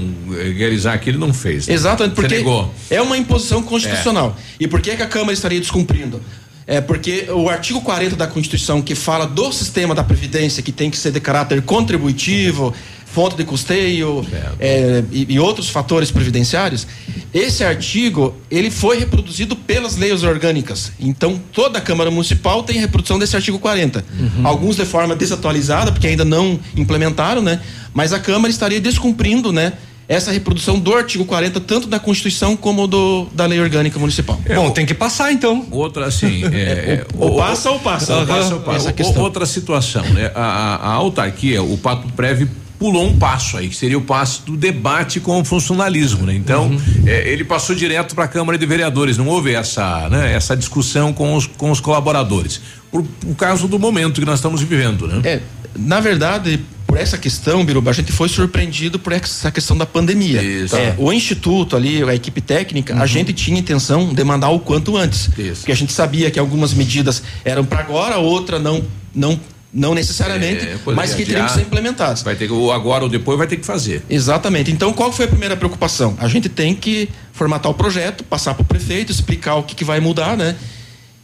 realizar 0.54 0.92
aquilo 0.92 1.18
não 1.18 1.32
fez. 1.32 1.66
Né? 1.66 1.74
Exatamente, 1.74 2.14
porque 2.14 2.36
negou. 2.36 2.72
é 2.90 3.00
uma 3.00 3.16
imposição 3.16 3.62
constitucional. 3.62 4.36
É. 4.38 4.64
E 4.64 4.68
por 4.68 4.82
que, 4.82 4.94
que 4.94 5.02
a 5.02 5.06
Câmara 5.06 5.32
estaria 5.32 5.58
descumprindo? 5.58 6.20
É 6.66 6.80
porque 6.80 7.26
o 7.30 7.48
artigo 7.48 7.80
40 7.80 8.14
da 8.14 8.28
Constituição, 8.28 8.80
que 8.80 8.94
fala 8.94 9.26
do 9.26 9.50
sistema 9.50 9.92
da 9.92 10.04
Previdência, 10.04 10.62
que 10.62 10.70
tem 10.70 10.88
que 10.88 10.96
ser 10.96 11.10
de 11.10 11.18
caráter 11.18 11.62
contributivo, 11.62 12.72
fonte 13.12 13.36
de 13.36 13.44
custeio 13.44 14.24
é, 14.58 15.02
e, 15.10 15.34
e, 15.34 15.40
outros 15.40 15.68
fatores 15.68 16.10
previdenciários, 16.10 16.86
esse 17.34 17.64
artigo 17.64 18.34
ele 18.50 18.70
foi 18.70 18.98
reproduzido 18.98 19.56
pelas 19.56 19.96
leis 19.96 20.22
orgânicas. 20.22 20.92
Então 21.00 21.40
toda 21.52 21.78
a 21.78 21.80
Câmara 21.80 22.10
Municipal 22.10 22.62
tem 22.62 22.78
reprodução 22.78 23.18
desse 23.18 23.34
artigo 23.34 23.58
40. 23.58 24.04
Uhum. 24.18 24.46
Alguns 24.46 24.76
de 24.76 24.84
forma 24.84 25.16
desatualizada, 25.16 25.90
porque 25.90 26.06
ainda 26.06 26.24
não 26.24 26.58
implementaram, 26.76 27.42
né? 27.42 27.60
Mas 27.92 28.12
a 28.12 28.18
Câmara 28.18 28.50
estaria 28.50 28.80
descumprindo, 28.80 29.52
né? 29.52 29.72
essa 30.08 30.32
reprodução 30.32 30.76
do 30.76 30.92
artigo 30.92 31.24
40, 31.24 31.60
tanto 31.60 31.86
da 31.86 32.00
Constituição 32.00 32.56
como 32.56 32.88
do, 32.88 33.28
da 33.32 33.46
lei 33.46 33.60
orgânica 33.60 33.96
municipal. 33.96 34.40
É, 34.44 34.56
Bom, 34.56 34.68
tem 34.72 34.84
que 34.84 34.92
passar 34.92 35.32
então. 35.32 35.64
Outra 35.70 36.06
assim. 36.06 36.42
É, 36.52 37.06
ou, 37.16 37.30
ou, 37.30 37.36
passa 37.36 37.70
ou 37.70 37.78
passa. 37.78 38.16
Ou 38.16 38.26
passa 38.26 38.54
ou 38.54 38.60
passa. 38.60 38.94
Outra 39.20 39.46
situação, 39.46 40.02
né? 40.02 40.32
A, 40.34 40.42
a, 40.42 40.74
a 40.74 40.92
autarquia, 40.94 41.62
o 41.62 41.78
Pato 41.78 42.08
Prévio 42.14 42.50
pulou 42.80 43.06
um 43.06 43.18
passo 43.18 43.58
aí, 43.58 43.68
que 43.68 43.76
seria 43.76 43.98
o 43.98 44.00
passo 44.00 44.42
do 44.46 44.56
debate 44.56 45.20
com 45.20 45.38
o 45.38 45.44
funcionalismo, 45.44 46.24
né? 46.24 46.34
Então, 46.34 46.68
uhum. 46.68 46.80
é, 47.06 47.30
ele 47.30 47.44
passou 47.44 47.76
direto 47.76 48.14
para 48.14 48.24
a 48.24 48.28
Câmara 48.28 48.56
de 48.56 48.64
Vereadores, 48.64 49.18
não 49.18 49.28
houve 49.28 49.52
essa, 49.52 50.08
né, 50.08 50.32
essa 50.32 50.56
discussão 50.56 51.12
com 51.12 51.36
os, 51.36 51.46
com 51.46 51.70
os 51.70 51.78
colaboradores. 51.78 52.58
Por, 52.90 53.02
por 53.02 53.34
causa 53.36 53.68
do 53.68 53.78
momento 53.78 54.18
que 54.18 54.26
nós 54.26 54.38
estamos 54.38 54.62
vivendo, 54.62 55.06
né? 55.06 55.20
É, 55.24 55.40
na 55.76 56.00
verdade, 56.00 56.58
por 56.86 56.96
essa 56.96 57.18
questão, 57.18 57.62
Biruba, 57.66 57.90
a 57.90 57.92
gente 57.92 58.12
foi 58.12 58.30
surpreendido 58.30 58.98
por 58.98 59.12
essa 59.12 59.50
questão 59.50 59.76
da 59.76 59.84
pandemia. 59.84 60.42
Isso. 60.42 60.74
É, 60.74 60.94
o 60.96 61.12
instituto 61.12 61.76
ali, 61.76 62.02
a 62.02 62.14
equipe 62.14 62.40
técnica, 62.40 62.94
uhum. 62.94 63.02
a 63.02 63.06
gente 63.06 63.34
tinha 63.34 63.60
intenção 63.60 64.14
de 64.14 64.24
mandar 64.24 64.48
o 64.48 64.58
quanto 64.58 64.96
antes. 64.96 65.28
Isso. 65.36 65.60
Porque 65.60 65.72
a 65.72 65.76
gente 65.76 65.92
sabia 65.92 66.30
que 66.30 66.38
algumas 66.38 66.72
medidas 66.72 67.22
eram 67.44 67.62
para 67.62 67.80
agora, 67.80 68.16
outra 68.16 68.58
não 68.58 68.82
não 69.14 69.38
não 69.72 69.94
necessariamente, 69.94 70.66
é, 70.66 70.78
mas 70.94 71.14
que 71.14 71.24
teriam 71.24 71.46
que 71.46 71.52
ser 71.52 71.62
implementados. 71.62 72.22
Vai 72.22 72.34
ter 72.34 72.46
que, 72.46 72.52
ou 72.52 72.72
agora 72.72 73.04
ou 73.04 73.10
depois 73.10 73.38
vai 73.38 73.46
ter 73.46 73.56
que 73.56 73.64
fazer. 73.64 74.02
Exatamente. 74.10 74.70
Então, 74.70 74.92
qual 74.92 75.12
foi 75.12 75.26
a 75.26 75.28
primeira 75.28 75.56
preocupação? 75.56 76.16
A 76.18 76.28
gente 76.28 76.48
tem 76.48 76.74
que 76.74 77.08
formatar 77.32 77.70
o 77.70 77.74
projeto, 77.74 78.24
passar 78.24 78.54
para 78.54 78.62
o 78.62 78.64
prefeito, 78.64 79.12
explicar 79.12 79.54
o 79.56 79.62
que, 79.62 79.74
que 79.74 79.84
vai 79.84 80.00
mudar, 80.00 80.36
né? 80.36 80.56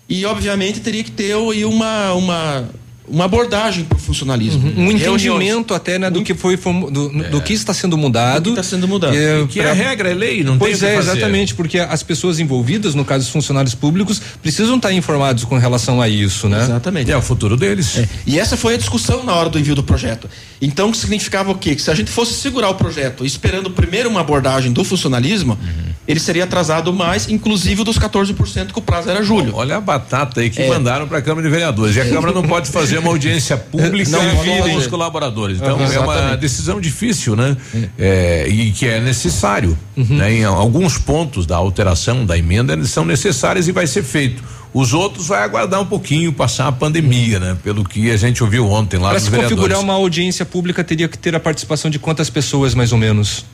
E, 0.08 0.24
obviamente, 0.24 0.80
teria 0.80 1.02
que 1.02 1.10
ter 1.10 1.34
uma, 1.34 2.12
uma 2.12 2.68
uma 3.08 3.24
abordagem 3.24 3.84
para 3.84 3.96
o 3.96 4.00
funcionalismo. 4.00 4.68
Uhum. 4.68 4.86
Um 4.86 4.90
entendimento 4.92 5.74
até 5.74 5.98
né, 5.98 6.10
do 6.10 6.22
que 6.22 6.34
foi 6.34 6.56
do, 6.56 7.24
é. 7.24 7.28
do, 7.28 7.40
que 7.40 7.52
está 7.52 7.72
sendo 7.72 7.96
mudado. 7.96 8.42
Do 8.42 8.54
que 8.54 8.60
está 8.60 8.76
sendo 8.76 8.88
mudado. 8.88 9.16
É, 9.16 9.46
que 9.46 9.60
pra... 9.60 9.70
a 9.70 9.74
regra 9.74 10.10
é 10.10 10.14
lei, 10.14 10.42
não 10.42 10.58
pois 10.58 10.80
tem 10.80 10.90
é, 10.90 10.96
exatamente, 10.96 11.54
porque 11.54 11.78
as 11.78 12.02
pessoas 12.02 12.40
envolvidas, 12.40 12.94
no 12.94 13.04
caso 13.04 13.24
os 13.24 13.30
funcionários 13.30 13.74
públicos, 13.74 14.20
precisam 14.42 14.76
estar 14.76 14.92
informados 14.92 15.44
com 15.44 15.56
relação 15.56 16.00
a 16.02 16.08
isso, 16.08 16.48
né? 16.48 16.62
Exatamente. 16.62 17.10
É 17.10 17.16
o 17.16 17.22
futuro 17.22 17.56
deles. 17.56 17.98
É. 17.98 18.08
E 18.26 18.38
essa 18.38 18.56
foi 18.56 18.74
a 18.74 18.76
discussão 18.76 19.22
na 19.22 19.34
hora 19.34 19.48
do 19.48 19.58
envio 19.58 19.74
do 19.74 19.82
projeto. 19.82 20.28
Então, 20.60 20.92
significava 20.92 21.50
o 21.50 21.54
quê? 21.54 21.74
Que 21.74 21.82
se 21.82 21.90
a 21.90 21.94
gente 21.94 22.10
fosse 22.10 22.34
segurar 22.34 22.70
o 22.70 22.74
projeto 22.74 23.24
esperando 23.24 23.70
primeiro 23.70 24.08
uma 24.08 24.20
abordagem 24.20 24.72
do 24.72 24.84
funcionalismo, 24.84 25.52
uhum. 25.52 25.92
ele 26.08 26.18
seria 26.18 26.44
atrasado 26.44 26.92
mais, 26.92 27.28
inclusive 27.28 27.84
dos 27.84 27.98
14% 27.98 28.72
que 28.72 28.78
o 28.78 28.82
prazo 28.82 29.10
era 29.10 29.22
julho. 29.22 29.54
Olha 29.54 29.76
a 29.76 29.80
batata 29.80 30.40
aí 30.40 30.50
que 30.50 30.62
é. 30.62 30.68
mandaram 30.68 31.06
para 31.06 31.18
a 31.18 31.22
Câmara 31.22 31.46
de 31.46 31.50
Vereadores. 31.50 31.94
E 31.96 32.00
a 32.00 32.08
Câmara 32.08 32.32
não 32.32 32.42
pode 32.42 32.70
fazer 32.70 32.95
uma 32.98 33.10
audiência 33.10 33.56
pública 33.58 34.10
não 34.10 34.62
com 34.62 34.74
os 34.76 34.86
colaboradores. 34.86 35.58
Então, 35.58 35.76
uhum. 35.78 35.92
é 35.92 35.98
uma 35.98 36.36
decisão 36.36 36.80
difícil, 36.80 37.36
né? 37.36 37.56
É, 37.98 38.46
e 38.48 38.70
que 38.72 38.86
é 38.86 39.00
necessário. 39.00 39.76
Uhum. 39.96 40.16
Né? 40.16 40.34
Em 40.34 40.44
alguns 40.44 40.98
pontos 40.98 41.46
da 41.46 41.56
alteração 41.56 42.24
da 42.24 42.36
emenda 42.36 42.82
são 42.84 43.04
necessárias 43.04 43.68
e 43.68 43.72
vai 43.72 43.86
ser 43.86 44.02
feito. 44.02 44.42
Os 44.74 44.92
outros 44.92 45.28
vai 45.28 45.42
aguardar 45.42 45.80
um 45.80 45.86
pouquinho 45.86 46.32
passar 46.32 46.68
a 46.68 46.72
pandemia, 46.72 47.40
né? 47.40 47.56
Pelo 47.62 47.82
que 47.82 48.10
a 48.10 48.16
gente 48.16 48.44
ouviu 48.44 48.70
ontem 48.70 48.98
lá 48.98 49.10
Para 49.10 49.20
se 49.20 49.30
configurar 49.30 49.80
uma 49.80 49.94
audiência 49.94 50.44
pública 50.44 50.84
teria 50.84 51.08
que 51.08 51.16
ter 51.16 51.34
a 51.34 51.40
participação 51.40 51.90
de 51.90 51.98
quantas 51.98 52.28
pessoas 52.28 52.74
mais 52.74 52.92
ou 52.92 52.98
menos? 52.98 53.46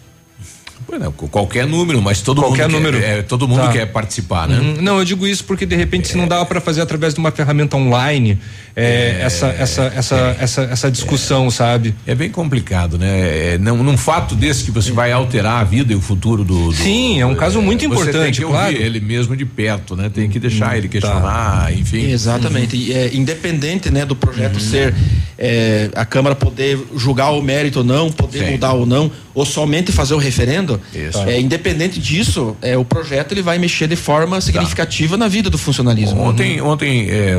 Qualquer 1.31 1.67
número, 1.67 2.01
mas 2.03 2.21
todo 2.21 2.41
Qualquer 2.43 2.69
mundo 2.69 2.73
número. 2.77 3.01
Quer, 3.01 3.19
é, 3.19 3.23
todo 3.23 3.49
mundo 3.49 3.63
Tá. 3.63 3.73
quer 3.73 3.87
participar, 3.87 4.49
né? 4.49 4.59
Uhum. 4.59 4.83
Não, 4.83 4.99
eu 4.99 5.05
digo 5.05 5.27
isso 5.27 5.45
porque 5.45 5.65
de 5.65 5.77
repente 5.77 6.09
se 6.09 6.17
não 6.17 6.27
dava 6.29 6.45
para 6.45 6.61
fazer 6.61 6.81
através 6.81 7.15
de 7.15 7.21
uma 7.21 7.31
ferramenta 7.31 7.77
online 7.77 8.39
é, 8.75 9.19
essa, 9.21 9.47
essa, 9.49 9.93
essa, 9.95 10.37
essa, 10.41 10.63
essa 10.63 10.91
discussão, 10.91 11.51
sabe? 11.51 11.95
É 12.07 12.15
bem 12.15 12.31
complicado, 12.31 12.99
né? 12.99 13.55
É, 13.55 13.59
não, 13.59 13.77
num 13.83 13.97
fato 13.97 14.35
desse 14.35 14.65
que 14.65 14.71
você 14.71 14.91
vai 14.93 15.13
alterar 15.13 15.61
a 15.61 15.65
vida 15.65 15.93
e 15.93 15.97
o 15.97 16.01
futuro 16.01 16.45
do. 16.45 16.67
do 16.67 16.73
Sim, 16.73 17.21
é 17.21 17.27
um 17.27 17.35
caso 17.35 17.61
muito 17.61 17.85
importante, 17.85 18.13
tem 18.23 18.33
que 18.33 18.43
claro. 18.45 18.73
ouvir 18.73 18.83
ele 18.83 19.01
mesmo 19.01 19.37
de 19.37 19.45
perto, 19.45 19.95
né? 19.97 20.09
Tem 20.09 20.29
que 20.29 20.39
Hum, 20.39 20.41
deixar 20.43 20.71
tá. 20.71 20.77
ele 20.79 20.89
questionar, 20.89 21.73
enfim. 21.77 22.11
Exatamente. 22.11 22.77
E, 22.77 22.93
é, 22.93 23.11
independente 23.15 23.91
né, 23.91 24.05
do 24.05 24.17
projeto 24.17 24.59
ser 24.61 24.95
é, 25.45 25.91
a 25.97 26.05
Câmara 26.05 26.37
poder 26.37 26.79
julgar 26.95 27.33
o 27.33 27.43
mérito 27.43 27.81
ou 27.81 27.85
não, 27.85 28.13
poder 28.13 28.45
Sim. 28.45 28.51
mudar 28.53 28.75
ou 28.75 28.87
não, 28.87 29.11
ou 29.35 29.45
somente 29.45 29.91
fazer 29.91 30.15
o 30.15 30.19
referendo, 30.19 30.81
Isso. 30.95 31.19
é, 31.25 31.41
independente 31.41 31.99
disso, 31.99 32.57
é, 32.63 32.77
o 32.79 32.85
projeto 32.85 33.33
ele 33.33 33.43
vai 33.43 33.59
mexer 33.59 33.89
de 33.89 33.97
forma 33.97 34.41
significativa 34.41 35.17
na 35.17 35.27
vida 35.27 35.51
do 35.51 35.59
funcionalismo. 35.59 36.21
Ontem, 36.23 36.61
ontem 36.61 37.09
é, 37.11 37.35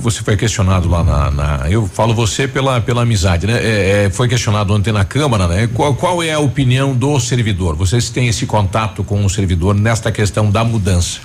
você 0.00 0.22
foi 0.22 0.34
questionado 0.36 0.88
lá 0.88 1.04
na, 1.04 1.30
na- 1.30 1.70
eu 1.70 1.86
falo 1.92 2.14
você 2.14 2.48
pela 2.48 2.80
pela 2.80 3.02
amizade, 3.02 3.46
né? 3.46 3.60
É, 3.62 4.04
é, 4.06 4.10
foi 4.10 4.28
questionado 4.28 4.72
ontem 4.72 4.90
na 4.92 5.04
Câmara, 5.04 5.46
né? 5.46 5.68
Qual, 5.74 5.94
qual 5.94 6.22
é 6.22 6.32
a 6.32 6.38
opinião 6.38 6.94
do 6.94 7.20
servidor? 7.20 7.76
Vocês 7.76 8.08
têm 8.08 8.28
esse 8.28 8.46
contato 8.46 9.04
com 9.04 9.22
o 9.24 9.28
servidor 9.28 9.74
nesta 9.74 10.10
questão 10.10 10.50
da 10.50 10.64
mudança? 10.64 11.20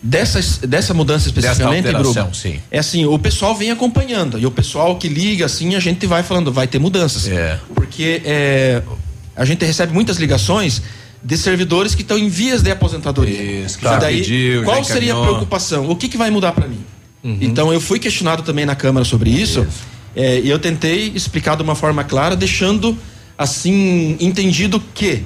Dessas, 0.00 0.58
dessa 0.58 0.94
mudança 0.94 1.26
especificamente, 1.26 1.90
Bruno, 1.90 2.32
sim. 2.32 2.60
é 2.70 2.78
assim, 2.78 3.04
o 3.04 3.18
pessoal 3.18 3.52
vem 3.56 3.72
acompanhando 3.72 4.38
e 4.38 4.46
o 4.46 4.50
pessoal 4.50 4.96
que 4.96 5.08
liga 5.08 5.44
assim, 5.44 5.74
a 5.74 5.80
gente 5.80 6.06
vai 6.06 6.22
falando, 6.22 6.52
vai 6.52 6.68
ter 6.68 6.78
mudanças. 6.78 7.26
É. 7.26 7.58
Porque 7.74 8.22
é, 8.24 8.80
a 9.34 9.44
gente 9.44 9.64
recebe 9.64 9.92
muitas 9.92 10.18
ligações 10.18 10.80
de 11.20 11.36
servidores 11.36 11.96
que 11.96 12.02
estão 12.02 12.16
em 12.16 12.28
vias 12.28 12.62
de 12.62 12.70
aposentadoria. 12.70 13.64
Isso, 13.64 13.76
que 13.76 13.84
já 13.84 13.98
pediu, 13.98 14.62
qual 14.62 14.84
seria 14.84 15.14
a 15.14 15.20
preocupação? 15.20 15.90
O 15.90 15.96
que, 15.96 16.08
que 16.08 16.16
vai 16.16 16.30
mudar 16.30 16.52
para 16.52 16.68
mim? 16.68 16.84
Então 17.24 17.72
eu 17.72 17.80
fui 17.80 17.98
questionado 17.98 18.42
também 18.42 18.64
na 18.64 18.76
Câmara 18.76 19.04
sobre 19.04 19.30
isso, 19.30 19.66
é, 20.14 20.40
e 20.40 20.48
eu 20.48 20.58
tentei 20.58 21.12
explicar 21.14 21.56
de 21.56 21.62
uma 21.62 21.74
forma 21.74 22.04
clara, 22.04 22.36
deixando 22.36 22.96
assim 23.36 24.16
entendido 24.20 24.82
que 24.94 25.24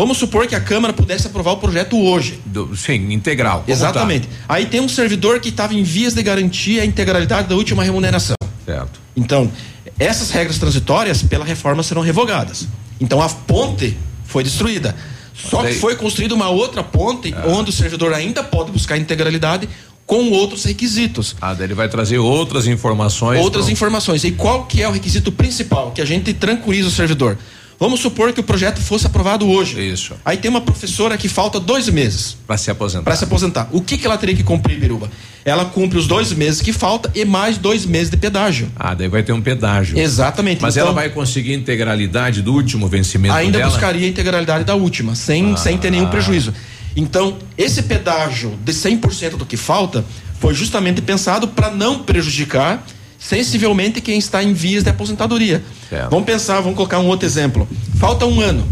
vamos 0.00 0.16
supor 0.16 0.46
que 0.46 0.54
a 0.54 0.60
Câmara 0.60 0.94
pudesse 0.94 1.26
aprovar 1.26 1.52
o 1.52 1.56
projeto 1.58 1.94
hoje. 2.00 2.40
Do- 2.46 2.74
sim, 2.74 3.12
integral. 3.12 3.60
como 3.60 3.70
Exatamente. 3.70 4.26
Aí 4.48 4.64
tem 4.64 4.80
um 4.80 4.88
servidor 4.88 5.40
que 5.40 5.50
estava 5.50 5.74
em 5.74 5.82
vias 5.82 6.14
de 6.14 6.22
garantir 6.22 6.80
a 6.80 6.86
integralidade 6.86 7.48
da 7.48 7.54
última 7.54 7.84
remuneração. 7.84 8.34
tá? 8.40 8.48
Certo. 8.64 8.98
Então, 9.14 9.52
essas 9.98 10.30
regras 10.30 10.56
transitórias 10.58 11.22
pela 11.22 11.44
reforma 11.44 11.82
serão 11.82 12.00
revogadas. 12.00 12.66
Então 12.98 13.20
a 13.20 13.28
ponte 13.28 13.94
foi 14.24 14.42
destruída. 14.42 14.96
Só 15.34 15.62
que 15.62 15.74
foi 15.74 15.96
construída 15.96 16.34
uma 16.34 16.48
outra 16.48 16.82
ponte 16.82 17.34
onde 17.46 17.68
o 17.68 17.72
servidor 17.72 18.14
ainda 18.14 18.42
pode 18.42 18.72
buscar 18.72 18.96
integralidade 18.96 19.68
com 20.06 20.30
outros 20.30 20.64
requisitos. 20.64 21.36
Ah, 21.40 21.52
daí 21.52 21.66
ele 21.66 21.74
vai 21.74 21.88
trazer 21.90 22.18
outras 22.18 22.66
informações. 22.66 23.38
Outras 23.40 23.68
informações. 23.68 24.24
E 24.24 24.32
qual 24.32 24.64
que 24.64 24.82
é 24.82 24.88
o 24.88 24.92
requisito 24.92 25.30
principal? 25.30 25.92
Que 25.92 26.00
a 26.00 26.04
gente 26.06 26.32
tranquiliza 26.32 26.88
o 26.88 26.90
servidor. 26.90 27.36
Vamos 27.80 28.00
supor 28.00 28.30
que 28.34 28.40
o 28.40 28.42
projeto 28.42 28.78
fosse 28.78 29.06
aprovado 29.06 29.48
hoje. 29.48 29.80
Isso. 29.80 30.12
Aí 30.22 30.36
tem 30.36 30.50
uma 30.50 30.60
professora 30.60 31.16
que 31.16 31.28
falta 31.30 31.58
dois 31.58 31.88
meses 31.88 32.36
Para 32.46 32.58
se 32.58 32.70
aposentar. 32.70 33.04
para 33.04 33.16
se 33.16 33.24
aposentar. 33.24 33.68
O 33.72 33.80
que, 33.80 33.96
que 33.96 34.04
ela 34.04 34.18
teria 34.18 34.36
que 34.36 34.42
cumprir, 34.42 34.78
Biruba? 34.78 35.10
Ela 35.46 35.64
cumpre 35.64 35.98
os 35.98 36.06
dois 36.06 36.30
meses 36.34 36.60
que 36.60 36.74
falta 36.74 37.10
e 37.14 37.24
mais 37.24 37.56
dois 37.56 37.86
meses 37.86 38.10
de 38.10 38.18
pedágio. 38.18 38.70
Ah, 38.76 38.92
daí 38.92 39.08
vai 39.08 39.22
ter 39.22 39.32
um 39.32 39.40
pedágio. 39.40 39.98
Exatamente. 39.98 40.60
Mas 40.60 40.76
Então, 40.76 40.88
ela 40.88 40.94
vai 40.94 41.08
conseguir 41.08 41.54
integralidade 41.54 42.42
do 42.42 42.52
último 42.52 42.86
vencimento 42.86 43.34
ainda 43.34 43.56
dela? 43.56 43.70
buscaria 43.70 44.06
a 44.06 44.10
integralidade 44.10 44.64
da 44.64 44.74
última, 44.74 45.14
sem, 45.14 45.54
Ah. 45.54 45.56
sem 45.56 45.78
ter 45.78 45.90
nenhum 45.90 46.08
prejuízo. 46.08 46.52
Então, 46.94 47.38
esse 47.56 47.82
pedágio 47.84 48.58
de 48.62 48.74
100% 48.74 49.38
do 49.38 49.46
que 49.46 49.56
falta 49.56 50.04
foi 50.38 50.52
justamente 50.52 51.00
pensado 51.00 51.48
para 51.48 51.70
não 51.70 52.00
prejudicar 52.00 52.84
sensivelmente 53.20 54.00
quem 54.00 54.18
está 54.18 54.42
em 54.42 54.52
vias 54.54 54.82
de 54.82 54.90
aposentadoria. 54.90 55.62
Certo. 55.88 56.10
Vamos 56.10 56.24
pensar, 56.24 56.60
vamos 56.60 56.74
colocar 56.74 56.98
um 56.98 57.06
outro 57.06 57.26
exemplo. 57.26 57.68
Falta 57.98 58.24
um 58.26 58.40
ano. 58.40 58.66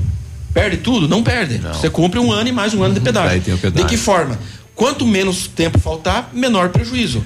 Perde 0.55 0.79
tudo? 0.79 1.07
Não 1.07 1.23
perde. 1.23 1.59
Você 1.59 1.91
cumpre 1.91 2.19
um 2.19 2.33
ano 2.33 2.49
e 2.49 2.53
mais 2.53 2.73
um 2.75 2.83
ano 2.83 2.95
de 2.95 3.01
pedágio. 3.01 3.29
Daí 3.29 3.41
tem 3.41 3.55
o 3.55 3.59
pedágio. 3.59 3.87
De 3.87 3.91
que 3.95 3.97
forma? 3.97 4.39
Quanto 4.75 5.07
menos 5.07 5.47
tempo 5.47 5.79
faltar, 5.79 6.31
menor 6.33 6.71
prejuízo. 6.71 7.25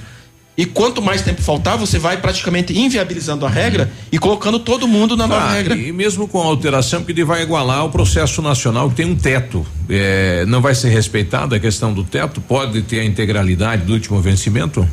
E 0.55 0.67
quanto 0.67 1.01
mais 1.01 1.23
tempo 1.23 1.41
faltar, 1.41 1.79
você 1.79 1.99
vai 1.99 2.19
praticamente 2.19 2.77
inviabilizando 2.79 3.47
a 3.47 3.49
regra 3.49 3.91
e 4.11 4.19
colocando 4.19 4.59
todo 4.59 4.87
mundo 4.87 5.17
na 5.17 5.27
nova 5.27 5.47
Ah, 5.47 5.53
regra. 5.55 5.75
E 5.75 5.91
mesmo 5.93 6.29
com 6.29 6.43
a 6.43 6.45
alteração, 6.45 7.01
porque 7.01 7.13
ele 7.13 7.25
vai 7.25 7.43
igualar 7.43 7.87
o 7.87 7.91
processo 7.91 8.43
nacional 8.43 8.91
que 8.91 8.97
tem 8.97 9.07
um 9.07 9.17
teto. 9.17 9.67
É, 9.89 10.45
não 10.47 10.61
vai 10.61 10.75
ser 10.75 10.91
respeitada 10.91 11.57
a 11.57 11.61
questão 11.61 11.95
do 11.95 12.05
teto? 12.05 12.41
Pode 12.43 12.83
ter 12.83 13.01
a 13.01 13.05
integralidade 13.05 13.85
do 13.85 13.95
último 13.95 14.21
vencimento? 14.21 14.87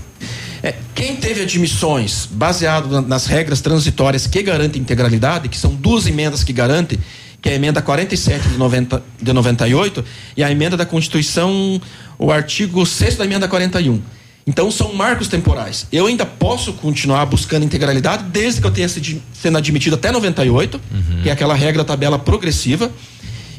É, 0.62 0.74
quem 0.94 1.16
teve 1.16 1.42
admissões 1.42 2.28
baseado 2.30 2.90
na- 2.90 3.02
nas 3.02 3.26
regras 3.26 3.62
transitórias 3.62 4.28
que 4.28 4.42
garantem 4.44 4.82
integralidade, 4.82 5.48
que 5.48 5.58
são 5.58 5.74
duas 5.74 6.06
emendas 6.06 6.44
que 6.44 6.52
garantem, 6.52 7.00
que 7.42 7.48
é 7.48 7.54
a 7.54 7.56
emenda 7.56 7.82
47 7.82 8.50
de, 8.50 8.58
90, 8.58 9.02
de 9.22 9.32
98 9.32 10.04
e 10.36 10.44
a 10.44 10.52
emenda 10.52 10.76
da 10.76 10.86
Constituição, 10.86 11.82
o 12.18 12.32
artigo 12.32 12.86
6 12.86 13.16
da 13.16 13.24
emenda 13.26 13.48
41. 13.48 14.02
Então 14.46 14.70
são 14.72 14.94
marcos 14.94 15.28
temporais. 15.28 15.86
Eu 15.92 16.08
ainda 16.08 16.26
posso 16.26 16.74
continuar 16.74 17.26
buscando 17.28 17.64
integralidade 17.64 18.24
desde 18.24 18.60
que 18.60 18.68
eu 18.68 18.72
tenha 18.72 18.90
sido 18.90 19.22
sendo 19.32 19.58
admitido 19.58 19.96
até 19.96 20.12
98, 20.12 20.82
que 21.24 21.30
é 21.30 21.32
aquela 21.32 21.54
regra 21.54 21.84
tabela 21.86 22.18
progressiva, 22.20 22.92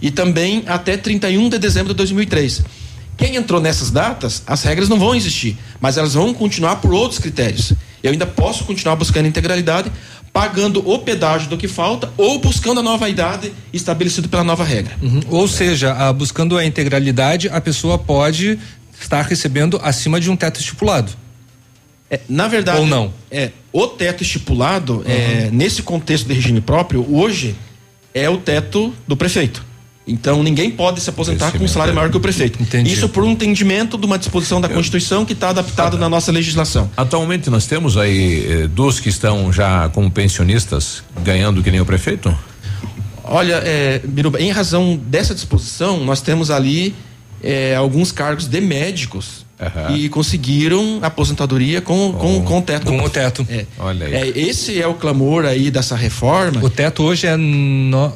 e 0.03 0.11
também 0.11 0.65
até 0.67 0.97
31 0.97 1.49
de 1.49 1.59
dezembro 1.59 1.95
de 1.95 1.97
2003. 1.99 2.63
Quem 3.21 3.37
entrou 3.37 3.61
nessas 3.61 3.91
datas, 3.91 4.43
as 4.47 4.63
regras 4.63 4.89
não 4.89 4.99
vão 4.99 5.15
existir, 5.15 5.55
mas 5.79 5.99
elas 5.99 6.15
vão 6.15 6.33
continuar 6.33 6.77
por 6.77 6.91
outros 6.95 7.21
critérios. 7.21 7.75
Eu 8.03 8.13
ainda 8.13 8.27
posso 8.27 8.65
continuar 8.65 8.97
buscando 8.97 9.29
integralidade, 9.29 9.93
pagando 10.33 10.83
o 10.89 10.99
pedágio 11.01 11.51
do 11.51 11.59
que 11.59 11.69
falta 11.69 12.11
ou 12.17 12.39
buscando 12.39 12.81
a 12.81 12.83
nova 12.83 13.11
idade 13.11 13.53
estabelecida 13.75 14.27
pela 14.27 14.43
nova 14.43 14.65
regra. 14.65 14.97
Uhum. 15.03 15.21
Ou 15.29 15.47
seja, 15.47 15.93
a- 15.93 16.11
buscando 16.15 16.57
a 16.57 16.65
integralidade, 16.65 17.51
a 17.51 17.61
pessoa 17.61 17.99
pode 17.99 18.59
estar 18.99 19.21
recebendo 19.21 19.79
acima 19.83 20.19
de 20.19 20.31
um 20.31 20.37
teto 20.37 20.59
estipulado. 20.59 21.13
É, 22.09 22.21
na 22.27 22.49
verdade, 22.49 22.81
Ou 22.81 22.87
não? 22.87 23.13
É, 23.31 23.51
o 23.71 23.87
teto 23.87 24.23
estipulado, 24.23 25.05
é, 25.07 25.51
nesse 25.53 25.83
contexto 25.83 26.27
de 26.27 26.33
regime 26.33 26.63
próprio, 26.63 27.07
hoje 27.15 27.55
é 28.15 28.31
o 28.31 28.39
teto 28.39 28.95
do 29.07 29.15
prefeito. 29.17 29.63
Então 30.11 30.43
ninguém 30.43 30.71
pode 30.71 31.01
se 31.01 31.09
aposentar 31.09 31.53
com 31.53 31.65
um 31.65 31.69
salário 31.69 31.95
maior 31.95 32.11
que 32.11 32.17
o 32.17 32.21
prefeito. 32.21 32.61
Entendi. 32.61 32.93
Isso 32.93 33.09
por 33.09 33.23
um 33.23 33.31
entendimento 33.31 33.97
de 33.97 34.05
uma 34.07 34.19
disposição 34.19 34.61
da 34.61 34.69
Constituição 34.69 35.25
que 35.25 35.33
está 35.33 35.51
adaptado 35.51 35.97
na 35.97 36.09
nossa 36.09 36.33
legislação. 36.33 36.91
Atualmente 36.97 37.49
nós 37.49 37.67
temos 37.67 37.97
aí 37.97 38.47
eh, 38.47 38.67
dos 38.67 38.99
que 38.99 39.09
estão 39.09 39.53
já 39.53 39.89
como 39.91 40.11
pensionistas 40.11 41.03
ganhando 41.23 41.63
que 41.63 41.71
nem 41.71 41.81
o 41.81 41.87
prefeito? 41.87 42.37
Olha, 43.25 43.63
é, 43.65 44.01
Biruba, 44.05 44.41
em 44.41 44.51
razão 44.51 44.97
dessa 44.97 45.35
disposição, 45.35 46.03
nós 46.05 46.21
temos 46.21 46.51
ali 46.51 46.95
é, 47.43 47.77
alguns 47.77 48.11
cargos 48.11 48.49
de 48.49 48.61
médicos 48.61 49.47
que 49.89 50.09
conseguiram 50.09 50.99
aposentadoria 51.03 51.81
com, 51.81 52.13
com, 52.13 52.43
com 52.43 52.59
o 52.59 52.63
teto. 52.63 52.87
Com 52.87 53.03
o 53.05 53.11
teto. 53.11 53.47
É. 53.49 53.67
Olha 53.79 54.07
aí. 54.07 54.15
É, 54.15 54.39
esse 54.39 54.81
é 54.81 54.87
o 54.87 54.95
clamor 54.95 55.45
aí 55.45 55.71
dessa 55.71 55.95
reforma. 55.97 56.65
O 56.65 56.71
teto 56.71 57.03
hoje 57.03 57.27
é. 57.27 57.37
No, 57.37 58.13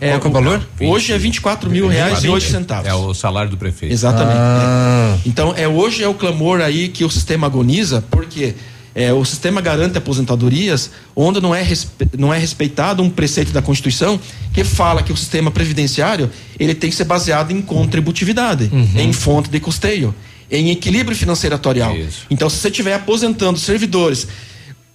É, 0.00 0.18
qual 0.18 0.24
é 0.24 0.28
o 0.28 0.30
valor? 0.30 0.68
Hoje 0.80 1.12
é 1.12 1.18
24 1.18 1.70
mil 1.70 1.86
reais 1.88 2.24
e 2.24 2.28
8 2.28 2.44
centavos. 2.50 2.88
É 2.88 2.94
o 2.94 3.14
salário 3.14 3.50
do 3.50 3.56
prefeito. 3.56 3.92
Exatamente. 3.92 4.36
Ah. 4.38 5.16
É. 5.24 5.28
Então, 5.28 5.54
é, 5.56 5.68
hoje 5.68 6.02
é 6.02 6.08
o 6.08 6.14
clamor 6.14 6.60
aí 6.60 6.88
que 6.88 7.04
o 7.04 7.10
sistema 7.10 7.46
agoniza, 7.46 8.02
porque 8.10 8.54
é, 8.94 9.12
o 9.12 9.24
sistema 9.24 9.60
garante 9.60 9.98
aposentadorias 9.98 10.90
onde 11.14 11.40
não 11.40 11.54
é, 11.54 11.62
respe- 11.62 12.08
não 12.18 12.32
é 12.32 12.38
respeitado 12.38 13.02
um 13.02 13.10
preceito 13.10 13.52
da 13.52 13.60
Constituição 13.62 14.18
que 14.52 14.64
fala 14.64 15.02
que 15.02 15.12
o 15.12 15.16
sistema 15.16 15.50
previdenciário 15.50 16.30
ele 16.58 16.74
tem 16.74 16.88
que 16.90 16.96
ser 16.96 17.04
baseado 17.04 17.50
em 17.50 17.60
contributividade, 17.60 18.70
em 18.96 19.12
fonte 19.12 19.50
de 19.50 19.60
custeio, 19.60 20.14
em 20.50 20.70
equilíbrio 20.70 21.16
financeiro 21.16 21.54
atuarial. 21.56 21.92
Então, 22.30 22.48
se 22.48 22.56
você 22.56 22.68
estiver 22.68 22.94
aposentando 22.94 23.58
servidores 23.58 24.26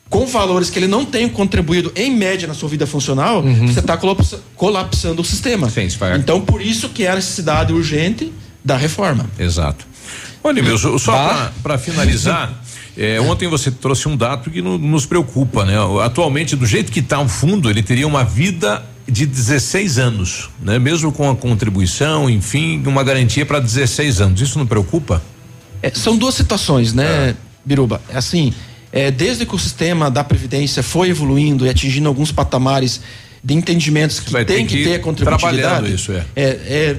com 0.10 0.26
valores 0.26 0.70
que 0.70 0.78
ele 0.78 0.88
não 0.88 1.06
tem 1.06 1.30
contribuído 1.30 1.92
em 1.96 2.14
média 2.16 2.48
na 2.48 2.54
sua 2.54 2.68
vida 2.68 2.86
funcional, 2.86 3.42
você 3.42 3.80
está 3.80 3.98
colapsando 4.56 5.22
o 5.22 5.26
sistema. 5.26 5.68
Então, 6.18 6.42
por 6.42 6.62
isso 6.62 6.90
que 6.90 7.04
é 7.04 7.12
a 7.12 7.16
necessidade 7.16 7.72
urgente 7.72 8.32
da 8.64 8.76
reforma. 8.78 9.30
Exato. 9.40 9.86
Olha, 10.44 10.62
meu, 10.62 10.78
só 10.78 11.52
para 11.64 11.78
finalizar, 11.78 12.62
é, 12.98 13.20
ontem 13.22 13.48
você 13.48 13.72
trouxe 13.72 14.08
um 14.10 14.18
dado 14.18 14.50
que 14.50 14.62
no- 14.62 14.78
nos 14.78 15.06
preocupa, 15.06 15.64
né? 15.66 15.76
Atualmente, 16.04 16.56
do 16.56 16.66
jeito 16.66 16.92
que 16.92 17.00
está 17.00 17.20
o 17.20 17.30
fundo, 17.30 17.70
ele 17.70 17.82
teria 17.84 18.08
uma 18.08 18.24
vida 18.24 18.84
de 19.08 19.26
16 19.26 19.98
anos, 19.98 20.50
né? 20.62 20.78
Mesmo 20.80 21.12
com 21.12 21.30
a 21.30 21.36
contribuição, 21.36 22.30
enfim, 22.30 22.82
uma 22.86 23.04
garantia 23.04 23.46
para 23.46 23.60
16 23.60 24.20
anos. 24.22 24.42
Isso 24.42 24.58
não 24.60 24.66
preocupa? 24.66 25.22
É, 25.82 25.90
são 25.92 26.18
duas 26.18 26.36
situações, 26.36 26.94
né, 26.94 27.36
Biruba? 27.66 28.02
É 28.10 28.18
Assim, 28.18 28.54
é, 28.92 29.10
desde 29.10 29.46
que 29.46 29.56
o 29.56 29.60
sistema 29.60 30.12
da 30.12 30.24
Previdência 30.24 30.84
foi 30.84 31.10
evoluindo 31.10 31.66
e 31.66 31.70
atingindo 31.70 32.08
alguns 32.08 32.32
patamares 32.32 33.02
de 33.44 33.54
entendimentos 33.54 34.20
que 34.20 34.32
Vai 34.32 34.46
tem 34.46 34.66
que, 34.66 34.78
que 34.78 34.84
ter 34.84 35.02
contributividade. 35.02 35.62
trabalhando 35.62 35.94
isso, 35.94 36.12
é. 36.12 36.26
é, 36.36 36.98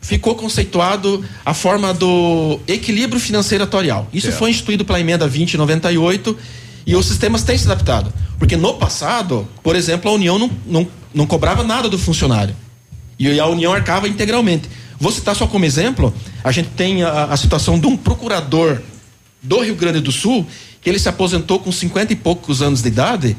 ficou 0.00 0.34
conceituado 0.34 1.24
a 1.44 1.52
forma 1.52 1.92
do 1.92 2.60
equilíbrio 2.66 3.20
financeiro 3.20 3.64
atuarial. 3.64 4.08
Isso 4.12 4.28
Certo. 4.28 4.38
foi 4.38 4.50
instituído 4.50 4.84
pela 4.84 5.00
emenda 5.00 5.26
2098 5.26 6.36
e 6.86 6.94
os 6.94 7.06
sistemas 7.06 7.42
têm 7.42 7.58
se 7.58 7.66
adaptado. 7.66 8.12
Porque 8.38 8.56
no 8.56 8.74
passado, 8.74 9.46
por 9.62 9.76
exemplo, 9.76 10.10
a 10.10 10.14
União 10.14 10.38
não, 10.38 10.50
não, 10.66 10.88
não 11.12 11.26
cobrava 11.26 11.62
nada 11.62 11.88
do 11.88 11.98
funcionário. 11.98 12.54
E 13.18 13.38
a 13.38 13.46
União 13.46 13.72
arcava 13.72 14.08
integralmente. 14.08 14.68
Vou 15.00 15.10
citar 15.10 15.34
só 15.34 15.46
como 15.46 15.64
exemplo, 15.64 16.14
a 16.44 16.52
gente 16.52 16.68
tem 16.76 17.02
a, 17.02 17.24
a 17.24 17.36
situação 17.36 17.78
de 17.78 17.86
um 17.86 17.96
procurador 17.96 18.82
do 19.42 19.60
Rio 19.60 19.74
Grande 19.74 19.98
do 19.98 20.12
Sul, 20.12 20.46
que 20.82 20.90
ele 20.90 20.98
se 20.98 21.08
aposentou 21.08 21.58
com 21.58 21.72
50 21.72 22.12
e 22.12 22.16
poucos 22.16 22.60
anos 22.60 22.82
de 22.82 22.88
idade 22.88 23.36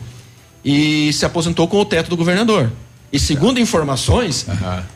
e 0.65 1.13
se 1.13 1.23
aposentou 1.23 1.67
com 1.67 1.77
o 1.77 1.85
teto 1.85 2.09
do 2.09 2.17
governador. 2.17 2.71
E 3.13 3.19
segundo 3.19 3.59
informações, 3.59 4.45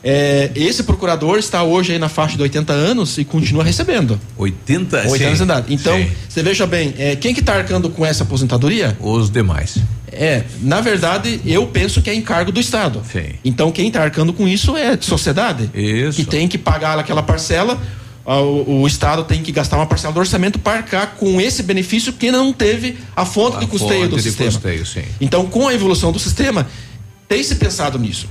é, 0.02 0.50
esse 0.54 0.82
procurador 0.82 1.38
está 1.38 1.62
hoje 1.62 1.92
aí 1.92 1.98
na 1.98 2.08
faixa 2.08 2.34
de 2.34 2.42
80 2.42 2.72
anos 2.72 3.18
e 3.18 3.24
continua 3.24 3.62
recebendo. 3.62 4.18
80, 4.38 4.96
80 4.96 5.18
sim, 5.18 5.24
anos 5.24 5.38
de 5.38 5.44
idade. 5.44 5.74
Então, 5.74 5.96
sim. 5.98 6.10
você 6.26 6.42
veja 6.42 6.66
bem, 6.66 6.94
é, 6.96 7.14
quem 7.14 7.34
que 7.34 7.40
está 7.40 7.54
arcando 7.54 7.90
com 7.90 8.06
essa 8.06 8.22
aposentadoria? 8.22 8.96
Os 9.00 9.30
demais. 9.30 9.76
É, 10.10 10.44
na 10.62 10.80
verdade, 10.80 11.40
eu 11.44 11.66
penso 11.66 12.00
que 12.00 12.08
é 12.08 12.14
encargo 12.14 12.50
do 12.50 12.58
Estado. 12.58 13.02
Então, 13.44 13.70
quem 13.70 13.88
está 13.88 14.02
arcando 14.02 14.32
com 14.32 14.48
isso 14.48 14.76
é 14.76 14.92
a 14.94 14.98
sociedade. 15.00 15.70
Isso. 15.74 16.16
Que 16.16 16.24
tem 16.24 16.48
que 16.48 16.56
pagar 16.56 16.98
aquela 16.98 17.22
parcela. 17.22 17.78
O, 18.24 18.80
o 18.80 18.86
Estado 18.86 19.24
tem 19.24 19.42
que 19.42 19.52
gastar 19.52 19.76
uma 19.76 19.86
parcela 19.86 20.12
do 20.12 20.18
orçamento 20.18 20.58
para 20.58 20.78
arcar 20.78 21.14
com 21.16 21.40
esse 21.40 21.62
benefício 21.62 22.12
que 22.12 22.30
não 22.32 22.52
teve 22.52 22.96
a 23.14 23.24
fonte 23.24 23.58
de 23.58 23.66
custeio 23.66 24.00
fonte 24.00 24.10
do 24.10 24.16
de 24.16 24.22
sistema. 24.22 24.50
custeio, 24.50 24.86
sim. 24.86 25.04
Então, 25.20 25.46
com 25.46 25.68
a 25.68 25.74
evolução 25.74 26.10
do 26.10 26.18
sistema, 26.18 26.66
tem 27.28 27.42
se 27.42 27.56
pensado 27.56 27.98
nisso. 27.98 28.28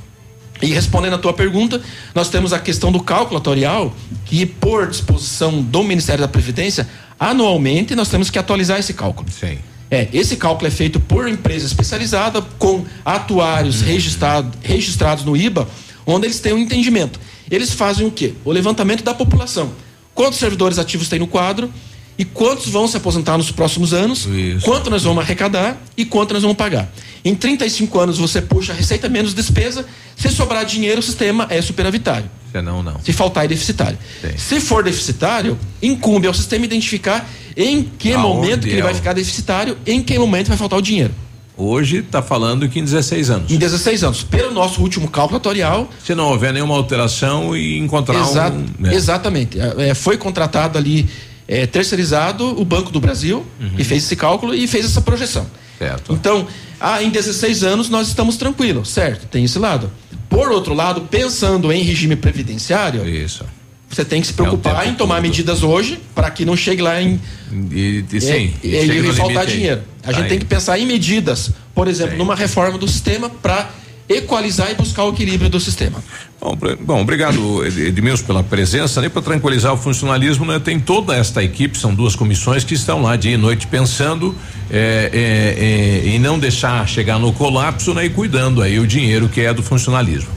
E 0.61 0.67
respondendo 0.67 1.15
à 1.15 1.17
tua 1.17 1.33
pergunta, 1.33 1.81
nós 2.13 2.29
temos 2.29 2.53
a 2.53 2.59
questão 2.59 2.91
do 2.91 3.01
cálculo 3.01 3.37
atuarial, 3.37 3.93
que 4.25 4.45
por 4.45 4.87
disposição 4.87 5.61
do 5.61 5.83
Ministério 5.83 6.21
da 6.21 6.27
Previdência, 6.27 6.87
anualmente 7.19 7.93
nós 7.95 8.07
temos 8.07 8.29
que 8.29 8.39
atualizar 8.39 8.79
esse 8.79 8.93
cálculo. 8.93 9.29
Sim. 9.29 9.57
É, 9.91 10.07
esse 10.13 10.37
cálculo 10.37 10.67
é 10.67 10.71
feito 10.71 10.99
por 10.99 11.27
empresa 11.27 11.65
especializada, 11.65 12.41
com 12.57 12.85
atuários 13.03 13.81
registrado- 13.81 14.57
registrados 14.63 15.23
no 15.23 15.37
IBA, 15.37 15.67
onde 16.05 16.25
eles 16.25 16.39
têm 16.39 16.53
um 16.53 16.57
entendimento. 16.57 17.19
Eles 17.51 17.71
fazem 17.71 18.07
o 18.07 18.11
quê? 18.11 18.33
O 18.43 18.51
levantamento 18.51 19.03
da 19.03 19.13
população. 19.13 19.71
Quantos 20.13 20.39
servidores 20.39 20.79
ativos 20.79 21.09
tem 21.09 21.19
no 21.19 21.27
quadro 21.27 21.71
e 22.17 22.23
quantos 22.25 22.67
vão 22.69 22.87
se 22.87 22.95
aposentar 22.97 23.37
nos 23.37 23.51
próximos 23.51 23.93
anos, 23.93 24.27
quanto 24.63 24.89
nós 24.89 25.03
vamos 25.03 25.23
arrecadar 25.23 25.81
e 25.97 26.05
quanto 26.05 26.33
nós 26.33 26.41
vamos 26.43 26.57
pagar. 26.57 26.89
Em 27.23 27.33
35 27.35 27.99
anos 27.99 28.17
você 28.17 28.41
puxa 28.41 28.71
a 28.71 28.75
receita 28.75 29.09
menos 29.09 29.33
despesa, 29.33 29.85
se 30.15 30.29
sobrar 30.29 30.65
dinheiro, 30.65 30.99
o 30.99 31.03
sistema 31.03 31.47
é 31.49 31.61
superavitário. 31.61 32.29
Senão, 32.51 32.81
não. 32.81 32.99
Se 33.03 33.11
faltar, 33.11 33.43
é 33.45 33.47
deficitário. 33.49 33.97
Se 34.37 34.61
for 34.61 34.83
deficitário, 34.83 35.57
incumbe 35.81 36.25
ao 36.27 36.33
sistema 36.33 36.63
identificar 36.63 37.27
em 37.57 37.83
que 37.83 38.13
Aonde 38.13 38.27
momento 38.27 38.61
que 38.61 38.69
ele 38.69 38.79
é 38.79 38.83
vai 38.83 38.93
ficar 38.93 39.13
deficitário, 39.13 39.77
em 39.85 40.01
que 40.01 40.17
momento 40.17 40.47
vai 40.47 40.57
faltar 40.57 40.79
o 40.79 40.81
dinheiro. 40.81 41.13
Hoje 41.57 41.99
está 41.99 42.21
falando 42.21 42.67
que 42.67 42.79
em 42.79 42.83
16 42.83 43.29
anos. 43.29 43.51
Em 43.51 43.57
16 43.57 44.03
anos. 44.03 44.23
Pelo 44.23 44.51
nosso 44.51 44.81
último 44.81 45.07
cálculo 45.09 45.37
atuarial. 45.37 45.89
Se 46.05 46.13
não 46.13 46.25
houver 46.29 46.51
nenhuma 46.53 46.75
alteração 46.75 47.55
e 47.55 47.77
encontrar 47.77 48.19
Exa- 48.21 48.49
um. 48.51 48.65
né? 48.77 48.93
Exatamente. 48.93 49.57
É, 49.77 49.93
foi 49.93 50.17
contratado 50.17 50.77
ali, 50.77 51.09
é, 51.47 51.65
terceirizado, 51.65 52.59
o 52.59 52.65
Banco 52.65 52.91
do 52.91 52.99
Brasil, 52.99 53.45
que 53.75 53.83
fez 53.83 54.03
esse 54.03 54.15
cálculo 54.15 54.53
e 54.53 54.67
fez 54.67 54.85
essa 54.85 55.01
projeção. 55.01 55.43
Uhum. 55.43 55.49
Certo. 55.77 56.13
Então, 56.13 56.47
ah, 56.79 57.03
em 57.03 57.09
16 57.09 57.63
anos 57.63 57.89
nós 57.89 58.07
estamos 58.07 58.37
tranquilos, 58.37 58.89
certo? 58.89 59.27
Tem 59.27 59.43
esse 59.43 59.59
lado. 59.59 59.91
Por 60.29 60.49
outro 60.51 60.73
lado, 60.73 61.01
pensando 61.01 61.71
em 61.71 61.83
regime 61.83 62.15
previdenciário, 62.15 63.07
Isso. 63.07 63.45
você 63.89 64.03
tem 64.05 64.21
que 64.21 64.27
se 64.27 64.33
preocupar 64.33 64.87
em 64.87 64.95
tomar 64.95 65.21
medidas 65.21 65.63
hoje 65.63 65.99
para 66.13 66.31
que 66.31 66.45
não 66.45 66.55
chegue 66.55 66.81
lá 66.81 67.01
em 67.01 67.19
E, 67.71 68.03
e, 68.11 68.21
sim, 68.21 68.53
é, 68.63 68.67
e 68.67 68.75
e, 68.75 68.97
e 68.97 69.01
no 69.01 69.13
faltar 69.13 69.45
dinheiro. 69.45 69.81
A 70.01 70.07
Tá 70.07 70.13
gente 70.13 70.23
aí. 70.23 70.29
tem 70.29 70.39
que 70.39 70.45
pensar 70.45 70.79
em 70.79 70.85
medidas, 70.85 71.51
por 71.73 71.87
exemplo, 71.87 72.17
numa 72.17 72.35
reforma 72.35 72.77
do 72.77 72.87
sistema 72.87 73.29
para 73.29 73.69
equalizar 74.07 74.71
e 74.71 74.75
buscar 74.75 75.03
o 75.03 75.09
equilíbrio 75.13 75.49
do 75.49 75.59
sistema. 75.59 76.03
Bom, 76.81 77.01
obrigado 77.01 77.65
Ed- 77.65 77.87
Edmilson 77.87 78.25
pela 78.25 78.43
presença, 78.43 79.01
né? 79.01 79.09
Para 79.09 79.21
tranquilizar 79.21 79.73
o 79.73 79.77
funcionalismo, 79.77 80.45
né? 80.45 80.59
Tem 80.59 80.79
toda 80.79 81.15
esta 81.15 81.43
equipe, 81.43 81.77
são 81.77 81.93
duas 81.95 82.15
comissões 82.15 82.63
que 82.63 82.73
estão 82.73 83.01
lá 83.01 83.15
dia 83.15 83.33
e 83.33 83.37
noite 83.37 83.65
pensando 83.67 84.35
é, 84.69 85.09
é, 85.13 86.09
é, 86.09 86.09
em 86.09 86.19
não 86.19 86.37
deixar 86.37 86.87
chegar 86.87 87.17
no 87.17 87.31
colapso, 87.33 87.93
né? 87.93 88.05
E 88.05 88.09
cuidando 88.09 88.61
aí 88.61 88.79
o 88.79 88.85
dinheiro 88.85 89.27
que 89.29 89.41
é 89.41 89.53
do 89.53 89.63
funcionalismo. 89.63 90.29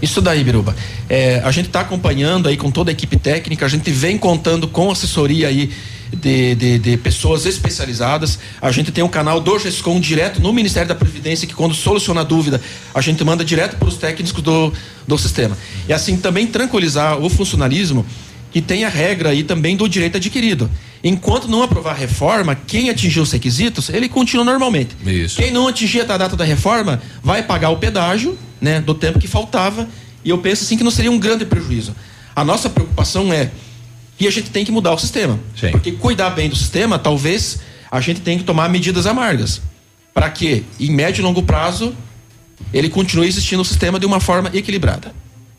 Isso 0.00 0.20
daí, 0.20 0.44
Biruba. 0.44 0.74
É, 1.08 1.40
a 1.44 1.50
gente 1.50 1.66
está 1.66 1.80
acompanhando 1.80 2.48
aí 2.48 2.56
com 2.56 2.70
toda 2.70 2.90
a 2.90 2.92
equipe 2.92 3.16
técnica, 3.16 3.64
a 3.64 3.68
gente 3.68 3.90
vem 3.90 4.18
contando 4.18 4.68
com 4.68 4.90
assessoria 4.90 5.48
aí 5.48 5.70
de, 6.14 6.54
de, 6.54 6.78
de 6.78 6.96
pessoas 6.96 7.46
especializadas. 7.46 8.38
A 8.60 8.70
gente 8.70 8.92
tem 8.92 9.02
um 9.02 9.08
canal 9.08 9.40
do 9.40 9.58
GESCOM 9.58 9.98
direto 10.00 10.40
no 10.40 10.52
Ministério 10.52 10.88
da 10.88 10.94
Previdência, 10.94 11.46
que 11.46 11.54
quando 11.54 11.74
soluciona 11.74 12.22
a 12.22 12.24
dúvida, 12.24 12.60
a 12.94 13.00
gente 13.00 13.22
manda 13.24 13.44
direto 13.44 13.76
para 13.76 13.88
os 13.88 13.96
técnicos 13.96 14.42
do, 14.42 14.72
do 15.06 15.18
sistema. 15.18 15.56
E 15.88 15.92
assim 15.92 16.16
também 16.16 16.46
tranquilizar 16.46 17.18
o 17.18 17.28
funcionalismo 17.28 18.04
que 18.54 18.62
tem 18.62 18.84
a 18.84 18.88
regra 18.88 19.30
aí 19.30 19.42
também 19.42 19.76
do 19.76 19.88
direito 19.88 20.16
adquirido. 20.16 20.70
Enquanto 21.02 21.48
não 21.48 21.62
aprovar 21.62 21.90
a 21.90 21.94
reforma, 21.94 22.54
quem 22.54 22.88
atingiu 22.88 23.24
os 23.24 23.32
requisitos, 23.32 23.88
ele 23.88 24.08
continua 24.08 24.44
normalmente. 24.44 24.96
Isso. 25.04 25.36
Quem 25.36 25.50
não 25.50 25.66
atingir 25.66 26.02
a 26.02 26.16
data 26.16 26.36
da 26.36 26.44
reforma 26.44 27.02
vai 27.20 27.42
pagar 27.42 27.70
o 27.70 27.78
pedágio, 27.78 28.38
né, 28.60 28.80
do 28.80 28.94
tempo 28.94 29.18
que 29.18 29.26
faltava, 29.26 29.88
e 30.24 30.30
eu 30.30 30.38
penso 30.38 30.62
assim 30.62 30.76
que 30.76 30.84
não 30.84 30.90
seria 30.92 31.10
um 31.10 31.18
grande 31.18 31.44
prejuízo. 31.44 31.94
A 32.34 32.44
nossa 32.44 32.70
preocupação 32.70 33.32
é 33.32 33.50
que 34.16 34.26
a 34.26 34.30
gente 34.30 34.50
tem 34.50 34.64
que 34.64 34.72
mudar 34.72 34.92
o 34.92 34.98
sistema. 34.98 35.38
Porque 35.72 35.92
cuidar 35.92 36.30
bem 36.30 36.48
do 36.48 36.56
sistema, 36.56 36.98
talvez 36.98 37.58
a 37.90 38.00
gente 38.00 38.20
tenha 38.20 38.38
que 38.38 38.44
tomar 38.44 38.68
medidas 38.68 39.06
amargas. 39.06 39.60
Para 40.12 40.30
que, 40.30 40.64
em 40.78 40.90
médio 40.90 41.22
e 41.22 41.24
longo 41.24 41.42
prazo, 41.42 41.94
ele 42.72 42.88
continue 42.88 43.26
existindo 43.26 43.62
o 43.62 43.64
sistema 43.64 43.98
de 43.98 44.06
uma 44.06 44.20
forma 44.20 44.50
equilibrada. 44.54 45.12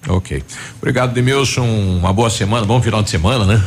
Ok. 0.07 0.43
Obrigado, 0.77 1.13
Demilson. 1.13 1.65
Uma 1.65 2.13
boa 2.13 2.29
semana, 2.29 2.65
bom 2.65 2.81
final 2.81 3.01
de 3.01 3.09
semana, 3.09 3.45
né? 3.45 3.63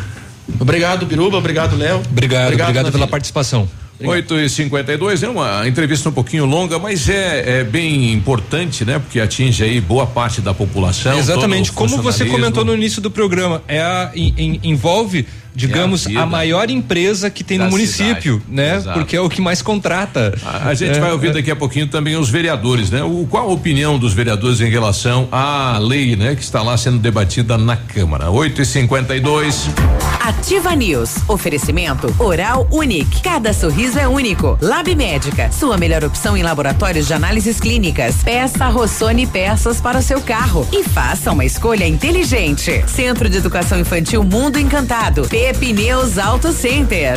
Obrigado, 0.61 1.05
Biruba. 1.05 1.37
Obrigado, 1.37 1.77
Léo. 1.77 1.99
Obrigado, 1.99 2.47
obrigado, 2.47 2.75
Navilho. 2.75 2.93
pela 2.93 3.07
participação. 3.07 3.69
8 4.01 4.35
e 4.41 4.49
52 4.49 5.23
é 5.23 5.29
uma 5.29 5.67
entrevista 5.67 6.09
um 6.09 6.13
pouquinho 6.13 6.45
longa, 6.45 6.79
mas 6.79 7.09
é, 7.09 7.61
é 7.61 7.65
bem 7.65 8.13
importante, 8.13 8.85
né? 8.85 8.99
Porque 8.99 9.19
atinge 9.21 9.65
aí 9.65 9.81
boa 9.81 10.07
parte 10.07 10.41
da 10.41 10.55
população. 10.55 11.19
Exatamente, 11.19 11.73
como 11.73 11.97
você 12.03 12.25
comentou 12.27 12.65
no 12.65 12.75
início 12.75 13.03
do 13.03 13.11
programa, 13.11 13.63
é 13.67 13.81
a, 13.81 14.11
em- 14.15 14.35
em- 14.39 14.61
envolve, 14.63 15.27
digamos, 15.59 16.07
É 16.07 16.17
a 16.17 16.23
a, 16.23 16.27
maior 16.27 16.71
empresa 16.71 17.29
que 17.31 17.43
tem 17.43 17.59
da 17.59 17.65
no 17.65 17.71
município, 17.71 18.35
cidade. 18.41 18.45
né? 18.57 18.77
Exato. 18.77 18.99
Porque 18.99 19.17
é 19.17 19.21
o 19.21 19.29
que 19.29 19.41
mais 19.41 19.61
contrata. 19.61 20.35
A, 20.45 20.69
a 20.69 20.75
gente 20.75 20.97
É, 20.97 21.01
vai 21.01 21.13
ouvir 21.13 21.29
é. 21.29 21.33
daqui 21.33 21.51
a 21.51 21.57
pouquinho 21.57 21.87
também 21.89 22.17
os 22.17 22.31
vereadores, 22.31 22.91
né? 22.91 23.03
O, 23.03 23.27
qual 23.29 23.49
a 23.51 23.53
opinião 23.53 23.99
dos 23.99 24.13
vereadores 24.15 24.61
em 24.61 24.71
relação 24.71 25.29
à 25.33 25.79
lei, 25.79 26.17
né? 26.17 26.35
Que 26.37 26.43
está 26.43 26.63
lá 26.63 26.77
sendo 26.77 26.99
debatida 26.99 27.59
na 27.59 27.77
Câmara. 27.77 28.31
8 28.31 28.63
e 28.63 28.65
52 28.67 29.69
Ativa 30.21 30.75
News. 30.75 31.17
Oferecimento 31.27 32.15
Oral 32.19 32.69
Unique. 32.71 33.23
Cada 33.23 33.53
sorriso 33.53 33.99
é 33.99 34.07
único. 34.07 34.59
Lab 34.61 34.95
Médica. 34.95 35.51
Sua 35.51 35.77
melhor 35.79 36.05
opção 36.05 36.37
em 36.37 36.43
laboratórios 36.43 37.07
de 37.07 37.15
análises 37.15 37.59
clínicas. 37.59 38.17
Peça 38.23 38.69
Rossoni 38.69 39.27
peças 39.27 39.81
para 39.81 39.99
o 39.99 40.03
seu 40.03 40.21
carro. 40.21 40.69
E 40.73 40.85
faça 40.85 41.33
uma 41.33 41.45
escolha 41.45 41.87
inteligente. 41.87 42.85
Centro 42.87 43.29
de 43.29 43.39
Educação 43.39 43.79
Infantil 43.81 44.23
Mundo 44.23 44.59
Encantado. 44.59 45.23
Pepineus 45.49 46.19
Auto 46.19 46.53
Center. 46.53 47.17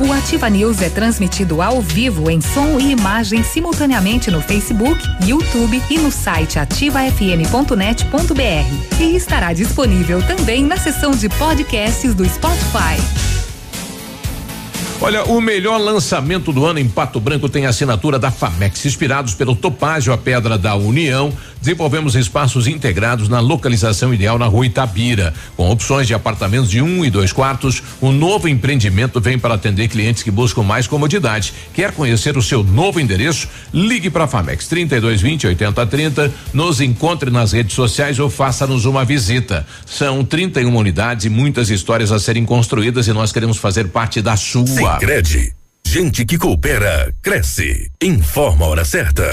O 0.00 0.10
Ativa 0.10 0.48
News 0.48 0.80
é 0.80 0.88
transmitido 0.88 1.60
ao 1.60 1.82
vivo 1.82 2.30
em 2.30 2.40
som 2.40 2.80
e 2.80 2.92
imagem 2.92 3.42
simultaneamente 3.42 4.30
no 4.30 4.40
Facebook, 4.40 4.98
YouTube 5.26 5.82
e 5.90 5.98
no 5.98 6.10
site 6.10 6.58
ativafm.net.br. 6.58 8.98
E 8.98 9.14
estará 9.14 9.52
disponível 9.52 10.22
também 10.22 10.64
na 10.64 10.78
seção 10.78 11.10
de 11.10 11.28
podcasts 11.28 12.14
do 12.14 12.26
Spotify. 12.26 13.28
Olha, 15.00 15.24
o 15.24 15.40
melhor 15.40 15.78
lançamento 15.78 16.52
do 16.52 16.66
ano 16.66 16.80
em 16.80 16.88
Pato 16.88 17.20
Branco 17.20 17.48
tem 17.48 17.66
assinatura 17.66 18.18
da 18.18 18.30
Famex. 18.30 18.84
Inspirados 18.84 19.32
pelo 19.32 19.54
Topázio, 19.54 20.12
a 20.12 20.18
Pedra 20.18 20.58
da 20.58 20.74
União, 20.74 21.32
desenvolvemos 21.60 22.14
espaços 22.14 22.66
integrados 22.66 23.28
na 23.28 23.40
localização 23.40 24.12
ideal 24.12 24.38
na 24.38 24.46
rua 24.46 24.66
Itabira. 24.66 25.34
Com 25.56 25.70
opções 25.70 26.06
de 26.06 26.14
apartamentos 26.14 26.70
de 26.70 26.80
um 26.80 27.04
e 27.04 27.10
dois 27.10 27.32
quartos, 27.32 27.82
o 28.00 28.12
novo 28.12 28.48
empreendimento 28.48 29.20
vem 29.20 29.38
para 29.38 29.54
atender 29.54 29.88
clientes 29.88 30.22
que 30.22 30.30
buscam 30.30 30.62
mais 30.62 30.86
comodidade. 30.86 31.52
Quer 31.74 31.92
conhecer 31.92 32.36
o 32.36 32.42
seu 32.42 32.62
novo 32.62 33.00
endereço? 33.00 33.48
Ligue 33.72 34.10
para 34.10 34.24
a 34.24 34.28
Famex 34.28 34.66
3220 34.68 35.46
8030, 35.46 36.32
nos 36.52 36.80
encontre 36.80 37.30
nas 37.30 37.52
redes 37.52 37.74
sociais 37.74 38.18
ou 38.18 38.30
faça-nos 38.30 38.84
uma 38.84 39.04
visita. 39.04 39.66
São 39.86 40.24
31 40.24 40.74
unidades 40.74 41.26
e 41.26 41.28
muitas 41.28 41.70
histórias 41.70 42.12
a 42.12 42.18
serem 42.18 42.44
construídas 42.44 43.06
e 43.08 43.12
nós 43.12 43.32
queremos 43.32 43.56
fazer 43.56 43.88
parte 43.88 44.22
da 44.22 44.36
sua. 44.36 44.66
Sicredi. 44.66 45.52
Gente 45.86 46.26
que 46.26 46.36
coopera, 46.36 47.14
cresce. 47.22 47.90
Informa 48.02 48.66
a 48.66 48.68
hora 48.68 48.84
certa. 48.84 49.32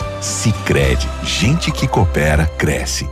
Sicredi, 0.21 1.09
gente 1.23 1.71
que 1.71 1.87
coopera 1.87 2.45
cresce. 2.45 3.09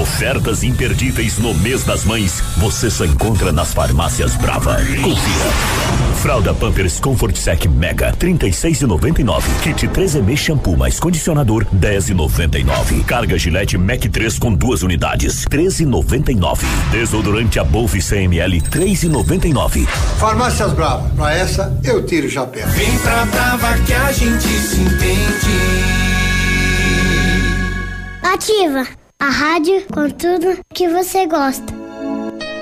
Ofertas 0.00 0.62
imperdíveis 0.62 1.36
no 1.38 1.52
mês 1.52 1.82
das 1.82 2.04
mães 2.04 2.40
você 2.58 2.88
só 2.88 3.04
encontra 3.04 3.50
nas 3.50 3.74
farmácias 3.74 4.36
Brava. 4.36 4.76
Confira. 4.76 5.50
Fralda 6.22 6.54
Pampers 6.54 7.00
Comfort 7.00 7.34
Sec 7.36 7.66
Mega 7.66 8.12
36,99. 8.12 9.42
Kit 9.62 9.88
3M 9.88 10.36
shampoo 10.36 10.76
mais 10.76 11.00
condicionador 11.00 11.66
10,99. 11.74 13.04
Carga 13.04 13.36
Gillette 13.36 13.76
Mac 13.76 14.00
3 14.00 14.38
com 14.38 14.54
duas 14.54 14.84
unidades 14.84 15.44
13,99. 15.46 16.60
Desodorante 16.92 17.58
Above 17.58 18.00
100 18.00 18.24
ml 18.26 18.60
3,99. 18.60 19.86
Farmácias 20.20 20.72
Brava. 20.72 21.10
Pra 21.16 21.34
essa 21.34 21.76
eu 21.82 22.06
tiro 22.06 22.28
o 22.28 22.30
chapéu. 22.30 22.68
Vem 22.68 22.96
pra 22.98 23.24
Brava 23.24 23.76
que 23.78 23.92
a 23.92 24.12
gente 24.12 24.46
se 24.46 24.80
entende. 24.80 26.07
Ativa 28.32 28.86
a 29.18 29.30
rádio 29.30 29.86
com 29.90 30.10
tudo 30.10 30.60
que 30.74 30.86
você 30.86 31.26
gosta. 31.26 31.64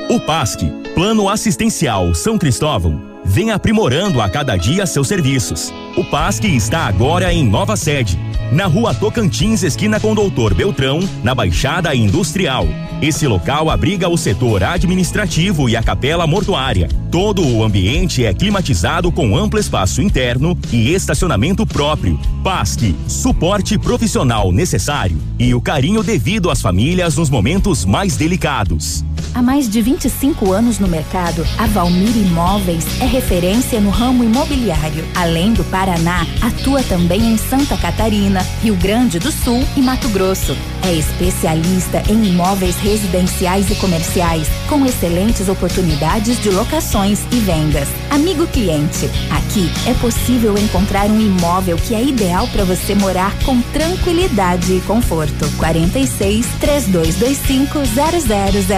O 0.08 0.20
PASC, 0.20 0.60
Plano 0.94 1.28
Assistencial 1.28 2.14
São 2.14 2.38
Cristóvão, 2.38 3.02
vem 3.26 3.50
aprimorando 3.50 4.20
a 4.20 4.28
cada 4.30 4.56
dia 4.56 4.86
seus 4.86 5.08
serviços. 5.08 5.74
O 5.96 6.04
PASC 6.04 6.44
está 6.44 6.86
agora 6.86 7.32
em 7.32 7.44
nova 7.44 7.76
sede, 7.76 8.18
na 8.52 8.66
rua 8.66 8.94
Tocantins, 8.94 9.64
esquina 9.64 9.98
com 9.98 10.14
Doutor 10.14 10.54
Beltrão, 10.54 11.00
na 11.24 11.34
Baixada 11.34 11.94
Industrial. 11.94 12.66
Esse 13.02 13.26
local 13.26 13.68
abriga 13.68 14.08
o 14.08 14.16
setor 14.16 14.62
administrativo 14.62 15.68
e 15.68 15.76
a 15.76 15.82
capela 15.82 16.26
mortuária. 16.26 16.88
Todo 17.10 17.46
o 17.46 17.62
ambiente 17.62 18.24
é 18.24 18.32
climatizado 18.32 19.10
com 19.10 19.36
amplo 19.36 19.58
espaço 19.58 20.00
interno 20.00 20.56
e 20.72 20.94
estacionamento 20.94 21.66
próprio. 21.66 22.18
PASC, 22.42 22.94
suporte 23.08 23.78
profissional 23.78 24.52
necessário 24.52 25.18
e 25.38 25.52
o 25.52 25.60
carinho 25.60 26.02
devido 26.02 26.50
às 26.50 26.62
famílias 26.62 27.16
nos 27.16 27.28
momentos 27.28 27.84
mais 27.84 28.16
delicados. 28.16 29.04
Há 29.34 29.42
mais 29.42 29.68
de 29.68 29.82
25 29.82 30.50
anos 30.52 30.78
no 30.78 30.88
mercado, 30.88 31.46
a 31.58 31.66
Valmir 31.66 32.16
Imóveis 32.16 32.86
é 33.02 33.06
referência 33.16 33.80
no 33.80 33.88
ramo 33.88 34.22
imobiliário. 34.22 35.02
Além 35.14 35.54
do 35.54 35.64
Paraná, 35.64 36.26
atua 36.42 36.82
também 36.82 37.32
em 37.32 37.38
Santa 37.38 37.74
Catarina, 37.74 38.46
Rio 38.62 38.76
Grande 38.76 39.18
do 39.18 39.32
Sul 39.32 39.64
e 39.74 39.80
Mato 39.80 40.06
Grosso. 40.10 40.54
É 40.82 40.92
especialista 40.92 42.02
em 42.10 42.26
imóveis 42.26 42.76
residenciais 42.76 43.70
e 43.70 43.74
comerciais, 43.76 44.48
com 44.68 44.84
excelentes 44.84 45.48
oportunidades 45.48 46.38
de 46.42 46.50
locações 46.50 47.20
e 47.32 47.36
vendas. 47.36 47.88
Amigo 48.10 48.46
cliente, 48.48 49.10
aqui 49.30 49.70
é 49.88 49.94
possível 49.94 50.56
encontrar 50.58 51.06
um 51.06 51.18
imóvel 51.18 51.78
que 51.78 51.94
é 51.94 52.02
ideal 52.02 52.46
para 52.48 52.64
você 52.64 52.94
morar 52.94 53.34
com 53.44 53.62
tranquilidade 53.62 54.74
e 54.74 54.80
conforto. 54.82 55.50
46 55.56 56.46
3225 56.60 57.78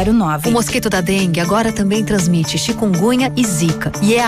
0009. 0.08 0.48
O 0.48 0.52
mosquito 0.52 0.88
da 0.88 1.00
dengue 1.00 1.40
agora 1.40 1.72
também 1.72 2.04
transmite 2.04 2.56
chikungunya 2.56 3.32
e 3.36 3.44
zika 3.44 3.90
e 4.00 4.14
é 4.14 4.27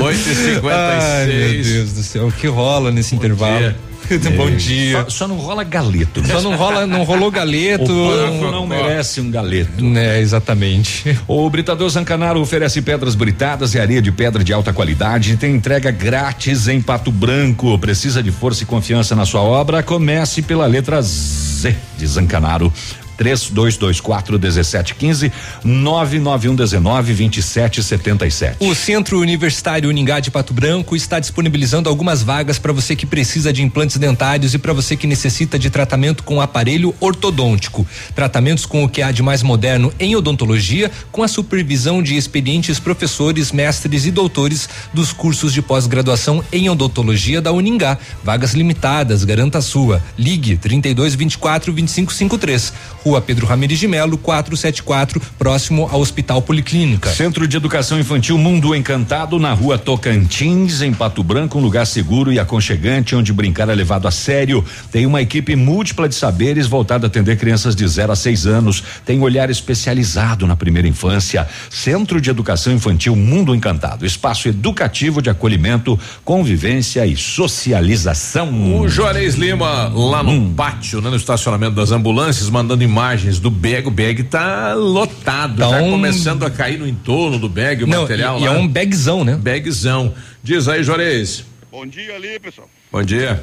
8 0.00 0.18
e 0.18 0.34
56 0.34 0.64
Ai, 0.64 1.26
meu 1.26 1.62
Deus 1.62 1.92
do 1.92 2.02
céu, 2.02 2.26
o 2.26 2.32
que 2.32 2.46
rola 2.46 2.90
nesse 2.90 3.14
intervalo? 3.14 3.74
Bom 4.36 4.50
dia. 4.50 5.02
Só, 5.04 5.10
só 5.10 5.28
não 5.28 5.36
rola 5.36 5.64
galeto. 5.64 6.24
Só 6.26 6.40
não 6.42 6.56
rola, 6.56 6.86
não 6.86 7.04
rolou 7.04 7.30
galeto. 7.30 7.90
O 7.90 8.50
não 8.50 8.66
merece 8.66 9.20
um 9.20 9.30
galeto. 9.30 9.84
É, 9.96 10.20
exatamente. 10.20 11.18
O 11.26 11.48
Britador 11.48 11.88
Zancanaro 11.88 12.40
oferece 12.40 12.82
pedras 12.82 13.14
britadas 13.14 13.74
e 13.74 13.80
areia 13.80 14.02
de 14.02 14.12
pedra 14.12 14.44
de 14.44 14.52
alta 14.52 14.72
qualidade 14.72 15.32
e 15.32 15.36
tem 15.36 15.54
entrega 15.54 15.90
grátis 15.90 16.68
em 16.68 16.80
Pato 16.80 17.10
Branco. 17.10 17.78
Precisa 17.78 18.22
de 18.22 18.30
força 18.30 18.62
e 18.62 18.66
confiança 18.66 19.16
na 19.16 19.24
sua 19.24 19.40
obra? 19.40 19.82
Comece 19.82 20.42
pela 20.42 20.66
letra 20.66 21.00
Z 21.00 21.74
de 21.96 22.06
Zancanaro. 22.06 22.72
3224 23.16 24.38
1715 24.38 25.32
991 25.64 26.54
19 26.54 27.12
27 27.12 27.82
77. 27.82 28.56
O 28.60 28.74
Centro 28.74 29.20
Universitário 29.20 29.88
Uningá 29.88 30.20
de 30.20 30.30
Pato 30.30 30.52
Branco 30.52 30.96
está 30.96 31.18
disponibilizando 31.18 31.88
algumas 31.88 32.22
vagas 32.22 32.58
para 32.58 32.72
você 32.72 32.96
que 32.96 33.06
precisa 33.06 33.52
de 33.52 33.62
implantes 33.62 33.96
dentários 33.96 34.54
e 34.54 34.58
para 34.58 34.72
você 34.72 34.96
que 34.96 35.06
necessita 35.06 35.58
de 35.58 35.70
tratamento 35.70 36.22
com 36.22 36.40
aparelho 36.40 36.94
ortodôntico. 37.00 37.86
Tratamentos 38.14 38.66
com 38.66 38.84
o 38.84 38.88
que 38.88 39.02
há 39.02 39.10
de 39.10 39.22
mais 39.22 39.42
moderno 39.42 39.92
em 39.98 40.16
odontologia, 40.16 40.90
com 41.10 41.22
a 41.22 41.28
supervisão 41.28 42.02
de 42.02 42.16
experientes 42.16 42.78
professores, 42.78 43.52
mestres 43.52 44.06
e 44.06 44.10
doutores 44.10 44.68
dos 44.92 45.12
cursos 45.12 45.52
de 45.52 45.62
pós-graduação 45.62 46.44
em 46.52 46.68
odontologia 46.68 47.40
da 47.40 47.52
Uningá. 47.52 47.98
Vagas 48.22 48.54
limitadas, 48.54 49.24
garanta 49.24 49.58
a 49.58 49.62
sua. 49.62 50.02
Ligue 50.18 50.56
32 50.56 51.14
24 51.14 51.72
25 51.72 52.12
53. 52.12 52.72
Rua 53.04 53.20
Pedro 53.20 53.46
Ramirez 53.46 53.78
de 53.78 53.86
Melo, 53.86 54.16
474, 54.16 55.20
próximo 55.38 55.86
ao 55.92 56.00
Hospital 56.00 56.40
Policlínica. 56.40 57.10
Centro 57.12 57.46
de 57.46 57.54
Educação 57.54 58.00
Infantil 58.00 58.38
Mundo 58.38 58.74
Encantado, 58.74 59.38
na 59.38 59.52
rua 59.52 59.76
Tocantins, 59.76 60.80
em 60.80 60.92
Pato 60.94 61.22
Branco, 61.22 61.58
um 61.58 61.60
lugar 61.60 61.86
seguro 61.86 62.32
e 62.32 62.38
aconchegante 62.38 63.14
onde 63.14 63.30
brincar 63.32 63.68
é 63.68 63.74
levado 63.74 64.08
a 64.08 64.10
sério. 64.10 64.64
Tem 64.90 65.04
uma 65.04 65.20
equipe 65.20 65.54
múltipla 65.54 66.08
de 66.08 66.14
saberes 66.14 66.66
voltada 66.66 67.06
a 67.06 67.08
atender 67.08 67.36
crianças 67.36 67.76
de 67.76 67.86
0 67.86 68.12
a 68.12 68.16
6 68.16 68.46
anos. 68.46 68.82
Tem 69.04 69.20
olhar 69.20 69.50
especializado 69.50 70.46
na 70.46 70.56
primeira 70.56 70.88
infância. 70.88 71.46
Centro 71.68 72.20
de 72.22 72.30
Educação 72.30 72.72
Infantil 72.72 73.14
Mundo 73.14 73.54
Encantado, 73.54 74.06
espaço 74.06 74.48
educativo 74.48 75.20
de 75.20 75.28
acolhimento, 75.28 75.98
convivência 76.24 77.04
e 77.06 77.16
socialização. 77.16 78.78
O 78.80 78.88
Juarez 78.88 79.34
Lima, 79.34 79.88
lá 79.94 80.22
no 80.22 80.30
Hum. 80.30 80.54
pátio, 80.54 81.00
né, 81.02 81.10
no 81.10 81.16
estacionamento 81.16 81.74
das 81.74 81.90
ambulâncias, 81.90 82.48
mandando 82.48 82.82
imagens 82.98 83.40
do 83.40 83.50
bag. 83.50 83.88
O 83.88 83.90
bag 83.90 84.22
tá 84.22 84.72
lotado, 84.74 85.56
Tá 85.58 85.68
já 85.70 85.82
um- 85.82 85.90
começando 85.90 86.44
a 86.46 86.50
cair 86.50 86.78
no 86.78 86.86
entorno 86.86 87.38
do 87.40 87.48
bag, 87.48 87.82
o 87.82 87.86
Não, 87.88 88.02
material 88.02 88.38
e- 88.38 88.42
e 88.42 88.46
lá. 88.48 88.54
é 88.54 88.58
um 88.58 88.68
bagzão, 88.68 89.24
né? 89.24 89.34
Bagzão. 89.36 90.14
Diz 90.42 90.68
aí, 90.68 90.82
Juarez. 90.84 91.44
Bom 91.72 91.84
dia 91.84 92.14
ali, 92.14 92.38
pessoal. 92.38 92.70
Bom 92.92 93.02
dia. 93.02 93.42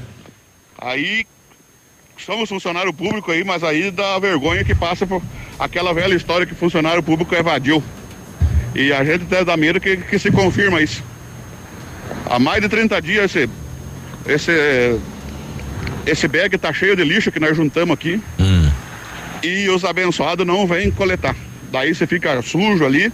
Aí, 0.80 1.26
somos 2.18 2.48
funcionário 2.48 2.94
público 2.94 3.30
aí, 3.32 3.44
mas 3.44 3.62
aí 3.62 3.92
dá 3.92 4.18
vergonha 4.20 4.64
que 4.64 4.74
passa 4.74 5.06
por 5.06 5.22
aquela 5.60 5.94
velha 5.94 6.14
história 6.16 6.46
que 6.46 6.56
funcionário 6.56 7.04
público 7.04 7.36
evadiu. 7.36 7.84
E 8.74 8.94
a 8.94 9.04
gente 9.04 9.24
até 9.26 9.44
dá 9.44 9.58
medo 9.58 9.82
que, 9.82 9.98
que 9.98 10.18
se 10.18 10.32
confirma 10.32 10.82
isso. 10.82 11.04
Há 12.26 12.40
mais 12.40 12.62
de 12.62 12.70
30 12.70 13.02
dias 13.02 13.36
esse, 13.36 13.50
esse, 14.26 14.98
esse 16.06 16.28
bag 16.30 16.58
tá 16.58 16.72
cheio 16.72 16.96
de 16.96 17.04
lixo 17.04 17.32
que 17.34 17.40
nós 17.40 17.56
juntamos 17.58 17.94
aqui. 17.94 18.22
E 19.44 19.70
os 19.70 19.84
abençoados 19.84 20.46
não 20.46 20.66
vêm 20.68 20.92
coletar. 20.92 21.36
Daí 21.72 21.94
você 21.96 22.06
fica 22.06 22.42
sujo 22.42 22.86
ali. 22.86 23.12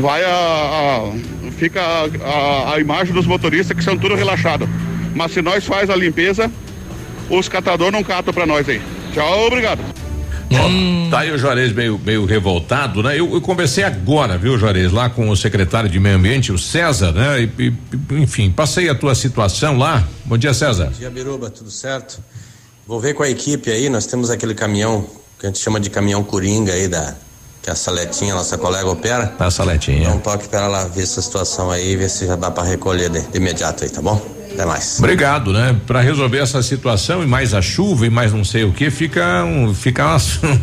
vai 0.00 0.22
a, 0.24 0.28
a- 0.28 1.50
fica 1.58 1.80
a, 1.80 2.04
a- 2.24 2.74
a 2.74 2.80
imagem 2.80 3.12
dos 3.12 3.26
motoristas 3.26 3.76
que 3.76 3.84
são 3.84 3.96
tudo 3.98 4.14
relaxados. 4.14 4.68
Mas 5.14 5.32
se 5.32 5.42
nós 5.42 5.64
faz 5.64 5.90
a 5.90 5.96
limpeza, 5.96 6.50
os 7.28 7.48
catadores 7.48 7.92
não 7.92 8.02
catam 8.02 8.32
pra 8.32 8.46
nós 8.46 8.68
aí. 8.68 8.80
Tchau, 9.12 9.46
obrigado. 9.46 9.80
Ó, 10.50 11.10
Tá 11.10 11.20
aí 11.20 11.30
o 11.30 11.36
Juarez 11.38 11.72
meio, 11.72 11.98
meio 12.02 12.24
revoltado, 12.24 13.02
né? 13.02 13.18
Eu, 13.18 13.34
eu 13.34 13.40
conversei 13.40 13.84
agora, 13.84 14.38
viu, 14.38 14.58
Juarez, 14.58 14.90
lá 14.92 15.10
com 15.10 15.28
o 15.28 15.36
secretário 15.36 15.88
de 15.90 16.00
Meio 16.00 16.16
Ambiente, 16.16 16.50
o 16.52 16.58
César, 16.58 17.12
né? 17.12 17.42
E, 17.58 17.66
e, 17.68 17.72
enfim, 18.22 18.50
passei 18.50 18.88
a 18.88 18.94
tua 18.94 19.14
situação 19.14 19.76
lá. 19.76 20.04
Bom 20.24 20.38
dia, 20.38 20.54
César. 20.54 20.86
Bom 20.86 20.92
dia, 20.98 21.10
Biruba, 21.10 21.50
tudo 21.50 21.70
certo? 21.70 22.18
Vou 22.92 23.00
ver 23.00 23.14
com 23.14 23.22
a 23.22 23.30
equipe 23.30 23.70
aí, 23.70 23.88
nós 23.88 24.04
temos 24.04 24.28
aquele 24.28 24.54
caminhão 24.54 25.06
que 25.40 25.46
a 25.46 25.48
gente 25.48 25.58
chama 25.60 25.80
de 25.80 25.88
caminhão 25.88 26.22
coringa 26.22 26.74
aí 26.74 26.88
da 26.88 27.14
que 27.62 27.70
a 27.70 27.74
Saletinha, 27.74 28.34
nossa 28.34 28.58
colega 28.58 28.86
opera. 28.86 29.34
A 29.38 29.50
Saletinha. 29.50 30.10
Dá 30.10 30.14
um 30.14 30.18
toque 30.18 30.46
para 30.46 30.66
ela 30.66 30.84
ver 30.88 31.04
essa 31.04 31.22
situação 31.22 31.70
aí, 31.70 31.96
ver 31.96 32.10
se 32.10 32.26
já 32.26 32.36
dá 32.36 32.50
para 32.50 32.64
recolher 32.64 33.08
de, 33.08 33.22
de 33.22 33.38
imediato 33.38 33.82
aí, 33.82 33.88
tá 33.88 34.02
bom? 34.02 34.20
Até 34.52 34.66
mais. 34.66 34.98
Obrigado, 34.98 35.54
né? 35.54 35.74
Para 35.86 36.02
resolver 36.02 36.36
essa 36.36 36.62
situação 36.62 37.22
e 37.22 37.26
mais 37.26 37.54
a 37.54 37.62
chuva 37.62 38.04
e 38.04 38.10
mais 38.10 38.30
não 38.30 38.44
sei 38.44 38.64
o 38.64 38.74
que, 38.74 38.90
fica 38.90 39.42
um, 39.42 39.72
fica 39.72 40.04
uma, 40.04 40.18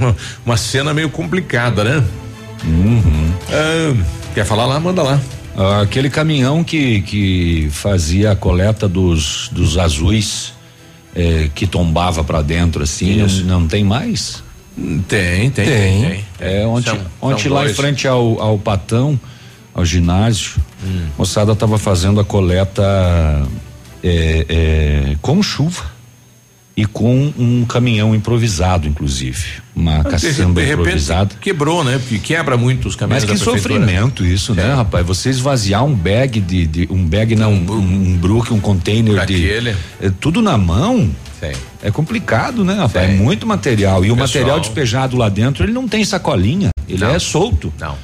uma 0.45 0.55
cena 0.55 0.93
meio 0.93 1.09
complicada, 1.09 1.83
né? 1.83 2.05
Ah, 3.51 4.03
quer 4.35 4.45
falar 4.45 4.67
lá? 4.67 4.79
Manda 4.79 5.01
lá. 5.01 5.19
Ah, 5.57 5.81
Aquele 5.81 6.11
caminhão 6.11 6.63
que, 6.63 7.01
que 7.01 7.69
fazia 7.71 8.33
a 8.33 8.35
coleta 8.35 8.87
dos, 8.87 9.49
dos 9.51 9.79
azuis 9.79 10.58
eh, 11.15 11.49
que 11.55 11.65
tombava 11.67 12.23
pra 12.23 12.41
dentro 12.41 12.83
assim, 12.83 13.17
não, 13.43 13.59
não 13.59 13.67
tem 13.67 13.83
mais? 13.83 14.43
Tem, 15.07 15.49
tem, 15.49 15.51
tem. 15.51 15.65
tem. 15.65 16.25
É, 16.39 16.65
ontem, 16.65 16.91
São- 16.91 17.05
ontem 17.21 17.43
são 17.43 17.53
lá 17.53 17.61
em 17.61 17.65
dois. 17.65 17.75
frente 17.77 18.07
ao, 18.07 18.41
ao 18.41 18.57
Patão, 18.57 19.19
ao 19.73 19.83
ginásio, 19.85 20.53
Hum. 20.81 21.07
moçada 21.17 21.53
tava 21.55 21.77
fazendo 21.77 22.21
a 22.21 22.23
coleta 22.25 22.81
é, 24.01 24.45
é, 24.47 25.15
com 25.21 25.43
chuva 25.43 25.83
e 26.81 26.85
com 26.85 27.33
um 27.37 27.65
caminhão 27.65 28.15
improvisado, 28.15 28.87
inclusive. 28.87 29.59
Uma 29.75 29.97
Ah, 29.99 30.03
De, 30.03 30.09
caçamba 30.11 30.61
de 30.61 30.67
repente 30.67 30.81
improvisada. 30.87 31.35
quebrou, 31.41 31.83
né? 31.83 31.97
Porque 31.99 32.19
quebra 32.19 32.55
muito 32.57 32.87
os 32.87 32.95
caminhões 32.95 33.23
Mas 33.25 33.31
que 33.31 33.37
sofrimento 33.43 34.25
isso, 34.25 34.53
né, 34.55 34.73
rapaz? 34.73 35.05
Você 35.05 35.29
esvaziar 35.29 35.83
um 35.83 35.93
bag 35.93 36.39
de, 36.39 36.65
de- 36.67 36.87
um 36.89 37.05
bag 37.05 37.35
não, 37.35 37.51
um, 37.53 37.71
um 37.73 38.17
brook, 38.17 38.53
um 38.53 38.59
container 38.59 39.13
Pra 39.15 39.25
de 39.25 39.33
aquele. 39.35 39.75
é, 40.01 40.09
tudo 40.21 40.41
na 40.41 40.57
mão. 40.57 41.09
Sim. 41.39 41.51
É 41.83 41.91
complicado, 41.91 42.63
né, 42.63 42.75
rapaz? 42.75 43.09
É 43.09 43.13
muito 43.13 43.45
material 43.47 44.03
e 44.05 44.11
o 44.11 44.15
Pessoal- 44.15 44.27
material 44.27 44.59
despejado 44.59 45.17
lá 45.17 45.27
dentro, 45.29 45.63
ele 45.63 45.71
não 45.73 45.87
tem 45.87 46.03
sacolinha, 46.05 46.69
ele 46.87 47.03
é 47.03 47.19
solto. 47.19 47.73
Não. 47.79 47.95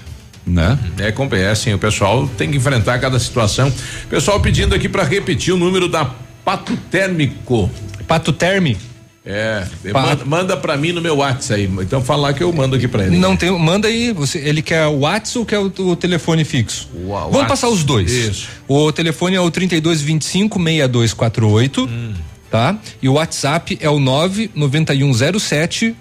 Né? 0.46 0.78
É, 1.00 1.14
é 1.40 1.50
assim, 1.50 1.74
o 1.74 1.80
pessoal 1.80 2.28
tem 2.38 2.52
que 2.52 2.58
enfrentar 2.58 3.00
cada 3.00 3.18
situação. 3.20 3.72
Pessoal 4.10 4.40
pedindo 4.40 4.76
aqui 4.76 4.88
para 4.88 5.04
repetir 5.04 5.54
o 5.54 5.58
número 5.58 5.88
da 5.90 6.06
Pato 6.46 6.78
Térmico. 6.92 7.70
Pato 8.08 8.32
Termi? 8.34 8.78
É, 9.28 9.66
manda, 9.92 10.26
manda 10.26 10.56
para 10.58 10.78
mim 10.78 10.92
no 10.92 11.02
meu 11.02 11.18
WhatsApp 11.18 11.60
aí. 11.60 11.68
Então 11.82 12.00
fala 12.00 12.28
lá 12.28 12.34
que 12.34 12.44
eu 12.44 12.54
mando 12.54 12.76
aqui 12.76 12.88
para 12.88 13.08
ele. 13.08 13.18
Não 13.18 13.36
tem, 13.36 13.50
manda 13.58 13.88
aí, 13.88 14.14
você, 14.14 14.38
ele 14.38 14.62
quer 14.62 14.86
o 14.86 15.00
WhatsApp 15.00 15.40
ou 15.40 15.46
quer 15.46 15.58
o, 15.58 15.74
o 15.90 15.96
telefone 15.96 16.46
fixo? 16.46 16.88
Vamos 16.94 17.10
WhatsApp. 17.10 17.48
passar 17.48 17.70
os 17.70 17.84
dois. 17.84 18.12
Isso. 18.12 18.50
O 18.68 18.92
telefone 18.92 19.36
é 19.36 19.42
o 19.42 19.50
3225 19.50 20.60
6248, 20.60 21.90
tá? 22.52 22.78
E 23.02 23.10
o 23.10 23.14
WhatsApp 23.14 23.80
é 23.82 23.90
o 23.90 24.00
99107 24.00 25.96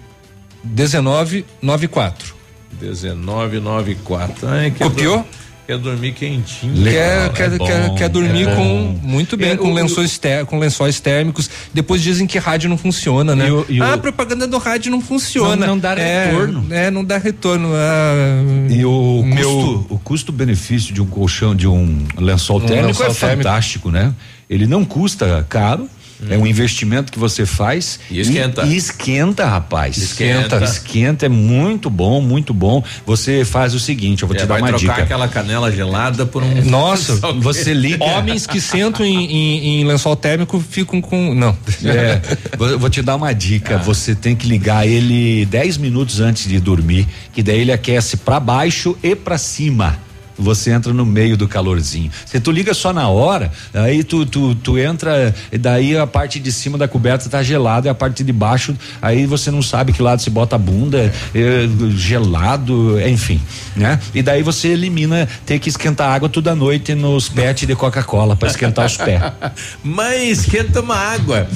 1994. 0.63 2.35
1994. 2.79 4.47
Ai, 4.47 4.69
Copiou? 4.69 5.25
Quer 5.67 5.79
dormir 5.79 6.13
quentinho. 6.13 6.83
Quer, 6.83 7.29
quer, 7.33 7.53
É 7.53 7.57
quer, 7.57 7.87
bom, 7.89 7.95
quer 7.95 8.07
dormir 8.09 8.47
é 8.47 8.55
com 8.55 8.99
muito 9.01 9.35
bem, 9.35 9.51
É, 9.51 9.57
com 9.57 9.71
o- 9.71 9.73
lençóis, 9.73 10.15
ter- 10.19 10.45
com 10.45 10.59
lençóis 10.59 10.99
térmicos. 10.99 11.49
Depois 11.73 12.03
dizem 12.03 12.27
que 12.27 12.37
rádio 12.37 12.69
não 12.69 12.77
funciona, 12.77 13.35
né? 13.35 13.47
ah, 13.81 13.93
a 13.93 13.97
propaganda 13.97 14.45
do 14.47 14.59
rádio 14.59 14.91
não 14.91 15.01
funciona. 15.01 15.55
Não- 15.55 15.67
não 15.75 15.79
dá 15.79 15.93
É, 15.97 16.25
retorno. 16.27 16.65
É, 16.69 16.91
não 16.91 17.03
dá 17.03 17.17
retorno. 17.17 17.69
Ah, 17.73 18.71
E 18.71 18.85
o 18.85 19.23
meu- 19.25 19.49
custo, 19.49 19.85
o 19.89 19.97
custo-benefício 19.99 20.93
de 20.93 21.01
um 21.01 21.05
colchão, 21.07 21.55
de 21.55 21.67
um 21.67 22.05
lençol 22.19 22.57
Um 22.57 22.65
térmico 22.67 22.87
lençol 22.99 23.05
é 23.07 23.13
térmico. 23.13 23.43
fantástico, 23.49 23.89
né? 23.89 24.13
Ele 24.47 24.67
não 24.67 24.85
custa 24.85 25.43
caro. 25.49 25.89
É 26.29 26.37
um 26.37 26.47
investimento 26.47 27.11
que 27.11 27.19
você 27.19 27.45
faz 27.45 27.99
E 28.09 28.19
esquenta. 28.19 28.63
E, 28.65 28.75
esquenta, 28.75 29.45
rapaz. 29.45 29.97
Esquenta. 29.97 30.63
Esquenta, 30.63 31.25
é 31.25 31.29
muito 31.29 31.89
bom, 31.89 32.21
muito 32.21 32.53
bom. 32.53 32.83
Você 33.05 33.43
faz 33.43 33.73
o 33.73 33.79
seguinte, 33.79 34.23
eu 34.23 34.27
vou 34.27 34.35
É, 34.35 34.39
te 34.39 34.45
dar 34.45 34.53
vai 34.55 34.61
uma 34.61 34.69
trocar 34.69 34.93
dica. 34.93 35.03
aquela 35.03 35.27
canela 35.27 35.71
gelada 35.71 36.25
por 36.25 36.41
um. 36.43 36.63
Nossa, 36.65 37.17
Só 37.19 37.33
que- 37.33 37.39
você 37.39 37.73
liga. 37.73 38.03
Homens 38.03 38.47
que 38.47 38.61
sentam 38.61 39.05
em, 39.05 39.25
em- 39.25 39.81
em 39.81 39.85
lençol 39.85 40.15
térmico 40.15 40.63
ficam 40.69 41.01
com. 41.01 41.33
Não. 41.35 41.55
É, 41.83 42.21
vou, 42.57 42.79
vou 42.79 42.89
te 42.89 43.01
dar 43.01 43.15
uma 43.15 43.33
dica. 43.33 43.77
Você 43.79 44.15
tem 44.15 44.35
que 44.35 44.47
ligar 44.47 44.87
ele 44.87 45.45
10 45.47 45.77
minutos 45.77 46.19
antes 46.19 46.47
de 46.47 46.59
dormir, 46.59 47.07
que 47.33 47.43
daí 47.43 47.59
ele 47.59 47.71
aquece 47.71 48.17
pra 48.17 48.39
baixo 48.39 48.97
e 49.03 49.15
pra 49.15 49.37
cima. 49.37 49.99
Você 50.37 50.71
entra 50.71 50.93
no 50.93 51.05
meio 51.05 51.37
do 51.37 51.47
calorzinho. 51.47 52.11
Se 52.25 52.39
tu 52.39 52.51
liga 52.51 52.73
só 52.73 52.91
na 52.91 53.07
hora, 53.07 53.51
aí 53.73 54.03
tu, 54.03 54.25
tu, 54.25 54.55
tu 54.55 54.77
entra, 54.77 55.33
e 55.51 55.57
daí 55.57 55.97
a 55.97 56.05
parte 56.05 56.39
de 56.39 56.51
cima 56.51 56.77
da 56.77 56.87
coberta 56.87 57.29
tá 57.29 57.41
gelada 57.41 57.87
e 57.87 57.89
a 57.89 57.95
parte 57.95 58.23
de 58.23 58.33
baixo, 58.33 58.75
aí 59.01 59.25
você 59.25 59.49
não 59.49 59.61
sabe 59.61 59.93
que 59.93 60.01
lado 60.01 60.21
se 60.21 60.29
bota 60.29 60.55
a 60.55 60.59
bunda, 60.59 61.11
é, 61.33 61.67
gelado, 61.95 62.99
enfim, 63.07 63.41
né? 63.75 63.99
E 64.13 64.21
daí 64.21 64.43
você 64.43 64.69
elimina 64.69 65.27
ter 65.45 65.59
que 65.59 65.69
esquentar 65.69 66.11
água 66.11 66.27
toda 66.27 66.53
noite 66.53 66.93
nos 66.93 67.29
pets 67.29 67.67
de 67.67 67.75
Coca-Cola 67.75 68.35
para 68.35 68.49
esquentar 68.49 68.85
os 68.85 68.97
pés. 68.97 69.21
Mãe, 69.83 70.29
esquenta 70.29 70.81
uma 70.81 70.95
água. 70.95 71.47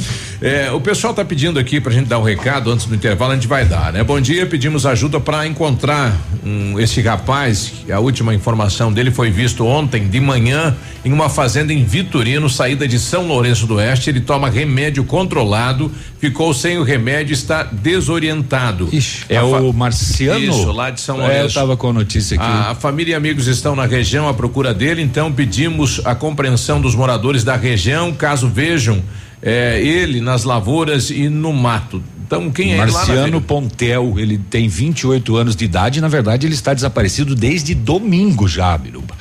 É, 0.42 0.72
o 0.72 0.80
pessoal 0.80 1.14
tá 1.14 1.26
pedindo 1.26 1.60
aqui 1.60 1.82
pra 1.82 1.92
gente 1.92 2.08
dar 2.08 2.18
o 2.18 2.24
recado 2.24 2.72
antes 2.72 2.86
do 2.86 2.96
intervalo, 2.96 3.34
a 3.34 3.36
gente 3.36 3.48
vai 3.48 3.66
dar, 3.66 3.92
né? 3.92 4.04
Bom 4.04 4.22
dia, 4.22 4.46
pedimos 4.46 4.86
ajuda 4.86 5.20
para 5.20 5.46
encontrar 5.46 6.16
um, 6.46 6.80
esse 6.80 7.02
rapaz, 7.02 7.74
a 7.92 8.00
última 8.00 8.34
informação 8.34 8.69
dele 8.94 9.12
foi 9.12 9.30
visto 9.32 9.66
ontem 9.66 10.08
de 10.08 10.20
manhã 10.20 10.76
em 11.04 11.12
uma 11.12 11.30
fazenda 11.30 11.74
em 11.74 11.84
Vitorino, 11.84 12.50
saída 12.50 12.88
de 12.88 13.00
São 13.00 13.28
Lourenço 13.28 13.66
do 13.66 13.76
Oeste, 13.76 14.10
ele 14.10 14.20
toma 14.22 14.50
remédio 14.50 15.04
controlado, 15.04 15.92
ficou 16.20 16.54
sem 16.54 16.78
o 16.78 16.84
remédio, 16.84 17.34
está 17.34 17.64
desorientado. 17.64 18.90
É 19.30 19.38
A 19.38 19.42
fa- 19.42 19.62
o 19.62 19.74
Marciano? 19.74 20.40
Isso, 20.40 20.72
lá 20.72 20.90
de 20.90 21.02
São 21.02 21.18
É, 21.18 21.20
Lourenço. 21.22 21.58
eu 21.58 21.62
tava 21.62 21.78
com 21.78 21.90
a 21.90 21.94
notícia 21.94 22.36
aqui. 22.36 22.44
A, 22.46 22.72
a 22.72 22.76
família 22.76 23.14
e 23.14 23.16
amigos 23.16 23.48
estão 23.48 23.76
na 23.76 23.86
região 23.86 24.28
à 24.28 24.34
procura 24.34 24.74
dele, 24.74 25.02
então 25.02 25.32
pedimos 25.32 26.02
a 26.06 26.16
compreensão 26.16 26.82
dos 26.82 26.96
moradores 26.96 27.44
da 27.44 27.56
região, 27.56 28.12
caso 28.14 28.48
vejam 28.48 29.02
eh, 29.42 29.82
ele 29.82 30.20
nas 30.22 30.44
lavouras 30.44 31.10
e 31.10 31.30
no 31.30 31.54
mato. 31.54 32.04
Então, 32.30 32.52
quem 32.52 32.74
é 32.74 32.78
lá 32.78 32.86
na 32.86 32.92
Marciano? 32.92 33.42
Pontel, 33.42 34.20
ele 34.20 34.38
tem 34.38 34.68
28 34.68 35.36
anos 35.36 35.56
de 35.56 35.66
idade 35.66 35.98
e, 35.98 36.02
na 36.02 36.08
verdade, 36.08 36.46
ele 36.46 36.54
está 36.54 36.76
desaparecido 36.76 37.34
desde 37.34 37.74
domingo 37.74 38.48
já, 38.48 38.78
Biruba. 38.78 39.16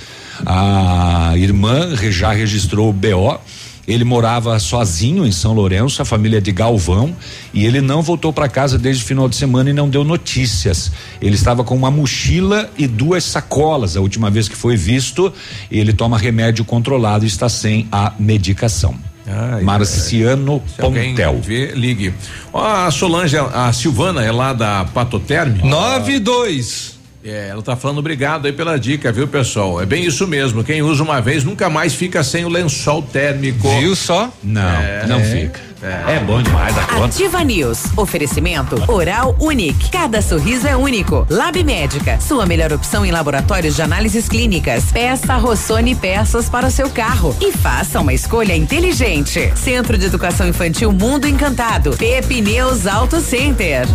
A 0.44 1.32
irmã 1.38 1.96
já 2.10 2.32
registrou 2.32 2.90
o 2.90 2.92
BO. 2.92 3.40
Ele 3.86 4.04
morava 4.04 4.58
sozinho 4.58 5.24
em 5.24 5.32
São 5.32 5.54
Lourenço, 5.54 6.02
a 6.02 6.04
família 6.04 6.38
de 6.38 6.52
Galvão, 6.52 7.16
e 7.54 7.64
ele 7.64 7.80
não 7.80 8.02
voltou 8.02 8.30
para 8.30 8.46
casa 8.46 8.78
desde 8.78 9.02
o 9.02 9.06
final 9.06 9.26
de 9.26 9.36
semana 9.36 9.70
e 9.70 9.72
não 9.72 9.88
deu 9.88 10.04
notícias. 10.04 10.92
Ele 11.22 11.34
estava 11.34 11.64
com 11.64 11.74
uma 11.74 11.90
mochila 11.90 12.68
e 12.76 12.86
duas 12.86 13.24
sacolas. 13.24 13.96
A 13.96 14.02
última 14.02 14.30
vez 14.30 14.46
que 14.50 14.54
foi 14.54 14.76
visto, 14.76 15.32
ele 15.70 15.94
toma 15.94 16.18
remédio 16.18 16.62
controlado 16.62 17.24
e 17.24 17.28
está 17.28 17.48
sem 17.48 17.88
a 17.90 18.12
medicação. 18.18 19.07
Ah, 19.30 19.58
Marciano 19.62 20.62
alguém 20.78 21.10
Pontel. 21.10 21.40
vê, 21.42 21.72
ligue. 21.72 22.14
Ó, 22.52 22.64
a 22.64 22.90
Solange, 22.90 23.36
a 23.36 23.72
Silvana 23.72 24.22
é 24.24 24.32
lá 24.32 24.52
da 24.52 24.84
Patoterme. 24.86 25.62
92. 25.62 26.97
É, 27.24 27.48
ela 27.50 27.62
tá 27.62 27.74
falando 27.76 27.98
obrigado 27.98 28.46
aí 28.46 28.52
pela 28.52 28.78
dica, 28.78 29.10
viu, 29.10 29.26
pessoal? 29.26 29.80
É 29.82 29.86
bem 29.86 30.04
isso 30.04 30.26
mesmo. 30.26 30.62
Quem 30.62 30.82
usa 30.82 31.02
uma 31.02 31.20
vez 31.20 31.42
nunca 31.44 31.68
mais 31.68 31.94
fica 31.94 32.22
sem 32.22 32.44
o 32.44 32.48
lençol 32.48 33.02
térmico. 33.02 33.68
Viu 33.80 33.96
só? 33.96 34.32
Não, 34.42 34.62
É. 34.62 35.04
não 35.06 35.20
fica. 35.22 35.68
É. 35.80 36.18
bom 36.18 36.42
demais 36.42 36.74
da 36.74 36.82
conta. 36.82 37.04
Ativa 37.04 37.44
News. 37.44 37.84
Oferecimento 37.96 38.82
Oral 38.90 39.36
Unique. 39.38 39.90
Cada 39.90 40.20
sorriso 40.20 40.66
é 40.66 40.76
único. 40.76 41.24
Lab 41.30 41.62
Médica. 41.62 42.18
Sua 42.20 42.44
melhor 42.46 42.72
opção 42.72 43.06
em 43.06 43.12
laboratórios 43.12 43.76
de 43.76 43.82
análises 43.82 44.28
clínicas. 44.28 44.86
Peça 44.90 45.36
Rossoni 45.36 45.94
peças 45.94 46.48
para 46.48 46.66
o 46.66 46.70
seu 46.70 46.90
carro. 46.90 47.36
E 47.40 47.52
faça 47.52 48.00
uma 48.00 48.12
escolha 48.12 48.56
inteligente. 48.56 49.52
Centro 49.54 49.96
de 49.96 50.06
Educação 50.06 50.48
Infantil 50.48 50.90
Mundo 50.90 51.28
Encantado. 51.28 51.96
Pepineus 51.96 52.84
Auto 52.86 53.20
Center. 53.20 53.86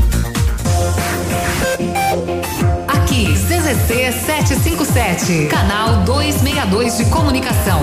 CZC 3.53 4.11
757, 4.25 5.47
canal 5.47 5.97
262 6.05 6.97
de 6.97 7.05
comunicação. 7.05 7.79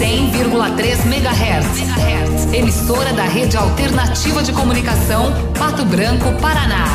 100,3 0.00 1.06
MHz. 1.06 2.52
Emissora 2.52 3.12
da 3.12 3.22
Rede 3.22 3.56
Alternativa 3.56 4.42
de 4.42 4.50
Comunicação, 4.50 5.32
Pato 5.56 5.84
Branco, 5.84 6.32
Paraná. 6.40 6.86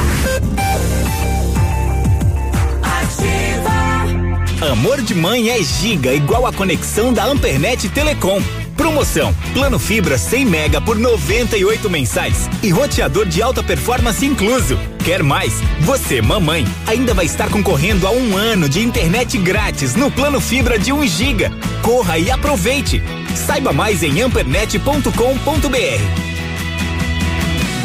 Amor 4.74 5.02
de 5.02 5.16
mãe 5.16 5.50
é 5.50 5.64
giga 5.64 6.14
igual 6.14 6.46
a 6.46 6.52
conexão 6.52 7.14
da 7.14 7.24
Ampernet 7.24 7.88
Telecom. 7.88 8.42
Promoção: 8.80 9.36
plano 9.52 9.78
fibra 9.78 10.18
100 10.18 10.46
mega 10.46 10.80
por 10.80 10.98
98 10.98 11.90
mensais 11.90 12.50
e 12.64 12.70
roteador 12.70 13.26
de 13.26 13.42
alta 13.42 13.62
performance 13.62 14.26
incluso. 14.26 14.80
Quer 15.04 15.22
mais? 15.22 15.52
Você, 15.82 16.22
mamãe, 16.22 16.66
ainda 16.88 17.14
vai 17.14 17.26
estar 17.26 17.50
concorrendo 17.50 18.08
a 18.08 18.12
um 18.12 18.38
ano 18.38 18.70
de 18.70 18.80
internet 18.80 19.38
grátis 19.38 19.96
no 19.96 20.10
plano 20.10 20.40
fibra 20.40 20.80
de 20.80 20.94
1 20.94 21.08
giga. 21.08 21.52
Corra 21.82 22.18
e 22.18 22.32
aproveite. 22.32 23.04
Saiba 23.36 23.74
mais 23.74 24.02
em 24.02 24.22
ampernet.com.br. 24.22 26.29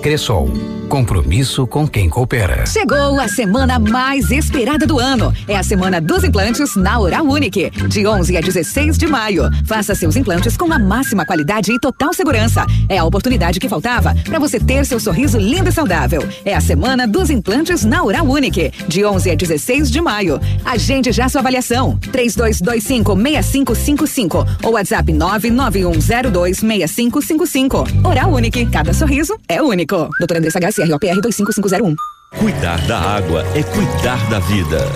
Cressol. 0.00 0.48
Compromisso 0.88 1.66
com 1.68 1.86
quem 1.86 2.08
coopera. 2.08 2.64
Chegou 2.66 3.20
a 3.20 3.28
semana 3.28 3.78
mais 3.78 4.32
esperada 4.32 4.84
do 4.84 4.98
ano. 4.98 5.32
É 5.46 5.56
a 5.56 5.62
semana 5.62 6.00
dos 6.00 6.24
implantes 6.24 6.74
na 6.74 6.98
Oral 6.98 7.24
Unique. 7.24 7.70
De 7.88 8.04
11 8.04 8.36
a 8.36 8.40
16 8.40 8.98
de 8.98 9.06
maio. 9.06 9.44
Faça 9.64 9.94
seus 9.94 10.16
implantes 10.16 10.56
com 10.56 10.72
a 10.72 10.80
máxima 10.80 11.24
qualidade 11.24 11.70
e 11.70 11.78
total 11.78 12.12
segurança. 12.12 12.66
É 12.88 12.98
a 12.98 13.04
oportunidade 13.04 13.60
que 13.60 13.68
faltava 13.68 14.16
para 14.24 14.40
você 14.40 14.58
ter 14.58 14.84
seu 14.84 14.98
sorriso 14.98 15.38
lindo 15.38 15.68
e 15.68 15.72
saudável. 15.72 16.28
É 16.44 16.56
a 16.56 16.60
semana 16.60 17.06
dos 17.06 17.30
implantes 17.30 17.84
na 17.84 18.02
Oral 18.02 18.26
Unique. 18.26 18.72
De 18.88 19.04
11 19.04 19.30
a 19.30 19.36
16 19.36 19.92
de 19.92 20.00
maio. 20.00 20.40
Agende 20.64 21.12
já 21.12 21.28
sua 21.28 21.40
avaliação. 21.40 21.96
3225-6555 22.10 24.44
ou 24.64 24.72
WhatsApp 24.72 25.12
991026555. 25.12 28.04
Oral 28.04 28.32
Unique. 28.32 28.66
Cada 28.66 28.92
sorriso 28.92 29.38
é 29.46 29.62
único. 29.62 29.89
Doutora 29.96 30.38
Andressa 30.38 30.58
H. 30.58 30.86
CROPR 30.86 31.20
25501. 31.20 31.94
Cuidar 32.38 32.80
da 32.86 32.98
água 32.98 33.44
é 33.54 33.62
cuidar 33.62 34.24
da 34.28 34.38
vida. 34.38 34.86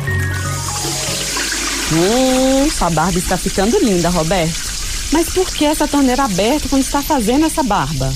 Hum, 1.92 2.70
sua 2.70 2.90
barba 2.90 3.18
está 3.18 3.36
ficando 3.36 3.78
linda, 3.78 4.08
Roberto. 4.08 4.72
Mas 5.12 5.28
por 5.30 5.46
que 5.52 5.64
essa 5.64 5.86
torneira 5.86 6.24
aberta 6.24 6.68
quando 6.68 6.82
está 6.82 7.02
fazendo 7.02 7.44
essa 7.44 7.62
barba? 7.62 8.12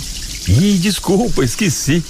Ih, 0.48 0.78
desculpa, 0.78 1.44
esqueci. 1.44 2.02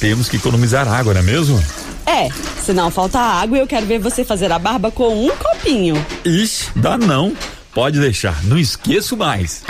Temos 0.00 0.28
que 0.28 0.36
economizar 0.36 0.86
água, 0.86 1.14
não 1.14 1.20
é 1.20 1.24
mesmo? 1.24 1.62
É, 2.04 2.28
senão 2.64 2.90
falta 2.90 3.18
água 3.18 3.58
e 3.58 3.60
eu 3.60 3.66
quero 3.66 3.86
ver 3.86 3.98
você 3.98 4.24
fazer 4.24 4.50
a 4.52 4.58
barba 4.58 4.90
com 4.90 5.26
um 5.26 5.30
copinho. 5.30 5.94
Ixi, 6.24 6.70
dá 6.76 6.96
não. 6.96 7.34
Pode 7.78 8.00
deixar, 8.00 8.42
não 8.42 8.58
esqueço 8.58 9.16
mais. 9.16 9.62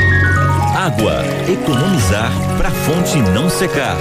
Água, 0.75 1.23
economizar 1.47 2.33
para 2.57 2.71
fonte 2.71 3.19
não 3.35 3.51
secar. 3.51 3.99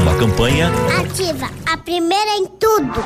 Uma 0.00 0.14
campanha 0.14 0.70
Ativa, 0.96 1.50
a 1.66 1.76
primeira 1.76 2.36
em 2.36 2.46
tudo. 2.46 3.04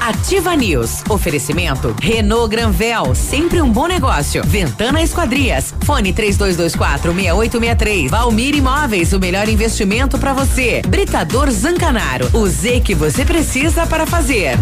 Ativa 0.00 0.56
News. 0.56 1.04
Oferecimento 1.08 1.94
Renault 2.02 2.50
Granvel, 2.50 3.14
sempre 3.14 3.62
um 3.62 3.70
bom 3.70 3.86
negócio. 3.86 4.42
Ventana 4.44 5.00
Esquadrias. 5.00 5.72
Fone 5.84 6.12
3224 6.12 7.14
6863. 7.14 8.10
Valmir 8.10 8.56
Imóveis, 8.56 9.12
o 9.12 9.20
melhor 9.20 9.48
investimento 9.48 10.18
para 10.18 10.32
você. 10.32 10.82
Britador 10.88 11.48
Zancanaro. 11.52 12.28
O 12.32 12.48
Z 12.48 12.80
que 12.80 12.96
você 12.96 13.24
precisa 13.24 13.86
para 13.86 14.04
fazer. 14.04 14.58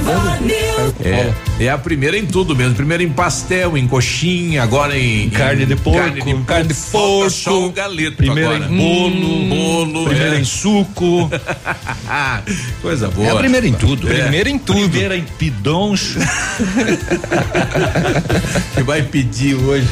Ativa 0.00 0.40
News. 0.40 0.79
É, 1.04 1.64
é 1.64 1.68
a 1.68 1.78
primeira 1.78 2.16
em 2.16 2.26
tudo 2.26 2.54
mesmo. 2.54 2.74
Primeiro 2.74 3.02
em 3.02 3.10
pastel, 3.10 3.76
em 3.76 3.86
coxinha, 3.86 4.62
agora 4.62 4.98
em 4.98 5.28
Carne 5.30 5.66
de 5.66 5.76
porco, 5.76 5.98
carne 5.98 6.22
de, 6.22 6.34
carne 6.44 6.68
de 6.68 6.74
Falta 6.74 7.30
Só 7.30 7.66
o 7.66 7.72
galeto 7.72 8.16
Primeiro 8.16 8.54
agora. 8.54 8.70
em 8.70 8.76
bolo, 8.76 9.48
bolo, 9.48 10.04
primeiro 10.06 10.34
é. 10.34 10.40
em 10.40 10.44
suco. 10.44 11.30
Coisa 12.82 13.08
boa. 13.08 13.28
É 13.28 13.30
a 13.30 13.36
primeira 13.36 13.66
em 13.66 13.72
tudo. 13.72 14.10
É. 14.10 14.22
Primeira 14.22 14.50
em 14.50 14.58
tudo. 14.58 14.88
Primeira 14.88 15.16
em 15.16 15.24
pidoncho. 15.38 16.18
que 18.74 18.82
vai 18.82 19.02
pedir 19.02 19.54
hoje. 19.54 19.86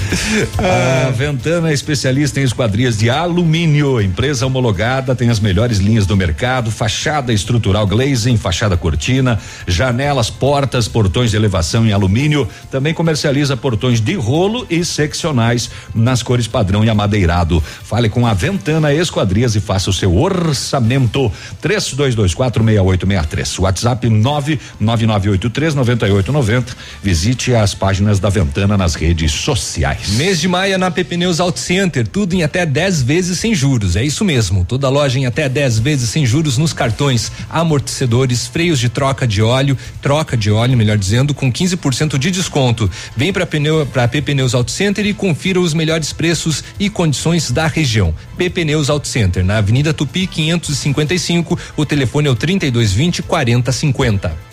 A 1.07 1.11
Ventana 1.11 1.71
é 1.71 1.73
especialista 1.73 2.41
em 2.41 2.45
esquadrias 2.45 2.99
de 2.99 3.11
alumínio, 3.11 4.01
empresa 4.01 4.47
homologada, 4.47 5.15
tem 5.15 5.31
as 5.31 5.41
melhores 5.41 5.79
linhas 5.79 6.07
do 6.07 6.17
mercado, 6.17 6.71
fachada 6.71 7.33
estrutural 7.33 7.87
glazing, 7.87 8.37
fachada 8.37 8.77
cortina, 8.77 9.39
janelas, 9.67 10.31
portas, 10.79 10.87
portões 10.87 11.31
de 11.31 11.37
elevação 11.37 11.87
em 11.87 11.93
alumínio, 11.93 12.47
também 12.71 12.95
comercializa 12.95 13.57
portões 13.57 14.01
de 14.01 14.15
rolo 14.15 14.65
e 14.71 14.85
seccionais 14.85 15.69
nas 15.95 16.23
cores 16.23 16.47
padrão 16.47 16.85
e 16.85 16.91
amadeirado. 16.91 17.61
Fale 17.83 18.09
com 18.09 18.25
a 18.27 18.35
Ventana 18.35 18.93
Esquadrias 18.93 19.57
e 19.57 19.61
faça 19.61 19.91
o 19.91 19.93
seu 19.93 20.17
orçamento. 20.17 21.33
32246863. 21.63 23.59
WhatsApp 23.59 24.09
999839890. 24.09 26.65
Visite 27.03 27.55
as 27.55 27.75
páginas 27.75 28.21
da 28.21 28.29
Ventana 28.29 28.77
nas 28.77 28.95
redes 28.95 29.33
sociais. 29.33 30.11
Mês 30.11 30.39
de 30.41 30.47
maio 30.47 30.79
na 30.79 30.91
Pepneus 30.91 31.41
Auto 31.41 31.59
Center, 31.59 32.07
tudo 32.07 32.35
em 32.35 32.43
até 32.43 32.67
10 32.67 33.01
vezes 33.03 33.39
sem 33.39 33.55
juros. 33.55 33.97
É 33.97 34.05
isso 34.05 34.23
mesmo. 34.25 34.63
Toda 34.65 34.91
loja 34.91 35.19
em 35.19 35.25
até 35.27 35.49
10 35.49 35.79
vezes 35.79 36.11
sem 36.11 36.27
juros 36.27 36.59
nos 36.59 36.75
cartões, 36.75 37.33
amortecedores, 37.49 38.47
freios 38.47 38.79
de 38.79 38.91
troca 38.91 39.27
de 39.27 39.43
óleo, 39.43 39.77
troca 40.03 40.37
de 40.37 40.51
óleo, 40.51 40.68
melhor 40.77 40.97
dizendo, 40.97 41.35
com 41.35 41.53
15% 41.53 42.19
de 42.19 42.31
desconto. 42.31 42.91
Vem 43.17 43.33
para 43.33 43.47
pneu 43.47 43.87
para 43.87 44.09
Pepneus 44.09 44.55
Auto 44.55 44.71
Center 44.71 45.07
e 45.07 45.15
confira 45.15 45.61
os 45.61 45.75
melhores 45.75 46.13
preços 46.13 46.65
e 46.79 46.89
condições 46.89 47.51
da 47.51 47.67
região. 47.67 48.15
Pepneus 48.37 48.91
Auto 48.91 49.09
Center, 49.09 49.45
na 49.45 49.59
Avenida 49.59 49.93
Tupi 49.93 50.27
555, 50.27 51.59
o 51.77 51.85
telefone 51.85 52.29
é 52.29 52.31
o 52.31 52.35
3220 52.35 53.23
4050. 53.23 54.49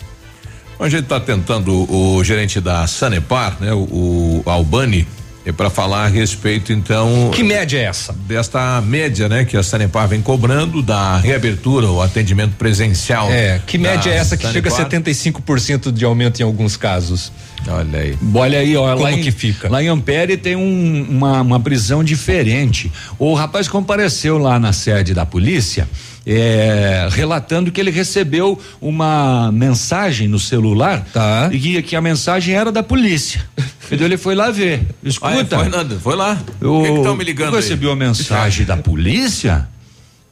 A 0.78 0.88
gente 0.88 1.04
está 1.04 1.18
tentando 1.18 1.72
o, 1.72 2.16
o 2.16 2.24
gerente 2.24 2.60
da 2.60 2.86
Sanepar, 2.86 3.56
né, 3.60 3.72
o, 3.72 4.42
o 4.44 4.50
Albani, 4.50 5.06
é 5.46 5.52
para 5.52 5.70
falar 5.70 6.04
a 6.04 6.08
respeito 6.08 6.72
então. 6.72 7.30
Que 7.32 7.42
média 7.44 7.78
é 7.78 7.84
essa? 7.84 8.12
Desta 8.12 8.80
média, 8.80 9.28
né, 9.28 9.44
que 9.44 9.56
a 9.56 9.62
Sanepar 9.62 10.08
vem 10.08 10.20
cobrando 10.20 10.82
da 10.82 11.18
reabertura, 11.18 11.88
o 11.88 12.02
atendimento 12.02 12.56
presencial. 12.56 13.30
É, 13.30 13.60
que 13.64 13.78
média 13.78 14.10
é 14.10 14.16
essa 14.16 14.36
que 14.36 14.42
chega 14.50 14.68
a 14.68 14.72
Sanepar? 14.72 15.00
75% 15.00 15.92
de 15.92 16.04
aumento 16.04 16.40
em 16.40 16.42
alguns 16.42 16.76
casos? 16.76 17.30
Olha 17.68 18.00
aí. 18.00 18.18
Olha 18.34 18.58
aí, 18.58 18.76
ó, 18.76 18.90
Como 18.92 19.02
lá 19.04 19.12
em, 19.12 19.22
que 19.22 19.30
fica? 19.30 19.68
Lá 19.70 19.80
em 19.82 19.86
Ampere 19.88 20.36
tem 20.36 20.56
um- 20.56 21.06
uma, 21.08 21.40
uma 21.42 21.60
prisão 21.60 22.02
diferente. 22.02 22.90
O 23.18 23.32
rapaz 23.34 23.68
compareceu 23.68 24.38
lá 24.38 24.58
na 24.58 24.72
sede 24.72 25.14
da 25.14 25.24
polícia, 25.24 25.88
é, 26.26 27.08
relatando 27.10 27.70
que 27.70 27.80
ele 27.80 27.90
recebeu 27.90 28.60
uma 28.80 29.50
mensagem 29.52 30.26
no 30.26 30.38
celular 30.38 31.06
Tá. 31.12 31.48
e 31.52 31.58
que, 31.58 31.82
que 31.82 31.94
a 31.96 32.00
mensagem 32.00 32.54
era 32.54 32.72
da 32.72 32.82
polícia. 32.82 33.44
Então 33.88 34.04
ele 34.04 34.16
foi 34.16 34.34
lá 34.34 34.50
ver. 34.50 34.82
Escuta. 35.00 35.54
Ah, 35.56 35.60
foi, 35.60 35.68
nada, 35.68 35.96
foi 36.00 36.16
lá. 36.16 36.36
O 36.60 36.82
que 36.82 36.88
estão 36.90 37.14
me 37.14 37.22
ligando 37.22 37.50
eu 37.50 37.60
recebi 37.60 37.86
uma 37.86 37.94
mensagem 37.94 38.66
da 38.66 38.76
polícia. 38.76 39.68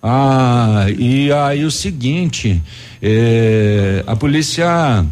Ah, 0.02 0.86
e 0.98 1.30
aí 1.32 1.64
o 1.64 1.70
seguinte, 1.70 2.60
eh, 3.00 4.02
a 4.08 4.16
polícia 4.16 5.06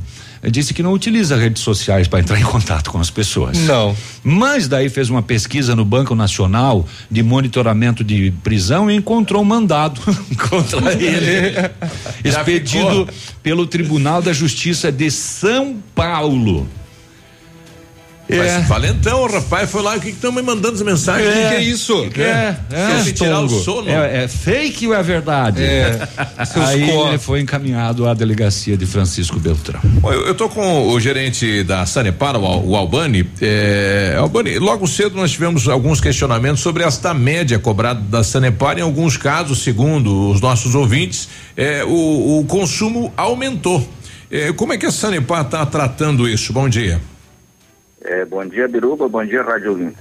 disse 0.51 0.75
que 0.75 0.83
não 0.83 0.93
utiliza 0.93 1.37
redes 1.37 1.63
sociais 1.63 2.09
para 2.09 2.21
entrar 2.21 2.41
em 2.41 2.45
contato 2.45 2.91
com 2.91 2.99
as 2.99 3.11
pessoas. 3.11 3.57
Não. 3.59 3.97
Mas 4.25 4.67
daí 4.67 4.89
fez 4.89 5.09
uma 5.09 5.23
pesquisa 5.23 5.77
no 5.77 5.85
Banco 5.85 6.15
Nacional 6.15 6.87
de 7.11 7.23
monitoramento 7.23 8.03
de 8.03 8.33
prisão 8.43 8.91
e 8.91 8.97
encontrou 8.97 9.43
um 9.43 9.45
mandado 9.45 10.01
contra 10.51 10.93
ele. 10.95 11.71
expedido 12.25 13.09
pelo 13.43 13.67
Tribunal 13.67 14.21
da 14.21 14.33
Justiça 14.33 14.91
de 14.91 15.11
São 15.11 15.77
Paulo. 15.95 16.67
Mas 18.39 18.67
valentão, 18.69 19.27
rapaz 19.27 19.71
foi 19.71 19.83
lá, 19.83 19.97
o 19.97 20.01
que 20.01 20.11
estão 20.11 20.33
me 20.33 20.43
mandando 20.43 20.75
as 20.75 20.83
mensagens? 20.83 21.27
É. 21.29 21.31
O 21.31 21.35
que, 21.43 21.49
que 21.49 21.55
é 21.55 21.63
isso? 21.63 22.11
Que 22.11 22.23
é? 22.23 22.57
Quer 22.71 23.05
me 23.05 23.13
tirar 23.13 23.41
o 23.41 23.49
sono? 23.49 23.89
É, 23.89 24.25
é 24.25 24.29
fake 24.29 24.87
ou 24.87 24.95
é 24.95 25.03
verdade? 25.03 25.63
É. 25.63 26.09
Aí 26.67 26.87
cor- 26.91 27.09
ele 27.09 27.19
foi 27.19 27.41
encaminhado 27.41 28.09
à 28.09 28.15
delegacia 28.15 28.77
de 28.77 28.87
Francisco 28.87 29.39
Beltrão. 29.39 29.81
Bom, 29.85 30.13
eu, 30.13 30.27
eu 30.27 30.35
tô 30.35 30.49
com 30.49 30.89
o 30.89 31.01
gerente 31.01 31.63
da 31.65 31.85
Sanepar, 31.87 32.37
o, 32.37 32.71
o 32.71 32.77
Albani. 32.77 33.29
É, 33.41 34.17
Albani, 34.19 34.59
logo 34.59 34.87
cedo 34.87 35.17
nós 35.17 35.31
tivemos 35.33 35.69
alguns 35.69 36.01
questionamentos 36.01 36.61
sobre 36.61 36.83
esta 36.85 37.13
média 37.15 37.59
cobrada 37.59 38.01
da 38.01 38.23
Sanepar. 38.25 38.79
Em 38.79 38.83
alguns 38.83 39.17
casos, 39.17 39.63
segundo 39.63 40.31
os 40.31 40.41
nossos 40.41 40.75
ouvintes, 40.75 41.29
é, 41.57 41.85
o, 41.85 42.41
o 42.41 42.45
consumo 42.47 43.13
aumentou. 43.17 43.87
É, 44.31 44.51
como 44.53 44.73
é 44.73 44.79
que 44.79 44.87
a 44.87 44.91
Sanepar 44.91 45.43
está 45.43 45.65
tratando 45.67 46.27
isso? 46.29 46.53
Bom 46.53 46.69
dia. 46.69 47.01
É, 48.05 48.25
bom 48.25 48.45
dia, 48.45 48.69
Biruba. 48.69 49.09
Bom 49.09 49.25
dia, 49.25 49.43
Rádio 49.43 49.71
Ouvinte. 49.71 49.97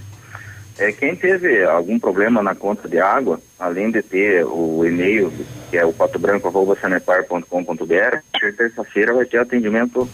É, 0.77 0.91
quem 0.91 1.15
teve 1.15 1.63
algum 1.63 1.97
problema 1.99 2.41
na 2.41 2.55
conta 2.55 2.89
de 2.89 2.99
água, 2.99 3.39
além 3.59 3.91
de 3.91 4.01
ter 4.01 4.43
o 4.45 4.83
e-mail, 4.85 5.31
que 5.69 5.77
é 5.77 5.85
o 5.85 5.93
patobranco.sanepar.com.br, 5.93 8.17
terça-feira 8.57 9.13
vai 9.13 9.25
ter 9.25 9.37
atendimento 9.37 10.09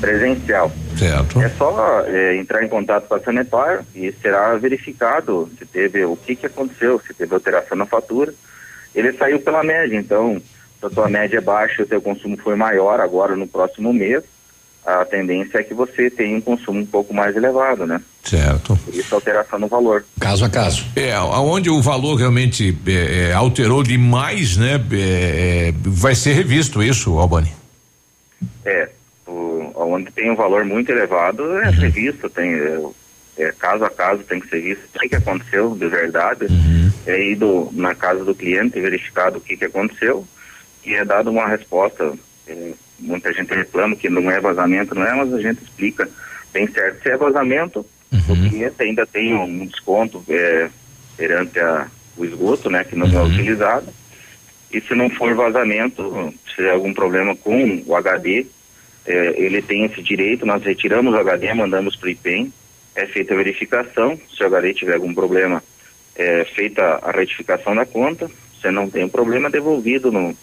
presencial. 0.00 0.72
Certo. 0.96 1.38
É 1.40 1.48
só 1.50 2.02
é, 2.06 2.36
entrar 2.36 2.64
em 2.64 2.68
contato 2.68 3.08
com 3.08 3.14
a 3.14 3.20
Sanepar 3.20 3.84
e 3.94 4.10
será 4.12 4.56
verificado 4.56 5.50
se 5.58 5.66
teve 5.66 6.02
o 6.04 6.16
que, 6.16 6.36
que 6.36 6.46
aconteceu, 6.46 6.98
se 7.00 7.12
teve 7.12 7.34
alteração 7.34 7.76
na 7.76 7.84
fatura. 7.84 8.32
Ele 8.94 9.12
saiu 9.12 9.38
pela 9.40 9.62
média, 9.62 9.98
então, 9.98 10.40
se 10.80 10.86
a 10.86 10.90
tua 10.90 11.08
média 11.08 11.36
é 11.38 11.42
baixa 11.42 11.82
e 11.82 11.84
o 11.84 11.88
teu 11.88 12.00
consumo 12.00 12.38
foi 12.38 12.56
maior 12.56 13.00
agora 13.00 13.36
no 13.36 13.46
próximo 13.46 13.92
mês, 13.92 14.24
a 14.86 15.04
tendência 15.04 15.58
é 15.58 15.64
que 15.64 15.74
você 15.74 16.08
tenha 16.08 16.38
um 16.38 16.40
consumo 16.40 16.78
um 16.78 16.86
pouco 16.86 17.12
mais 17.12 17.34
elevado, 17.34 17.84
né? 17.86 18.00
Certo. 18.22 18.78
Por 18.84 18.94
isso 18.94 19.12
a 19.14 19.18
alteração 19.18 19.58
no 19.58 19.66
valor. 19.66 20.04
Caso 20.20 20.44
a 20.44 20.48
caso. 20.48 20.86
É, 20.94 21.12
aonde 21.12 21.68
o 21.68 21.82
valor 21.82 22.14
realmente 22.14 22.76
é, 22.86 23.30
é, 23.30 23.32
alterou 23.32 23.82
demais, 23.82 24.56
né? 24.56 24.80
é, 24.92 25.68
é, 25.68 25.74
vai 25.82 26.14
ser 26.14 26.34
revisto 26.34 26.80
isso, 26.82 27.18
Albani. 27.18 27.52
É, 28.64 28.88
o, 29.26 29.72
onde 29.74 30.12
tem 30.12 30.30
um 30.30 30.36
valor 30.36 30.64
muito 30.64 30.90
elevado 30.90 31.58
é 31.58 31.70
revisto, 31.70 32.30
tem 32.30 32.54
é, 32.54 32.80
é, 33.38 33.52
caso 33.58 33.84
a 33.84 33.90
caso 33.90 34.22
tem 34.22 34.38
que 34.38 34.48
ser 34.48 34.60
visto 34.60 34.84
o 34.84 35.00
que, 35.00 35.08
que 35.08 35.16
aconteceu 35.16 35.74
de 35.74 35.88
verdade, 35.88 36.46
é 37.06 37.30
ido 37.30 37.68
na 37.72 37.94
casa 37.94 38.24
do 38.24 38.34
cliente 38.34 38.80
verificado 38.80 39.38
o 39.38 39.40
que, 39.40 39.56
que 39.56 39.64
aconteceu 39.64 40.24
e 40.84 40.94
é 40.94 41.04
dado 41.04 41.30
uma 41.30 41.48
resposta. 41.48 42.12
é, 42.46 42.72
muita 42.98 43.32
gente 43.32 43.54
reclama 43.54 43.96
que 43.96 44.08
não 44.08 44.30
é 44.30 44.40
vazamento, 44.40 44.94
não 44.94 45.06
é, 45.06 45.14
mas 45.14 45.32
a 45.32 45.40
gente 45.40 45.62
explica. 45.62 46.08
Bem 46.52 46.66
certo 46.68 47.02
se 47.02 47.10
é 47.10 47.16
vazamento, 47.16 47.84
o 48.12 48.48
cliente 48.48 48.82
ainda 48.82 49.06
tem 49.06 49.34
um 49.34 49.66
desconto 49.66 50.24
é, 50.28 50.70
perante 51.16 51.58
a, 51.58 51.86
o 52.16 52.24
esgoto, 52.24 52.70
né, 52.70 52.84
que 52.84 52.96
não 52.96 53.06
é 53.06 53.24
utilizado. 53.24 53.86
E 54.72 54.80
se 54.80 54.94
não 54.94 55.08
for 55.10 55.34
vazamento, 55.34 56.32
se 56.48 56.56
tiver 56.56 56.70
algum 56.70 56.92
problema 56.92 57.36
com 57.36 57.82
o 57.86 57.94
HD, 57.94 58.46
eh, 59.06 59.34
ele 59.36 59.62
tem 59.62 59.84
esse 59.84 60.02
direito, 60.02 60.44
nós 60.44 60.62
retiramos 60.62 61.14
o 61.14 61.16
HD, 61.16 61.54
mandamos 61.54 61.94
para 61.94 62.08
o 62.08 62.10
IPEM, 62.10 62.52
é 62.94 63.06
feita 63.06 63.34
a 63.34 63.36
verificação, 63.36 64.18
se 64.34 64.42
o 64.42 64.46
HD 64.46 64.74
tiver 64.74 64.94
algum 64.94 65.14
problema, 65.14 65.62
é 66.16 66.44
feita 66.44 66.82
a 67.02 67.12
retificação 67.12 67.74
da 67.74 67.86
conta, 67.86 68.28
se 68.60 68.70
não 68.70 68.90
tem 68.90 69.04
um 69.04 69.08
problema, 69.08 69.48
é 69.48 69.52
devolvido 69.52 70.10
no, 70.10 70.36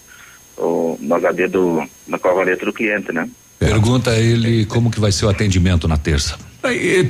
o- 0.57 0.97
no 0.99 1.15
HD 1.15 1.47
do, 1.47 1.83
na 2.07 2.17
cavaleta 2.19 2.65
do 2.65 2.73
cliente, 2.73 3.11
né? 3.11 3.29
Pergunta 3.59 4.11
a 4.11 4.19
ele 4.19 4.65
como 4.65 4.91
que 4.91 4.99
vai 4.99 5.11
ser 5.11 5.25
o 5.25 5.29
atendimento 5.29 5.87
na 5.87 5.97
terça. 5.97 6.37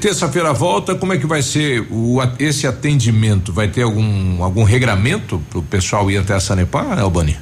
Terça-feira 0.02 0.52
volta, 0.54 0.96
como 0.96 1.14
é 1.14 1.18
que 1.18 1.26
vai 1.28 1.42
ser 1.42 1.82
o, 1.92 2.18
esse 2.40 2.66
atendimento? 2.68 3.52
Vai 3.54 3.68
ter 3.68 3.84
algum, 3.84 4.44
algum 4.44 4.64
regramento 4.64 5.42
para 5.50 5.60
o 5.60 5.64
pessoal 5.64 6.10
ir 6.12 6.18
até 6.18 6.34
a 6.34 6.40
Sanepar, 6.40 6.98
Albani? 7.00 7.38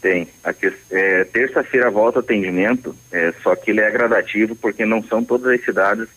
Tem. 0.00 0.26
A 0.42 0.52
que- 0.52 0.72
é, 0.90 1.24
Terça-feira 1.24 1.90
volta 1.90 2.18
o 2.18 2.20
atendimento, 2.22 2.94
é, 3.10 3.32
só 3.42 3.54
que 3.54 3.70
ele 3.70 3.80
é 3.80 3.90
gradativo 3.90 4.54
porque 4.56 4.84
não 4.84 5.02
são 5.04 5.22
todas 5.22 5.52
as 5.58 5.64
cidades 5.64 6.08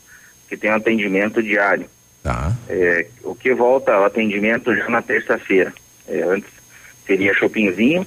que 0.49 0.57
têm 0.57 0.71
um 0.71 0.75
atendimento 0.75 1.41
diário. 1.43 1.85
Tá. 2.23 2.53
É, 2.67 3.05
o 3.23 3.35
que 3.35 3.53
volta 3.53 3.93
ao 3.93 4.05
atendimento 4.05 4.75
já 4.75 4.89
na 4.89 5.01
terça-feira. 5.01 5.71
É, 6.07 6.21
antes 6.23 6.49
seria 7.05 7.33
Chopinzinho, 7.35 8.05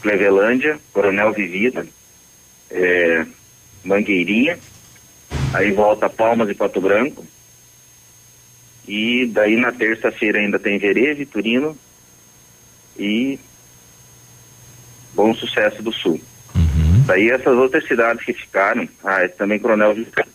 Clevelândia, 0.00 0.78
Coronel 0.92 1.32
Vivida, 1.32 1.86
é, 2.70 3.26
Mangueirinha, 3.84 4.58
aí 5.54 5.72
volta 5.72 6.08
Palmas 6.08 6.48
e 6.48 6.54
Pato 6.54 6.80
Branco. 6.80 7.24
E 8.86 9.26
daí 9.26 9.56
na 9.56 9.72
terça-feira 9.72 10.38
ainda 10.38 10.58
tem 10.58 10.78
Verê, 10.78 11.14
Vitorino 11.14 11.76
e 12.96 13.38
Bom 15.12 15.34
Sucesso 15.34 15.82
do 15.82 15.92
Sul. 15.92 16.20
Daí 17.06 17.30
essas 17.30 17.56
outras 17.56 17.86
cidades 17.86 18.24
que 18.24 18.32
ficaram, 18.32 18.88
ah, 19.04 19.22
é 19.22 19.28
também 19.28 19.58
Coronel 19.58 19.94
Vivida, 19.94 20.26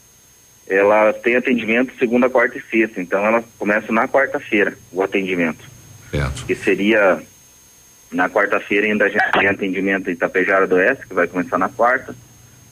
ela 0.67 1.11
tem 1.11 1.35
atendimento 1.35 1.93
segunda, 1.99 2.29
quarta 2.29 2.57
e 2.57 2.61
sexta, 2.61 3.01
então 3.01 3.25
ela 3.25 3.43
começa 3.59 3.91
na 3.91 4.07
quarta-feira 4.07 4.77
o 4.91 5.01
atendimento. 5.01 5.69
Certo. 6.09 6.45
Que 6.45 6.55
seria 6.55 7.21
na 8.11 8.29
quarta-feira 8.29 8.87
ainda 8.87 9.05
a 9.05 9.09
gente 9.09 9.31
tem 9.31 9.47
atendimento 9.47 10.09
em 10.09 10.13
Itapejara 10.13 10.67
do 10.67 10.75
Oeste, 10.75 11.07
que 11.07 11.13
vai 11.13 11.27
começar 11.27 11.57
na 11.57 11.69
quarta. 11.69 12.13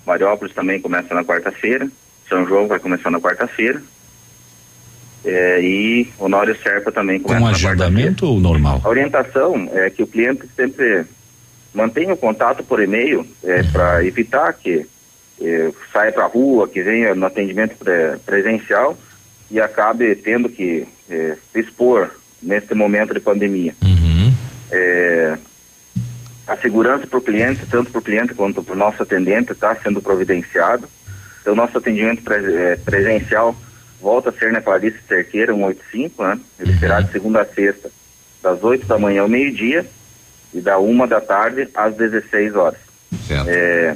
Mariópolis 0.06 0.54
também 0.54 0.80
começa 0.82 1.14
na 1.14 1.24
quarta-feira. 1.24 1.88
São 2.28 2.46
João 2.48 2.68
vai 2.68 2.80
começar 2.80 3.10
na 3.10 3.20
quarta-feira. 3.20 3.82
É, 5.26 5.60
e 5.62 6.08
Honório 6.18 6.56
Serpa 6.62 6.92
também 6.92 7.20
começa 7.20 7.40
Com 7.42 7.46
na 7.48 7.52
quarta-feira. 7.52 7.84
agendamento 7.86 8.26
ou 8.26 8.40
normal? 8.40 8.82
A 8.84 8.90
orientação 8.90 9.70
é 9.74 9.90
que 9.90 10.02
o 10.04 10.08
cliente 10.08 10.44
sempre 10.56 11.06
mantenha 11.74 12.14
o 12.14 12.18
contato 12.18 12.64
por 12.64 12.82
e-mail 12.82 13.26
é, 13.44 13.62
para 13.64 14.04
evitar 14.06 14.54
que 14.54 14.86
eh, 15.42 15.72
saia 15.94 16.12
para 16.12 16.24
a 16.24 16.28
rua, 16.28 16.68
que 16.68 16.82
venha 16.82 17.14
no 17.16 17.26
atendimento 17.26 17.76
pre- 17.78 18.18
presencial 18.26 18.98
e 19.52 19.60
acabe 19.60 20.16
tendo 20.16 20.50
que 20.50 20.86
se 21.08 21.60
expor 21.60 22.12
nesse 22.42 22.74
momento 22.76 23.14
de 23.14 23.20
pandemia. 23.20 23.74
É, 24.72 25.38
a 26.48 26.58
segurança 26.58 27.06
para 27.06 27.20
o 27.20 27.22
cliente, 27.22 27.66
tanto 27.70 27.92
para 27.92 28.00
o 28.00 28.04
cliente 28.04 28.34
quanto 28.34 28.64
para 28.64 28.74
o 28.74 28.78
nosso 28.78 29.04
atendente, 29.04 29.52
está 29.52 29.76
sendo 29.76 30.02
providenciado. 30.02 30.88
Então, 31.42 31.56
nosso 31.56 31.78
atendimento 31.78 32.24
pre- 32.24 32.56
eh, 32.56 32.76
presencial 32.84 33.56
volta 34.02 34.30
a 34.30 34.34
ser 34.34 34.52
na 34.52 34.62
Clarice 34.62 34.98
Cerqueira 35.08 35.54
185, 35.54 36.24
né? 36.24 36.40
Ele 36.60 36.78
será 36.80 37.02
de 37.02 37.12
segunda 37.12 37.42
a 37.42 37.46
sexta, 37.46 37.92
das 38.42 38.64
8 38.64 38.88
da 38.88 38.98
manhã 38.98 39.22
ao 39.22 39.30
meio-dia 39.30 39.86
e 40.54 40.60
da 40.60 40.80
uma 40.80 41.06
da 41.08 41.22
tarde 41.22 41.70
às 41.76 41.96
16 41.96 42.56
horas. 42.56 42.80
É, 43.48 43.96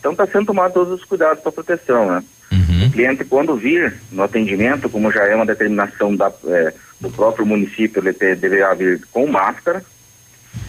então 0.00 0.12
está 0.12 0.26
sendo 0.26 0.46
tomado 0.46 0.72
todos 0.72 0.92
os 0.92 1.04
cuidados 1.04 1.40
para 1.42 1.52
proteção, 1.52 2.10
né? 2.10 2.24
O 2.88 2.90
cliente 2.92 3.24
quando 3.24 3.56
vir 3.56 3.94
no 4.10 4.22
atendimento, 4.22 4.88
como 4.88 5.10
já 5.12 5.24
é 5.24 5.34
uma 5.34 5.46
determinação 5.46 6.14
da, 6.16 6.32
é, 6.46 6.72
do 7.00 7.10
próprio 7.10 7.46
município, 7.46 8.00
ele 8.02 8.12
deverá 8.36 8.74
vir 8.74 9.00
com 9.12 9.26
máscara, 9.26 9.84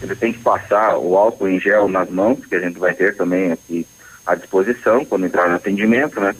ele 0.01 0.15
tem 0.15 0.33
que 0.33 0.39
passar 0.39 0.97
o 0.97 1.17
álcool 1.17 1.47
em 1.47 1.59
gel 1.59 1.87
nas 1.87 2.09
mãos, 2.09 2.45
que 2.45 2.55
a 2.55 2.59
gente 2.59 2.77
vai 2.79 2.93
ter 2.93 3.15
também 3.15 3.51
aqui 3.51 3.85
à 4.25 4.35
disposição 4.35 5.05
quando 5.05 5.25
entrar 5.25 5.49
no 5.49 5.55
atendimento, 5.55 6.19
né? 6.19 6.35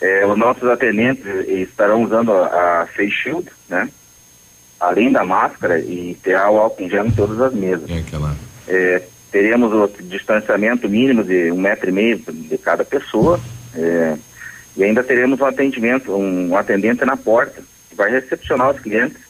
É, 0.00 0.24
os 0.26 0.38
nossos 0.38 0.66
atendentes 0.68 1.24
estarão 1.46 2.04
usando 2.04 2.32
a, 2.32 2.82
a 2.82 2.86
face 2.86 3.10
shield, 3.10 3.48
né? 3.68 3.88
Além 4.78 5.12
da 5.12 5.24
máscara 5.24 5.78
e 5.78 6.16
terá 6.22 6.50
o 6.50 6.58
álcool 6.58 6.84
em 6.84 6.88
gel 6.88 7.06
em 7.06 7.10
todas 7.10 7.38
as 7.40 7.52
mesas. 7.52 7.88
É, 8.66 9.02
teremos 9.30 9.72
o 9.72 9.90
distanciamento 10.02 10.88
mínimo 10.88 11.22
de 11.22 11.52
um 11.52 11.60
metro 11.60 11.90
e 11.90 11.92
meio 11.92 12.18
de 12.18 12.56
cada 12.56 12.84
pessoa 12.84 13.38
é, 13.74 14.16
e 14.76 14.84
ainda 14.84 15.02
teremos 15.02 15.40
um 15.40 15.44
atendimento, 15.44 16.14
um 16.14 16.56
atendente 16.56 17.04
na 17.04 17.16
porta 17.16 17.62
que 17.88 17.94
vai 17.94 18.10
recepcionar 18.10 18.70
os 18.70 18.80
clientes 18.80 19.29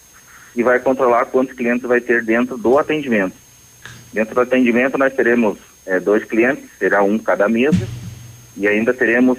e 0.55 0.63
vai 0.63 0.79
controlar 0.81 1.27
quantos 1.27 1.55
clientes 1.55 1.87
vai 1.87 2.01
ter 2.01 2.25
dentro 2.25 2.57
do 2.57 2.79
atendimento. 2.79 3.35
Dentro 4.13 4.35
do 4.35 4.41
atendimento 4.41 4.99
nós 4.99 5.15
teremos 5.15 5.59
é, 5.87 6.01
dois 6.01 6.25
clientes, 6.25 6.65
será 6.79 7.03
um 7.03 7.19
cada 7.19 7.49
mesa 7.49 7.87
e 8.57 8.67
ainda 8.67 8.93
teremos 8.93 9.39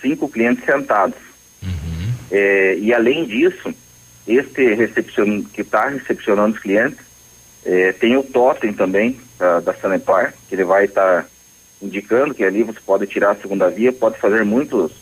cinco 0.00 0.28
clientes 0.28 0.64
sentados. 0.64 1.16
É, 2.30 2.76
e 2.78 2.94
além 2.94 3.24
disso, 3.24 3.74
este 4.26 4.74
recepcion, 4.74 5.42
que 5.52 5.62
está 5.62 5.88
recepcionando 5.88 6.54
os 6.54 6.60
clientes 6.60 6.98
é, 7.64 7.92
tem 7.92 8.16
o 8.16 8.22
totem 8.22 8.72
também 8.72 9.18
da, 9.38 9.60
da 9.60 9.74
Sanepar, 9.74 10.32
que 10.48 10.54
ele 10.54 10.64
vai 10.64 10.84
estar 10.84 11.22
tá 11.22 11.28
indicando 11.82 12.34
que 12.34 12.44
ali 12.44 12.62
você 12.62 12.78
pode 12.80 13.06
tirar 13.06 13.32
a 13.32 13.36
segunda 13.36 13.68
via, 13.68 13.92
pode 13.92 14.18
fazer 14.18 14.44
muitos 14.44 14.92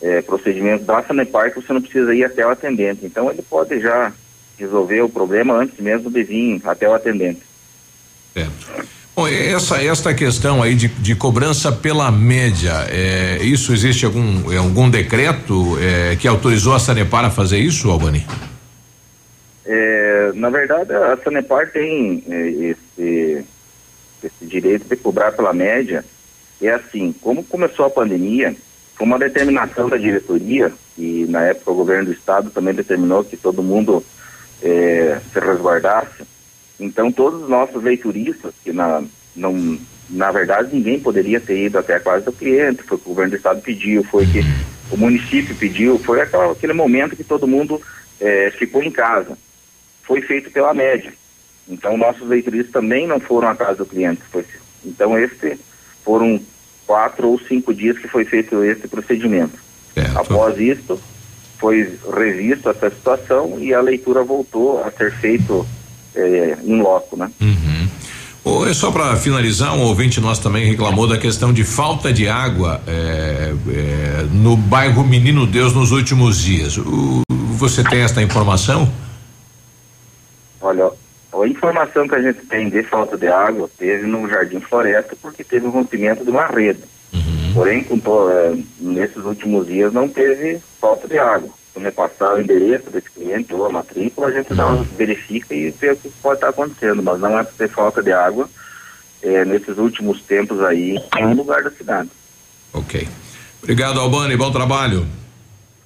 é, 0.00 0.22
procedimentos 0.22 0.86
da 0.86 1.02
Sanepar 1.02 1.52
que 1.52 1.60
você 1.60 1.72
não 1.72 1.82
precisa 1.82 2.14
ir 2.14 2.24
até 2.24 2.46
o 2.46 2.50
atendente. 2.50 3.04
Então 3.04 3.30
ele 3.30 3.42
pode 3.42 3.78
já 3.80 4.12
resolver 4.58 5.02
o 5.02 5.08
problema 5.08 5.54
antes 5.54 5.78
mesmo 5.78 6.10
de 6.10 6.22
vir 6.22 6.60
até 6.64 6.88
o 6.88 6.94
atendente. 6.94 7.42
É. 8.34 8.46
Bom, 9.14 9.28
essa 9.28 9.82
esta 9.82 10.14
questão 10.14 10.62
aí 10.62 10.74
de, 10.74 10.88
de 10.88 11.14
cobrança 11.14 11.70
pela 11.70 12.10
média, 12.10 12.86
é, 12.88 13.38
isso 13.42 13.72
existe 13.72 14.06
algum 14.06 14.50
é, 14.50 14.56
algum 14.56 14.88
decreto 14.88 15.76
é, 15.78 16.16
que 16.16 16.26
autorizou 16.26 16.72
a 16.72 16.78
Sanepar 16.78 17.24
a 17.26 17.30
fazer 17.30 17.58
isso, 17.58 17.90
Albani? 17.90 18.26
É, 19.66 20.32
na 20.34 20.48
verdade, 20.48 20.94
a 20.94 21.16
Sanepar 21.22 21.70
tem 21.70 22.24
é, 22.26 22.48
esse, 22.48 23.44
esse 24.24 24.46
direito 24.46 24.88
de 24.88 24.96
cobrar 24.96 25.32
pela 25.32 25.52
média. 25.52 26.04
É 26.60 26.70
assim, 26.70 27.14
como 27.20 27.44
começou 27.44 27.84
a 27.84 27.90
pandemia, 27.90 28.56
foi 28.94 29.06
uma 29.06 29.18
determinação 29.18 29.88
da 29.88 29.96
diretoria 29.96 30.72
e 30.96 31.26
na 31.28 31.42
época 31.42 31.70
o 31.70 31.74
governo 31.74 32.06
do 32.06 32.12
estado 32.12 32.50
também 32.50 32.72
determinou 32.72 33.24
que 33.24 33.36
todo 33.36 33.62
mundo 33.62 34.02
é, 34.62 35.20
se 35.32 35.40
resguardasse. 35.40 36.24
Então 36.78 37.10
todos 37.12 37.42
os 37.42 37.48
nossos 37.48 37.82
leituristas, 37.82 38.54
que 38.62 38.72
na, 38.72 39.02
não, 39.34 39.78
na 40.08 40.30
verdade 40.30 40.74
ninguém 40.74 40.98
poderia 40.98 41.40
ter 41.40 41.66
ido 41.66 41.78
até 41.78 41.94
a 41.94 42.00
casa 42.00 42.24
do 42.26 42.32
cliente, 42.32 42.82
foi 42.82 42.96
o 42.96 43.00
que 43.00 43.06
o 43.06 43.08
governo 43.08 43.30
do 43.30 43.36
estado 43.36 43.60
pediu, 43.62 44.04
foi 44.04 44.26
que 44.26 44.40
o 44.90 44.96
município 44.96 45.54
pediu, 45.56 45.98
foi 45.98 46.20
aquela, 46.20 46.52
aquele 46.52 46.72
momento 46.72 47.16
que 47.16 47.24
todo 47.24 47.46
mundo 47.46 47.80
é, 48.20 48.50
ficou 48.50 48.82
em 48.82 48.90
casa. 48.90 49.36
Foi 50.02 50.20
feito 50.20 50.50
pela 50.50 50.74
média. 50.74 51.12
Então 51.68 51.96
nossos 51.96 52.28
leituristas 52.28 52.72
também 52.72 53.06
não 53.06 53.20
foram 53.20 53.48
à 53.48 53.56
casa 53.56 53.78
do 53.78 53.86
cliente. 53.86 54.22
Foi, 54.30 54.44
então 54.84 55.18
este 55.18 55.58
foram 56.04 56.40
quatro 56.86 57.28
ou 57.28 57.38
cinco 57.38 57.72
dias 57.72 57.98
que 57.98 58.08
foi 58.08 58.24
feito 58.24 58.62
esse 58.64 58.88
procedimento. 58.88 59.58
Após 60.14 60.58
isso, 60.58 61.00
foi 61.62 61.88
revisto 62.12 62.68
essa 62.68 62.90
situação 62.90 63.56
e 63.60 63.72
a 63.72 63.80
leitura 63.80 64.24
voltou 64.24 64.82
a 64.82 64.90
ser 64.90 65.12
feito 65.12 65.64
é, 66.12 66.58
em 66.64 66.82
loco, 66.82 67.16
né? 67.16 67.30
Uhum. 67.40 67.88
Oh, 68.44 68.66
é 68.66 68.74
só 68.74 68.90
para 68.90 69.14
finalizar, 69.14 69.72
um 69.72 69.82
ouvinte 69.82 70.20
nosso 70.20 70.42
também 70.42 70.66
reclamou 70.66 71.06
da 71.06 71.16
questão 71.16 71.52
de 71.52 71.62
falta 71.62 72.12
de 72.12 72.28
água 72.28 72.80
é, 72.88 73.54
é, 73.68 74.26
no 74.32 74.56
bairro 74.56 75.04
Menino 75.04 75.46
Deus 75.46 75.72
nos 75.72 75.92
últimos 75.92 76.40
dias. 76.40 76.76
O, 76.76 77.22
você 77.30 77.84
tem 77.84 78.00
esta 78.00 78.20
informação? 78.20 78.92
Olha, 80.60 80.90
a 81.32 81.46
informação 81.46 82.08
que 82.08 82.16
a 82.16 82.22
gente 82.22 82.44
tem 82.46 82.68
de 82.68 82.82
falta 82.82 83.16
de 83.16 83.28
água 83.28 83.70
teve 83.78 84.04
no 84.04 84.28
Jardim 84.28 84.58
Floresta 84.58 85.16
porque 85.22 85.44
teve 85.44 85.66
o 85.66 85.68
um 85.68 85.72
rompimento 85.72 86.24
de 86.24 86.30
uma 86.32 86.46
rede. 86.46 86.80
Uhum. 87.12 87.52
Porém, 87.54 87.84
com 87.84 87.96
é, 88.30 88.56
nesses 88.80 89.24
últimos 89.24 89.66
dias 89.66 89.92
não 89.92 90.08
teve 90.08 90.60
falta 90.80 91.06
de 91.06 91.18
água 91.18 91.50
me 91.80 91.90
passar 91.90 92.34
o 92.34 92.40
endereço 92.40 92.90
desse 92.90 93.10
cliente 93.10 93.52
ou 93.54 93.66
a 93.66 93.70
matrícula, 93.70 94.28
a 94.28 94.30
gente 94.30 94.54
dá, 94.54 94.66
verifica 94.96 95.54
e 95.54 95.70
vê 95.70 95.92
o 95.92 95.96
que 95.96 96.10
pode 96.22 96.36
estar 96.36 96.50
acontecendo, 96.50 97.02
mas 97.02 97.18
não 97.18 97.38
é 97.38 97.44
por 97.44 97.54
ter 97.54 97.68
falta 97.68 98.02
de 98.02 98.12
água 98.12 98.48
é, 99.22 99.44
nesses 99.44 99.78
últimos 99.78 100.20
tempos 100.22 100.60
aí 100.62 100.98
em 101.18 101.26
um 101.26 101.34
lugar 101.34 101.62
da 101.62 101.70
cidade. 101.70 102.10
Ok. 102.72 103.08
Obrigado, 103.62 104.00
Albani, 104.00 104.36
bom 104.36 104.50
trabalho. 104.50 105.06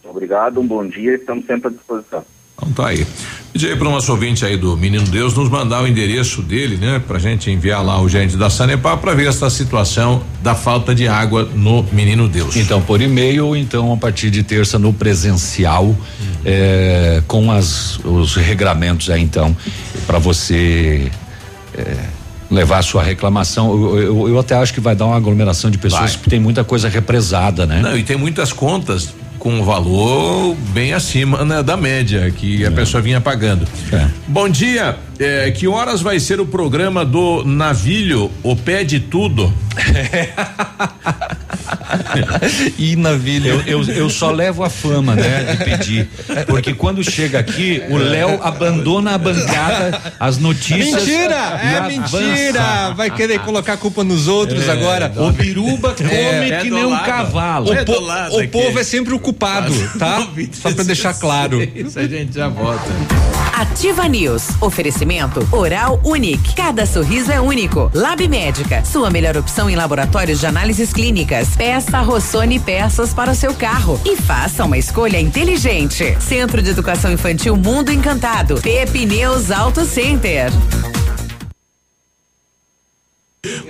Obrigado, 0.03 0.61
um 0.61 0.67
bom 0.67 0.87
dia, 0.87 1.15
estamos 1.15 1.47
sempre 1.47 1.69
à 1.69 1.71
disposição. 1.71 2.25
Então 2.57 2.73
tá 2.73 2.89
aí. 2.89 3.07
Pedi 3.53 3.69
aí 3.69 3.77
para 3.77 3.89
o 3.89 3.91
nosso 3.91 4.11
ouvinte 4.11 4.45
aí 4.45 4.57
do 4.57 4.77
Menino 4.77 5.05
Deus 5.07 5.35
nos 5.35 5.49
mandar 5.49 5.83
o 5.83 5.87
endereço 5.87 6.41
dele, 6.43 6.77
né? 6.77 7.01
Pra 7.07 7.19
gente 7.19 7.51
enviar 7.51 7.85
lá 7.85 8.01
o 8.01 8.09
gente 8.09 8.37
da 8.37 8.49
Sanepar 8.49 8.97
para 8.97 9.15
ver 9.15 9.29
essa 9.29 9.49
situação 9.51 10.23
da 10.43 10.55
falta 10.55 10.95
de 10.95 11.07
água 11.07 11.49
no 11.55 11.83
Menino 11.93 12.29
Deus. 12.29 12.57
Então, 12.57 12.81
por 12.81 13.01
e-mail 13.01 13.47
ou 13.47 13.57
então 13.57 13.93
a 13.93 13.97
partir 13.97 14.31
de 14.31 14.43
terça 14.43 14.79
no 14.79 14.93
presencial, 14.93 15.85
uhum. 15.85 15.97
é, 16.45 17.23
com 17.27 17.51
as, 17.51 17.99
os 18.05 18.35
regramentos 18.37 19.11
aí 19.11 19.23
então, 19.23 19.55
para 20.07 20.19
você. 20.19 21.11
É, 21.75 22.17
levar 22.49 22.79
a 22.79 22.83
sua 22.83 23.03
reclamação. 23.03 23.73
Eu, 23.73 23.99
eu, 23.99 24.29
eu, 24.29 24.39
até 24.39 24.55
acho 24.55 24.73
que 24.73 24.81
vai 24.81 24.95
dar 24.95 25.07
uma 25.07 25.17
aglomeração 25.17 25.69
de 25.69 25.79
pessoas, 25.79 26.11
vai. 26.11 26.13
porque 26.13 26.31
tem 26.31 26.39
muita 26.39 26.63
coisa 26.63 26.89
represada, 26.89 27.67
né? 27.67 27.81
Não, 27.83 27.99
e 27.99 28.05
tem 28.05 28.17
muitas 28.17 28.53
contas 28.53 29.13
com 29.47 29.61
um 29.61 29.63
valor 29.63 30.57
bem 30.75 30.93
acima 30.93 31.45
né, 31.45 31.63
da 31.63 31.77
média 31.77 32.29
que 32.33 32.65
é. 32.65 32.67
a 32.67 32.73
pessoa 32.73 33.01
vinha 33.01 33.21
pagando. 33.21 33.65
É. 33.93 34.09
Bom 34.27 34.49
dia, 34.49 34.97
é, 35.21 35.53
que 35.53 35.69
horas 35.69 36.03
vai 36.03 36.19
ser 36.19 36.41
o 36.41 36.47
programa 36.47 37.05
do 37.05 37.45
Navilho, 37.45 38.29
o 38.43 38.57
pé 38.57 38.83
de 38.83 38.99
tudo? 38.99 39.55
e 42.79 42.97
Navilho, 42.97 43.63
eu, 43.67 43.83
eu, 43.83 43.95
eu, 43.95 44.11
só 44.11 44.31
levo 44.31 44.65
a 44.65 44.71
fama, 44.71 45.15
né, 45.15 45.45
de 45.45 45.65
pedir, 45.65 46.09
porque 46.47 46.75
quando 46.75 47.03
chega 47.09 47.39
aqui, 47.39 47.83
o 47.89 47.97
Léo 47.97 48.41
abandona 48.43 49.15
a 49.15 49.19
bancada, 49.19 50.01
as 50.19 50.39
notícias. 50.39 51.05
Mentira, 51.05 51.61
é 51.63 51.89
mentira, 51.89 52.91
vai 52.95 53.11
querer 53.11 53.41
colocar 53.41 53.75
a 53.75 53.77
culpa 53.77 54.03
nos 54.03 54.29
outros 54.29 54.69
é, 54.69 54.73
agora. 54.73 55.13
O 55.17 55.31
Biruba 55.33 55.95
come 55.95 56.51
é, 56.51 56.61
que 56.61 56.71
nem 56.71 56.85
um 56.85 56.99
cavalo. 56.99 57.71
O, 57.71 57.85
po, 57.85 58.39
o 58.39 58.49
povo 58.49 58.79
é 58.79 58.85
sempre 58.85 59.15
o 59.15 59.19
culpado, 59.19 59.73
tá? 59.99 60.27
Só 60.53 60.73
pra 60.73 60.85
deixar 60.85 61.15
claro. 61.15 61.63
Isso 61.75 61.99
a 61.99 62.07
gente 62.07 62.35
já 62.35 62.49
volta. 62.49 63.36
Ativa 63.57 64.07
News. 64.07 64.51
Oferecimento 64.61 65.49
Oral 65.51 65.99
Unique. 66.05 66.55
Cada 66.55 66.85
sorriso 66.85 67.33
é 67.33 67.41
único. 67.41 67.91
Lab 67.95 68.29
Médica. 68.29 68.85
Sua 68.85 69.09
melhor 69.09 69.35
opção 69.35 69.71
em 69.71 69.75
laboratórios 69.75 70.41
de 70.41 70.47
análises 70.47 70.93
clínicas. 70.93 71.57
Peça 71.57 72.03
Rossoni 72.03 72.61
peças 72.61 73.15
para 73.15 73.31
o 73.31 73.35
seu 73.35 73.55
carro 73.55 73.99
e 74.05 74.15
faça 74.15 74.63
uma 74.63 74.77
escolha 74.77 75.19
inteligente. 75.19 76.19
Centro 76.21 76.61
de 76.61 76.69
Educação 76.69 77.11
Infantil 77.11 77.57
Mundo 77.57 77.91
Encantado. 77.91 78.61
Pepe 78.61 79.07
News 79.07 79.51
Auto 79.51 79.87
Center. 79.87 80.53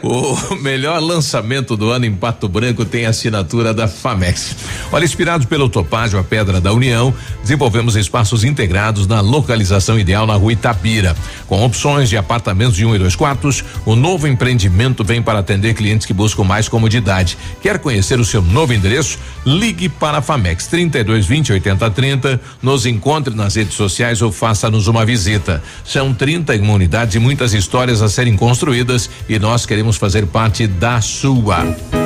O 0.03 0.55
melhor 0.57 1.01
lançamento 1.01 1.77
do 1.77 1.91
ano 1.91 2.05
em 2.05 2.15
Pato 2.15 2.49
Branco 2.49 2.85
tem 2.85 3.07
assinatura 3.07 3.75
da 3.75 3.89
Famex. 3.89 4.57
Olha, 4.93 5.05
inspirados 5.05 5.47
pelo 5.47 5.69
Topázio, 5.69 6.19
a 6.19 6.25
Pedra 6.25 6.61
da 6.61 6.73
União, 6.73 7.13
desenvolvemos 7.43 7.97
espaços 7.97 8.45
integrados 8.45 9.07
na 9.07 9.21
localização 9.21 9.99
ideal 9.99 10.27
na 10.27 10.35
rua 10.35 10.53
Itapira. 10.53 11.17
Com 11.47 11.65
opções 11.65 12.09
de 12.09 12.17
apartamentos 12.17 12.77
de 12.77 12.85
um 12.85 12.95
e 12.95 12.99
dois 12.99 13.17
quartos, 13.17 13.65
o 13.85 13.95
novo 13.95 14.27
empreendimento 14.27 15.05
vem 15.05 15.23
para 15.23 15.41
atender 15.41 15.75
clientes 15.75 16.07
que 16.07 16.13
buscam 16.13 16.45
mais 16.45 16.69
comodidade. 16.69 17.37
Quer 17.61 17.79
conhecer 17.79 18.19
o 18.21 18.25
seu 18.25 18.43
novo 18.43 18.73
endereço? 18.73 19.19
Ligue 19.45 19.89
para 19.89 20.19
a 20.19 20.23
Famex 20.23 20.67
32 20.67 21.27
20 21.27 21.53
80 21.53 21.91
30, 21.91 22.41
nos 22.63 22.87
encontre 22.87 23.35
nas 23.35 23.55
redes 23.55 23.75
sociais 23.75 24.23
ou 24.23 24.33
faça-nos 24.33 24.87
uma 24.87 25.05
visita. 25.05 25.63
São 25.85 26.15
30 26.15 26.55
unidades 26.55 27.15
e 27.15 27.19
muitas 27.19 27.53
histórias 27.53 28.03
a 28.03 28.09
serem 28.09 28.37
construídas 28.37 29.11
e 29.29 29.39
nós 29.39 29.66
queremos 29.67 29.97
fazer 29.97 30.27
parte 30.27 30.67
da 30.67 31.01
sua. 31.01 32.06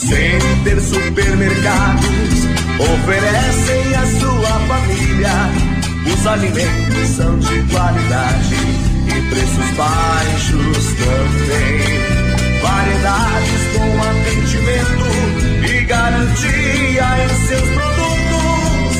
Center 0.00 0.80
Supermercados 0.80 2.46
oferecem 2.78 3.94
à 3.94 4.06
sua 4.18 4.58
família. 4.66 5.28
Os 6.10 6.26
alimentos 6.26 7.08
são 7.16 7.38
de 7.38 7.62
qualidade 7.70 8.54
e 9.06 9.28
preços 9.28 9.70
baixos 9.76 10.86
também. 10.94 11.82
Variedades 12.62 13.62
com 13.76 14.02
atendimento 14.02 15.04
e 15.68 15.84
garantia 15.84 17.04
em 17.22 17.28
seus 17.46 17.68
produtos. 17.68 18.96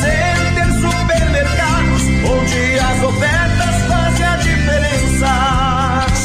Center 0.00 0.68
Supermercados, 0.80 2.02
onde 2.24 2.78
as 2.78 3.02
ofertas 3.02 3.42
a. 3.48 3.51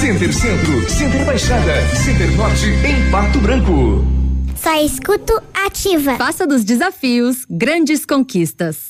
Center 0.08 0.32
Centro, 0.34 0.90
Center 0.90 1.26
Baixada, 1.26 1.74
Center 1.94 2.32
Norte, 2.38 2.68
em 2.86 3.12
Pato 3.12 3.42
Branco. 3.42 4.06
Só 4.56 4.74
escuto 4.82 5.34
ativa. 5.54 6.16
Faça 6.16 6.48
dos 6.48 6.64
desafios 6.64 7.46
grandes 7.50 8.06
conquistas. 8.06 8.90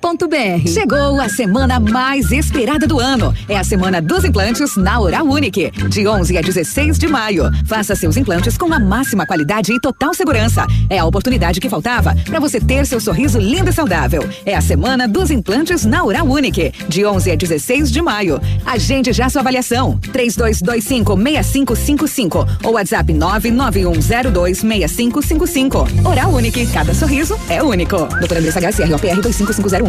façamedicina.com 0.00 0.66
Chegou 0.66 1.20
a 1.20 1.28
semana 1.28 1.78
mais 1.80 2.30
esperada 2.30 2.86
do 2.86 3.00
ano. 3.00 3.34
É 3.48 3.56
a 3.56 3.64
semana 3.64 4.00
dos 4.00 4.24
implantes 4.24 4.76
na 4.76 5.00
Oral 5.00 5.26
Unique. 5.26 5.72
De 5.88 6.06
11 6.06 6.38
a 6.38 6.40
16 6.40 6.96
de 6.98 7.08
maio. 7.08 7.50
Faça 7.66 7.94
seus 7.94 8.16
implantes 8.16 8.56
com 8.56 8.72
a 8.72 8.78
máxima 8.78 9.26
qualidade 9.26 9.72
e 9.72 9.80
total 9.80 10.14
segurança. 10.14 10.64
É 10.88 10.98
a 10.98 11.04
oportunidade 11.04 11.60
que 11.60 11.68
faltava 11.68 12.14
para 12.24 12.40
você 12.40 12.58
ter 12.60 12.86
seu 12.86 13.00
sorriso 13.00 13.38
lindo 13.38 13.70
e 13.70 13.72
saudável. 13.72 14.28
É 14.46 14.54
a 14.56 14.60
semana 14.60 15.08
dos 15.08 15.30
implantes 15.30 15.84
na 15.84 16.04
Oral 16.04 16.26
Unique. 16.26 16.72
De 16.88 17.04
11 17.04 17.32
a 17.32 17.34
16 17.34 17.90
de 17.90 18.00
maio. 18.00 18.40
Agende 18.64 19.12
já 19.12 19.28
sua 19.28 19.40
avaliação. 19.40 19.98
3225-6555 20.12 22.46
ou 22.64 22.74
WhatsApp 22.74 23.12
991026555. 23.12 26.06
Oral 26.06 26.32
Unique. 26.32 26.64
Cada 26.68 26.94
sorriso 26.94 27.36
é 27.48 27.60
único. 27.62 27.96
Doutora 28.06 28.38
Andressa 28.40 28.60
Garcia, 28.60 28.86
ROPR 28.86 29.20
25501. 29.20 29.87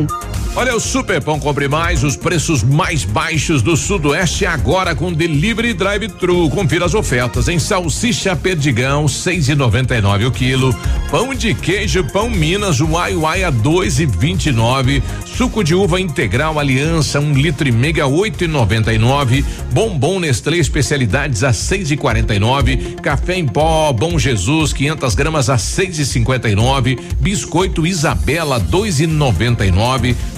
Olha 0.55 0.75
o 0.75 0.79
Super 0.79 1.21
Pão 1.21 1.39
Compre 1.39 1.67
Mais, 1.67 2.03
os 2.03 2.15
preços 2.15 2.63
mais 2.63 3.05
baixos 3.05 3.61
do 3.61 3.77
Sudoeste 3.77 4.45
agora 4.45 4.95
com 4.95 5.13
delivery 5.13 5.73
drive-thru. 5.73 6.49
Confira 6.49 6.85
as 6.85 6.95
ofertas 6.95 7.47
em 7.47 7.59
salsicha 7.59 8.35
perdigão, 8.35 9.07
seis 9.07 9.47
e 9.47 9.55
noventa 9.55 9.95
e 9.95 10.01
nove 10.01 10.25
o 10.25 10.31
quilo. 10.31 10.75
Pão 11.11 11.33
de 11.35 11.53
queijo, 11.53 12.03
pão 12.11 12.29
Minas, 12.29 12.79
uai 12.81 13.15
uai 13.15 13.43
a 13.43 13.51
dois 13.51 13.99
e 13.99 14.05
vinte 14.05 14.47
e 14.47 14.51
nove. 14.51 15.03
Suco 15.25 15.63
de 15.63 15.75
uva 15.75 16.01
integral 16.01 16.59
Aliança, 16.59 17.19
um 17.19 17.33
litro 17.33 17.67
e 17.67 17.71
meio 17.71 18.03
a 18.03 18.07
oito 18.07 18.43
e 18.43 18.47
noventa 18.47 18.91
e 18.91 18.97
nove. 18.97 19.45
Bombom 19.71 20.19
Nestlé 20.19 20.57
especialidades 20.57 21.43
a 21.43 21.53
seis 21.53 21.91
e 21.91 21.95
quarenta 21.95 22.33
e 22.35 22.39
nove. 22.39 22.95
Café 23.01 23.37
em 23.37 23.45
pó 23.45 23.93
Bom 23.93 24.17
Jesus, 24.17 24.73
500 24.73 25.15
gramas 25.15 25.49
a 25.49 25.57
seis 25.57 25.99
e 25.99 26.05
cinquenta 26.05 26.49
e 26.49 26.55
nove. 26.55 26.97
Biscoito 27.19 27.85
Isabela, 27.85 28.59
dois 28.59 28.99
e 28.99 29.07
noventa 29.07 29.65
e 29.65 29.71
nove. 29.71 29.88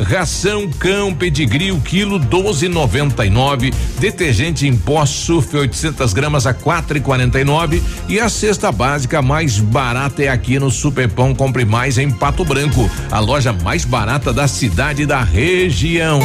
Ração 0.04 0.70
cão 0.70 1.14
pedigree 1.14 1.72
o 1.72 1.82
quilo 1.82 2.20
12,99. 2.20 3.74
Detergente 4.00 4.68
em 4.68 4.76
pó 4.76 5.06
surf 5.06 5.56
800 5.56 6.14
gramas 6.14 6.48
a 6.48 6.54
4,49 6.54 7.82
e, 8.08 8.14
e 8.14 8.20
a 8.20 8.30
cesta 8.30 8.72
básica 8.72 9.22
mais 9.22 9.60
barata 9.60 10.24
é 10.24 10.28
aqui 10.28 10.60
no 10.60 10.72
Superpão 10.72 11.36
Compre 11.36 11.66
Mais 11.66 11.98
em 11.98 12.10
Pato 12.10 12.46
Branco, 12.46 12.90
a 13.10 13.20
loja 13.20 13.52
mais 13.52 13.86
barata 13.86 14.32
da 14.32 14.48
cidade 14.48 15.04
e 15.04 15.06
da 15.06 15.24
região. 15.24 16.20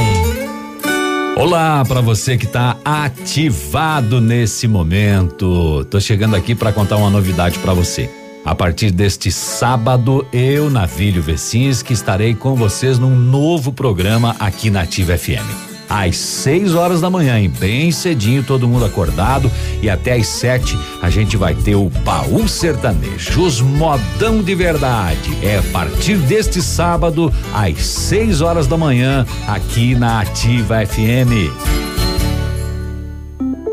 Olá 1.36 1.84
para 1.84 2.00
você 2.00 2.38
que 2.38 2.46
está 2.46 2.78
ativado 2.82 4.22
nesse 4.22 4.66
momento. 4.66 5.84
Tô 5.90 6.00
chegando 6.00 6.34
aqui 6.34 6.54
para 6.54 6.72
contar 6.72 6.96
uma 6.96 7.10
novidade 7.10 7.58
para 7.58 7.74
você. 7.74 8.10
A 8.46 8.54
partir 8.54 8.92
deste 8.92 9.32
sábado, 9.32 10.24
eu, 10.32 10.70
Navílio 10.70 11.20
Vecinski, 11.20 11.92
estarei 11.92 12.32
com 12.32 12.54
vocês 12.54 12.96
num 12.96 13.16
novo 13.16 13.72
programa 13.72 14.36
aqui 14.38 14.70
na 14.70 14.82
Ativa 14.82 15.18
FM. 15.18 15.42
Às 15.88 16.16
6 16.16 16.76
horas 16.76 17.00
da 17.00 17.10
manhã, 17.10 17.40
hein? 17.40 17.48
bem 17.48 17.90
cedinho, 17.90 18.44
todo 18.44 18.68
mundo 18.68 18.84
acordado, 18.84 19.50
e 19.82 19.90
até 19.90 20.12
às 20.12 20.28
7 20.28 20.78
a 21.02 21.10
gente 21.10 21.36
vai 21.36 21.56
ter 21.56 21.74
o 21.74 21.88
Baú 22.04 22.46
Sertanejo, 22.46 23.42
os 23.42 23.60
modão 23.60 24.40
de 24.40 24.54
verdade. 24.54 25.36
É 25.42 25.58
a 25.58 25.62
partir 25.72 26.16
deste 26.16 26.62
sábado, 26.62 27.32
às 27.52 27.84
6 27.84 28.42
horas 28.42 28.68
da 28.68 28.76
manhã, 28.76 29.26
aqui 29.48 29.96
na 29.96 30.20
Ativa 30.20 30.86
FM. 30.86 31.50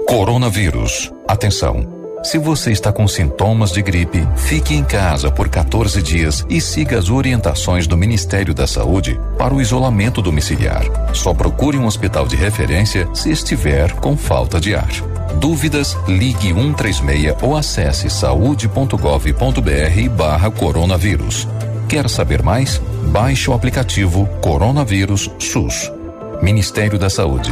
Coronavírus. 0.07 1.11
Atenção. 1.27 1.92
Se 2.23 2.37
você 2.37 2.71
está 2.71 2.91
com 2.91 3.05
sintomas 3.05 3.73
de 3.73 3.81
gripe, 3.81 4.25
fique 4.37 4.73
em 4.73 4.83
casa 4.83 5.29
por 5.29 5.49
14 5.49 6.01
dias 6.01 6.45
e 6.49 6.61
siga 6.61 6.97
as 6.97 7.09
orientações 7.09 7.85
do 7.85 7.97
Ministério 7.97 8.53
da 8.53 8.65
Saúde 8.65 9.19
para 9.37 9.53
o 9.53 9.61
isolamento 9.61 10.21
domiciliar. 10.21 10.83
Só 11.13 11.33
procure 11.33 11.77
um 11.77 11.85
hospital 11.85 12.25
de 12.25 12.37
referência 12.37 13.09
se 13.13 13.29
estiver 13.29 13.91
com 13.95 14.15
falta 14.15 14.59
de 14.59 14.73
ar. 14.73 14.89
Dúvidas? 15.35 15.97
Ligue 16.07 16.53
136 16.53 17.35
ou 17.41 17.57
acesse 17.57 18.09
saúde.gov.br 18.09 20.09
barra 20.15 20.49
coronavírus. 20.49 21.45
Quer 21.89 22.09
saber 22.09 22.41
mais? 22.41 22.81
Baixe 23.11 23.49
o 23.49 23.53
aplicativo 23.53 24.27
Coronavírus 24.41 25.29
SUS. 25.37 25.91
Ministério 26.41 26.97
da 26.97 27.09
Saúde. 27.09 27.51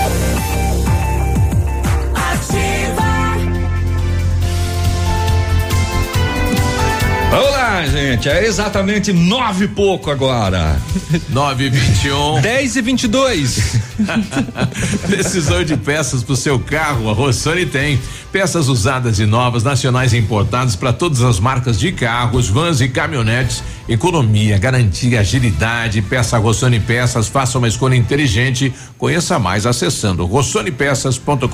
Olá, 7.31 7.85
gente. 7.85 8.27
É 8.27 8.45
exatamente 8.45 9.13
nove 9.13 9.63
e 9.63 9.67
pouco 9.69 10.11
agora. 10.11 10.77
Nove 11.31 11.67
e 11.67 11.69
vinte 11.69 12.03
e 12.05 12.11
um. 12.11 12.41
Dez 12.41 12.75
e 12.75 12.81
vinte 12.81 13.03
e 13.03 13.07
dois. 13.07 13.79
Precisou 15.07 15.63
de 15.63 15.77
peças 15.77 16.23
para 16.23 16.33
o 16.33 16.35
seu 16.35 16.59
carro? 16.59 17.09
A 17.09 17.13
Rossoni 17.13 17.65
tem. 17.65 17.97
Peças 18.33 18.67
usadas 18.67 19.19
e 19.19 19.25
novas, 19.25 19.63
nacionais 19.63 20.11
e 20.13 20.17
importadas 20.17 20.75
para 20.75 20.91
todas 20.91 21.21
as 21.21 21.39
marcas 21.39 21.79
de 21.79 21.91
carros, 21.93 22.49
vans 22.49 22.81
e 22.81 22.89
caminhonetes. 22.89 23.63
Economia, 23.87 24.57
garantia, 24.57 25.21
agilidade. 25.21 26.01
Peça 26.01 26.37
Rossoni 26.37 26.81
Peças. 26.81 27.29
Faça 27.29 27.57
uma 27.57 27.67
escolha 27.67 27.95
inteligente. 27.95 28.73
Conheça 28.97 29.39
mais 29.39 29.65
acessando 29.65 30.25
rossonepeças.com.br. 30.25 31.47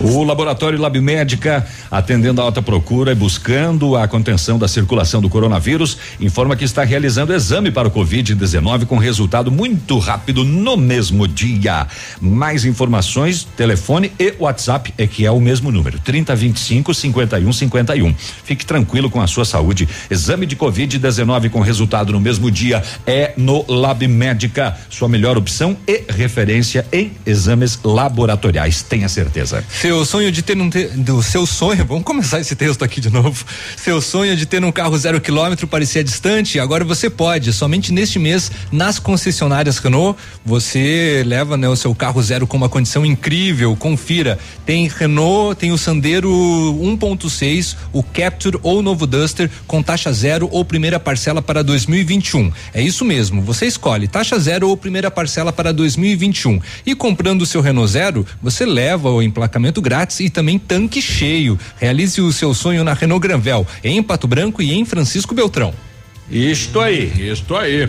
O 0.00 0.22
Laboratório 0.24 0.80
Lab 0.80 1.00
Médica, 1.00 1.66
atendendo 1.90 2.40
a 2.40 2.44
alta 2.44 2.62
procura 2.62 3.10
e 3.12 3.14
buscando 3.14 3.96
a 3.96 4.06
contenção 4.06 4.35
da 4.36 4.68
circulação 4.68 5.20
do 5.22 5.30
coronavírus, 5.30 5.96
informa 6.20 6.54
que 6.54 6.64
está 6.64 6.84
realizando 6.84 7.32
exame 7.32 7.70
para 7.70 7.88
o 7.88 7.90
Covid-19 7.90 8.84
com 8.84 8.98
resultado 8.98 9.50
muito 9.50 9.98
rápido 9.98 10.44
no 10.44 10.76
mesmo 10.76 11.26
dia. 11.26 11.86
Mais 12.20 12.64
informações, 12.64 13.44
telefone 13.56 14.12
e 14.18 14.34
WhatsApp 14.38 14.92
é 14.98 15.06
que 15.06 15.24
é 15.24 15.30
o 15.30 15.40
mesmo 15.40 15.72
número: 15.72 15.98
3025 15.98 16.92
5151. 16.92 18.14
Fique 18.44 18.66
tranquilo 18.66 19.08
com 19.08 19.20
a 19.20 19.26
sua 19.26 19.44
saúde. 19.44 19.88
Exame 20.10 20.44
de 20.44 20.56
Covid-19 20.56 21.50
com 21.50 21.60
resultado 21.60 22.12
no 22.12 22.20
mesmo 22.20 22.50
dia 22.50 22.82
é 23.06 23.32
no 23.36 23.64
Lab 23.68 24.06
Médica, 24.06 24.76
sua 24.90 25.08
melhor 25.08 25.36
opção 25.36 25.76
e 25.86 26.04
referência 26.08 26.86
em 26.92 27.12
exames 27.24 27.78
laboratoriais. 27.82 28.82
Tenha 28.82 29.08
certeza. 29.08 29.64
Seu 29.70 30.04
sonho 30.04 30.30
de 30.32 30.42
ter 30.42 30.56
um 30.56 30.68
te, 30.68 30.84
do 30.88 31.22
seu 31.22 31.46
sonho, 31.46 31.84
vamos 31.84 32.04
começar 32.04 32.40
esse 32.40 32.56
texto 32.56 32.84
aqui 32.84 33.00
de 33.00 33.10
novo. 33.10 33.44
Seu 33.76 34.00
sonho 34.00 34.25
de 34.34 34.46
ter 34.46 34.64
um 34.64 34.72
carro 34.72 34.96
zero 34.96 35.20
quilômetro 35.20 35.66
parecia 35.66 36.02
distante, 36.02 36.58
agora 36.58 36.84
você 36.84 37.08
pode. 37.10 37.52
Somente 37.52 37.92
neste 37.92 38.18
mês, 38.18 38.50
nas 38.72 38.98
concessionárias 38.98 39.78
Renault, 39.78 40.18
você 40.44 41.22
leva 41.26 41.56
né, 41.56 41.68
o 41.68 41.76
seu 41.76 41.94
carro 41.94 42.22
zero 42.22 42.46
com 42.46 42.56
uma 42.56 42.68
condição 42.68 43.04
incrível. 43.04 43.76
Confira. 43.76 44.38
Tem 44.64 44.88
Renault, 44.88 45.56
tem 45.60 45.70
o 45.70 45.78
Sandero 45.78 46.30
1.6, 46.30 47.76
o 47.92 48.02
Capture 48.02 48.58
ou 48.62 48.78
o 48.78 48.82
novo 48.82 49.06
Duster 49.06 49.50
com 49.66 49.82
taxa 49.82 50.12
zero 50.12 50.48
ou 50.50 50.64
primeira 50.64 50.98
parcela 50.98 51.42
para 51.42 51.62
2021. 51.62 52.50
É 52.72 52.82
isso 52.82 53.04
mesmo. 53.04 53.42
Você 53.42 53.66
escolhe 53.66 54.08
taxa 54.08 54.38
zero 54.38 54.68
ou 54.68 54.76
primeira 54.76 55.10
parcela 55.10 55.52
para 55.52 55.72
2021. 55.72 56.60
E 56.86 56.94
comprando 56.94 57.42
o 57.42 57.46
seu 57.46 57.60
Renault 57.60 57.92
Zero, 57.92 58.26
você 58.42 58.64
leva 58.64 59.10
o 59.10 59.22
emplacamento 59.22 59.82
grátis 59.82 60.20
e 60.20 60.30
também 60.30 60.58
tanque 60.58 61.02
cheio. 61.02 61.58
Realize 61.76 62.20
o 62.20 62.32
seu 62.32 62.54
sonho 62.54 62.82
na 62.82 62.94
Renault 62.94 63.22
Granvel, 63.22 63.66
em 63.84 63.98
Pato 64.16 64.26
Branco 64.26 64.62
e 64.62 64.72
em 64.72 64.84
Francisco 64.86 65.34
Beltrão. 65.34 65.74
Isto 66.30 66.80
aí. 66.80 67.30
Isto 67.30 67.54
aí. 67.54 67.86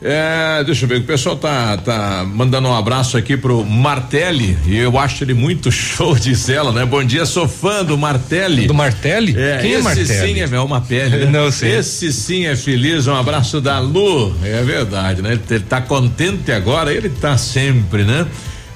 É, 0.00 0.62
deixa 0.64 0.84
eu 0.84 0.88
ver, 0.88 0.98
o 0.98 1.04
pessoal 1.04 1.34
tá, 1.36 1.76
tá 1.78 2.24
mandando 2.28 2.68
um 2.68 2.74
abraço 2.74 3.16
aqui 3.16 3.36
pro 3.36 3.64
Martelli, 3.64 4.56
e 4.66 4.76
eu 4.76 4.98
acho 4.98 5.24
ele 5.24 5.32
muito 5.32 5.72
show, 5.72 6.14
diz 6.14 6.48
ela, 6.48 6.72
né? 6.72 6.84
Bom 6.84 7.02
dia, 7.02 7.24
sou 7.24 7.48
fã 7.48 7.82
do 7.82 7.96
Martelli. 7.96 8.66
Do 8.66 8.74
Martelli? 8.74 9.34
É, 9.36 9.58
Quem 9.62 9.70
é 9.70 9.74
esse 9.74 9.82
Martelli? 9.82 10.06
sim 10.34 10.40
é, 10.40 10.56
é 10.56 10.60
uma 10.60 10.80
pele. 10.80 11.16
né? 11.16 11.30
Não 11.30 11.50
sei. 11.50 11.78
Esse 11.78 12.12
sim 12.12 12.44
é 12.44 12.54
feliz, 12.54 13.06
um 13.06 13.14
abraço 13.16 13.60
da 13.60 13.78
Lu, 13.80 14.36
é 14.44 14.62
verdade, 14.62 15.22
né? 15.22 15.38
Ele 15.50 15.60
tá 15.60 15.80
contente 15.80 16.52
agora, 16.52 16.92
ele 16.92 17.08
tá 17.08 17.38
sempre, 17.38 18.04
né? 18.04 18.26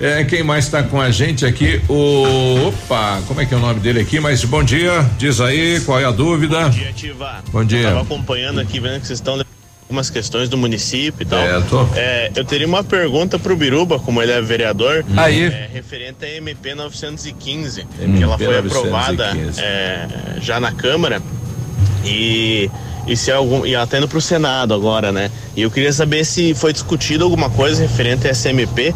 É, 0.01 0.23
quem 0.25 0.44
mais 0.44 0.65
está 0.67 0.83
com 0.83 1.01
a 1.01 1.10
gente 1.10 1.44
aqui? 1.44 1.81
O. 1.89 2.68
Opa, 2.68 3.20
como 3.27 3.41
é 3.41 3.47
que 3.47 3.52
é 3.52 3.57
o 3.57 3.60
nome 3.60 3.81
dele 3.81 4.01
aqui? 4.01 4.20
Mas 4.20 4.44
bom 4.44 4.62
dia, 4.62 5.05
diz 5.18 5.41
aí, 5.41 5.81
qual 5.81 5.99
é 5.99 6.05
a 6.05 6.12
dúvida? 6.12 6.62
Bom 6.62 6.70
dia, 6.70 6.93
Tiva. 6.93 7.44
Bom 7.51 7.65
dia. 7.65 7.81
Eu 7.81 7.89
tava 7.89 8.02
acompanhando 8.02 8.60
aqui, 8.60 8.78
vendo 8.78 9.01
que 9.01 9.09
vocês 9.09 9.18
estão 9.18 9.43
algumas 9.89 10.09
questões 10.09 10.49
do 10.49 10.57
município 10.57 11.23
e 11.23 11.25
tal. 11.25 11.41
Certo. 11.41 11.89
É, 11.97 12.31
eu 12.36 12.44
teria 12.44 12.67
uma 12.67 12.85
pergunta 12.85 13.39
pro 13.39 13.57
Biruba, 13.57 13.99
como 13.99 14.23
ele 14.23 14.31
é 14.31 14.41
vereador. 14.41 15.05
Aí. 15.17 15.44
É, 15.44 15.68
referente 15.73 16.25
à 16.25 16.28
MP 16.28 16.75
915, 16.75 17.85
que 17.85 18.05
MP 18.05 18.23
ela 18.23 18.39
foi 18.39 18.47
915. 18.47 18.78
aprovada 18.78 19.36
é, 19.59 20.07
já 20.41 20.60
na 20.60 20.70
Câmara. 20.70 21.20
E. 22.05 22.70
E 23.09 23.17
se 23.17 23.33
algum. 23.33 23.65
E 23.65 23.75
tá 23.87 23.99
indo 23.99 24.07
pro 24.07 24.20
Senado 24.20 24.75
agora, 24.75 25.11
né? 25.11 25.31
E 25.57 25.62
eu 25.62 25.70
queria 25.70 25.93
saber 25.93 26.25
se 26.25 26.55
foi 26.55 26.73
discutido 26.73 27.25
alguma 27.25 27.49
coisa 27.51 27.83
referente 27.83 28.27
a 28.27 28.31
essa 28.31 28.51
MP. 28.51 28.95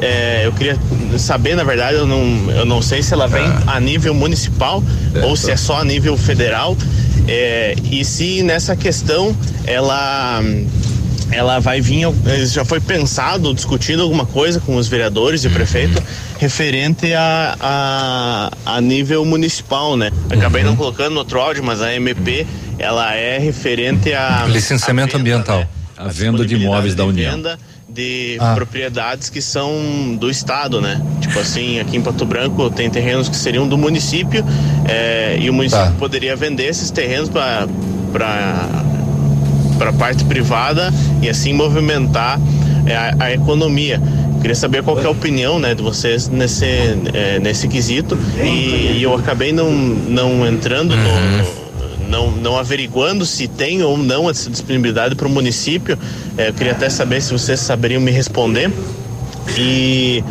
É, 0.00 0.42
eu 0.44 0.52
queria 0.52 0.78
saber, 1.18 1.56
na 1.56 1.64
verdade, 1.64 1.96
eu 1.96 2.06
não, 2.06 2.50
eu 2.50 2.66
não 2.66 2.82
sei 2.82 3.02
se 3.02 3.14
ela 3.14 3.26
vem 3.26 3.44
a 3.66 3.80
nível 3.80 4.14
municipal 4.14 4.82
ou 5.22 5.34
se 5.34 5.50
é 5.50 5.56
só 5.56 5.80
a 5.80 5.84
nível 5.84 6.16
federal. 6.16 6.76
É, 7.26 7.74
e 7.90 8.04
se 8.04 8.42
nessa 8.42 8.76
questão 8.76 9.34
ela 9.66 10.42
ela 11.30 11.58
vai 11.58 11.80
vir, 11.80 12.06
eh, 12.26 12.46
já 12.46 12.64
foi 12.64 12.80
pensado, 12.80 13.52
discutido 13.54 14.02
alguma 14.02 14.26
coisa 14.26 14.60
com 14.60 14.76
os 14.76 14.88
vereadores 14.88 15.44
e 15.44 15.48
o 15.48 15.50
prefeito 15.50 16.02
referente 16.38 17.12
a, 17.14 17.56
a, 17.60 18.50
a 18.76 18.80
nível 18.80 19.24
municipal, 19.24 19.96
né? 19.96 20.10
Acabei 20.30 20.62
não 20.62 20.76
colocando 20.76 21.12
no 21.14 21.18
outro 21.20 21.40
áudio, 21.40 21.62
mas 21.64 21.80
a 21.80 21.92
MP, 21.94 22.46
ela 22.78 23.14
é 23.14 23.38
referente 23.38 24.12
a... 24.12 24.44
Licenciamento 24.48 25.16
ambiental. 25.16 25.64
A 25.96 26.08
venda 26.08 26.44
de 26.44 26.54
imóveis 26.56 26.94
da 26.94 27.04
União. 27.04 27.32
venda 27.36 27.58
de 27.88 28.36
Ah. 28.40 28.54
propriedades 28.56 29.28
que 29.30 29.40
são 29.40 30.16
do 30.18 30.28
estado, 30.28 30.80
né? 30.80 31.00
Tipo 31.20 31.38
assim, 31.38 31.78
aqui 31.78 31.96
em 31.96 32.02
Pato 32.02 32.24
Branco 32.26 32.68
tem 32.68 32.90
terrenos 32.90 33.28
que 33.28 33.36
seriam 33.36 33.68
do 33.68 33.78
município 33.78 34.44
eh, 34.88 35.36
e 35.40 35.48
o 35.48 35.52
município 35.54 35.84
Tá. 35.86 35.92
poderia 35.96 36.34
vender 36.34 36.64
esses 36.66 36.90
terrenos 36.90 37.28
para 37.28 37.68
para 39.78 39.92
parte 39.92 40.24
privada 40.24 40.92
e 41.22 41.28
assim 41.28 41.52
movimentar 41.52 42.40
eh, 42.86 42.94
a, 42.94 43.24
a 43.24 43.32
economia. 43.32 44.00
Queria 44.40 44.54
saber 44.54 44.82
qual 44.82 45.00
é 45.00 45.04
a 45.06 45.10
opinião 45.10 45.58
né, 45.58 45.74
de 45.74 45.82
vocês 45.82 46.28
nesse, 46.28 46.66
eh, 46.66 47.38
nesse 47.40 47.66
quesito 47.66 48.18
e, 48.42 48.98
e 48.98 49.02
eu 49.02 49.14
acabei 49.14 49.52
não, 49.52 49.70
não 49.72 50.46
entrando 50.46 50.94
no, 50.94 51.64
não, 52.08 52.30
não 52.30 52.58
averiguando 52.58 53.24
se 53.24 53.48
tem 53.48 53.82
ou 53.82 53.96
não 53.96 54.28
essa 54.28 54.50
disponibilidade 54.50 55.14
para 55.14 55.26
o 55.26 55.30
município. 55.30 55.98
Eh, 56.36 56.48
eu 56.48 56.54
queria 56.54 56.72
até 56.72 56.88
saber 56.90 57.20
se 57.20 57.32
vocês 57.32 57.60
saberiam 57.60 58.00
me 58.00 58.10
responder. 58.10 58.70
E, 59.56 60.24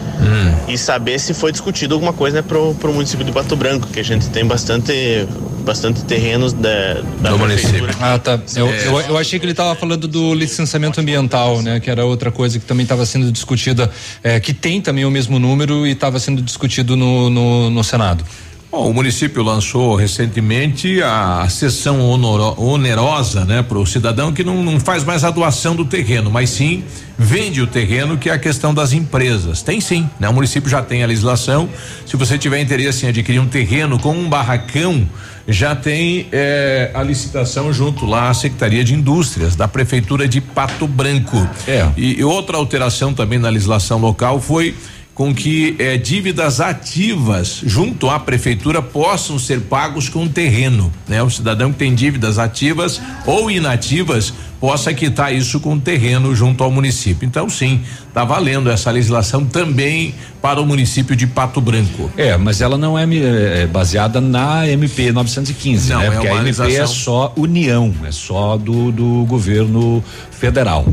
e 0.67 0.77
saber 0.77 1.19
se 1.19 1.33
foi 1.33 1.51
discutido 1.51 1.93
alguma 1.93 2.13
coisa 2.13 2.37
né, 2.37 2.41
pro, 2.41 2.73
pro 2.75 2.93
município 2.93 3.25
de 3.25 3.31
Pato 3.31 3.55
Branco, 3.55 3.87
que 3.87 3.99
a 3.99 4.03
gente 4.03 4.27
tem 4.29 4.45
bastante, 4.45 5.27
bastante 5.63 6.03
terrenos 6.03 6.51
da, 6.53 7.01
da 7.21 7.29
Do 7.31 7.39
município. 7.39 7.87
Ah, 8.01 8.17
tá. 8.17 8.39
Eu, 8.55 8.67
É. 8.67 8.87
eu, 8.87 8.99
eu 9.01 9.17
achei 9.17 9.39
que 9.39 9.45
ele 9.45 9.53
estava 9.53 9.75
falando 9.75 10.07
do 10.07 10.33
licenciamento 10.33 10.99
ambiental, 10.99 11.61
né? 11.61 11.79
Que 11.79 11.89
era 11.89 12.05
outra 12.05 12.31
coisa 12.31 12.59
que 12.59 12.65
também 12.65 12.83
estava 12.83 13.05
sendo 13.05 13.31
discutida, 13.31 13.89
eh, 14.23 14.39
que 14.39 14.53
tem 14.53 14.81
também 14.81 15.05
o 15.05 15.11
mesmo 15.11 15.39
número 15.39 15.85
e 15.87 15.91
estava 15.91 16.19
sendo 16.19 16.41
discutido 16.41 16.95
no, 16.95 17.29
no, 17.29 17.69
no 17.69 17.83
Senado. 17.83 18.25
Bom, 18.73 18.89
o 18.89 18.93
município 18.93 19.43
lançou 19.43 19.95
recentemente 19.95 20.99
a 21.03 21.47
sessão 21.47 22.01
honoro- 22.01 22.59
onerosa, 22.59 23.45
né, 23.45 23.61
para 23.61 23.77
o 23.77 23.85
cidadão 23.85 24.33
que 24.33 24.43
não, 24.43 24.63
não 24.63 24.79
faz 24.79 25.03
mais 25.03 25.23
a 25.23 25.29
doação 25.29 25.75
do 25.75 25.85
terreno, 25.85 26.31
mas 26.31 26.49
sim 26.49 26.83
vende 27.15 27.61
o 27.61 27.67
terreno, 27.67 28.17
que 28.17 28.31
é 28.31 28.33
a 28.33 28.39
questão 28.39 28.73
das 28.73 28.91
empresas. 28.91 29.61
Tem 29.61 29.79
sim, 29.79 30.09
né? 30.19 30.27
O 30.27 30.33
município 30.33 30.67
já 30.71 30.81
tem 30.81 31.03
a 31.03 31.05
legislação. 31.05 31.69
Se 32.03 32.17
você 32.17 32.35
tiver 32.35 32.59
interesse 32.61 33.05
em 33.05 33.09
adquirir 33.09 33.39
um 33.39 33.45
terreno 33.45 33.99
com 33.99 34.11
um 34.11 34.27
barracão, 34.27 35.07
já 35.47 35.75
tem 35.75 36.27
eh, 36.31 36.89
a 36.95 37.03
licitação 37.03 37.71
junto 37.71 38.07
lá 38.07 38.31
à 38.31 38.33
Secretaria 38.33 38.83
de 38.83 38.95
Indústrias 38.95 39.55
da 39.55 39.67
Prefeitura 39.67 40.27
de 40.27 40.41
Pato 40.41 40.87
Branco. 40.87 41.47
É. 41.67 41.87
E, 41.95 42.19
e 42.19 42.23
outra 42.23 42.57
alteração 42.57 43.13
também 43.13 43.37
na 43.37 43.49
legislação 43.49 43.99
local 43.99 44.41
foi 44.41 44.73
com 45.13 45.33
que 45.33 45.75
eh, 45.77 45.97
dívidas 45.97 46.59
ativas 46.59 47.61
junto 47.63 48.09
à 48.09 48.19
prefeitura 48.19 48.81
possam 48.81 49.37
ser 49.37 49.61
pagos 49.61 50.09
com 50.09 50.27
terreno, 50.27 50.91
né? 51.07 51.21
O 51.21 51.29
cidadão 51.29 51.71
que 51.71 51.77
tem 51.77 51.93
dívidas 51.93 52.39
ativas 52.39 52.99
ou 53.25 53.51
inativas 53.51 54.33
possa 54.59 54.93
quitar 54.93 55.35
isso 55.35 55.59
com 55.59 55.77
terreno 55.77 56.33
junto 56.33 56.63
ao 56.63 56.71
município. 56.71 57.27
Então, 57.27 57.49
sim, 57.49 57.81
está 58.07 58.23
valendo 58.23 58.71
essa 58.71 58.89
legislação 58.89 59.45
também 59.45 60.15
para 60.41 60.61
o 60.61 60.65
município 60.65 61.17
de 61.17 61.27
Pato 61.27 61.59
Branco. 61.59 62.09
É, 62.15 62.37
mas 62.37 62.61
ela 62.61 62.77
não 62.77 62.97
é, 62.97 63.03
é, 63.03 63.67
baseada 63.67 64.21
na 64.21 64.65
MP 64.65 65.11
915, 65.11 65.89
Não, 65.89 65.99
né? 65.99 66.07
é 66.07 66.11
Porque 66.11 66.27
a 66.29 66.35
MP 66.37 66.75
é 66.75 66.87
só 66.87 67.33
União, 67.35 67.93
é 68.07 68.11
só 68.11 68.55
do, 68.55 68.89
do 68.91 69.25
governo 69.25 70.01
federal. 70.31 70.87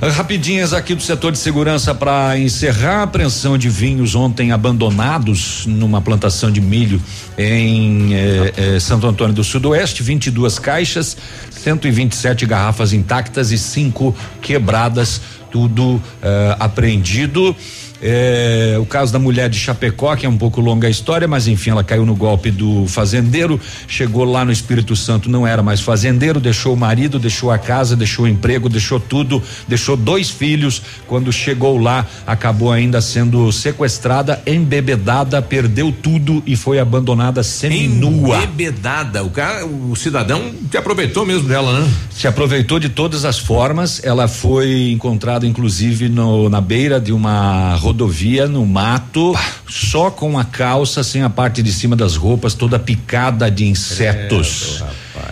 Rapidinhas 0.00 0.72
aqui 0.72 0.94
do 0.94 1.02
setor 1.02 1.32
de 1.32 1.38
segurança 1.38 1.92
para 1.92 2.38
encerrar. 2.38 3.00
A 3.00 3.02
apreensão 3.02 3.58
de 3.58 3.68
vinhos 3.68 4.14
ontem 4.14 4.52
abandonados 4.52 5.66
numa 5.66 6.00
plantação 6.00 6.50
de 6.50 6.60
milho 6.60 7.00
em 7.36 8.14
eh, 8.14 8.52
eh, 8.56 8.80
Santo 8.80 9.06
Antônio 9.06 9.34
do 9.34 9.42
Sudoeste, 9.42 10.02
22 10.02 10.58
caixas, 10.58 11.16
127 11.50 12.46
garrafas 12.46 12.92
intactas 12.92 13.50
e 13.50 13.58
cinco 13.58 14.14
quebradas, 14.40 15.20
tudo 15.50 16.00
eh, 16.22 16.56
apreendido. 16.58 17.54
É, 18.00 18.76
o 18.80 18.86
caso 18.86 19.12
da 19.12 19.18
mulher 19.18 19.48
de 19.50 19.58
Chapecó, 19.58 20.14
que 20.14 20.24
é 20.24 20.28
um 20.28 20.38
pouco 20.38 20.60
longa 20.60 20.86
a 20.86 20.90
história, 20.90 21.26
mas 21.26 21.48
enfim, 21.48 21.70
ela 21.70 21.82
caiu 21.82 22.06
no 22.06 22.14
golpe 22.14 22.50
do 22.50 22.86
fazendeiro, 22.86 23.60
chegou 23.88 24.24
lá 24.24 24.44
no 24.44 24.52
Espírito 24.52 24.94
Santo, 24.94 25.28
não 25.28 25.46
era 25.46 25.62
mais 25.62 25.80
fazendeiro, 25.80 26.38
deixou 26.38 26.74
o 26.74 26.76
marido, 26.76 27.18
deixou 27.18 27.50
a 27.50 27.58
casa, 27.58 27.96
deixou 27.96 28.24
o 28.24 28.28
emprego, 28.28 28.68
deixou 28.68 29.00
tudo, 29.00 29.42
deixou 29.66 29.96
dois 29.96 30.30
filhos. 30.30 30.80
Quando 31.06 31.32
chegou 31.32 31.76
lá, 31.78 32.06
acabou 32.26 32.70
ainda 32.70 33.00
sendo 33.00 33.50
sequestrada, 33.50 34.40
embebedada, 34.46 35.42
perdeu 35.42 35.92
tudo 35.92 36.42
e 36.46 36.54
foi 36.54 36.78
abandonada 36.78 37.42
seminua. 37.42 38.36
Embebedada, 38.44 39.24
o 39.24 39.30
cara, 39.30 39.66
o 39.66 39.96
cidadão 39.96 40.52
se 40.70 40.76
aproveitou 40.76 41.26
mesmo 41.26 41.48
dela, 41.48 41.80
né? 41.80 41.90
Se 42.10 42.26
aproveitou 42.28 42.78
de 42.78 42.88
todas 42.88 43.24
as 43.24 43.38
formas. 43.38 44.00
Ela 44.04 44.28
foi 44.28 44.90
encontrada, 44.92 45.46
inclusive, 45.46 46.08
no- 46.08 46.48
na 46.48 46.60
beira 46.60 47.00
de 47.00 47.12
uma 47.12 47.76
rodovia, 47.88 48.46
no 48.46 48.66
mato, 48.66 49.34
só 49.66 50.10
com 50.10 50.38
a 50.38 50.44
calça, 50.44 51.02
sem 51.02 51.22
a 51.22 51.30
parte 51.30 51.62
de 51.62 51.72
cima 51.72 51.96
das 51.96 52.16
roupas, 52.16 52.52
toda 52.52 52.78
picada 52.78 53.50
de 53.50 53.64
insetos. 53.64 54.84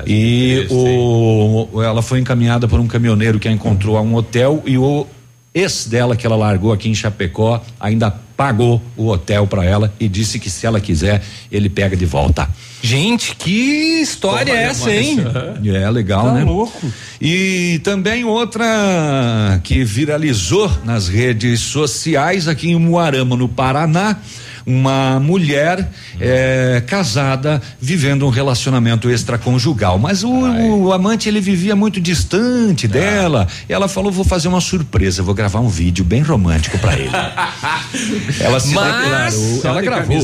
e 0.06 0.66
o, 0.70 1.82
ela 1.82 2.00
foi 2.00 2.18
encaminhada 2.18 2.66
por 2.66 2.80
um 2.80 2.86
caminhoneiro 2.86 3.38
que 3.38 3.46
a 3.46 3.52
encontrou 3.52 3.98
a 3.98 4.00
um 4.00 4.14
hotel 4.14 4.62
e 4.64 4.78
o 4.78 5.06
ex 5.54 5.86
dela 5.86 6.16
que 6.16 6.26
ela 6.26 6.36
largou 6.36 6.72
aqui 6.72 6.88
em 6.88 6.94
Chapecó 6.94 7.62
ainda 7.78 8.25
pagou 8.36 8.82
o 8.96 9.08
hotel 9.08 9.46
para 9.46 9.64
ela 9.64 9.92
e 9.98 10.08
disse 10.08 10.38
que 10.38 10.50
se 10.50 10.66
ela 10.66 10.80
quiser 10.80 11.22
ele 11.50 11.68
pega 11.68 11.96
de 11.96 12.04
volta. 12.04 12.48
Gente, 12.82 13.34
que 13.34 14.00
história 14.02 14.52
é 14.52 14.64
essa, 14.64 14.90
hein? 14.94 15.18
É 15.64 15.90
legal, 15.90 16.26
Tá 16.26 16.32
né? 16.34 16.44
louco. 16.44 16.92
E 17.20 17.80
também 17.82 18.24
outra 18.24 19.60
que 19.64 19.82
viralizou 19.82 20.70
nas 20.84 21.08
redes 21.08 21.60
sociais 21.60 22.46
aqui 22.46 22.70
em 22.70 22.76
Muarama, 22.78 23.34
no 23.36 23.48
Paraná. 23.48 24.18
Uma 24.66 25.20
mulher 25.20 25.88
eh, 26.20 26.82
casada 26.88 27.62
vivendo 27.80 28.26
um 28.26 28.30
relacionamento 28.30 29.08
extraconjugal, 29.08 29.96
mas 29.96 30.24
o, 30.24 30.28
o 30.28 30.92
amante 30.92 31.28
ele 31.28 31.40
vivia 31.40 31.76
muito 31.76 32.00
distante 32.00 32.88
dela. 32.88 33.46
E 33.68 33.72
ela 33.72 33.86
falou: 33.86 34.10
vou 34.10 34.24
fazer 34.24 34.48
uma 34.48 34.60
surpresa, 34.60 35.22
vou 35.22 35.34
gravar 35.34 35.60
um 35.60 35.68
vídeo 35.68 36.04
bem 36.04 36.20
romântico 36.20 36.78
para 36.78 36.94
ele. 36.98 37.10
ela 38.40 38.58
se 38.58 38.74
Mas- 38.74 39.34
declarou, 39.34 39.60
ela 39.64 39.82
gravou. 39.82 40.16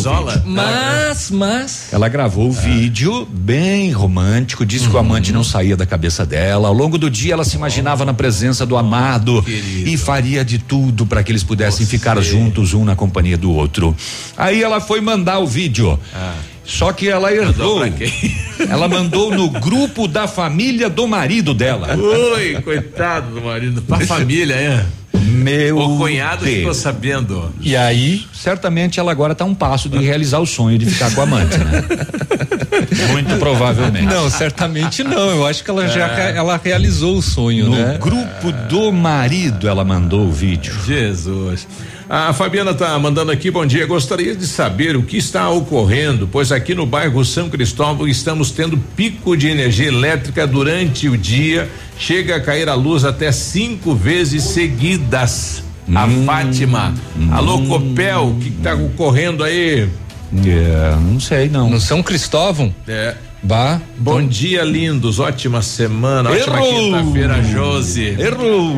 Mas, 0.45 1.31
mas. 1.31 1.89
Ela 1.93 2.09
gravou 2.09 2.49
o 2.49 2.53
vídeo 2.53 3.25
bem 3.31 3.93
romântico, 3.93 4.67
disse 4.67 4.89
que 4.89 4.97
o 4.97 4.99
amante 4.99 5.33
não 5.33 5.45
saía 5.45 5.77
da 5.77 5.87
cabeça 5.87 6.27
dela. 6.27 6.67
Ao 6.67 6.75
longo 6.75 6.99
do 6.99 7.09
dia 7.09 7.35
ela 7.35 7.45
se 7.45 7.55
imaginava 7.57 8.05
na 8.05 8.13
presença 8.15 8.67
do 8.67 8.77
amado 8.77 9.45
e 9.47 9.97
faria 9.97 10.45
de 10.45 10.59
tudo 10.59 11.07
para 11.07 11.23
que 11.23 11.31
eles 11.31 11.45
pudessem 11.45 11.87
ficar 11.87 12.21
juntos, 12.21 12.75
um 12.75 12.85
na 12.85 12.97
companhia 12.97 13.37
do 13.39 13.53
outro. 13.53 13.95
Aí 14.37 14.63
ela 14.63 14.81
foi 14.81 15.01
mandar 15.01 15.39
o 15.39 15.47
vídeo. 15.47 15.99
Só 16.65 16.93
que 16.93 17.09
ela 17.09 17.33
errou. 17.35 17.83
Ela 18.71 18.87
mandou 18.87 19.35
no 19.35 19.51
grupo 19.51 20.07
da 20.07 20.29
família 20.29 20.89
do 20.89 21.09
marido 21.09 21.53
dela. 21.53 21.97
Oi, 21.97 22.55
coitado 22.63 23.35
do 23.35 23.41
marido. 23.41 23.83
Pra 23.83 23.99
família, 24.07 24.55
é. 24.55 24.85
Meu 25.21 25.79
O 25.79 25.99
cunhado 25.99 26.45
Deus. 26.45 26.59
ficou 26.59 26.75
sabendo. 26.75 27.53
E 27.61 27.75
aí, 27.75 28.25
certamente 28.33 29.01
ela 29.01 29.11
agora 29.11 29.33
está 29.33 29.45
um 29.45 29.55
passo 29.55 29.89
de 29.89 29.99
realizar 29.99 30.39
o 30.39 30.47
sonho 30.47 30.79
de 30.79 30.87
ficar 30.87 31.13
com 31.13 31.21
a 31.23 31.25
amante, 31.25 31.59
né? 31.59 31.83
Muito 33.11 33.37
provavelmente. 33.39 34.07
Não, 34.07 34.31
certamente 34.31 35.03
não. 35.03 35.31
Eu 35.31 35.47
acho 35.47 35.65
que 35.65 35.71
ela 35.71 35.89
já 35.89 36.07
É. 36.07 36.31
re- 36.33 36.39
ela 36.39 36.61
realizou 36.63 37.17
o 37.17 37.23
sonho, 37.23 37.69
No 37.69 37.77
né? 37.77 37.99
grupo 38.01 38.53
do 38.69 38.93
marido 38.93 39.69
ela 39.69 39.85
mandou 39.85 40.27
o 40.27 40.31
vídeo. 40.33 40.75
Jesus. 40.87 41.67
A 42.15 42.31
Fabiana 42.35 42.75
tá 42.75 42.99
mandando 42.99 43.33
aqui, 43.33 43.51
bom 43.51 43.65
dia. 43.65 43.87
Gostaria 43.87 44.37
de 44.37 44.47
saber 44.47 44.97
o 44.97 45.03
que 45.03 45.17
está 45.17 45.49
ocorrendo, 45.49 46.29
pois 46.31 46.53
aqui 46.53 46.75
no 46.75 46.85
bairro 46.85 47.25
São 47.25 47.49
Cristóvão 47.49 48.07
estamos 48.07 48.51
tendo 48.51 48.77
pico 48.77 49.35
de 49.35 49.49
energia 49.49 49.89
elétrica 49.89 50.47
durante 50.47 51.09
o 51.09 51.17
dia. 51.17 51.71
Chega 51.97 52.37
a 52.37 52.41
cair 52.43 52.69
a 52.69 52.75
luz 52.75 53.07
até 53.07 53.33
cinco 53.33 53.95
vezes 53.95 54.45
seguidas. 54.45 55.65
A 55.95 56.07
Fátima. 56.27 56.93
Alô, 57.31 57.63
Copel, 57.63 58.27
o 58.27 58.35
que 58.39 58.51
está 58.51 58.75
ocorrendo 58.75 59.43
aí? 59.43 59.89
É, 60.45 60.95
não 61.01 61.19
sei, 61.19 61.49
não. 61.49 61.71
No 61.71 61.81
São 61.81 62.03
Cristóvão? 62.03 62.75
É. 62.87 63.17
Bah. 63.45 63.81
Bom 63.99 64.25
dia, 64.25 64.63
lindos. 64.63 65.19
Ótima 65.19 65.63
semana. 65.63 66.31
Ótima 66.31 66.57
Errou. 66.59 66.75
quinta-feira, 66.93 67.43
Josi. 67.43 68.17
Errou. 68.19 68.73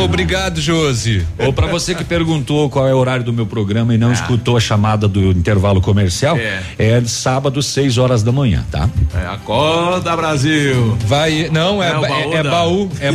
Oh, 0.00 0.04
obrigado, 0.04 0.58
Josi. 0.58 1.26
Ou 1.38 1.52
para 1.52 1.66
você 1.66 1.94
que 1.94 2.02
perguntou 2.02 2.70
qual 2.70 2.88
é 2.88 2.94
o 2.94 2.96
horário 2.96 3.22
do 3.24 3.32
meu 3.32 3.44
programa 3.46 3.94
e 3.94 3.98
não 3.98 4.10
escutou 4.12 4.56
a 4.56 4.60
chamada 4.60 5.06
do 5.06 5.30
intervalo 5.32 5.82
comercial, 5.82 6.36
É. 6.38 6.62
é, 6.78 7.02
sábado, 7.04 7.62
6 7.62 7.98
horas 7.98 8.22
da 8.22 8.32
manhã, 8.32 8.64
tá? 8.70 8.88
É, 9.14 9.26
acorda, 9.26 10.16
Brasil. 10.16 10.96
Vai, 11.06 11.50
não, 11.52 11.82
é, 11.82 11.88
É 11.90 11.92
ba- 11.92 12.00
baú 12.08 12.32
é, 12.32 12.36
é 12.36 12.42
baú, 12.42 12.90
é 13.00 13.12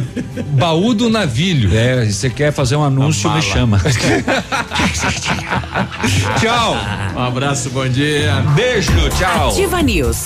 baú 0.51 0.93
do 0.93 1.09
navilho. 1.09 1.75
É, 1.75 2.05
se 2.05 2.13
você 2.13 2.30
quer 2.30 2.53
fazer 2.53 2.75
um 2.75 2.83
anúncio, 2.83 3.30
me 3.31 3.41
chama. 3.41 3.81
Tchau. 6.39 6.75
Um 7.15 7.19
abraço, 7.23 7.69
bom 7.71 7.88
dia. 7.88 8.35
Beijo, 8.55 8.91
tchau. 9.17 9.49
Ativa 9.49 9.81
News. 9.81 10.25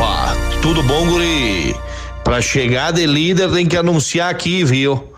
Opa, 0.00 0.34
tudo 0.62 0.82
bom, 0.82 1.06
guri? 1.06 1.76
Pra 2.24 2.40
chegar 2.40 2.90
de 2.90 3.06
líder 3.06 3.50
tem 3.50 3.66
que 3.66 3.76
anunciar 3.76 4.30
aqui, 4.30 4.64
viu? 4.64 5.09